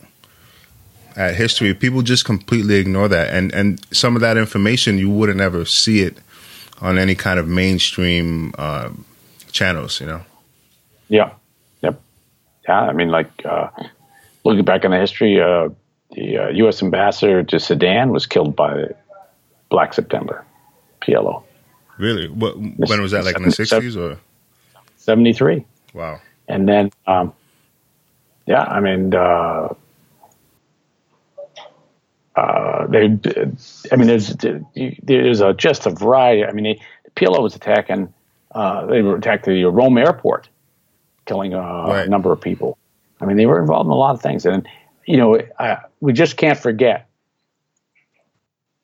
at 1.15 1.35
history, 1.35 1.73
people 1.73 2.01
just 2.01 2.25
completely 2.25 2.75
ignore 2.75 3.07
that, 3.07 3.33
and 3.33 3.53
and 3.53 3.85
some 3.95 4.15
of 4.15 4.21
that 4.21 4.37
information 4.37 4.97
you 4.97 5.09
wouldn't 5.09 5.41
ever 5.41 5.65
see 5.65 6.01
it 6.01 6.17
on 6.81 6.97
any 6.97 7.15
kind 7.15 7.39
of 7.39 7.47
mainstream 7.47 8.53
uh, 8.57 8.89
channels, 9.51 9.99
you 9.99 10.07
know. 10.07 10.21
Yeah, 11.09 11.31
yep, 11.81 12.01
yeah. 12.67 12.81
I 12.81 12.93
mean, 12.93 13.09
like 13.09 13.45
uh, 13.45 13.69
looking 14.43 14.65
back 14.65 14.83
in 14.83 14.91
the 14.91 14.99
history, 14.99 15.39
uh, 15.39 15.69
the 16.11 16.51
U.S. 16.55 16.81
Uh, 16.81 16.85
ambassador 16.85 17.43
to 17.43 17.59
Sudan 17.59 18.11
was 18.11 18.25
killed 18.25 18.55
by 18.55 18.87
Black 19.69 19.93
September, 19.93 20.43
PLO. 21.03 21.43
Really? 21.97 22.27
What? 22.27 22.57
When 22.57 23.01
was 23.01 23.11
that? 23.11 23.25
Like 23.25 23.37
in 23.37 23.43
the 23.43 23.51
sixties 23.51 23.95
or? 23.95 24.17
Seventy 24.97 25.33
three. 25.33 25.65
Wow. 25.93 26.21
And 26.47 26.67
then, 26.67 26.91
um, 27.07 27.33
yeah, 28.45 28.63
I 28.63 28.79
mean, 28.79 29.13
uh, 29.13 29.73
uh, 32.35 32.87
they, 32.87 33.05
I 33.91 33.95
mean, 33.95 34.07
there's 34.07 34.35
there's 35.03 35.41
a, 35.41 35.53
just 35.53 35.85
a 35.85 35.91
variety. 35.91 36.43
I 36.43 36.51
mean, 36.51 36.63
they, 36.63 36.81
the 37.05 37.11
PLO 37.11 37.41
was 37.41 37.55
attacking. 37.55 38.13
Uh, 38.51 38.85
they 38.85 39.01
were 39.01 39.17
attacking 39.17 39.53
the 39.53 39.65
Rome 39.65 39.97
airport, 39.97 40.49
killing 41.25 41.53
a, 41.53 41.59
right. 41.59 42.07
a, 42.07 42.09
number 42.09 42.31
of 42.31 42.41
people. 42.41 42.77
I 43.21 43.25
mean, 43.25 43.37
they 43.37 43.45
were 43.45 43.59
involved 43.59 43.87
in 43.87 43.91
a 43.91 43.95
lot 43.95 44.13
of 44.13 44.21
things, 44.21 44.45
and 44.45 44.67
you 45.05 45.17
know, 45.17 45.39
we 46.01 46.13
just 46.13 46.37
can't 46.37 46.57
forget. 46.57 47.07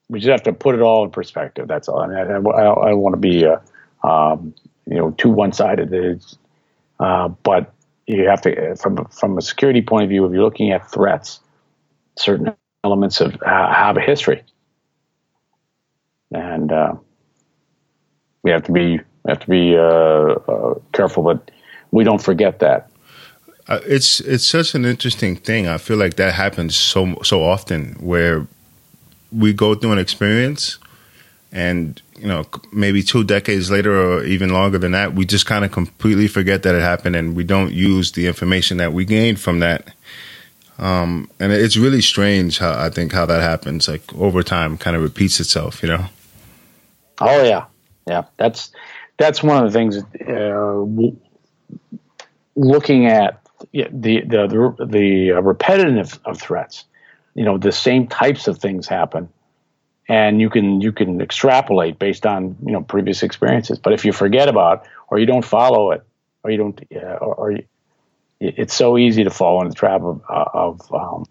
We 0.10 0.20
just 0.20 0.32
have 0.32 0.44
to 0.44 0.54
put 0.54 0.76
it 0.76 0.82
all 0.82 1.04
in 1.04 1.12
perspective. 1.12 1.68
That's 1.68 1.88
all. 1.88 2.00
I 2.00 2.08
mean, 2.08 2.18
I, 2.18 2.22
I, 2.22 2.88
I 2.88 2.90
don't 2.90 3.00
want 3.00 3.14
to 3.14 3.20
be, 3.20 3.46
uh, 3.46 3.60
um, 4.08 4.54
you 4.88 4.96
know, 4.96 5.12
too 5.12 5.30
one-sided. 5.30 6.24
Uh, 7.00 7.28
but 7.44 7.74
you 8.08 8.28
have 8.28 8.42
to, 8.42 8.76
from 8.76 9.06
from 9.06 9.38
a 9.38 9.42
security 9.42 9.82
point 9.82 10.04
of 10.04 10.10
view, 10.10 10.26
if 10.26 10.34
you're 10.34 10.44
looking 10.44 10.72
at 10.72 10.90
threats, 10.90 11.40
certain 12.18 12.56
elements 12.84 13.22
of 13.22 13.36
uh, 13.44 13.72
have 13.72 13.98
a 13.98 14.02
history, 14.02 14.44
and 16.32 16.72
uh, 16.72 16.96
we 18.42 18.52
have 18.52 18.64
to 18.64 18.72
be 18.72 19.00
have 19.28 19.40
to 19.40 19.48
be 19.48 19.78
uh, 19.78 19.82
uh 19.82 20.76
careful, 20.92 21.24
but 21.24 21.52
we 21.92 22.04
don't 22.04 22.22
forget 22.22 22.60
that. 22.60 22.90
Uh, 23.68 23.80
it's 23.86 24.20
it's 24.22 24.46
such 24.46 24.74
an 24.74 24.86
interesting 24.86 25.36
thing. 25.36 25.68
I 25.68 25.78
feel 25.78 25.98
like 25.98 26.16
that 26.16 26.34
happens 26.34 26.76
so 26.76 27.20
so 27.24 27.44
often 27.44 27.96
where 28.00 28.48
we 29.32 29.54
go 29.54 29.76
through 29.76 29.92
an 29.94 30.00
experience, 30.00 30.78
and 31.52 32.02
you 32.18 32.28
know 32.28 32.46
maybe 32.72 33.04
two 33.04 33.24
decades 33.24 33.70
later 33.72 33.96
or 33.96 34.24
even 34.24 34.50
longer 34.50 34.78
than 34.78 34.92
that, 34.92 35.14
we 35.14 35.26
just 35.26 35.46
kind 35.46 35.66
of 35.66 35.72
completely 35.72 36.28
forget 36.28 36.64
that 36.64 36.76
it 36.76 36.82
happened, 36.82 37.16
and 37.16 37.36
we 37.36 37.44
don't 37.44 37.74
use 37.74 38.12
the 38.14 38.28
information 38.28 38.78
that 38.78 38.94
we 38.94 39.06
gained 39.06 39.40
from 39.40 39.60
that 39.60 39.94
um, 40.80 41.30
and 41.40 41.52
it's 41.52 41.76
really 41.76 42.02
strange 42.02 42.58
how 42.58 42.72
I 42.72 42.90
think 42.90 43.12
how 43.12 43.26
that 43.26 43.42
happens. 43.42 43.88
Like 43.88 44.14
over 44.16 44.42
time, 44.44 44.78
kind 44.78 44.96
of 44.96 45.04
repeats 45.04 45.40
itself. 45.40 45.84
You 45.84 45.90
know. 45.90 46.06
Oh 47.20 47.44
yeah, 47.44 47.66
yeah. 48.08 48.24
That's 48.38 48.72
that's 49.18 49.44
one 49.44 49.64
of 49.64 49.72
the 49.72 49.78
things. 49.78 49.98
Uh, 50.26 50.86
looking 52.56 53.08
at 53.08 53.42
the 53.74 53.90
the 53.92 54.48
the, 54.48 54.86
the 54.86 55.32
repetitive 55.32 56.18
of 56.24 56.40
threats, 56.40 56.86
you 57.34 57.46
know, 57.46 57.58
the 57.58 57.72
same 57.72 58.08
types 58.08 58.48
of 58.48 58.58
things 58.58 58.88
happen, 58.88 59.30
and 60.08 60.42
you 60.42 60.50
can 60.50 60.82
you 60.82 60.92
can 60.92 61.22
extrapolate 61.22 62.00
based 62.00 62.26
on 62.26 62.56
you 62.66 62.72
know 62.72 62.82
previous 62.82 63.24
experiences. 63.24 63.80
But 63.80 63.94
if 63.94 64.06
you 64.06 64.12
forget 64.12 64.50
about 64.50 64.88
or 65.10 65.20
you 65.20 65.26
don't 65.26 65.46
follow 65.46 65.92
it, 65.92 66.04
or 66.44 66.52
you 66.52 66.58
don't, 66.58 66.82
uh, 66.96 67.18
or, 67.22 67.36
or 67.36 67.58
it's 68.40 68.74
so 68.74 68.98
easy 68.98 69.24
to 69.24 69.30
fall 69.30 69.62
into 69.62 69.70
the 69.70 69.76
trap 69.76 70.02
of, 70.02 70.22
uh, 70.30 70.46
of 70.54 70.94
um, 70.94 71.26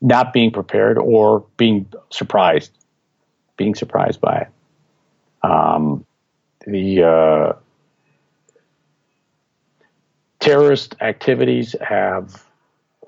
not 0.00 0.32
being 0.32 0.50
prepared 0.50 0.98
or 0.98 1.46
being 1.56 1.86
surprised, 2.10 2.72
being 3.56 3.74
surprised 3.74 4.20
by 4.20 4.38
it. 4.38 4.48
Um, 5.48 6.04
the 6.66 7.02
uh, 7.02 7.52
terrorist 10.40 10.96
activities 11.00 11.76
have 11.80 12.45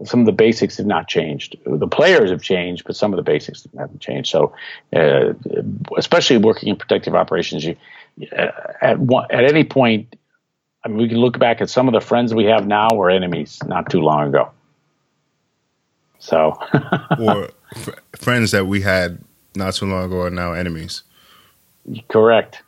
some 0.05 0.21
of 0.21 0.27
the 0.27 0.33
basics 0.33 0.77
have 0.77 0.87
not 0.87 1.09
changed. 1.09 1.57
The 1.67 1.89
players 1.89 2.31
have 2.31 2.43
changed, 2.43 2.85
but 2.87 2.97
some 2.97 3.13
of 3.13 3.17
the 3.17 3.23
basics 3.23 3.67
haven't 3.77 4.01
changed. 4.01 4.31
So, 4.31 4.55
uh, 4.95 5.35
especially 5.97 6.39
working 6.39 6.69
in 6.69 6.77
protective 6.77 7.15
operations, 7.15 7.65
you 7.65 7.77
uh, 8.37 8.51
at 8.81 8.99
one, 8.99 9.27
at 9.31 9.45
any 9.45 9.65
point 9.65 10.17
I 10.85 10.89
mean, 10.89 10.99
we 10.99 11.09
can 11.09 11.19
look 11.19 11.39
back 11.39 11.61
at 11.61 11.69
some 11.69 11.89
of 11.89 11.95
the 11.95 12.01
friends 12.01 12.35
we 12.35 12.45
have 12.45 12.67
now 12.67 12.89
were 12.95 13.11
enemies 13.11 13.59
not 13.67 13.91
too 13.91 14.01
long 14.01 14.29
ago. 14.29 14.51
So, 16.19 16.59
or 17.19 17.51
friends 18.17 18.53
that 18.53 18.67
we 18.67 18.81
had 18.81 19.19
not 19.55 19.75
too 19.75 19.87
long 19.87 20.05
ago 20.05 20.23
are 20.23 20.31
now 20.31 20.53
enemies. 20.53 21.03
Correct. 22.09 22.63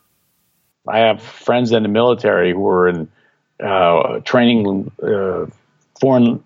I 0.89 0.99
have 0.99 1.23
friends 1.23 1.73
in 1.73 1.83
the 1.83 1.89
military 1.89 2.53
who 2.53 2.61
were 2.61 2.89
in 2.89 3.09
uh, 3.63 4.21
training 4.21 4.91
uh, 5.03 5.47
foreign 6.01 6.43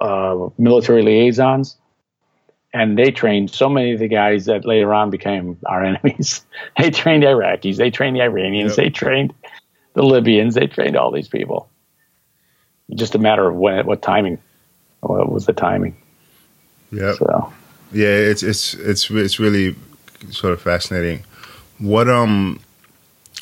uh, 0.00 0.48
military 0.58 1.02
liaisons, 1.02 1.76
and 2.72 2.98
they 2.98 3.10
trained 3.10 3.50
so 3.50 3.68
many 3.68 3.92
of 3.92 4.00
the 4.00 4.08
guys 4.08 4.46
that 4.46 4.64
later 4.64 4.92
on 4.94 5.10
became 5.10 5.58
our 5.66 5.84
enemies. 5.84 6.44
they 6.78 6.90
trained 6.90 7.24
Iraqis, 7.24 7.76
they 7.76 7.90
trained 7.90 8.16
the 8.16 8.22
Iranians, 8.22 8.70
yep. 8.70 8.76
they 8.76 8.90
trained 8.90 9.34
the 9.98 10.04
Libyans. 10.04 10.54
They 10.54 10.68
trained 10.68 10.96
all 10.96 11.10
these 11.10 11.28
people. 11.28 11.68
Just 12.94 13.14
a 13.14 13.18
matter 13.18 13.48
of 13.48 13.56
when, 13.56 13.84
what 13.84 14.00
timing, 14.00 14.38
what 15.00 15.30
was 15.30 15.44
the 15.44 15.52
timing? 15.52 15.96
Yeah. 16.90 17.14
So. 17.14 17.52
Yeah, 17.92 18.06
it's 18.06 18.42
it's 18.42 18.74
it's 18.74 19.10
it's 19.10 19.40
really 19.40 19.74
sort 20.30 20.52
of 20.52 20.62
fascinating. 20.62 21.24
What 21.78 22.08
um, 22.08 22.60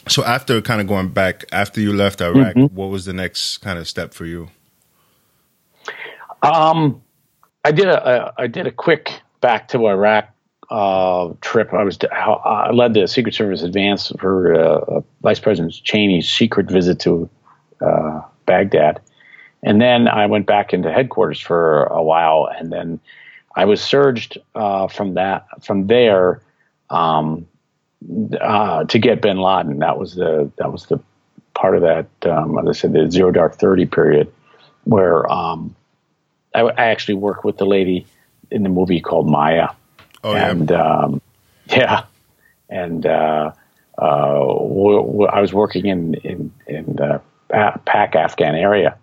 so 0.09 0.25
after 0.25 0.61
kind 0.63 0.81
of 0.81 0.87
going 0.87 1.09
back 1.09 1.45
after 1.53 1.81
you 1.81 1.93
left 1.93 2.21
Iraq, 2.21 2.55
mm-hmm. 2.55 2.75
what 2.75 2.87
was 2.87 3.05
the 3.05 3.13
next 3.13 3.59
kind 3.59 3.79
of 3.79 3.87
step 3.87 4.15
for 4.15 4.25
you? 4.25 4.49
Um, 6.47 7.03
I 7.65 7.73
did 7.73 7.87
a, 7.87 8.09
a 8.09 8.35
I 8.39 8.47
did 8.47 8.67
a 8.67 8.71
quick 8.71 9.21
back 9.41 9.69
to 9.69 9.89
Iraq 9.89 10.29
uh, 10.71 11.33
trip. 11.41 11.73
I 11.75 11.83
was 11.83 11.99
I 12.13 12.71
led 12.71 12.95
the 12.95 13.09
Secret 13.09 13.35
Service 13.35 13.63
advance 13.63 14.13
for 14.21 14.55
uh, 14.55 15.01
Vice 15.23 15.41
President 15.41 15.73
Cheney's 15.83 16.29
secret 16.29 16.71
visit 16.71 17.01
to 17.01 17.29
uh, 17.81 18.23
Baghdad, 18.47 19.01
and 19.63 19.81
then 19.81 20.07
I 20.09 20.27
went 20.27 20.47
back 20.47 20.73
into 20.73 20.93
headquarters 20.93 21.41
for 21.41 21.85
a 21.85 22.03
while, 22.03 22.49
and 22.57 22.73
then 22.73 23.01
I 23.57 23.65
was 23.65 23.83
surged 23.83 24.39
uh, 24.55 24.87
from 24.87 25.15
that 25.15 25.47
from 25.65 25.89
there 25.89 26.43
um, 26.91 27.47
uh, 28.41 28.85
to 28.85 28.99
get 28.99 29.21
Bin 29.21 29.39
Laden. 29.39 29.81
That 29.81 29.99
was 29.99 30.15
the 30.15 30.51
that 30.59 30.71
was 30.71 30.87
the 30.87 31.01
part 31.55 31.75
of 31.75 31.83
that. 31.83 32.07
Um, 32.31 32.57
as 32.59 32.69
I 32.69 32.81
said, 32.81 32.93
the 32.93 33.11
zero 33.11 33.33
dark 33.33 33.57
thirty 33.57 33.87
period, 33.87 34.33
where 34.85 35.29
um, 35.31 35.75
I, 36.57 36.63
I 36.63 36.87
actually 36.87 37.15
worked 37.15 37.45
with 37.45 37.59
the 37.59 37.67
lady 37.67 38.07
in 38.51 38.63
the 38.63 38.69
movie 38.69 39.01
called 39.01 39.29
Maya. 39.29 39.69
Oh, 40.25 40.35
and 40.35 40.71
yeah. 40.71 40.83
Um, 40.83 41.21
yeah, 41.69 42.05
and 42.69 43.05
uh, 43.05 43.53
uh, 43.99 44.39
w- 44.39 45.03
w- 45.03 45.27
I 45.27 45.41
was 45.41 45.53
working 45.53 45.87
in 45.87 46.15
in 46.15 46.53
in 46.67 46.85
the 46.97 47.21
Pak 47.49 48.17
Afghan 48.17 48.55
area, 48.55 48.97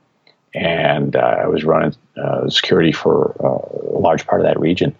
and 0.54 1.16
uh, 1.16 1.20
I 1.20 1.48
was 1.48 1.64
running 1.64 1.96
uh, 2.18 2.50
security 2.50 2.92
for 2.92 3.36
uh, 3.40 3.98
a 3.98 4.00
large 4.00 4.26
part 4.26 4.42
of 4.42 4.48
that 4.48 4.60
region, 4.60 4.96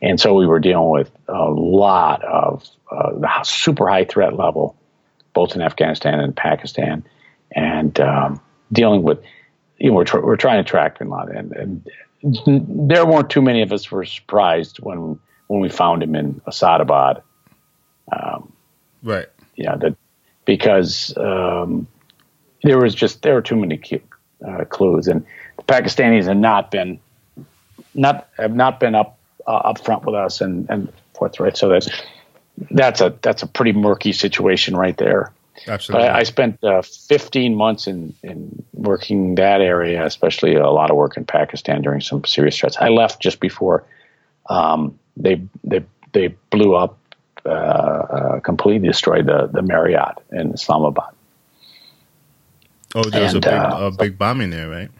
and 0.00 0.20
so 0.20 0.34
we 0.34 0.46
were 0.46 0.60
dealing 0.60 0.90
with 0.90 1.10
a 1.28 1.50
lot 1.50 2.24
of 2.24 2.68
uh, 2.90 3.42
super 3.42 3.88
high 3.88 4.04
threat 4.04 4.36
level, 4.36 4.76
both 5.34 5.54
in 5.54 5.62
Afghanistan 5.62 6.20
and 6.20 6.34
Pakistan, 6.36 7.04
and 7.52 8.00
um, 8.00 8.40
dealing 8.72 9.02
with 9.02 9.18
you 9.78 9.90
know 9.90 9.94
we're 9.94 10.20
we're 10.20 10.36
trying 10.36 10.62
to 10.62 10.68
track 10.68 10.98
Bin 10.98 11.08
Laden, 11.08 11.36
and, 11.36 11.88
and 12.22 12.90
there 12.90 13.06
weren't 13.06 13.30
too 13.30 13.42
many 13.42 13.62
of 13.62 13.72
us 13.72 13.90
were 13.90 14.04
surprised 14.04 14.78
when 14.78 15.18
when 15.46 15.60
we 15.60 15.68
found 15.68 16.02
him 16.02 16.14
in 16.14 16.40
Abbottabad. 16.46 17.22
Um, 18.12 18.52
right. 19.02 19.26
Yeah, 19.56 19.76
that 19.76 19.96
because 20.44 21.16
um, 21.16 21.86
there 22.62 22.78
was 22.78 22.94
just 22.94 23.22
there 23.22 23.34
were 23.34 23.42
too 23.42 23.56
many 23.56 23.80
uh, 24.46 24.64
clues, 24.64 25.08
and 25.08 25.24
the 25.56 25.62
Pakistanis 25.64 26.24
have 26.24 26.36
not 26.36 26.70
been 26.70 26.98
not 27.94 28.28
have 28.36 28.54
not 28.54 28.80
been 28.80 28.94
up 28.94 29.18
uh, 29.46 29.56
up 29.56 29.84
front 29.84 30.04
with 30.04 30.14
us 30.14 30.40
and 30.40 30.68
and 30.70 30.92
forthright. 31.14 31.56
So 31.56 31.68
that's 31.68 31.88
that's 32.70 33.00
a 33.00 33.14
that's 33.22 33.42
a 33.42 33.46
pretty 33.46 33.72
murky 33.72 34.12
situation 34.12 34.76
right 34.76 34.96
there. 34.96 35.32
Absolutely. 35.66 36.06
But 36.06 36.14
I, 36.14 36.20
I 36.20 36.22
spent 36.22 36.62
uh, 36.62 36.82
15 36.82 37.54
months 37.54 37.86
in, 37.86 38.14
in 38.22 38.64
working 38.72 39.34
that 39.36 39.60
area, 39.60 40.04
especially 40.04 40.54
a 40.54 40.70
lot 40.70 40.90
of 40.90 40.96
work 40.96 41.16
in 41.16 41.24
Pakistan 41.24 41.82
during 41.82 42.00
some 42.00 42.24
serious 42.24 42.58
threats. 42.58 42.76
I 42.80 42.88
left 42.88 43.20
just 43.20 43.40
before 43.40 43.84
um, 44.48 44.98
they 45.16 45.42
they 45.64 45.84
they 46.12 46.28
blew 46.50 46.74
up, 46.74 46.98
uh, 47.44 47.48
uh, 47.48 48.40
completely 48.40 48.86
destroyed 48.86 49.26
the 49.26 49.48
the 49.52 49.62
Marriott 49.62 50.18
in 50.32 50.52
Islamabad. 50.52 51.14
Oh, 52.94 53.04
there 53.04 53.22
was 53.22 53.34
and, 53.34 53.44
a 53.44 53.48
big 53.48 53.58
uh, 53.58 53.86
a 53.86 53.90
big 53.90 54.18
bombing 54.18 54.50
there, 54.50 54.68
right? 54.68 54.90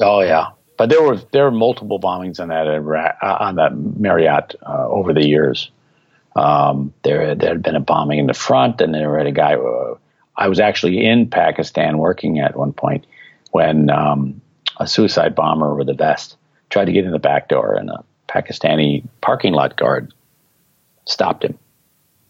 Oh 0.00 0.20
yeah, 0.20 0.50
but 0.76 0.90
there 0.90 1.02
were 1.02 1.16
there 1.32 1.44
were 1.44 1.50
multiple 1.50 1.98
bombings 1.98 2.38
on 2.38 2.48
that 2.48 2.66
uh, 2.66 3.36
on 3.40 3.56
that 3.56 3.76
Marriott 3.76 4.54
uh, 4.66 4.86
over 4.88 5.12
the 5.12 5.26
years. 5.26 5.70
Um, 6.36 6.92
there 7.02 7.34
there 7.34 7.48
had 7.50 7.62
been 7.62 7.76
a 7.76 7.80
bombing 7.80 8.18
in 8.18 8.26
the 8.26 8.34
front, 8.34 8.80
and 8.80 8.94
there 8.94 9.16
had 9.16 9.26
a 9.26 9.32
guy. 9.32 9.54
Uh, 9.54 9.96
I 10.36 10.48
was 10.48 10.60
actually 10.60 11.04
in 11.04 11.30
Pakistan 11.30 11.98
working 11.98 12.38
at 12.40 12.56
one 12.56 12.74
point 12.74 13.06
when 13.52 13.88
um, 13.88 14.40
a 14.76 14.86
suicide 14.86 15.34
bomber 15.34 15.74
with 15.74 15.88
a 15.88 15.94
vest 15.94 16.36
tried 16.68 16.84
to 16.84 16.92
get 16.92 17.06
in 17.06 17.10
the 17.10 17.18
back 17.18 17.48
door, 17.48 17.74
and 17.74 17.88
a 17.88 18.04
Pakistani 18.28 19.02
parking 19.22 19.54
lot 19.54 19.76
guard 19.76 20.12
stopped 21.06 21.42
him. 21.42 21.58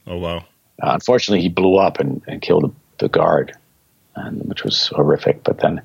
Oh 0.06 0.18
wow! 0.18 0.36
Uh, 0.80 0.92
unfortunately, 0.92 1.42
he 1.42 1.48
blew 1.48 1.76
up 1.76 1.98
and, 1.98 2.22
and 2.28 2.40
killed 2.40 2.62
the, 2.62 2.72
the 2.98 3.08
guard, 3.08 3.56
and, 4.14 4.42
which 4.44 4.62
was 4.62 4.86
horrific. 4.88 5.42
But 5.42 5.58
then 5.58 5.82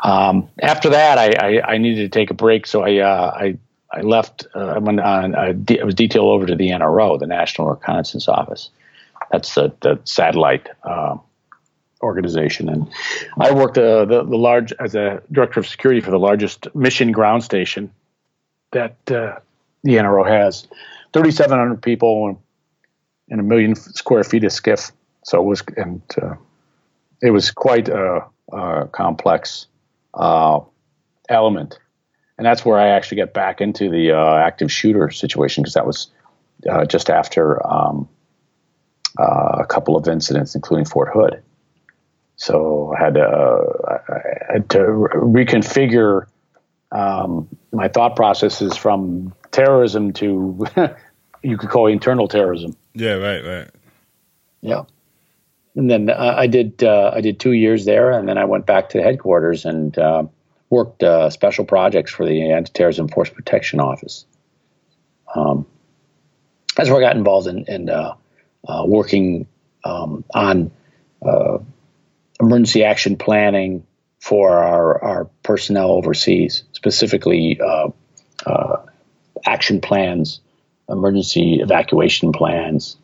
um, 0.00 0.50
after 0.60 0.90
that, 0.90 1.16
I, 1.16 1.30
I, 1.38 1.72
I, 1.72 1.78
needed 1.78 2.12
to 2.12 2.18
take 2.18 2.30
a 2.30 2.34
break, 2.34 2.66
so 2.66 2.82
I 2.82 2.98
uh, 2.98 3.30
I, 3.34 3.58
I 3.92 4.00
left. 4.00 4.46
Uh, 4.54 4.66
I 4.66 4.78
went 4.78 5.00
on. 5.00 5.34
I, 5.34 5.52
de- 5.52 5.80
I 5.80 5.84
was 5.84 5.94
detailed 5.94 6.28
over 6.28 6.46
to 6.46 6.54
the 6.54 6.70
NRO, 6.70 7.18
the 7.18 7.26
National 7.26 7.68
Reconnaissance 7.68 8.28
Office. 8.28 8.70
That's 9.30 9.54
the 9.54 9.72
the 9.80 10.00
satellite 10.04 10.68
uh, 10.82 11.16
organization, 12.02 12.68
and 12.68 12.88
I 13.38 13.52
worked 13.52 13.78
uh, 13.78 14.04
the 14.04 14.24
the 14.24 14.36
large 14.36 14.72
as 14.80 14.94
a 14.94 15.22
director 15.32 15.60
of 15.60 15.66
security 15.66 16.00
for 16.00 16.10
the 16.10 16.18
largest 16.18 16.74
mission 16.74 17.12
ground 17.12 17.44
station 17.44 17.90
that 18.72 18.96
uh, 19.10 19.38
the 19.82 19.92
NRO 19.92 20.26
has. 20.26 20.66
Thirty 21.12 21.30
seven 21.30 21.58
hundred 21.58 21.82
people 21.82 22.40
and 23.28 23.40
a 23.40 23.42
million 23.42 23.74
square 23.74 24.24
feet 24.24 24.44
of 24.44 24.52
SCIF. 24.52 24.92
So 25.24 25.40
it 25.40 25.44
was 25.44 25.62
and 25.76 26.02
uh, 26.20 26.34
it 27.22 27.30
was 27.30 27.50
quite 27.50 27.88
a, 27.88 28.24
a 28.52 28.88
complex 28.92 29.66
uh, 30.14 30.60
element. 31.28 31.78
And 32.38 32.46
that's 32.46 32.64
where 32.64 32.78
I 32.78 32.88
actually 32.88 33.16
get 33.16 33.32
back 33.32 33.60
into 33.60 33.88
the 33.90 34.12
uh, 34.12 34.36
active 34.36 34.70
shooter 34.70 35.10
situation 35.10 35.62
because 35.62 35.74
that 35.74 35.86
was 35.86 36.08
uh, 36.68 36.84
just 36.84 37.08
after 37.08 37.64
um, 37.66 38.08
uh, 39.18 39.58
a 39.60 39.66
couple 39.66 39.96
of 39.96 40.06
incidents, 40.06 40.54
including 40.54 40.84
Fort 40.84 41.10
Hood. 41.12 41.42
So 42.36 42.94
I 42.94 43.04
had 43.04 43.14
to, 43.14 43.24
uh, 43.24 43.98
I 44.08 44.52
had 44.52 44.70
to 44.70 44.78
reconfigure 44.78 46.26
um, 46.92 47.48
my 47.72 47.88
thought 47.88 48.16
processes 48.16 48.76
from 48.76 49.34
terrorism 49.50 50.12
to 50.14 50.66
you 51.42 51.56
could 51.56 51.70
call 51.70 51.86
internal 51.86 52.28
terrorism. 52.28 52.76
Yeah, 52.94 53.14
right, 53.14 53.44
right. 53.44 53.70
Yeah 54.60 54.84
and 55.76 55.90
then 55.90 56.10
uh, 56.10 56.34
I 56.36 56.46
did 56.46 56.82
uh, 56.82 57.12
I 57.14 57.20
did 57.20 57.38
two 57.38 57.52
years 57.52 57.84
there, 57.84 58.10
and 58.10 58.28
then 58.28 58.38
I 58.38 58.44
went 58.44 58.66
back 58.66 58.88
to 58.90 59.02
headquarters 59.02 59.64
and 59.64 59.96
uh, 59.98 60.24
worked 60.70 61.02
uh, 61.02 61.30
special 61.30 61.64
projects 61.64 62.12
for 62.12 62.26
the 62.26 62.50
Anti-Terrorism 62.52 63.08
Force 63.08 63.30
Protection 63.30 63.80
Office. 63.80 64.26
Um, 65.34 65.66
that's 66.76 66.88
where 66.90 66.98
I 66.98 67.06
got 67.06 67.16
involved 67.16 67.46
in, 67.46 67.64
in 67.66 67.88
uh, 67.88 68.14
uh, 68.66 68.84
working 68.86 69.46
um, 69.84 70.24
on 70.34 70.70
emergency 72.40 72.84
action 72.84 73.16
planning 73.16 73.86
for 74.20 74.50
our, 74.50 75.02
our 75.02 75.24
personnel 75.42 75.90
overseas, 75.90 76.64
specifically 76.72 77.60
action 79.44 79.80
plans, 79.80 80.40
emergency 80.88 81.60
evacuation 81.60 82.32
plans, 82.32 82.96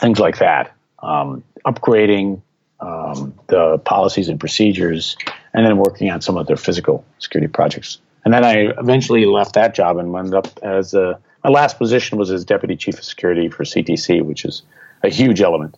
things 0.00 0.18
like 0.18 0.38
that 0.38 0.74
um, 1.04 1.44
upgrading 1.66 2.40
um, 2.80 3.34
the 3.46 3.78
policies 3.78 4.28
and 4.28 4.40
procedures, 4.40 5.16
and 5.54 5.64
then 5.64 5.78
working 5.78 6.10
on 6.10 6.20
some 6.20 6.36
of 6.36 6.46
their 6.46 6.56
physical 6.56 7.04
security 7.18 7.50
projects. 7.50 7.98
And 8.24 8.34
then 8.34 8.44
I 8.44 8.72
eventually 8.78 9.24
left 9.24 9.54
that 9.54 9.74
job 9.74 9.96
and 9.98 10.12
wound 10.12 10.34
up 10.34 10.58
as 10.62 10.94
a, 10.94 11.18
my 11.42 11.50
last 11.50 11.78
position 11.78 12.18
was 12.18 12.30
as 12.30 12.44
deputy 12.44 12.76
chief 12.76 12.98
of 12.98 13.04
security 13.04 13.48
for 13.48 13.64
CTC, 13.64 14.22
which 14.22 14.44
is 14.44 14.62
a 15.02 15.08
huge 15.08 15.40
element. 15.40 15.76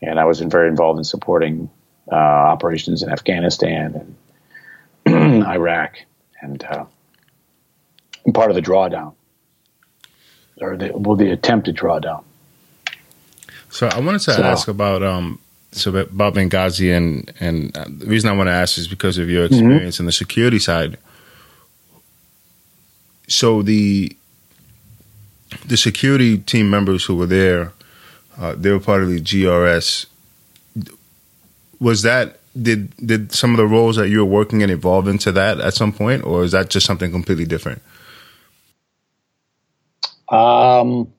And 0.00 0.18
I 0.18 0.24
was 0.24 0.40
very 0.40 0.68
involved 0.68 0.98
in 0.98 1.04
supporting 1.04 1.70
uh, 2.10 2.14
operations 2.14 3.02
in 3.02 3.10
Afghanistan 3.10 4.14
and 5.06 5.44
Iraq, 5.46 5.96
and, 6.40 6.64
uh, 6.64 6.84
and 8.24 8.34
part 8.34 8.50
of 8.50 8.54
the 8.54 8.62
drawdown 8.62 9.14
or 10.60 10.76
the, 10.76 10.92
well, 10.94 11.16
the 11.16 11.30
attempted 11.30 11.76
drawdown. 11.76 12.24
So 13.70 13.88
I 13.88 13.98
wanted 14.00 14.20
to 14.22 14.34
so, 14.34 14.42
ask 14.42 14.68
about 14.68 15.02
um 15.02 15.40
so 15.74 15.94
about 15.96 16.34
Benghazi 16.34 16.96
and 16.96 17.32
and 17.40 17.76
uh, 17.76 17.84
the 17.88 18.06
reason 18.06 18.30
I 18.30 18.36
want 18.36 18.48
to 18.48 18.52
ask 18.52 18.78
is 18.78 18.88
because 18.88 19.18
of 19.18 19.28
your 19.28 19.46
mm-hmm. 19.46 19.54
experience 19.54 19.96
mm-hmm. 19.96 20.02
in 20.02 20.06
the 20.06 20.12
security 20.12 20.58
side. 20.58 20.98
So 23.28 23.62
the 23.62 24.16
the 25.66 25.76
security 25.76 26.38
team 26.38 26.70
members 26.70 27.04
who 27.04 27.16
were 27.16 27.26
there, 27.26 27.72
uh, 28.38 28.54
they 28.56 28.70
were 28.70 28.80
part 28.80 29.02
of 29.02 29.08
the 29.08 29.20
GRS. 29.20 30.06
Was 31.80 32.02
that 32.02 32.38
did 32.60 32.94
did 33.04 33.32
some 33.32 33.50
of 33.50 33.56
the 33.56 33.66
roles 33.66 33.96
that 33.96 34.08
you 34.08 34.18
were 34.18 34.24
working 34.24 34.60
in 34.60 34.70
evolve 34.70 35.08
into 35.08 35.32
that 35.32 35.60
at 35.60 35.74
some 35.74 35.92
point, 35.92 36.24
or 36.24 36.44
is 36.44 36.52
that 36.52 36.70
just 36.70 36.86
something 36.86 37.10
completely 37.10 37.44
different? 37.44 37.82
Um, 40.28 41.12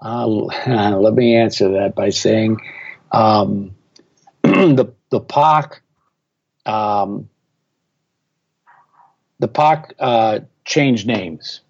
uh, 0.00 0.26
let 0.26 1.14
me 1.14 1.36
answer 1.36 1.72
that 1.72 1.94
by 1.94 2.10
saying 2.10 2.60
um, 3.12 3.74
the 4.42 4.92
the 5.10 5.20
POC 5.20 5.78
um, 6.66 7.28
the 9.38 9.48
POC 9.48 9.92
uh, 9.98 10.40
changed 10.64 11.06
names. 11.06 11.60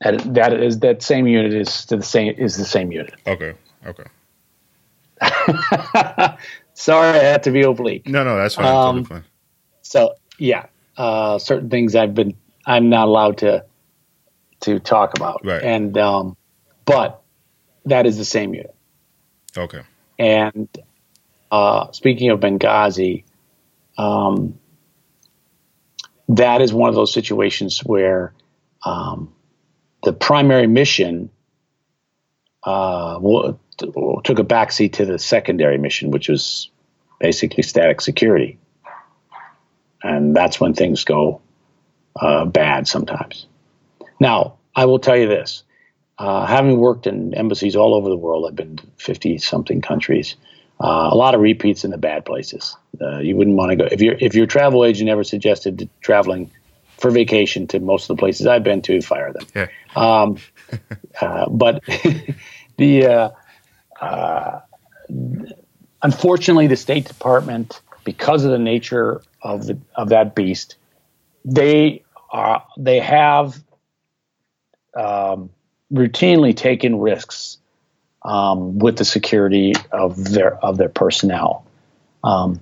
That 0.00 0.34
that 0.34 0.52
is 0.52 0.80
that 0.80 1.02
same 1.02 1.26
unit 1.26 1.54
is 1.54 1.86
to 1.86 1.96
the 1.96 2.02
same 2.02 2.34
is 2.36 2.56
the 2.56 2.64
same 2.64 2.92
unit. 2.92 3.14
Okay. 3.26 3.54
Okay. 3.86 4.04
Sorry, 6.74 7.18
I 7.18 7.22
had 7.22 7.42
to 7.44 7.50
be 7.50 7.62
oblique. 7.62 8.06
No, 8.06 8.22
no, 8.22 8.36
that's 8.36 8.56
fine. 8.56 8.66
Um, 8.66 8.74
totally 8.74 9.04
fine. 9.04 9.24
So 9.80 10.14
yeah, 10.38 10.66
uh, 10.98 11.38
certain 11.38 11.70
things 11.70 11.94
I've 11.94 12.14
been 12.14 12.36
I'm 12.66 12.90
not 12.90 13.08
allowed 13.08 13.38
to 13.38 13.64
to 14.60 14.78
talk 14.78 15.16
about, 15.16 15.44
right. 15.44 15.62
and 15.62 15.96
um, 15.96 16.36
but 16.84 17.22
that 17.86 18.04
is 18.04 18.18
the 18.18 18.24
same 18.24 18.52
unit. 18.52 18.74
Okay. 19.56 19.80
And 20.18 20.68
uh, 21.50 21.92
speaking 21.92 22.30
of 22.30 22.40
Benghazi, 22.40 23.24
um, 23.98 24.58
that 26.28 26.60
is 26.60 26.72
one 26.72 26.88
of 26.88 26.94
those 26.94 27.12
situations 27.12 27.80
where 27.80 28.32
um, 28.84 29.32
the 30.02 30.12
primary 30.12 30.66
mission 30.66 31.30
uh, 32.64 33.18
took 33.78 34.38
a 34.38 34.44
backseat 34.44 34.94
to 34.94 35.04
the 35.04 35.18
secondary 35.18 35.78
mission, 35.78 36.10
which 36.10 36.28
was 36.28 36.70
basically 37.20 37.62
static 37.62 38.00
security. 38.00 38.58
And 40.02 40.34
that's 40.34 40.60
when 40.60 40.74
things 40.74 41.04
go 41.04 41.40
uh, 42.20 42.44
bad 42.44 42.88
sometimes. 42.88 43.46
Now, 44.20 44.58
I 44.74 44.86
will 44.86 44.98
tell 44.98 45.16
you 45.16 45.28
this 45.28 45.62
uh, 46.18 46.46
having 46.46 46.78
worked 46.78 47.06
in 47.06 47.34
embassies 47.34 47.76
all 47.76 47.94
over 47.94 48.08
the 48.08 48.16
world, 48.16 48.46
I've 48.46 48.56
been 48.56 48.76
to 48.76 48.86
50 48.98 49.38
something 49.38 49.80
countries. 49.80 50.36
Uh, 50.80 51.08
a 51.10 51.16
lot 51.16 51.34
of 51.34 51.40
repeats 51.40 51.84
in 51.84 51.90
the 51.90 51.98
bad 51.98 52.24
places. 52.24 52.76
Uh, 53.00 53.18
you 53.18 53.36
wouldn't 53.36 53.56
want 53.56 53.70
to 53.70 53.76
go 53.76 53.84
if 53.84 54.00
your 54.00 54.14
if 54.18 54.34
your 54.34 54.46
travel 54.46 54.84
agent 54.84 55.08
ever 55.08 55.24
suggested 55.24 55.88
traveling 56.00 56.50
for 56.98 57.10
vacation 57.10 57.66
to 57.68 57.80
most 57.80 58.08
of 58.08 58.16
the 58.16 58.20
places 58.20 58.46
I've 58.46 58.64
been 58.64 58.82
to, 58.82 59.00
fire 59.00 59.32
them. 59.32 59.46
Yeah. 59.54 59.66
Um, 59.94 60.38
uh, 61.20 61.48
but 61.48 61.82
the 62.76 63.06
uh, 63.06 63.30
uh, 64.00 64.60
unfortunately, 66.02 66.66
the 66.66 66.76
State 66.76 67.06
Department, 67.06 67.80
because 68.04 68.44
of 68.44 68.50
the 68.50 68.58
nature 68.58 69.22
of 69.42 69.66
the 69.66 69.78
of 69.94 70.10
that 70.10 70.34
beast, 70.34 70.76
they 71.44 72.02
are 72.30 72.64
they 72.78 73.00
have 73.00 73.62
um, 74.94 75.50
routinely 75.92 76.56
taken 76.56 76.98
risks 76.98 77.58
um, 78.22 78.78
with 78.78 78.96
the 78.96 79.04
security 79.04 79.74
of 79.92 80.16
their 80.32 80.56
of 80.64 80.78
their 80.78 80.88
personnel, 80.88 81.66
um, 82.24 82.60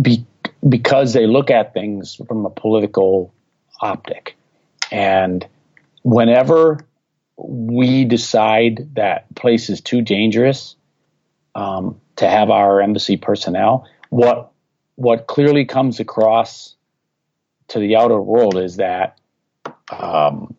be, 0.00 0.26
because 0.68 1.12
they 1.12 1.26
look 1.26 1.50
at 1.50 1.72
things 1.72 2.20
from 2.28 2.44
a 2.44 2.50
political 2.50 3.32
optic, 3.80 4.36
and 4.90 5.46
whenever 6.02 6.86
we 7.36 8.04
decide 8.04 8.90
that 8.94 9.34
place 9.34 9.70
is 9.70 9.80
too 9.80 10.02
dangerous 10.02 10.76
um, 11.54 11.98
to 12.16 12.28
have 12.28 12.50
our 12.50 12.82
embassy 12.82 13.16
personnel, 13.16 13.88
what 14.10 14.52
what 14.96 15.26
clearly 15.26 15.64
comes 15.64 15.98
across 15.98 16.76
to 17.68 17.78
the 17.78 17.96
outer 17.96 18.20
world 18.20 18.58
is 18.58 18.76
that 18.76 19.18
um, 19.90 20.54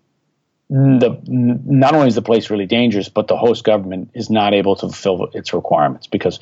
the 0.71 1.21
not 1.27 1.93
only 1.93 2.07
is 2.07 2.15
the 2.15 2.21
place 2.21 2.49
really 2.49 2.65
dangerous, 2.65 3.09
but 3.09 3.27
the 3.27 3.35
host 3.35 3.65
government 3.65 4.09
is 4.13 4.29
not 4.29 4.53
able 4.53 4.77
to 4.77 4.87
fulfill 4.87 5.29
its 5.33 5.53
requirements 5.53 6.07
because, 6.07 6.39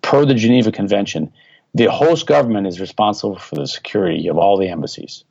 per 0.00 0.24
the 0.24 0.34
Geneva 0.34 0.70
Convention, 0.70 1.32
the 1.74 1.90
host 1.90 2.28
government 2.28 2.68
is 2.68 2.78
responsible 2.78 3.36
for 3.36 3.56
the 3.56 3.66
security 3.66 4.28
of 4.28 4.38
all 4.38 4.56
the 4.56 4.68
embassies. 4.68 5.24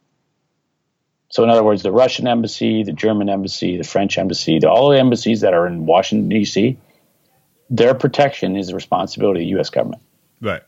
So, 1.29 1.41
in 1.43 1.49
other 1.49 1.63
words, 1.63 1.83
the 1.83 1.91
Russian 1.93 2.27
embassy, 2.27 2.83
the 2.83 2.91
German 2.91 3.29
embassy, 3.29 3.77
the 3.77 3.85
French 3.85 4.17
embassy, 4.17 4.59
the, 4.59 4.69
all 4.69 4.89
the 4.89 4.99
embassies 4.99 5.39
that 5.39 5.53
are 5.53 5.65
in 5.65 5.85
Washington 5.85 6.27
D.C., 6.27 6.77
their 7.69 7.93
protection 7.93 8.57
is 8.57 8.67
the 8.67 8.75
responsibility 8.75 9.39
of 9.39 9.45
the 9.45 9.49
U.S. 9.51 9.69
government. 9.69 10.03
Right. 10.41 10.63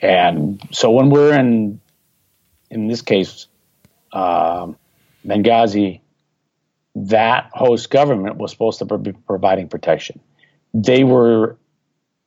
And 0.00 0.62
so, 0.70 0.92
when 0.92 1.10
we're 1.10 1.36
in, 1.36 1.80
in 2.70 2.86
this 2.86 3.02
case, 3.02 3.48
um, 4.12 4.76
Benghazi 5.26 6.00
that 7.06 7.50
host 7.52 7.90
government 7.90 8.36
was 8.36 8.50
supposed 8.50 8.78
to 8.80 8.98
be 8.98 9.12
providing 9.12 9.68
protection. 9.68 10.20
They 10.74 11.04
were 11.04 11.56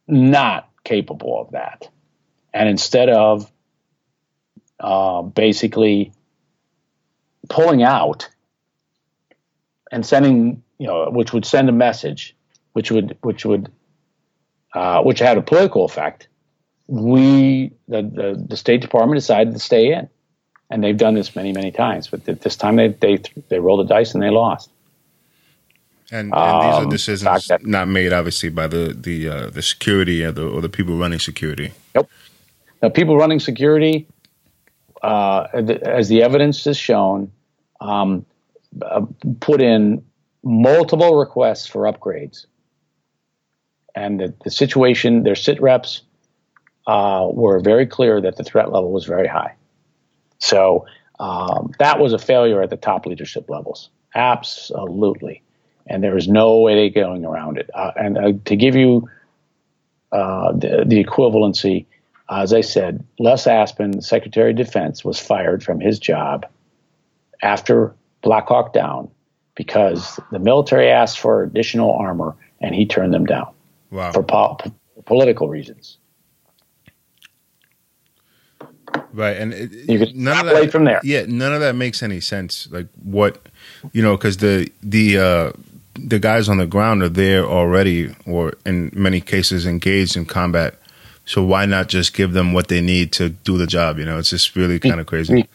not 0.08 0.70
capable 0.84 1.42
of 1.42 1.52
that. 1.52 1.90
And 2.54 2.70
instead 2.70 3.10
of 3.10 3.52
uh, 4.80 5.22
basically 5.22 6.14
pulling 7.50 7.84
out 7.84 8.30
and 9.92 10.06
sending, 10.06 10.64
you 10.78 10.88
know, 10.88 11.10
which 11.12 11.34
would 11.34 11.46
send 11.46 11.70
a 11.70 11.74
message, 11.74 12.36
which 12.74 12.92
would, 12.92 13.18
which 13.22 13.46
would, 13.46 13.72
uh, 14.74 15.02
which 15.02 15.20
had 15.20 15.38
a 15.38 15.42
political 15.42 15.86
effect, 15.86 16.28
we, 16.88 17.72
the, 17.88 18.02
the, 18.02 18.46
the 18.50 18.58
State 18.58 18.82
Department 18.82 19.18
decided 19.18 19.54
to 19.54 19.60
stay 19.60 19.94
in 19.94 20.10
and 20.72 20.84
they've 20.84 20.98
done 20.98 21.14
this 21.14 21.36
many, 21.36 21.52
many 21.52 21.72
times. 21.72 22.08
But 22.08 22.26
this 22.26 22.56
time 22.56 22.78
they 22.78 22.88
they 22.88 23.22
they 23.50 23.60
rolled 23.60 23.82
the 23.82 23.94
dice 23.94 24.14
and 24.14 24.24
they 24.24 24.30
lost. 24.30 24.70
And, 26.12 26.34
and 26.34 26.34
um, 26.34 26.62
these 26.62 26.76
are 26.76 26.84
um, 26.84 26.90
decisions 26.90 27.48
that, 27.48 27.66
not 27.66 27.88
made 27.88 28.14
obviously 28.14 28.50
by 28.50 28.68
the 28.68 28.96
the 29.00 29.30
uh, 29.30 29.50
the 29.50 29.62
security 29.62 30.24
or 30.24 30.32
the 30.32 30.48
or 30.48 30.62
the 30.62 30.70
people 30.70 30.98
running 30.98 31.20
security. 31.20 31.72
Yep. 31.96 32.10
Now, 32.82 32.90
people 32.90 33.16
running 33.16 33.40
security, 33.40 34.08
uh, 35.04 35.48
as 35.54 36.10
the 36.10 36.24
evidence 36.24 36.64
has 36.66 36.78
shown, 36.78 37.32
um, 37.80 38.26
uh, 38.82 39.06
put 39.40 39.62
in 39.62 40.04
multiple 40.44 41.16
requests 41.16 41.68
for 41.68 41.84
upgrades, 41.84 42.48
and 43.94 44.20
the, 44.20 44.34
the 44.44 44.50
situation, 44.50 45.22
their 45.22 45.36
sit 45.36 45.62
reps 45.62 46.02
uh, 46.88 47.28
were 47.32 47.60
very 47.60 47.86
clear 47.86 48.20
that 48.20 48.38
the 48.38 48.44
threat 48.44 48.72
level 48.72 48.92
was 48.92 49.06
very 49.06 49.28
high. 49.28 49.54
So 50.42 50.86
um, 51.20 51.72
that 51.80 52.00
was 52.00 52.14
a 52.14 52.20
failure 52.20 52.62
at 52.62 52.70
the 52.70 52.78
top 52.78 53.06
leadership 53.06 53.50
levels. 53.50 53.90
Absolutely. 54.16 55.42
And 55.88 56.04
there 56.04 56.18
is 56.18 56.28
no 56.28 56.60
way 56.60 56.90
going 56.90 57.26
around 57.26 57.58
it. 57.58 57.70
Uh, 57.74 57.92
and 57.96 58.18
uh, 58.18 58.32
to 58.46 58.56
give 58.56 58.76
you 58.76 59.08
uh, 60.12 60.52
the, 60.54 60.84
the, 60.86 61.04
equivalency, 61.04 61.86
as 62.30 62.54
I 62.54 62.62
said, 62.62 63.06
Les 63.20 63.46
Aspin, 63.46 64.04
Secretary 64.04 64.52
of 64.52 64.58
Defense, 64.58 65.06
was 65.06 65.20
fired 65.20 65.64
from 65.64 65.80
his 65.80 66.00
job 66.00 66.46
after 67.42 67.96
Black 68.22 68.48
Hawk 68.48 68.74
Down 68.74 69.10
because 69.56 70.20
the 70.32 70.40
military 70.40 70.90
asked 70.90 71.20
for 71.20 71.44
additional 71.44 71.94
armor 71.94 72.36
and 72.60 72.76
he 72.76 72.86
turned 72.86 73.14
them 73.14 73.26
down 73.26 73.54
wow. 73.90 74.12
for 74.12 74.24
po- 74.24 74.58
political 75.06 75.50
reasons. 75.50 75.98
Right, 79.14 79.38
and 79.38 79.54
it, 79.54 79.72
you 79.90 80.00
can 80.00 80.24
none 80.24 80.48
of 80.48 80.54
that 80.54 80.72
from 80.72 80.86
there. 80.86 81.02
Yeah, 81.04 81.26
none 81.28 81.54
of 81.54 81.60
that 81.62 81.76
makes 81.76 82.02
any 82.02 82.22
sense. 82.22 82.70
Like 82.72 82.88
what, 83.04 83.42
you 83.92 84.02
know, 84.02 84.16
because 84.16 84.38
the 84.38 84.72
the 84.82 85.18
uh, 85.18 85.52
the 85.96 86.20
guys 86.20 86.48
on 86.48 86.58
the 86.58 86.66
ground 86.66 87.04
are 87.04 87.10
there 87.10 87.46
already, 87.46 88.16
or 88.26 88.54
in 88.66 88.92
many 88.94 89.22
cases 89.22 89.66
engaged 89.66 90.16
in 90.16 90.26
combat. 90.26 90.76
So 91.26 91.44
why 91.44 91.66
not 91.66 91.88
just 91.88 92.14
give 92.14 92.34
them 92.34 92.54
what 92.54 92.68
they 92.68 92.82
need 92.82 93.12
to 93.14 93.30
do 93.30 93.58
the 93.58 93.68
job? 93.68 94.00
You 94.00 94.06
know, 94.06 94.18
it's 94.18 94.30
just 94.30 94.56
really 94.56 94.80
kind 94.80 95.00
of 95.00 95.06
crazy. 95.06 95.48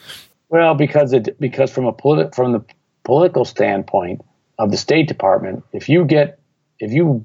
Well, 0.49 0.75
because 0.75 1.13
it 1.13 1.39
because 1.41 1.71
from 1.73 1.87
a 1.87 1.93
politi- 1.93 2.35
from 2.35 2.53
the 2.53 2.65
political 3.05 3.45
standpoint 3.45 4.23
of 4.59 4.71
the 4.71 4.77
State 4.77 5.09
Department, 5.09 5.65
if 5.73 5.89
you 5.89 6.05
get 6.05 6.39
if 6.79 6.93
you 6.93 7.25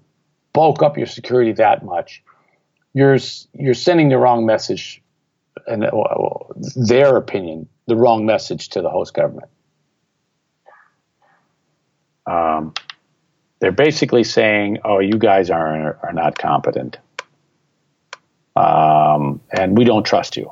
bulk 0.53 0.81
up 0.81 0.97
your 0.97 1.07
security 1.07 1.51
that 1.53 1.83
much, 1.85 2.23
you're 2.93 3.17
you're 3.53 3.73
sending 3.73 4.09
the 4.09 4.17
wrong 4.17 4.45
message 4.45 5.00
and 5.71 5.83
their 6.75 7.15
opinion, 7.15 7.67
the 7.87 7.95
wrong 7.95 8.25
message 8.25 8.69
to 8.69 8.81
the 8.81 8.89
host 8.89 9.13
government. 9.13 9.49
Um, 12.25 12.73
they're 13.59 13.71
basically 13.71 14.23
saying, 14.23 14.79
"Oh, 14.83 14.99
you 14.99 15.17
guys 15.17 15.49
are 15.49 15.97
are 16.03 16.13
not 16.13 16.37
competent, 16.37 16.97
um, 18.55 19.41
and 19.51 19.77
we 19.77 19.85
don't 19.85 20.05
trust 20.05 20.37
you." 20.37 20.51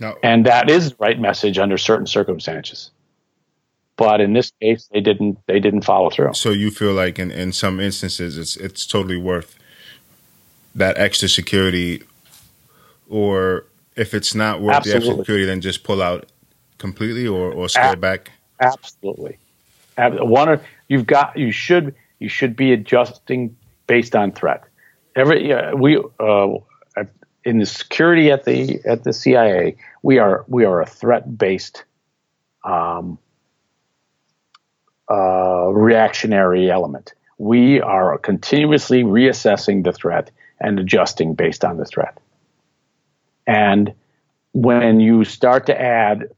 No. 0.00 0.16
And 0.22 0.46
that 0.46 0.68
is 0.68 0.90
the 0.90 0.96
right 0.98 1.18
message 1.18 1.58
under 1.58 1.78
certain 1.78 2.06
circumstances. 2.06 2.90
But 3.96 4.20
in 4.20 4.32
this 4.32 4.50
case, 4.60 4.88
they 4.92 5.00
didn't. 5.00 5.38
They 5.46 5.60
didn't 5.60 5.82
follow 5.82 6.10
through. 6.10 6.34
So 6.34 6.50
you 6.50 6.70
feel 6.70 6.92
like, 6.92 7.18
in, 7.18 7.30
in 7.30 7.52
some 7.52 7.78
instances, 7.78 8.38
it's 8.38 8.56
it's 8.56 8.86
totally 8.86 9.18
worth 9.18 9.58
that 10.74 10.96
extra 10.98 11.28
security 11.28 12.02
or 13.08 13.66
if 13.96 14.14
it's 14.14 14.34
not 14.34 14.60
worth 14.60 14.76
Absolutely. 14.76 15.00
the 15.00 15.06
extra 15.06 15.22
security, 15.22 15.44
then 15.46 15.60
just 15.60 15.84
pull 15.84 16.02
out 16.02 16.30
completely 16.78 17.26
or, 17.26 17.52
or 17.52 17.68
scale 17.68 17.96
back? 17.96 18.30
Absolutely. 18.60 19.38
One, 19.98 20.60
you've 20.88 21.06
got 21.06 21.36
you 21.36 21.52
should 21.52 21.94
you 22.18 22.28
should 22.28 22.56
be 22.56 22.72
adjusting 22.72 23.56
based 23.86 24.16
on 24.16 24.32
threat. 24.32 24.64
Every 25.14 25.52
uh, 25.52 25.76
we 25.76 26.02
uh, 26.18 26.48
in 27.44 27.58
the 27.58 27.66
security 27.66 28.30
at 28.30 28.44
the 28.44 28.80
at 28.84 29.04
the 29.04 29.12
CIA, 29.12 29.76
we 30.02 30.18
are 30.18 30.44
we 30.48 30.64
are 30.64 30.80
a 30.80 30.86
threat 30.86 31.36
based 31.36 31.84
um, 32.64 33.18
uh, 35.10 35.68
reactionary 35.68 36.70
element. 36.70 37.14
We 37.38 37.80
are 37.80 38.16
continuously 38.18 39.02
reassessing 39.02 39.84
the 39.84 39.92
threat 39.92 40.30
and 40.60 40.78
adjusting 40.78 41.34
based 41.34 41.64
on 41.64 41.76
the 41.76 41.84
threat. 41.84 42.18
And 43.52 43.94
when 44.52 45.00
you 45.00 45.24
start 45.24 45.66
to 45.66 45.78
add 45.78 46.30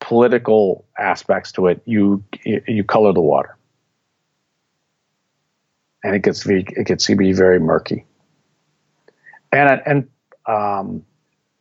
political 0.00 0.84
aspects 0.96 1.52
to 1.52 1.66
it, 1.66 1.82
you 1.84 2.22
you 2.44 2.84
color 2.84 3.12
the 3.12 3.20
water, 3.20 3.56
and 6.04 6.14
it 6.14 6.22
gets 6.22 6.46
it 6.46 6.86
gets 6.86 7.06
to 7.06 7.16
be 7.16 7.32
very 7.32 7.58
murky. 7.58 8.04
And 9.50 9.82
and 9.84 10.08
um, 10.46 11.04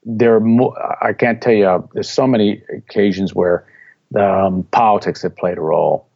there 0.03 0.35
are 0.35 1.03
I 1.03 1.13
can't 1.13 1.41
tell 1.41 1.53
you. 1.53 1.89
There's 1.93 2.09
so 2.09 2.27
many 2.27 2.61
occasions 2.69 3.33
where 3.33 3.65
the 4.11 4.29
um, 4.29 4.63
politics 4.63 5.23
have 5.23 5.35
played 5.35 5.57
a 5.57 5.61
role, 5.61 6.07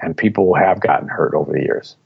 and 0.00 0.16
people 0.16 0.54
have 0.54 0.80
gotten 0.80 1.08
hurt 1.08 1.34
over 1.34 1.52
the 1.52 1.62
years. 1.62 1.96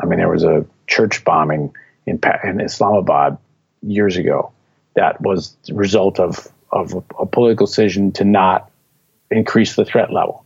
I 0.00 0.06
mean, 0.06 0.18
there 0.18 0.28
was 0.28 0.44
a 0.44 0.64
church 0.86 1.24
bombing 1.24 1.74
in, 2.06 2.20
in 2.44 2.60
Islamabad 2.60 3.38
years 3.86 4.16
ago 4.16 4.52
that 4.94 5.20
was 5.20 5.56
the 5.66 5.74
result 5.74 6.18
of, 6.18 6.48
of 6.72 6.94
a, 6.94 7.02
a 7.20 7.26
political 7.26 7.66
decision 7.66 8.12
to 8.12 8.24
not 8.24 8.70
increase 9.30 9.76
the 9.76 9.84
threat 9.84 10.12
level. 10.12 10.44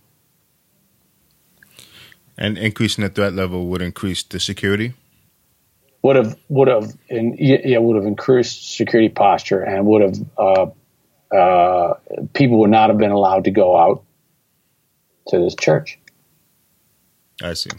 And 2.37 2.57
increasing 2.57 3.03
the 3.03 3.11
threat 3.11 3.35
level 3.35 3.67
would 3.67 3.83
increase 3.83 4.23
the 4.23 4.41
security. 4.41 4.95
Would 6.03 6.15
have 6.15 6.39
would 6.49 6.69
have 6.69 6.97
in, 7.09 7.35
yeah 7.39 7.79
would 7.79 7.97
have 7.97 8.07
increased 8.07 8.77
security 8.77 9.09
posture 9.09 9.61
and 9.61 9.85
would 9.87 10.03
have 10.03 10.17
uh, 10.39 10.67
uh, 11.37 11.95
people 12.35 12.61
would 12.61 12.71
not 12.71 12.89
have 12.89 12.99
been 12.99 13.11
allowed 13.11 13.45
to 13.45 13.51
go 13.51 13.77
out 13.77 14.05
to 15.29 15.41
this 15.41 15.57
church. 15.57 15.99
I 17.43 17.55
see 17.55 17.71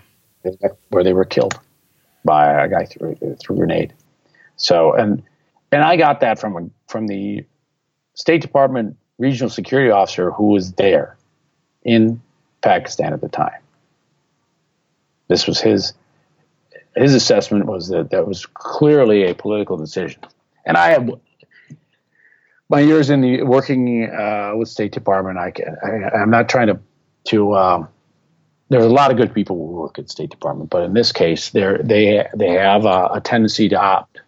where 0.89 1.03
they 1.05 1.13
were 1.13 1.23
killed 1.23 1.57
by 2.25 2.65
a 2.65 2.67
guy 2.67 2.85
through 2.85 3.15
through 3.39 3.55
a 3.55 3.59
grenade. 3.59 3.93
So 4.57 4.93
and 4.93 5.23
and 5.71 5.83
I 5.83 5.97
got 5.97 6.21
that 6.21 6.39
from 6.39 6.71
from 6.87 7.07
the 7.07 7.45
State 8.13 8.41
Department 8.41 8.97
regional 9.17 9.49
security 9.49 9.91
officer 9.91 10.31
who 10.31 10.47
was 10.47 10.73
there 10.73 11.17
in 11.83 12.21
Pakistan 12.61 13.13
at 13.13 13.21
the 13.21 13.29
time. 13.29 13.61
This 15.27 15.47
was 15.47 15.59
his 15.59 15.93
his 16.95 17.13
assessment 17.13 17.65
was 17.65 17.89
that 17.89 18.09
that 18.11 18.27
was 18.27 18.45
clearly 18.45 19.29
a 19.29 19.35
political 19.35 19.77
decision. 19.77 20.21
And 20.65 20.75
I 20.75 20.89
have 20.89 21.09
my 22.69 22.79
years 22.79 23.09
in 23.09 23.21
the 23.21 23.43
working 23.43 24.09
uh, 24.09 24.53
with 24.55 24.69
State 24.69 24.91
Department. 24.91 25.37
I, 25.37 25.51
can 25.51 25.75
I 25.83 26.21
am 26.21 26.29
not 26.29 26.49
trying 26.49 26.67
to 26.67 26.79
to 27.25 27.55
um, 27.55 27.87
there's 28.69 28.85
a 28.85 28.89
lot 28.89 29.11
of 29.11 29.17
good 29.17 29.33
people 29.33 29.55
who 29.55 29.81
work 29.81 29.99
at 29.99 30.09
State 30.09 30.29
Department, 30.29 30.69
but 30.69 30.83
in 30.83 30.93
this 30.93 31.11
case, 31.11 31.51
they 31.51 31.77
they 31.83 32.27
they 32.35 32.51
have 32.51 32.85
a, 32.85 33.09
a 33.13 33.21
tendency 33.23 33.69
to 33.69 33.79
opt 33.79 34.21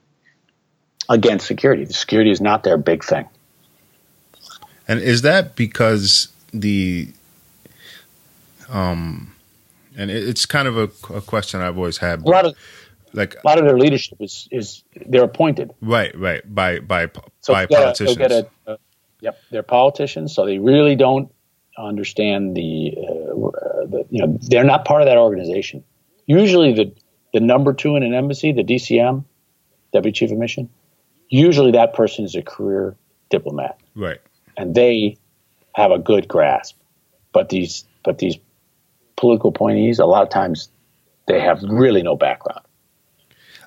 against 1.11 1.45
security. 1.45 1.83
The 1.83 1.93
security 1.93 2.31
is 2.31 2.41
not 2.41 2.63
their 2.63 2.77
big 2.77 3.03
thing. 3.03 3.27
And 4.88 4.99
is 4.99 5.21
that 5.21 5.55
because 5.55 6.29
the 6.53 7.09
um, 8.69 9.35
and 9.97 10.09
it's 10.09 10.45
kind 10.45 10.67
of 10.67 10.77
a, 10.77 11.13
a 11.13 11.21
question 11.21 11.61
I've 11.61 11.77
always 11.77 11.97
had. 11.97 12.21
A 12.21 12.29
lot 12.29 12.45
of 12.45 12.55
like 13.13 13.35
a 13.35 13.47
lot 13.47 13.57
of 13.59 13.65
their 13.65 13.77
leadership 13.77 14.17
is 14.21 14.47
is 14.51 14.83
they're 15.05 15.23
appointed. 15.23 15.73
Right, 15.81 16.17
right, 16.17 16.41
by 16.53 16.79
by 16.79 17.09
so 17.41 17.53
by 17.53 17.65
politicians. 17.65 18.17
A, 18.17 18.49
a, 18.65 18.71
uh, 18.71 18.77
yep, 19.19 19.38
they're 19.51 19.63
politicians, 19.63 20.33
so 20.33 20.45
they 20.45 20.59
really 20.59 20.95
don't 20.95 21.31
understand 21.77 22.55
the, 22.55 22.93
uh, 22.97 23.85
the, 23.85 24.05
you 24.09 24.25
know 24.25 24.38
they're 24.41 24.63
not 24.63 24.85
part 24.85 25.01
of 25.01 25.07
that 25.07 25.17
organization. 25.17 25.83
Usually, 26.25 26.73
the 26.73 26.93
the 27.33 27.41
number 27.41 27.73
two 27.73 27.97
in 27.97 28.03
an 28.03 28.13
embassy, 28.13 28.53
the 28.53 28.63
DCM, 28.63 29.25
deputy 29.91 30.17
chief 30.17 30.31
of 30.31 30.38
mission, 30.38 30.69
usually 31.31 31.71
that 31.71 31.93
person 31.93 32.25
is 32.25 32.35
a 32.35 32.43
career 32.43 32.95
diplomat, 33.31 33.79
right? 33.95 34.19
And 34.57 34.75
they 34.75 35.17
have 35.73 35.89
a 35.89 35.97
good 35.97 36.27
grasp. 36.27 36.77
But 37.33 37.49
these 37.49 37.85
but 38.03 38.19
these 38.19 38.37
political 39.15 39.49
appointees, 39.49 39.97
a 39.97 40.05
lot 40.05 40.21
of 40.21 40.29
times, 40.29 40.69
they 41.25 41.39
have 41.39 41.63
really 41.63 42.03
no 42.03 42.15
background. 42.15 42.61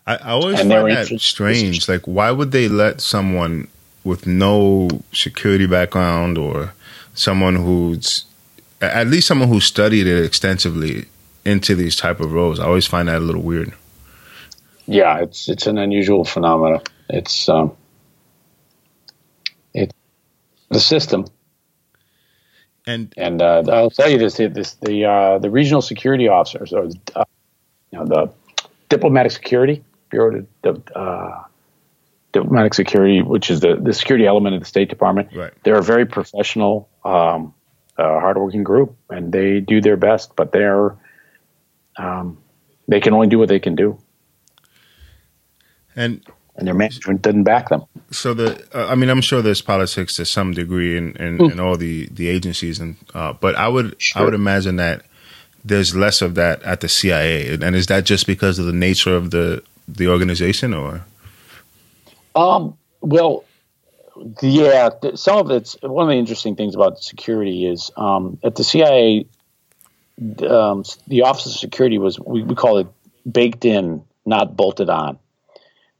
I, 0.06 0.16
I 0.16 0.30
always 0.30 0.60
and 0.60 0.70
find 0.70 0.90
that 0.90 1.20
strange. 1.20 1.88
Like, 1.88 2.02
why 2.02 2.30
would 2.30 2.52
they 2.52 2.68
let 2.68 3.00
someone 3.00 3.68
with 4.04 4.26
no 4.26 4.88
security 5.12 5.66
background 5.66 6.36
or 6.36 6.74
someone 7.14 7.56
who's 7.56 8.26
at 8.82 9.06
least 9.06 9.26
someone 9.26 9.48
who 9.48 9.60
studied 9.60 10.06
it 10.06 10.24
extensively 10.24 11.06
into 11.44 11.74
these 11.74 11.96
type 11.96 12.20
of 12.20 12.32
roles. 12.32 12.58
I 12.60 12.64
always 12.64 12.86
find 12.86 13.08
that 13.08 13.16
a 13.16 13.20
little 13.20 13.42
weird. 13.42 13.72
Yeah, 14.86 15.20
it's 15.20 15.48
it's 15.48 15.66
an 15.66 15.78
unusual 15.78 16.24
phenomenon. 16.24 16.82
It's 17.08 17.48
um, 17.48 17.76
it's 19.72 19.92
the 20.70 20.80
system. 20.80 21.26
And 22.86 23.12
and 23.16 23.40
uh, 23.40 23.62
I'll 23.68 23.90
tell 23.90 24.10
you 24.10 24.18
this: 24.18 24.36
this 24.36 24.74
the 24.74 25.04
uh, 25.04 25.38
the 25.38 25.50
regional 25.50 25.82
security 25.82 26.28
officers 26.28 26.72
or 26.72 26.88
uh, 27.14 27.24
you 27.90 27.98
know 27.98 28.06
the 28.06 28.32
diplomatic 28.88 29.32
security 29.32 29.82
bureau, 30.10 30.46
the 30.62 30.82
uh, 30.94 31.44
diplomatic 32.32 32.74
security, 32.74 33.22
which 33.22 33.50
is 33.50 33.60
the, 33.60 33.76
the 33.76 33.92
security 33.92 34.26
element 34.26 34.54
of 34.54 34.60
the 34.60 34.66
State 34.66 34.88
Department. 34.88 35.28
Right. 35.34 35.52
They're 35.62 35.78
a 35.78 35.82
very 35.82 36.04
professional, 36.04 36.88
um, 37.04 37.54
uh, 37.96 38.20
hardworking 38.20 38.64
group, 38.64 38.96
and 39.08 39.32
they 39.32 39.60
do 39.60 39.80
their 39.80 39.96
best, 39.96 40.36
but 40.36 40.52
they're 40.52 40.96
um, 41.96 42.38
they 42.88 43.00
can 43.00 43.14
only 43.14 43.28
do 43.28 43.38
what 43.38 43.48
they 43.48 43.60
can 43.60 43.76
do, 43.76 43.98
and 45.94 46.20
and 46.56 46.66
their 46.66 46.74
management 46.74 47.22
didn't 47.22 47.44
back 47.44 47.68
them. 47.68 47.82
So 48.10 48.34
the, 48.34 48.64
uh, 48.74 48.86
I 48.86 48.94
mean, 48.94 49.10
I'm 49.10 49.20
sure 49.20 49.42
there's 49.42 49.62
politics 49.62 50.16
to 50.16 50.24
some 50.24 50.52
degree 50.52 50.96
in 50.96 51.16
in, 51.16 51.38
mm. 51.38 51.52
in 51.52 51.60
all 51.60 51.76
the 51.76 52.08
the 52.12 52.28
agencies, 52.28 52.78
and 52.78 52.96
uh, 53.14 53.32
but 53.32 53.54
I 53.56 53.68
would 53.68 54.00
sure. 54.00 54.22
I 54.22 54.24
would 54.24 54.34
imagine 54.34 54.76
that 54.76 55.02
there's 55.64 55.94
less 55.94 56.22
of 56.22 56.34
that 56.36 56.62
at 56.62 56.80
the 56.80 56.88
CIA, 56.88 57.54
and 57.54 57.74
is 57.74 57.86
that 57.86 58.04
just 58.04 58.26
because 58.26 58.58
of 58.58 58.66
the 58.66 58.72
nature 58.72 59.16
of 59.16 59.30
the 59.30 59.62
the 59.88 60.08
organization, 60.08 60.74
or 60.74 61.04
um, 62.34 62.76
well, 63.00 63.44
yeah, 64.42 64.90
some 65.14 65.38
of 65.38 65.50
it's 65.50 65.76
one 65.82 66.06
of 66.06 66.10
the 66.10 66.18
interesting 66.18 66.56
things 66.56 66.74
about 66.74 67.02
security 67.02 67.66
is 67.66 67.90
um, 67.96 68.38
at 68.44 68.56
the 68.56 68.64
CIA, 68.64 69.26
um, 70.48 70.84
the 71.06 71.22
Office 71.22 71.46
of 71.46 71.52
Security 71.52 71.98
was 71.98 72.18
we, 72.20 72.42
we 72.42 72.54
call 72.54 72.78
it 72.78 72.86
baked 73.30 73.64
in, 73.64 74.04
not 74.24 74.56
bolted 74.56 74.88
on, 74.88 75.18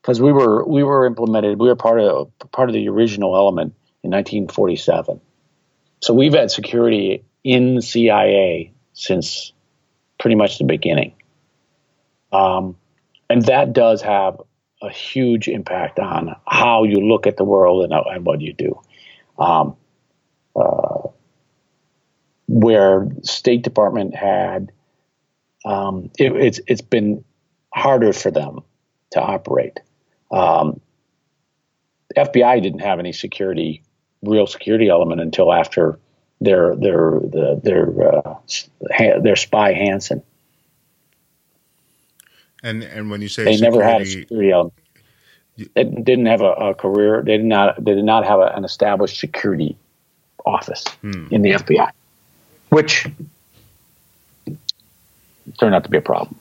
because 0.04 0.20
we 0.20 0.32
were 0.32 0.66
we 0.66 0.82
were 0.82 1.06
implemented. 1.06 1.58
We 1.58 1.68
were 1.68 1.76
part 1.76 1.98
of 1.98 2.30
part 2.52 2.68
of 2.68 2.74
the 2.74 2.88
original 2.90 3.34
element 3.34 3.74
in 4.02 4.10
1947. 4.10 5.18
So 6.02 6.12
we've 6.12 6.34
had 6.34 6.50
security 6.50 7.24
in 7.42 7.80
CIA 7.80 8.72
since 8.92 9.52
pretty 10.20 10.36
much 10.36 10.58
the 10.58 10.64
beginning, 10.64 11.14
um, 12.32 12.76
and 13.30 13.46
that 13.46 13.72
does 13.72 14.02
have 14.02 14.42
a 14.82 14.90
huge 14.90 15.48
impact 15.48 15.98
on 15.98 16.36
how 16.46 16.84
you 16.84 16.96
look 16.96 17.26
at 17.26 17.38
the 17.38 17.44
world 17.44 17.84
and, 17.84 17.94
and 17.94 18.26
what 18.26 18.42
you 18.42 18.52
do. 18.52 18.78
Um, 19.38 19.74
uh, 20.54 21.08
where 22.46 23.08
State 23.22 23.62
Department 23.62 24.14
had, 24.14 24.70
um, 25.64 26.10
it, 26.18 26.36
it's 26.36 26.60
it's 26.66 26.82
been 26.82 27.24
harder 27.72 28.12
for 28.12 28.30
them 28.30 28.60
to 29.12 29.22
operate. 29.22 29.80
Um, 30.34 30.80
FBI 32.16 32.62
didn't 32.62 32.80
have 32.80 32.98
any 32.98 33.12
security, 33.12 33.82
real 34.22 34.46
security 34.46 34.88
element 34.88 35.20
until 35.20 35.52
after 35.52 35.98
their 36.40 36.74
their 36.76 37.20
their 37.22 37.56
their, 37.56 38.16
uh, 38.24 39.20
their 39.20 39.36
spy 39.36 39.74
Hanssen. 39.74 40.22
And 42.62 42.82
and 42.82 43.10
when 43.10 43.22
you 43.22 43.28
say 43.28 43.44
they 43.44 43.56
security, 43.56 43.78
never 43.78 43.90
had 43.90 44.02
a 44.02 44.06
security 44.06 44.50
element. 44.50 44.74
They 45.56 45.84
didn't 45.84 46.26
have 46.26 46.40
a, 46.40 46.50
a, 46.52 46.74
career. 46.74 47.22
They 47.24 47.36
did 47.36 47.46
not. 47.46 47.82
They 47.82 47.94
did 47.94 48.04
not 48.04 48.26
have 48.26 48.40
a, 48.40 48.46
an 48.56 48.64
established 48.64 49.18
security 49.20 49.76
office 50.44 50.84
hmm. 51.00 51.28
in 51.30 51.42
the 51.42 51.50
FBI, 51.50 51.90
which 52.70 53.06
turned 55.58 55.74
out 55.74 55.84
to 55.84 55.90
be 55.90 55.98
a 55.98 56.02
problem. 56.02 56.36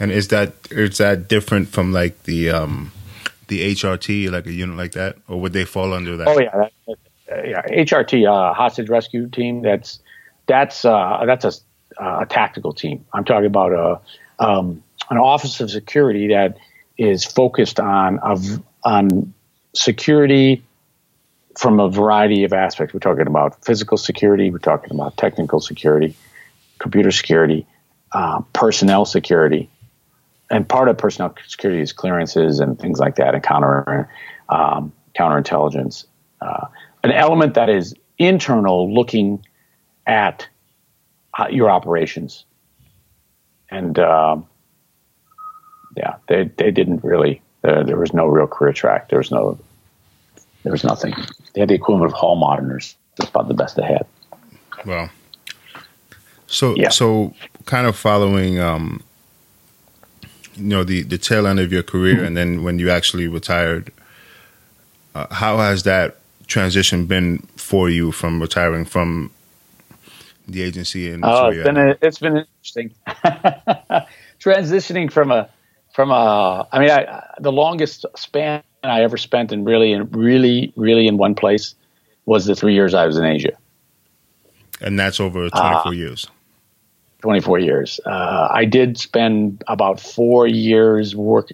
And 0.00 0.10
is 0.10 0.28
that 0.28 0.54
is 0.70 0.96
that 0.98 1.28
different 1.28 1.68
from 1.68 1.92
like 1.92 2.22
the 2.24 2.50
um, 2.50 2.90
the 3.48 3.74
HRT, 3.74 4.30
like 4.30 4.46
a 4.46 4.52
unit 4.52 4.76
like 4.76 4.92
that, 4.92 5.16
or 5.28 5.38
would 5.40 5.52
they 5.52 5.66
fall 5.66 5.92
under 5.92 6.16
that? 6.16 6.26
Oh 6.26 6.40
yeah, 6.40 6.56
that, 6.56 6.98
uh, 7.30 7.42
yeah. 7.42 7.62
HRT, 7.84 8.26
uh, 8.26 8.54
hostage 8.54 8.88
rescue 8.88 9.28
team. 9.28 9.60
That's 9.60 10.00
that's 10.46 10.86
uh, 10.86 11.24
that's 11.26 11.44
a, 11.44 11.52
a 12.00 12.26
tactical 12.26 12.72
team. 12.72 13.04
I'm 13.12 13.24
talking 13.26 13.46
about 13.46 13.72
a 13.72 14.44
um, 14.44 14.82
an 15.10 15.18
office 15.18 15.60
of 15.60 15.70
security 15.70 16.28
that 16.28 16.56
is 16.96 17.24
focused 17.24 17.78
on 17.78 18.18
of, 18.20 18.62
on 18.82 19.34
security 19.74 20.62
from 21.58 21.78
a 21.78 21.90
variety 21.90 22.44
of 22.44 22.52
aspects. 22.52 22.94
We're 22.94 23.00
talking 23.00 23.26
about 23.26 23.64
physical 23.64 23.98
security, 23.98 24.50
we're 24.50 24.58
talking 24.58 24.92
about 24.92 25.16
technical 25.16 25.60
security, 25.60 26.14
computer 26.78 27.10
security, 27.10 27.66
uh, 28.12 28.40
personnel 28.52 29.04
security, 29.04 29.68
and 30.50 30.68
part 30.68 30.88
of 30.88 30.98
personnel 30.98 31.34
security 31.46 31.80
is 31.80 31.92
clearances 31.92 32.60
and 32.60 32.78
things 32.78 32.98
like 32.98 33.16
that, 33.16 33.34
and 33.34 33.42
counter 33.42 34.08
um, 34.48 34.92
counterintelligence. 35.18 36.06
Uh, 36.40 36.66
an 37.04 37.12
element 37.12 37.54
that 37.54 37.68
is 37.68 37.94
internal, 38.18 38.92
looking 38.92 39.44
at 40.06 40.46
uh, 41.38 41.46
your 41.50 41.70
operations 41.70 42.44
and 43.70 43.98
um, 43.98 44.46
yeah, 45.96 46.16
they 46.28 46.50
they 46.56 46.70
didn't 46.70 47.02
really. 47.04 47.42
Uh, 47.62 47.82
there 47.82 47.98
was 47.98 48.14
no 48.14 48.26
real 48.26 48.46
career 48.46 48.72
track. 48.72 49.08
There 49.08 49.18
was 49.18 49.30
no. 49.30 49.58
There 50.62 50.72
was 50.72 50.84
nothing. 50.84 51.14
They 51.54 51.60
had 51.60 51.70
the 51.70 51.74
equivalent 51.74 52.12
of 52.12 52.18
hall 52.18 52.36
moderners. 52.36 52.96
That's 53.16 53.30
about 53.30 53.48
the 53.48 53.54
best 53.54 53.76
they 53.76 53.84
had. 53.84 54.06
Well, 54.84 55.10
so 56.46 56.74
yeah. 56.76 56.88
so 56.90 57.34
kind 57.66 57.86
of 57.86 57.96
following, 57.96 58.58
um, 58.58 59.02
you 60.60 60.68
know, 60.68 60.84
the 60.84 61.02
the 61.02 61.18
tail 61.18 61.46
end 61.46 61.58
of 61.58 61.72
your 61.72 61.82
career, 61.82 62.16
mm-hmm. 62.16 62.26
and 62.26 62.36
then 62.36 62.62
when 62.62 62.78
you 62.78 62.90
actually 62.90 63.28
retired, 63.28 63.92
uh, 65.14 65.26
how 65.32 65.58
has 65.58 65.82
that 65.84 66.16
transition 66.46 67.06
been 67.06 67.38
for 67.56 67.88
you 67.88 68.12
from 68.12 68.40
retiring 68.40 68.84
from 68.84 69.30
the 70.48 70.62
agency 70.62 71.08
and 71.10 71.24
oh, 71.24 71.46
it's 71.46 71.64
been 71.64 71.76
a, 71.76 71.96
it's 72.02 72.18
been 72.18 72.36
interesting 72.38 72.92
transitioning 74.40 75.10
from 75.10 75.30
a 75.30 75.48
from 75.94 76.10
a 76.10 76.66
I 76.72 76.78
mean 76.78 76.90
I, 76.90 77.24
the 77.38 77.52
longest 77.52 78.04
span 78.16 78.62
I 78.82 79.02
ever 79.02 79.16
spent 79.16 79.52
in 79.52 79.64
really 79.64 79.92
and 79.92 80.14
really 80.14 80.72
really 80.76 81.06
in 81.06 81.16
one 81.18 81.36
place 81.36 81.74
was 82.26 82.46
the 82.46 82.56
three 82.56 82.74
years 82.74 82.94
I 82.94 83.06
was 83.06 83.16
in 83.16 83.24
Asia, 83.24 83.56
and 84.80 84.98
that's 84.98 85.20
over 85.20 85.48
twenty 85.50 85.78
four 85.82 85.88
uh, 85.88 85.90
years. 85.90 86.26
24 87.20 87.58
years. 87.58 88.00
Uh, 88.04 88.48
I 88.50 88.64
did 88.64 88.98
spend 88.98 89.62
about 89.66 90.00
four 90.00 90.46
years 90.46 91.14
work. 91.14 91.50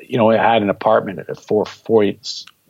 You 0.00 0.18
know, 0.18 0.30
I 0.30 0.36
had 0.36 0.62
an 0.62 0.70
apartment 0.70 1.20
for 1.40 1.64
four 1.64 2.14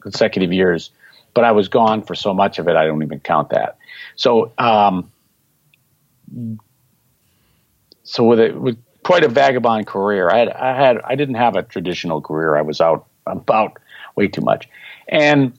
consecutive 0.00 0.52
years 0.52 0.90
but 1.36 1.44
I 1.44 1.52
was 1.52 1.68
gone 1.68 2.02
for 2.02 2.14
so 2.14 2.32
much 2.32 2.58
of 2.58 2.66
it, 2.66 2.76
I 2.76 2.86
don't 2.86 3.02
even 3.02 3.20
count 3.20 3.50
that. 3.50 3.76
So, 4.14 4.54
um, 4.56 5.12
so 8.04 8.24
with 8.24 8.40
it, 8.40 8.58
with 8.58 8.78
quite 9.04 9.22
a 9.22 9.28
vagabond 9.28 9.86
career, 9.86 10.30
I 10.30 10.38
had, 10.38 10.48
I 10.48 10.74
had, 10.74 10.96
I 11.04 11.14
didn't 11.14 11.34
have 11.34 11.54
a 11.54 11.62
traditional 11.62 12.22
career. 12.22 12.56
I 12.56 12.62
was 12.62 12.80
out 12.80 13.06
about 13.26 13.78
way 14.14 14.28
too 14.28 14.40
much, 14.40 14.66
and 15.08 15.52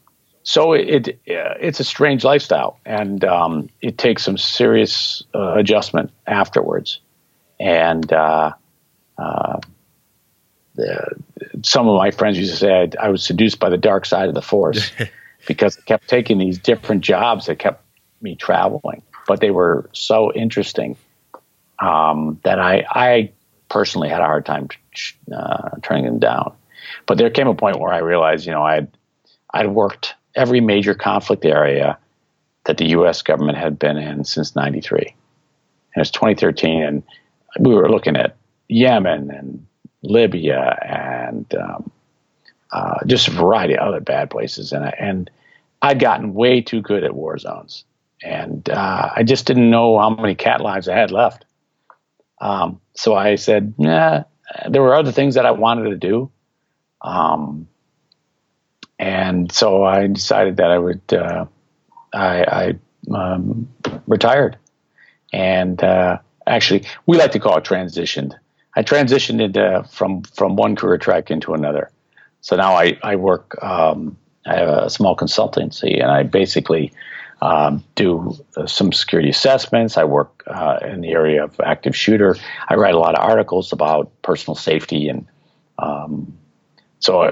so 0.47 0.71
it, 0.71 1.09
it 1.09 1.19
it's 1.25 1.81
a 1.81 1.83
strange 1.83 2.23
lifestyle, 2.23 2.79
and 2.85 3.25
um, 3.25 3.67
it 3.81 3.97
takes 3.97 4.23
some 4.23 4.37
serious 4.37 5.21
uh, 5.35 5.55
adjustment 5.55 6.09
afterwards, 6.25 7.01
and. 7.59 8.11
Uh, 8.11 8.53
uh, 9.17 9.59
the, 10.75 11.15
some 11.63 11.87
of 11.87 11.97
my 11.97 12.11
friends 12.11 12.37
used 12.37 12.51
to 12.51 12.57
say 12.57 12.71
I, 12.71 13.07
I 13.07 13.09
was 13.09 13.23
seduced 13.23 13.59
by 13.59 13.69
the 13.69 13.77
dark 13.77 14.05
side 14.05 14.29
of 14.29 14.35
the 14.35 14.43
force 14.43 14.91
because 15.47 15.75
I 15.75 15.81
kept 15.81 16.07
taking 16.07 16.37
these 16.37 16.59
different 16.59 17.01
jobs 17.01 17.47
that 17.47 17.57
kept 17.57 17.83
me 18.21 18.35
traveling, 18.35 19.01
but 19.27 19.41
they 19.41 19.49
were 19.49 19.89
so 19.93 20.31
interesting 20.33 20.95
um, 21.79 22.39
that 22.43 22.59
I, 22.59 22.85
I 22.91 23.31
personally 23.69 24.07
had 24.07 24.21
a 24.21 24.25
hard 24.25 24.45
time 24.45 24.67
uh, 25.35 25.71
turning 25.81 26.05
them 26.05 26.19
down. 26.19 26.53
But 27.07 27.17
there 27.17 27.31
came 27.31 27.47
a 27.47 27.55
point 27.55 27.79
where 27.79 27.91
I 27.91 27.97
realized, 27.97 28.45
you 28.45 28.51
know, 28.51 28.61
I'd 28.61 28.87
I'd 29.51 29.71
worked 29.71 30.13
every 30.37 30.61
major 30.61 30.93
conflict 30.93 31.45
area 31.45 31.97
that 32.65 32.77
the 32.77 32.89
U.S. 32.89 33.21
government 33.21 33.57
had 33.57 33.77
been 33.79 33.97
in 33.97 34.23
since 34.23 34.55
'93, 34.55 35.15
and 35.95 36.01
it's 36.01 36.11
2013, 36.11 36.83
and 36.83 37.03
we 37.59 37.73
were 37.73 37.89
looking 37.89 38.15
at 38.15 38.37
Yemen 38.67 39.31
and 39.31 39.65
Libya 40.03 40.77
and 40.85 41.53
um, 41.55 41.91
uh, 42.71 42.99
just 43.05 43.27
a 43.27 43.31
variety 43.31 43.75
of 43.75 43.87
other 43.87 43.99
bad 43.99 44.29
places. 44.29 44.71
And 44.71 44.85
I, 44.85 44.93
and 44.99 45.31
I'd 45.81 45.99
gotten 45.99 46.33
way 46.33 46.61
too 46.61 46.81
good 46.81 47.03
at 47.03 47.15
war 47.15 47.37
zones, 47.37 47.83
and 48.23 48.69
uh, 48.69 49.09
I 49.15 49.23
just 49.23 49.45
didn't 49.45 49.69
know 49.69 49.97
how 49.97 50.09
many 50.09 50.35
cat 50.35 50.61
lives 50.61 50.87
I 50.87 50.95
had 50.95 51.11
left. 51.11 51.45
Um, 52.39 52.79
so 52.93 53.15
I 53.15 53.35
said, 53.35 53.73
"Yeah." 53.77 54.23
There 54.69 54.81
were 54.81 54.95
other 54.95 55.11
things 55.11 55.35
that 55.35 55.45
I 55.45 55.51
wanted 55.51 55.89
to 55.89 55.97
do, 55.97 56.31
um, 57.01 57.67
and 58.99 59.51
so 59.51 59.83
I 59.83 60.07
decided 60.07 60.57
that 60.57 60.71
I 60.71 60.77
would. 60.77 61.01
Uh, 61.13 61.45
I, 62.13 62.77
I 63.11 63.13
um, 63.13 63.69
retired, 64.07 64.57
and 65.33 65.81
uh, 65.83 66.17
actually, 66.47 66.85
we 67.05 67.17
like 67.17 67.31
to 67.33 67.39
call 67.39 67.57
it 67.57 67.63
transitioned. 67.63 68.33
I 68.75 68.83
transitioned 68.83 69.41
into 69.41 69.85
from 69.91 70.23
from 70.23 70.55
one 70.55 70.75
career 70.75 70.97
track 70.97 71.29
into 71.29 71.53
another. 71.53 71.91
So 72.41 72.55
now 72.55 72.75
I 72.75 72.97
I 73.03 73.15
work. 73.15 73.61
Um, 73.61 74.17
I 74.45 74.55
have 74.55 74.69
a 74.69 74.89
small 74.89 75.15
consultancy, 75.15 76.01
and 76.01 76.09
I 76.09 76.23
basically 76.23 76.93
um, 77.41 77.83
do 77.95 78.35
uh, 78.55 78.65
some 78.65 78.93
security 78.93 79.29
assessments. 79.29 79.97
I 79.97 80.05
work 80.05 80.43
uh, 80.47 80.79
in 80.81 81.01
the 81.01 81.09
area 81.09 81.43
of 81.43 81.59
active 81.59 81.95
shooter. 81.95 82.35
I 82.67 82.75
write 82.75 82.95
a 82.95 82.99
lot 82.99 83.15
of 83.15 83.23
articles 83.23 83.73
about 83.73 84.09
personal 84.23 84.55
safety, 84.55 85.07
and 85.09 85.27
um, 85.77 86.35
so. 86.99 87.29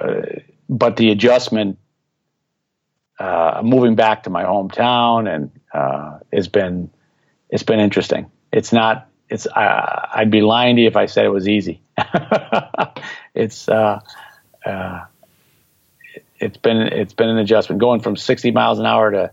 But 0.67 0.97
the 0.97 1.11
adjustment, 1.11 1.77
uh, 3.19 3.61
moving 3.63 3.95
back 3.95 4.23
to 4.23 4.29
my 4.29 4.43
hometown, 4.43 5.33
and 5.33 5.51
uh, 5.73 6.19
has 6.33 6.47
been 6.47 6.89
it's 7.49 7.63
been 7.63 7.79
interesting. 7.79 8.31
It's 8.51 8.73
not 8.73 9.07
it's 9.29 9.47
uh, 9.47 10.07
I'd 10.13 10.31
be 10.31 10.41
lying 10.41 10.75
to 10.77 10.83
you 10.83 10.87
if 10.87 10.95
I 10.95 11.05
said 11.05 11.25
it 11.25 11.29
was 11.29 11.47
easy. 11.47 11.81
it's 13.35 13.67
uh, 13.69 13.99
uh, 14.65 15.05
it's 16.39 16.57
been 16.57 16.77
it's 16.77 17.13
been 17.13 17.29
an 17.29 17.37
adjustment 17.37 17.79
going 17.79 18.01
from 18.01 18.15
60 18.15 18.51
miles 18.51 18.79
an 18.79 18.85
hour 18.85 19.11
to 19.11 19.31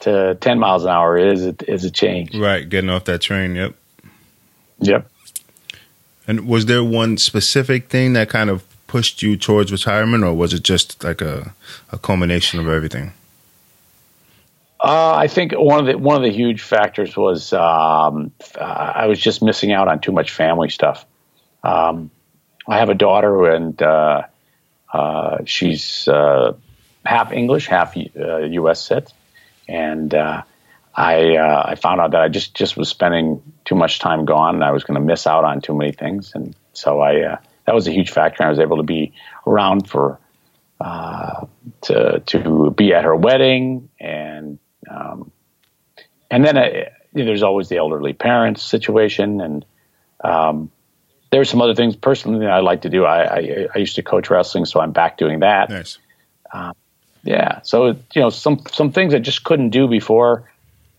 to 0.00 0.36
10 0.40 0.58
miles 0.58 0.84
an 0.84 0.90
hour 0.90 1.16
is 1.16 1.46
a, 1.46 1.54
is 1.72 1.84
a 1.84 1.90
change. 1.90 2.34
Right, 2.34 2.68
getting 2.68 2.90
off 2.90 3.04
that 3.04 3.20
train. 3.20 3.54
Yep. 3.54 3.74
Yep. 4.80 5.10
And 6.28 6.46
was 6.46 6.66
there 6.66 6.84
one 6.84 7.16
specific 7.16 7.88
thing 7.88 8.12
that 8.12 8.28
kind 8.28 8.50
of 8.50 8.64
pushed 8.86 9.22
you 9.22 9.36
towards 9.36 9.72
retirement, 9.72 10.24
or 10.24 10.34
was 10.34 10.54
it 10.54 10.62
just 10.62 11.02
like 11.04 11.20
a 11.20 11.54
a 11.92 11.98
culmination 11.98 12.60
of 12.60 12.68
everything? 12.68 13.12
Uh, 14.78 15.14
I 15.16 15.28
think 15.28 15.52
one 15.52 15.80
of 15.80 15.86
the 15.86 15.98
one 15.98 16.16
of 16.16 16.22
the 16.22 16.30
huge 16.30 16.62
factors 16.62 17.16
was 17.16 17.52
um, 17.52 18.32
uh, 18.58 18.62
I 18.62 19.06
was 19.06 19.18
just 19.18 19.42
missing 19.42 19.72
out 19.72 19.88
on 19.88 20.00
too 20.00 20.12
much 20.12 20.30
family 20.30 20.68
stuff. 20.68 21.06
Um, 21.64 22.10
I 22.68 22.78
have 22.78 22.90
a 22.90 22.94
daughter, 22.94 23.50
and 23.50 23.80
uh, 23.80 24.22
uh 24.92 25.38
she's 25.46 26.06
uh, 26.08 26.54
half 27.04 27.32
English, 27.32 27.68
half 27.68 27.96
U.S. 27.96 28.14
Uh, 28.14 28.74
cit, 28.74 29.12
and 29.66 30.14
I 30.14 30.44
I 30.94 31.74
found 31.76 32.02
out 32.02 32.10
that 32.10 32.20
I 32.20 32.28
just 32.28 32.54
just 32.54 32.76
was 32.76 32.90
spending 32.90 33.42
too 33.64 33.76
much 33.76 33.98
time 33.98 34.26
gone, 34.26 34.56
and 34.56 34.64
I 34.64 34.72
was 34.72 34.84
going 34.84 35.00
to 35.00 35.04
miss 35.04 35.26
out 35.26 35.44
on 35.44 35.62
too 35.62 35.74
many 35.74 35.92
things, 35.92 36.32
and 36.34 36.54
so 36.74 37.00
I 37.00 37.38
that 37.66 37.74
was 37.74 37.86
a 37.88 37.92
huge 37.92 38.10
factor. 38.10 38.44
I 38.44 38.48
was 38.48 38.58
able 38.58 38.78
to 38.78 38.82
be 38.82 39.12
around 39.46 39.88
for 39.88 40.18
to 40.80 42.22
to 42.24 42.70
be 42.76 42.92
at 42.92 43.04
her 43.04 43.16
wedding 43.16 43.88
and 43.98 44.58
um, 44.90 45.32
and 46.30 46.44
then 46.44 46.56
uh, 46.56 46.70
there's 47.12 47.42
always 47.42 47.68
the 47.68 47.76
elderly 47.76 48.12
parents 48.12 48.62
situation, 48.62 49.40
and 49.40 49.64
um, 50.22 50.70
there's 51.30 51.50
some 51.50 51.62
other 51.62 51.74
things 51.74 51.96
personally 51.96 52.40
that 52.40 52.50
I 52.50 52.60
like 52.60 52.82
to 52.82 52.90
do. 52.90 53.04
I, 53.04 53.22
I, 53.22 53.68
I, 53.74 53.78
used 53.78 53.96
to 53.96 54.02
coach 54.02 54.30
wrestling, 54.30 54.64
so 54.64 54.80
I'm 54.80 54.92
back 54.92 55.18
doing 55.18 55.40
that. 55.40 55.70
Nice. 55.70 55.98
Um, 56.52 56.74
yeah, 57.22 57.60
so 57.62 57.88
you 57.88 58.22
know 58.22 58.30
some 58.30 58.62
some 58.70 58.92
things 58.92 59.14
I 59.14 59.18
just 59.18 59.44
couldn't 59.44 59.70
do 59.70 59.88
before 59.88 60.50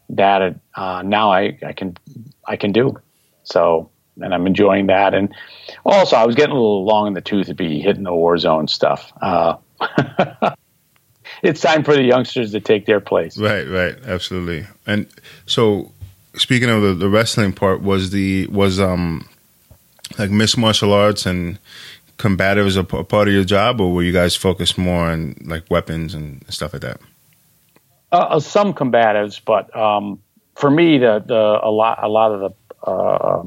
that 0.09 0.59
uh, 0.75 1.01
now 1.05 1.31
I, 1.31 1.57
I 1.65 1.73
can 1.73 1.97
I 2.45 2.55
can 2.55 2.71
do. 2.71 2.97
So 3.43 3.89
and 4.21 4.33
I'm 4.33 4.47
enjoying 4.47 4.87
that. 4.87 5.13
And 5.13 5.33
also, 5.85 6.15
I 6.15 6.25
was 6.25 6.35
getting 6.35 6.51
a 6.51 6.55
little 6.55 6.85
long 6.85 7.07
in 7.07 7.13
the 7.13 7.21
tooth 7.21 7.47
to 7.47 7.53
be 7.53 7.79
hitting 7.79 8.03
the 8.03 8.13
war 8.13 8.37
zone 8.37 8.67
stuff. 8.67 9.11
Uh, 9.21 9.57
it's 11.43 11.61
time 11.61 11.83
for 11.83 11.93
the 11.93 12.03
youngsters 12.03 12.51
to 12.51 12.59
take 12.59 12.85
their 12.85 12.99
place. 12.99 13.37
Right, 13.37 13.67
right, 13.67 13.95
absolutely. 14.05 14.65
And 14.85 15.07
so, 15.45 15.91
speaking 16.35 16.69
of 16.69 16.81
the, 16.81 16.93
the 16.93 17.09
wrestling 17.09 17.53
part, 17.53 17.81
was 17.81 18.11
the 18.11 18.47
was 18.47 18.79
um 18.79 19.27
like 20.17 20.31
mixed 20.31 20.57
martial 20.57 20.93
arts 20.93 21.25
and 21.25 21.59
combatives 22.17 22.77
a, 22.77 22.97
a 22.97 23.03
part 23.03 23.27
of 23.27 23.33
your 23.33 23.43
job, 23.43 23.79
or 23.79 23.93
were 23.93 24.03
you 24.03 24.13
guys 24.13 24.35
focused 24.35 24.77
more 24.77 25.09
on 25.09 25.35
like 25.45 25.69
weapons 25.69 26.13
and 26.13 26.43
stuff 26.49 26.73
like 26.73 26.81
that? 26.81 26.99
Uh, 28.11 28.15
uh, 28.15 28.39
some 28.39 28.73
combatives, 28.73 29.41
but 29.43 29.75
um, 29.75 30.21
for 30.55 30.71
me, 30.71 30.97
the 30.97 31.23
the 31.25 31.59
a 31.61 31.69
lot 31.69 31.99
a 32.01 32.07
lot 32.07 32.31
of 32.31 32.39
the 32.39 32.89
uh, 32.89 33.43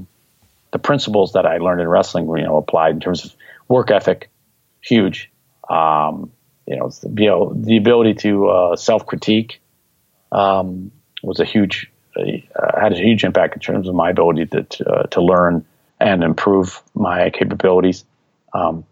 the 0.72 0.78
principles 0.78 1.32
that 1.32 1.46
I 1.46 1.58
learned 1.58 1.80
in 1.80 1.88
wrestling, 1.88 2.26
were, 2.26 2.38
you 2.38 2.44
know, 2.44 2.56
applied 2.56 2.94
in 2.94 3.00
terms 3.00 3.24
of 3.24 3.34
work 3.68 3.90
ethic, 3.90 4.30
huge. 4.80 5.30
Um, 5.68 6.32
you 6.66 6.76
know, 6.76 6.88
the, 6.88 7.22
you 7.22 7.28
know, 7.28 7.52
the 7.54 7.76
ability 7.76 8.14
to 8.14 8.48
uh, 8.48 8.76
self 8.76 9.06
critique 9.06 9.60
um, 10.32 10.92
was 11.22 11.40
a 11.40 11.44
huge 11.44 11.90
uh, 12.16 12.80
had 12.80 12.92
a 12.92 12.96
huge 12.96 13.24
impact 13.24 13.54
in 13.54 13.60
terms 13.60 13.88
of 13.88 13.94
my 13.94 14.10
ability 14.10 14.46
to 14.46 14.62
to, 14.64 14.88
uh, 14.88 15.02
to 15.04 15.22
learn 15.22 15.64
and 15.98 16.22
improve 16.22 16.82
my 16.94 17.30
capabilities. 17.30 18.04
Um, 18.52 18.84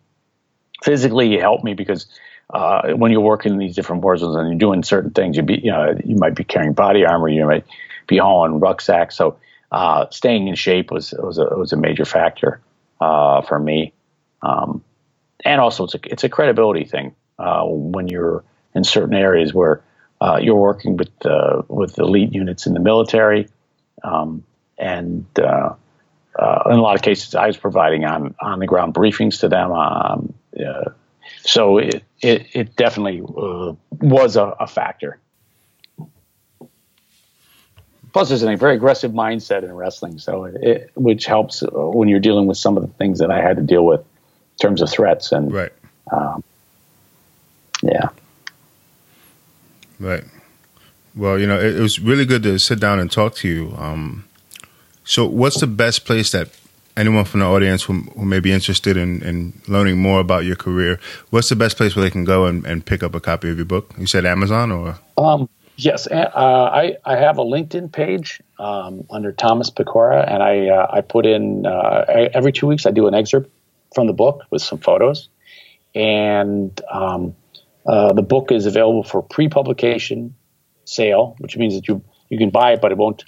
physically, 0.83 1.35
it 1.35 1.41
helped 1.41 1.65
me 1.65 1.75
because 1.75 2.07
uh, 2.51 2.91
when 2.93 3.13
you're 3.13 3.21
working 3.21 3.53
in 3.53 3.59
these 3.59 3.75
different 3.75 4.03
war 4.03 4.17
zones 4.17 4.37
and 4.37 4.49
you're 4.49 4.59
doing 4.59 4.83
certain 4.83 5.11
things, 5.11 5.37
you 5.37 5.43
be 5.43 5.61
you 5.63 5.71
know 5.71 5.95
you 6.05 6.17
might 6.17 6.35
be 6.35 6.45
carrying 6.45 6.73
body 6.73 7.05
armor, 7.05 7.29
you 7.29 7.47
might 7.47 7.65
be 8.07 8.19
hauling 8.19 8.61
rucksacks. 8.61 9.17
So 9.17 9.39
uh, 9.71 10.07
staying 10.11 10.49
in 10.49 10.55
shape 10.55 10.91
was 10.91 11.13
was 11.19 11.39
a, 11.39 11.45
was 11.45 11.73
a 11.73 11.77
major 11.77 12.05
factor 12.05 12.61
uh, 13.01 13.43
for 13.43 13.59
me. 13.59 13.93
Um, 14.43 14.83
and 15.45 15.61
also, 15.61 15.85
it's 15.85 15.95
a 15.95 16.01
it's 16.05 16.25
a 16.25 16.29
credibility 16.29 16.85
thing 16.85 17.15
uh, 17.39 17.65
when 17.65 18.09
you're 18.09 18.45
in 18.75 18.85
certain 18.85 19.15
areas 19.15 19.55
where 19.55 19.83
uh, 20.21 20.39
you're 20.41 20.57
working 20.57 20.97
with 20.97 21.11
with 21.69 21.99
elite 21.99 22.33
units 22.33 22.67
in 22.67 22.75
the 22.75 22.81
military, 22.81 23.49
um, 24.03 24.43
and 24.79 25.27
uh, 25.39 25.75
uh, 26.39 26.63
in 26.67 26.79
a 26.79 26.83
lot 26.83 26.97
of 26.97 27.03
cases, 27.03 27.35
I 27.35 27.47
was 27.47 27.57
providing 27.57 28.05
on 28.05 28.35
on 28.41 28.59
the 28.59 28.67
ground 28.67 28.95
briefings 28.95 29.41
to 29.41 29.49
them. 29.49 29.73
Um, 29.73 30.35
so 31.43 31.79
it, 31.79 32.03
it, 32.21 32.47
it 32.53 32.77
definitely 32.77 33.23
was 33.23 34.37
a, 34.37 34.47
a 34.61 34.67
factor. 34.67 35.19
Plus, 38.13 38.29
there's 38.29 38.43
a 38.43 38.57
very 38.57 38.75
aggressive 38.77 39.13
mindset 39.13 39.63
in 39.65 39.73
wrestling, 39.73 40.19
so 40.19 40.45
it, 40.45 40.91
which 40.95 41.27
helps 41.27 41.63
when 41.73 42.09
you're 42.09 42.21
dealing 42.21 42.47
with 42.47 42.57
some 42.57 42.77
of 42.77 42.83
the 42.83 42.93
things 42.95 43.19
that 43.19 43.31
I 43.31 43.43
had 43.43 43.57
to 43.57 43.63
deal 43.63 43.85
with 43.85 44.01
in 44.01 44.59
terms 44.61 44.81
of 44.81 44.91
threats 44.91 45.33
and 45.33 45.53
right. 45.53 45.73
Um, 46.11 46.43
yeah. 47.83 48.09
Right. 50.01 50.25
Well, 51.15 51.39
you 51.39 51.47
know, 51.47 51.59
it, 51.59 51.77
it, 51.77 51.81
was 51.81 51.99
really 52.01 52.25
good 52.25 52.43
to 52.45 52.59
sit 52.59 52.81
down 52.81 52.99
and 52.99 53.11
talk 53.11 53.35
to 53.37 53.49
you. 53.49 53.75
Um, 53.77 54.25
so, 55.05 55.27
what's 55.27 55.61
the 55.61 55.67
best 55.67 56.05
place 56.05 56.33
that 56.33 56.51
anyone 56.97 57.25
from 57.25 57.41
the 57.41 57.47
audience 57.47 57.85
who, 57.85 57.95
who 57.95 58.25
may 58.25 58.41
be 58.41 58.53
interested 58.53 58.97
in, 58.97 59.23
in 59.23 59.53
learning 59.69 59.99
more 59.99 60.21
about 60.21 60.45
your 60.45 60.57
career, 60.57 61.01
what's 61.31 61.49
the 61.49 61.57
best 61.57 61.77
place 61.77 61.95
where 61.97 62.05
they 62.05 62.11
can 62.11 62.25
go 62.25 62.47
and, 62.47 62.67
and 62.67 62.85
pick 62.85 63.03
up 63.03 63.15
a 63.15 63.21
copy 63.21 63.51
of 63.51 63.57
your 63.57 63.65
book? 63.65 63.95
You 63.99 64.07
said 64.07 64.27
Amazon 64.27 64.73
or? 64.73 64.99
Um, 65.17 65.49
yes, 65.79 66.07
uh, 66.07 66.31
I, 66.35 66.97
I 67.05 67.17
have 67.17 67.39
a 67.39 67.45
LinkedIn 67.45 67.93
page 67.93 68.41
um, 68.59 69.07
under 69.11 69.33
Thomas 69.33 69.71
Pecora, 69.71 70.31
and 70.31 70.43
I, 70.43 70.69
uh, 70.69 70.87
I 70.91 71.01
put 71.01 71.25
in 71.25 71.65
uh, 71.67 72.05
every 72.35 72.53
two 72.53 72.67
weeks 72.67 72.85
I 72.85 72.91
do 72.91 73.07
an 73.07 73.15
excerpt 73.15 73.51
from 73.95 74.07
the 74.07 74.13
book 74.13 74.43
with 74.51 74.61
some 74.61 74.79
photos. 74.79 75.29
And 75.95 76.79
um, 76.93 77.35
uh, 77.87 78.13
the 78.13 78.23
book 78.23 78.53
is 78.53 78.67
available 78.67 79.03
for 79.03 79.23
pre 79.23 79.49
publication 79.49 80.35
sale, 80.85 81.37
which 81.39 81.57
means 81.57 81.75
that 81.75 81.89
you, 81.89 82.03
you 82.29 82.39
can 82.39 82.51
buy 82.51 82.73
it, 82.73 82.81
but 82.81 82.93
it 82.93 82.99
won't 82.99 83.25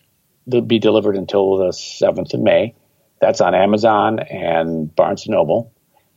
be 0.66 0.78
delivered 0.78 1.16
until 1.16 1.56
the 1.56 1.68
7th 1.68 2.34
of 2.34 2.40
May. 2.40 2.74
That's 3.20 3.40
on 3.40 3.54
Amazon 3.54 4.18
and 4.18 4.94
Barnes 4.94 5.26
and 5.26 5.32
Noble. 5.32 5.72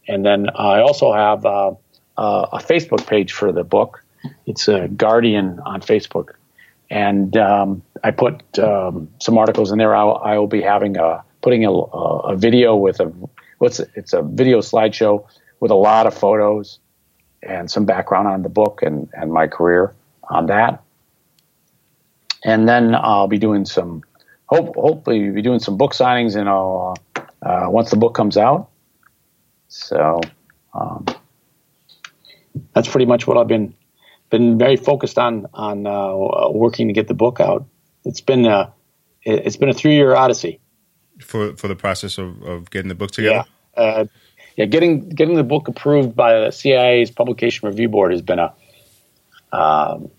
And 0.08 0.26
then 0.26 0.50
I 0.56 0.82
also 0.82 1.14
have 1.14 1.46
uh, 1.46 1.72
uh, 2.18 2.48
a 2.52 2.58
Facebook 2.58 3.08
page 3.08 3.32
for 3.32 3.52
the 3.52 3.64
book. 3.64 4.03
It's 4.46 4.68
a 4.68 4.88
Guardian 4.88 5.60
on 5.66 5.82
Facebook, 5.82 6.34
and 6.90 7.36
um, 7.38 7.82
I 8.04 8.12
put 8.12 8.58
um, 8.60 9.10
some 9.20 9.38
articles 9.38 9.72
in 9.72 9.78
there. 9.78 9.96
I'll, 9.96 10.18
I 10.24 10.38
will 10.38 10.48
be 10.48 10.62
having 10.62 10.98
a 10.98 11.24
putting 11.42 11.66
a, 11.66 11.72
a, 11.72 12.36
video 12.36 12.76
with 12.76 13.00
a 13.00 13.12
what's 13.58 13.80
it's 13.80 14.14
a 14.14 14.22
video 14.22 14.60
slideshow 14.60 15.26
with 15.60 15.72
a 15.72 15.76
lot 15.76 16.08
of 16.08 16.14
photos 16.14 16.80
and 17.42 17.70
some 17.70 17.86
background 17.86 18.28
on 18.28 18.42
the 18.44 18.50
book 18.50 18.82
and 18.82 19.10
and 19.14 19.32
my 19.32 19.48
career 19.48 19.94
on 20.30 20.48
that. 20.48 20.84
And 22.46 22.68
then 22.68 22.94
I'll 22.96 23.28
be 23.28 23.38
doing 23.38 23.66
some 23.66 24.04
hope, 24.48 24.76
hopefully 24.76 25.30
be 25.30 25.42
doing 25.42 25.60
some 25.60 25.78
book 25.78 25.94
signings 25.94 26.36
and 26.36 26.50
uh, 26.50 26.92
uh, 27.42 27.70
once 27.70 27.90
the 27.90 27.96
book 27.96 28.14
comes 28.14 28.38
out. 28.38 28.70
So 29.68 30.22
um, 30.74 31.06
that's 32.74 32.88
pretty 32.88 33.06
much 33.06 33.28
what 33.28 33.38
I've 33.38 33.48
been 33.48 33.74
been 34.34 34.58
very 34.58 34.78
focused 34.78 35.20
on 35.20 35.46
on 35.54 35.86
uh, 35.86 36.50
working 36.50 36.88
to 36.88 36.94
get 36.94 37.08
the 37.08 37.14
book 37.14 37.40
out. 37.40 37.68
It's 38.04 38.20
been 38.20 38.46
a 38.46 38.74
it's 39.22 39.58
been 39.58 39.70
a 39.70 39.74
three 39.74 39.94
year 39.94 40.16
odyssey 40.16 40.60
for 41.22 41.56
for 41.56 41.68
the 41.68 41.76
process 41.76 42.18
of, 42.18 42.42
of 42.42 42.72
getting 42.72 42.90
the 42.90 42.96
book 42.96 43.12
together. 43.12 43.46
Yeah, 43.78 43.84
uh, 43.84 44.06
yeah, 44.56 44.66
getting 44.66 45.08
getting 45.08 45.36
the 45.36 45.44
book 45.44 45.68
approved 45.68 46.16
by 46.16 46.40
the 46.40 46.52
CIA's 46.52 47.12
publication 47.12 47.68
review 47.70 47.90
board 47.90 48.12
has 48.12 48.24
been 48.24 48.40
a 48.40 48.54
um, 49.52 50.10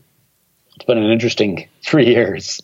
it's 0.77 0.85
been 0.85 0.99
an 0.99 1.11
interesting 1.11 1.69
three 1.83 2.07
years. 2.07 2.61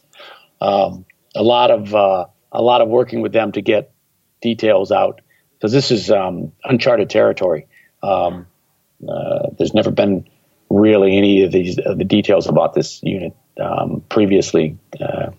Um, 0.61 1.05
a 1.35 1.43
lot 1.43 1.73
of 1.73 1.93
uh, 1.93 2.27
a 2.53 2.63
lot 2.63 2.81
of 2.81 2.89
working 2.89 3.23
with 3.23 3.33
them 3.33 3.51
to 3.53 3.61
get 3.61 3.91
details 4.41 4.93
out 4.93 5.21
because 5.59 5.73
this 5.73 5.91
is 5.91 6.13
um, 6.13 6.53
uncharted 6.63 7.11
territory. 7.11 7.67
Um, 8.05 8.47
uh, 9.09 9.49
there's 9.59 9.75
never 9.75 9.91
been 9.91 10.29
really 10.71 11.17
any 11.17 11.43
of 11.43 11.53
these 11.53 11.79
uh, 11.79 11.95
the 11.95 12.05
details 12.05 12.47
about 12.47 12.75
this 12.75 13.03
unit 13.03 13.35
um, 13.61 14.03
previously 14.09 14.79
uh, 15.01 15.31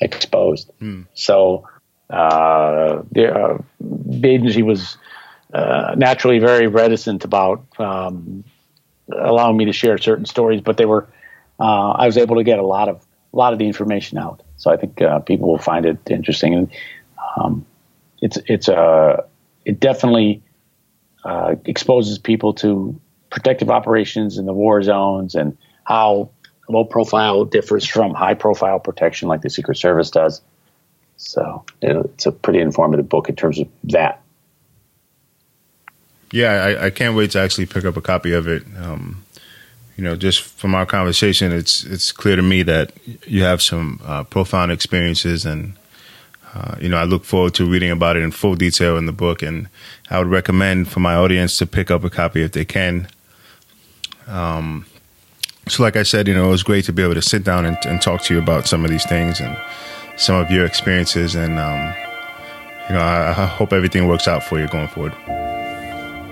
exposed. 0.00 0.70
Mm. 0.80 1.06
So 1.14 1.68
uh, 2.10 3.02
the, 3.12 3.32
uh, 3.32 3.58
the, 3.80 4.28
agency 4.28 4.62
was 4.62 4.98
naturally 5.52 6.40
very 6.40 6.66
reticent 6.66 7.24
about 7.24 7.64
um, 7.78 8.44
allowing 9.10 9.56
me 9.56 9.64
to 9.66 9.72
share 9.72 9.96
certain 9.98 10.26
stories, 10.26 10.60
but 10.60 10.76
they 10.76 10.86
were. 10.86 11.08
I 11.58 12.06
was 12.06 12.18
able 12.18 12.36
to 12.36 12.42
get 12.42 12.58
a 12.58 12.66
lot 12.66 12.88
of 12.88 13.06
a 13.34 13.36
lot 13.36 13.52
of 13.52 13.58
the 13.58 13.66
information 13.66 14.16
out. 14.16 14.42
So 14.56 14.70
I 14.70 14.76
think 14.76 15.02
uh, 15.02 15.18
people 15.18 15.48
will 15.48 15.58
find 15.58 15.84
it 15.84 15.98
interesting, 16.08 16.54
and 16.54 16.70
um, 17.36 17.66
it's 18.22 18.38
it's 18.46 18.68
a 18.68 18.76
uh, 18.76 19.26
it 19.64 19.80
definitely 19.80 20.42
uh, 21.24 21.56
exposes 21.64 22.18
people 22.18 22.54
to 22.54 22.98
protective 23.34 23.68
operations 23.68 24.38
in 24.38 24.46
the 24.46 24.52
war 24.52 24.80
zones 24.80 25.34
and 25.34 25.58
how 25.82 26.30
low 26.68 26.84
profile 26.84 27.44
differs 27.44 27.84
from 27.84 28.14
high 28.14 28.34
profile 28.34 28.78
protection 28.78 29.26
like 29.26 29.42
the 29.42 29.50
Secret 29.50 29.76
Service 29.76 30.08
does. 30.08 30.40
So 31.16 31.64
it's 31.82 32.26
a 32.26 32.32
pretty 32.32 32.60
informative 32.60 33.08
book 33.08 33.28
in 33.28 33.34
terms 33.34 33.58
of 33.58 33.66
that. 33.84 34.22
Yeah, 36.30 36.52
I, 36.52 36.86
I 36.86 36.90
can't 36.90 37.16
wait 37.16 37.32
to 37.32 37.40
actually 37.40 37.66
pick 37.66 37.84
up 37.84 37.96
a 37.96 38.00
copy 38.00 38.32
of 38.32 38.46
it. 38.46 38.62
Um, 38.78 39.24
you 39.96 40.04
know, 40.04 40.14
just 40.14 40.42
from 40.42 40.76
our 40.76 40.86
conversation, 40.86 41.50
it's 41.50 41.84
it's 41.84 42.12
clear 42.12 42.36
to 42.36 42.42
me 42.42 42.62
that 42.62 42.92
you 43.26 43.42
have 43.42 43.60
some 43.60 44.00
uh, 44.04 44.22
profound 44.24 44.70
experiences, 44.70 45.44
and 45.44 45.74
uh, 46.54 46.76
you 46.80 46.88
know, 46.88 46.96
I 46.96 47.04
look 47.04 47.24
forward 47.24 47.54
to 47.54 47.68
reading 47.68 47.90
about 47.90 48.16
it 48.16 48.22
in 48.22 48.30
full 48.30 48.54
detail 48.54 48.96
in 48.96 49.06
the 49.06 49.12
book. 49.12 49.42
And 49.42 49.68
I 50.10 50.18
would 50.18 50.28
recommend 50.28 50.88
for 50.88 51.00
my 51.00 51.14
audience 51.14 51.58
to 51.58 51.66
pick 51.66 51.90
up 51.90 52.04
a 52.04 52.10
copy 52.10 52.42
if 52.42 52.52
they 52.52 52.64
can. 52.64 53.08
Um, 54.26 54.86
so, 55.68 55.82
like 55.82 55.96
I 55.96 56.02
said, 56.02 56.28
you 56.28 56.34
know, 56.34 56.46
it 56.46 56.50
was 56.50 56.62
great 56.62 56.84
to 56.86 56.92
be 56.92 57.02
able 57.02 57.14
to 57.14 57.22
sit 57.22 57.44
down 57.44 57.64
and, 57.64 57.78
and 57.86 58.00
talk 58.00 58.22
to 58.22 58.34
you 58.34 58.40
about 58.40 58.66
some 58.66 58.84
of 58.84 58.90
these 58.90 59.06
things 59.06 59.40
and 59.40 59.56
some 60.16 60.36
of 60.36 60.50
your 60.50 60.64
experiences, 60.66 61.34
and 61.34 61.58
um, 61.58 61.94
you 62.88 62.94
know, 62.94 63.00
I, 63.00 63.30
I, 63.30 63.46
hope 63.46 63.72
everything 63.72 64.06
works 64.06 64.28
out 64.28 64.42
for 64.42 64.60
you 64.60 64.68
going 64.68 64.88
forward. 64.88 65.14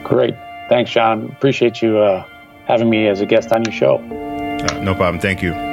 Great, 0.04 0.34
thanks, 0.68 0.90
John. 0.90 1.30
Appreciate 1.30 1.80
you. 1.80 1.98
Uh 1.98 2.26
having 2.66 2.90
me 2.90 3.06
as 3.08 3.20
a 3.20 3.26
guest 3.26 3.52
on 3.52 3.64
your 3.64 3.72
show. 3.72 3.96
Uh, 3.98 4.80
no 4.80 4.94
problem. 4.94 5.20
Thank 5.20 5.42
you. 5.42 5.71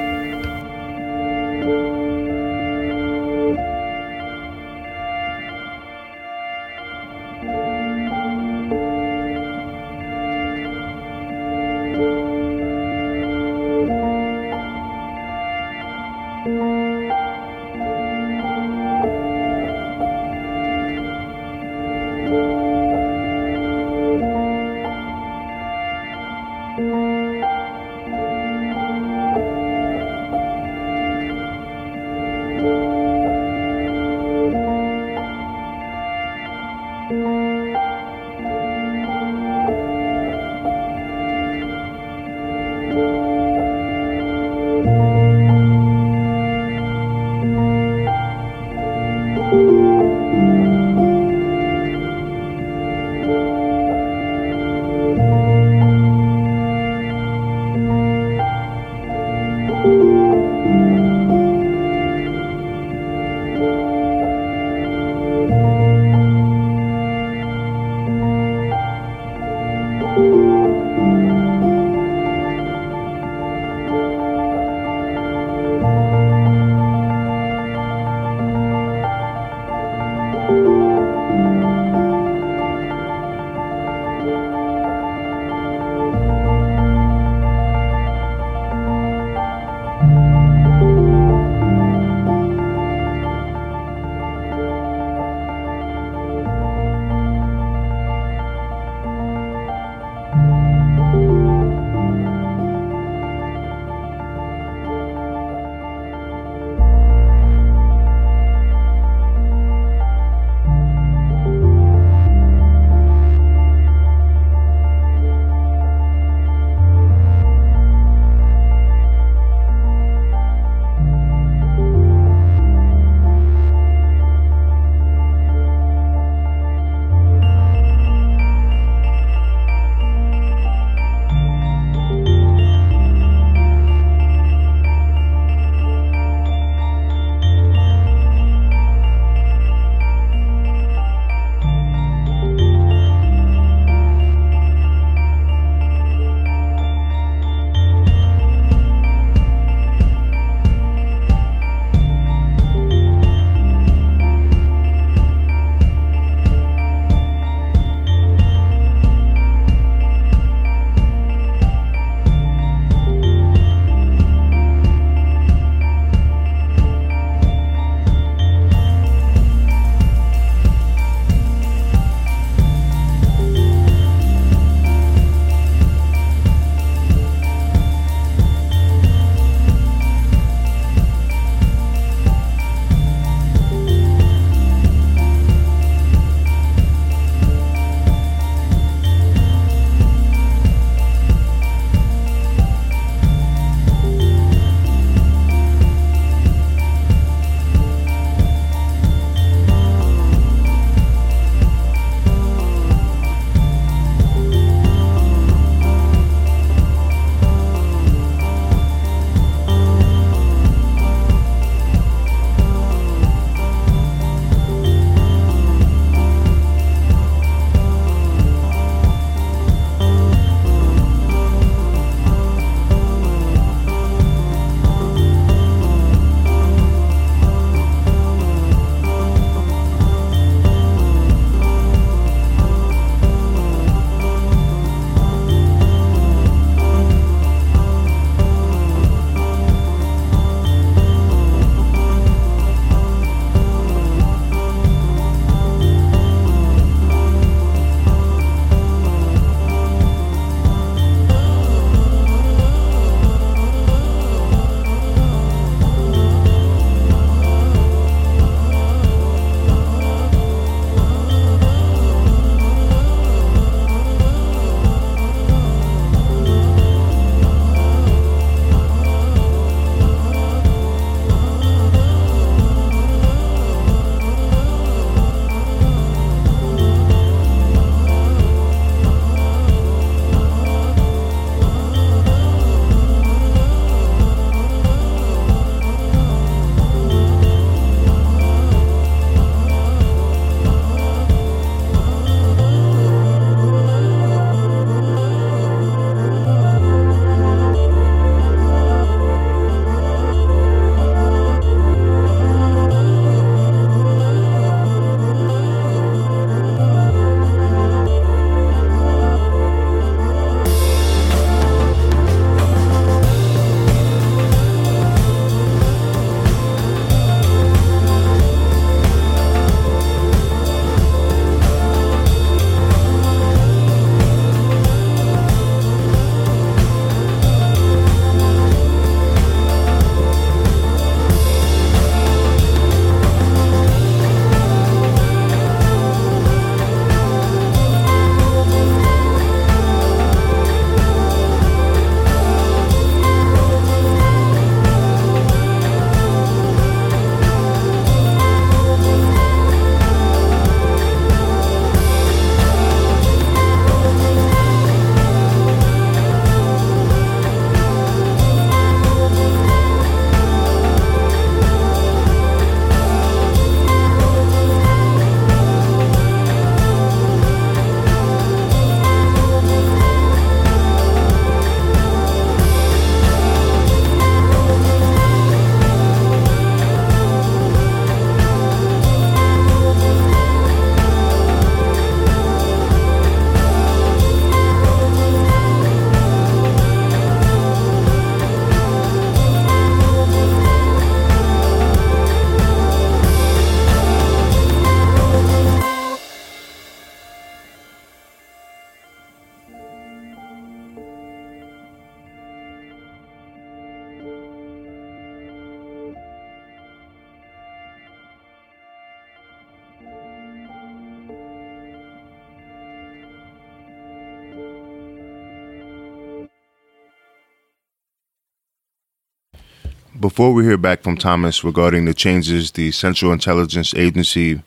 Before 420.40 420.54
we 420.54 420.64
hear 420.64 420.78
back 420.78 421.02
from 421.02 421.18
Thomas 421.18 421.62
regarding 421.62 422.06
the 422.06 422.14
changes 422.14 422.70
the 422.70 422.90
Central 422.92 423.30
Intelligence 423.30 423.92
Agency 423.92 424.62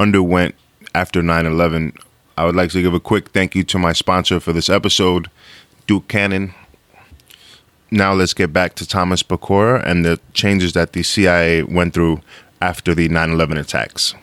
underwent 0.00 0.54
after 0.94 1.20
9 1.20 1.44
11, 1.44 1.92
I 2.38 2.46
would 2.46 2.56
like 2.56 2.70
to 2.70 2.80
give 2.80 2.94
a 2.94 2.98
quick 2.98 3.28
thank 3.28 3.54
you 3.54 3.62
to 3.62 3.78
my 3.78 3.92
sponsor 3.92 4.40
for 4.40 4.54
this 4.54 4.70
episode, 4.70 5.28
Duke 5.86 6.08
Cannon. 6.08 6.54
Now 7.90 8.14
let's 8.14 8.32
get 8.32 8.54
back 8.54 8.74
to 8.76 8.88
Thomas 8.88 9.22
Pecora 9.22 9.86
and 9.86 10.02
the 10.02 10.18
changes 10.32 10.72
that 10.72 10.94
the 10.94 11.02
CIA 11.02 11.62
went 11.62 11.92
through 11.92 12.22
after 12.62 12.94
the 12.94 13.10
9 13.10 13.32
11 13.32 13.58
attacks. 13.58 14.14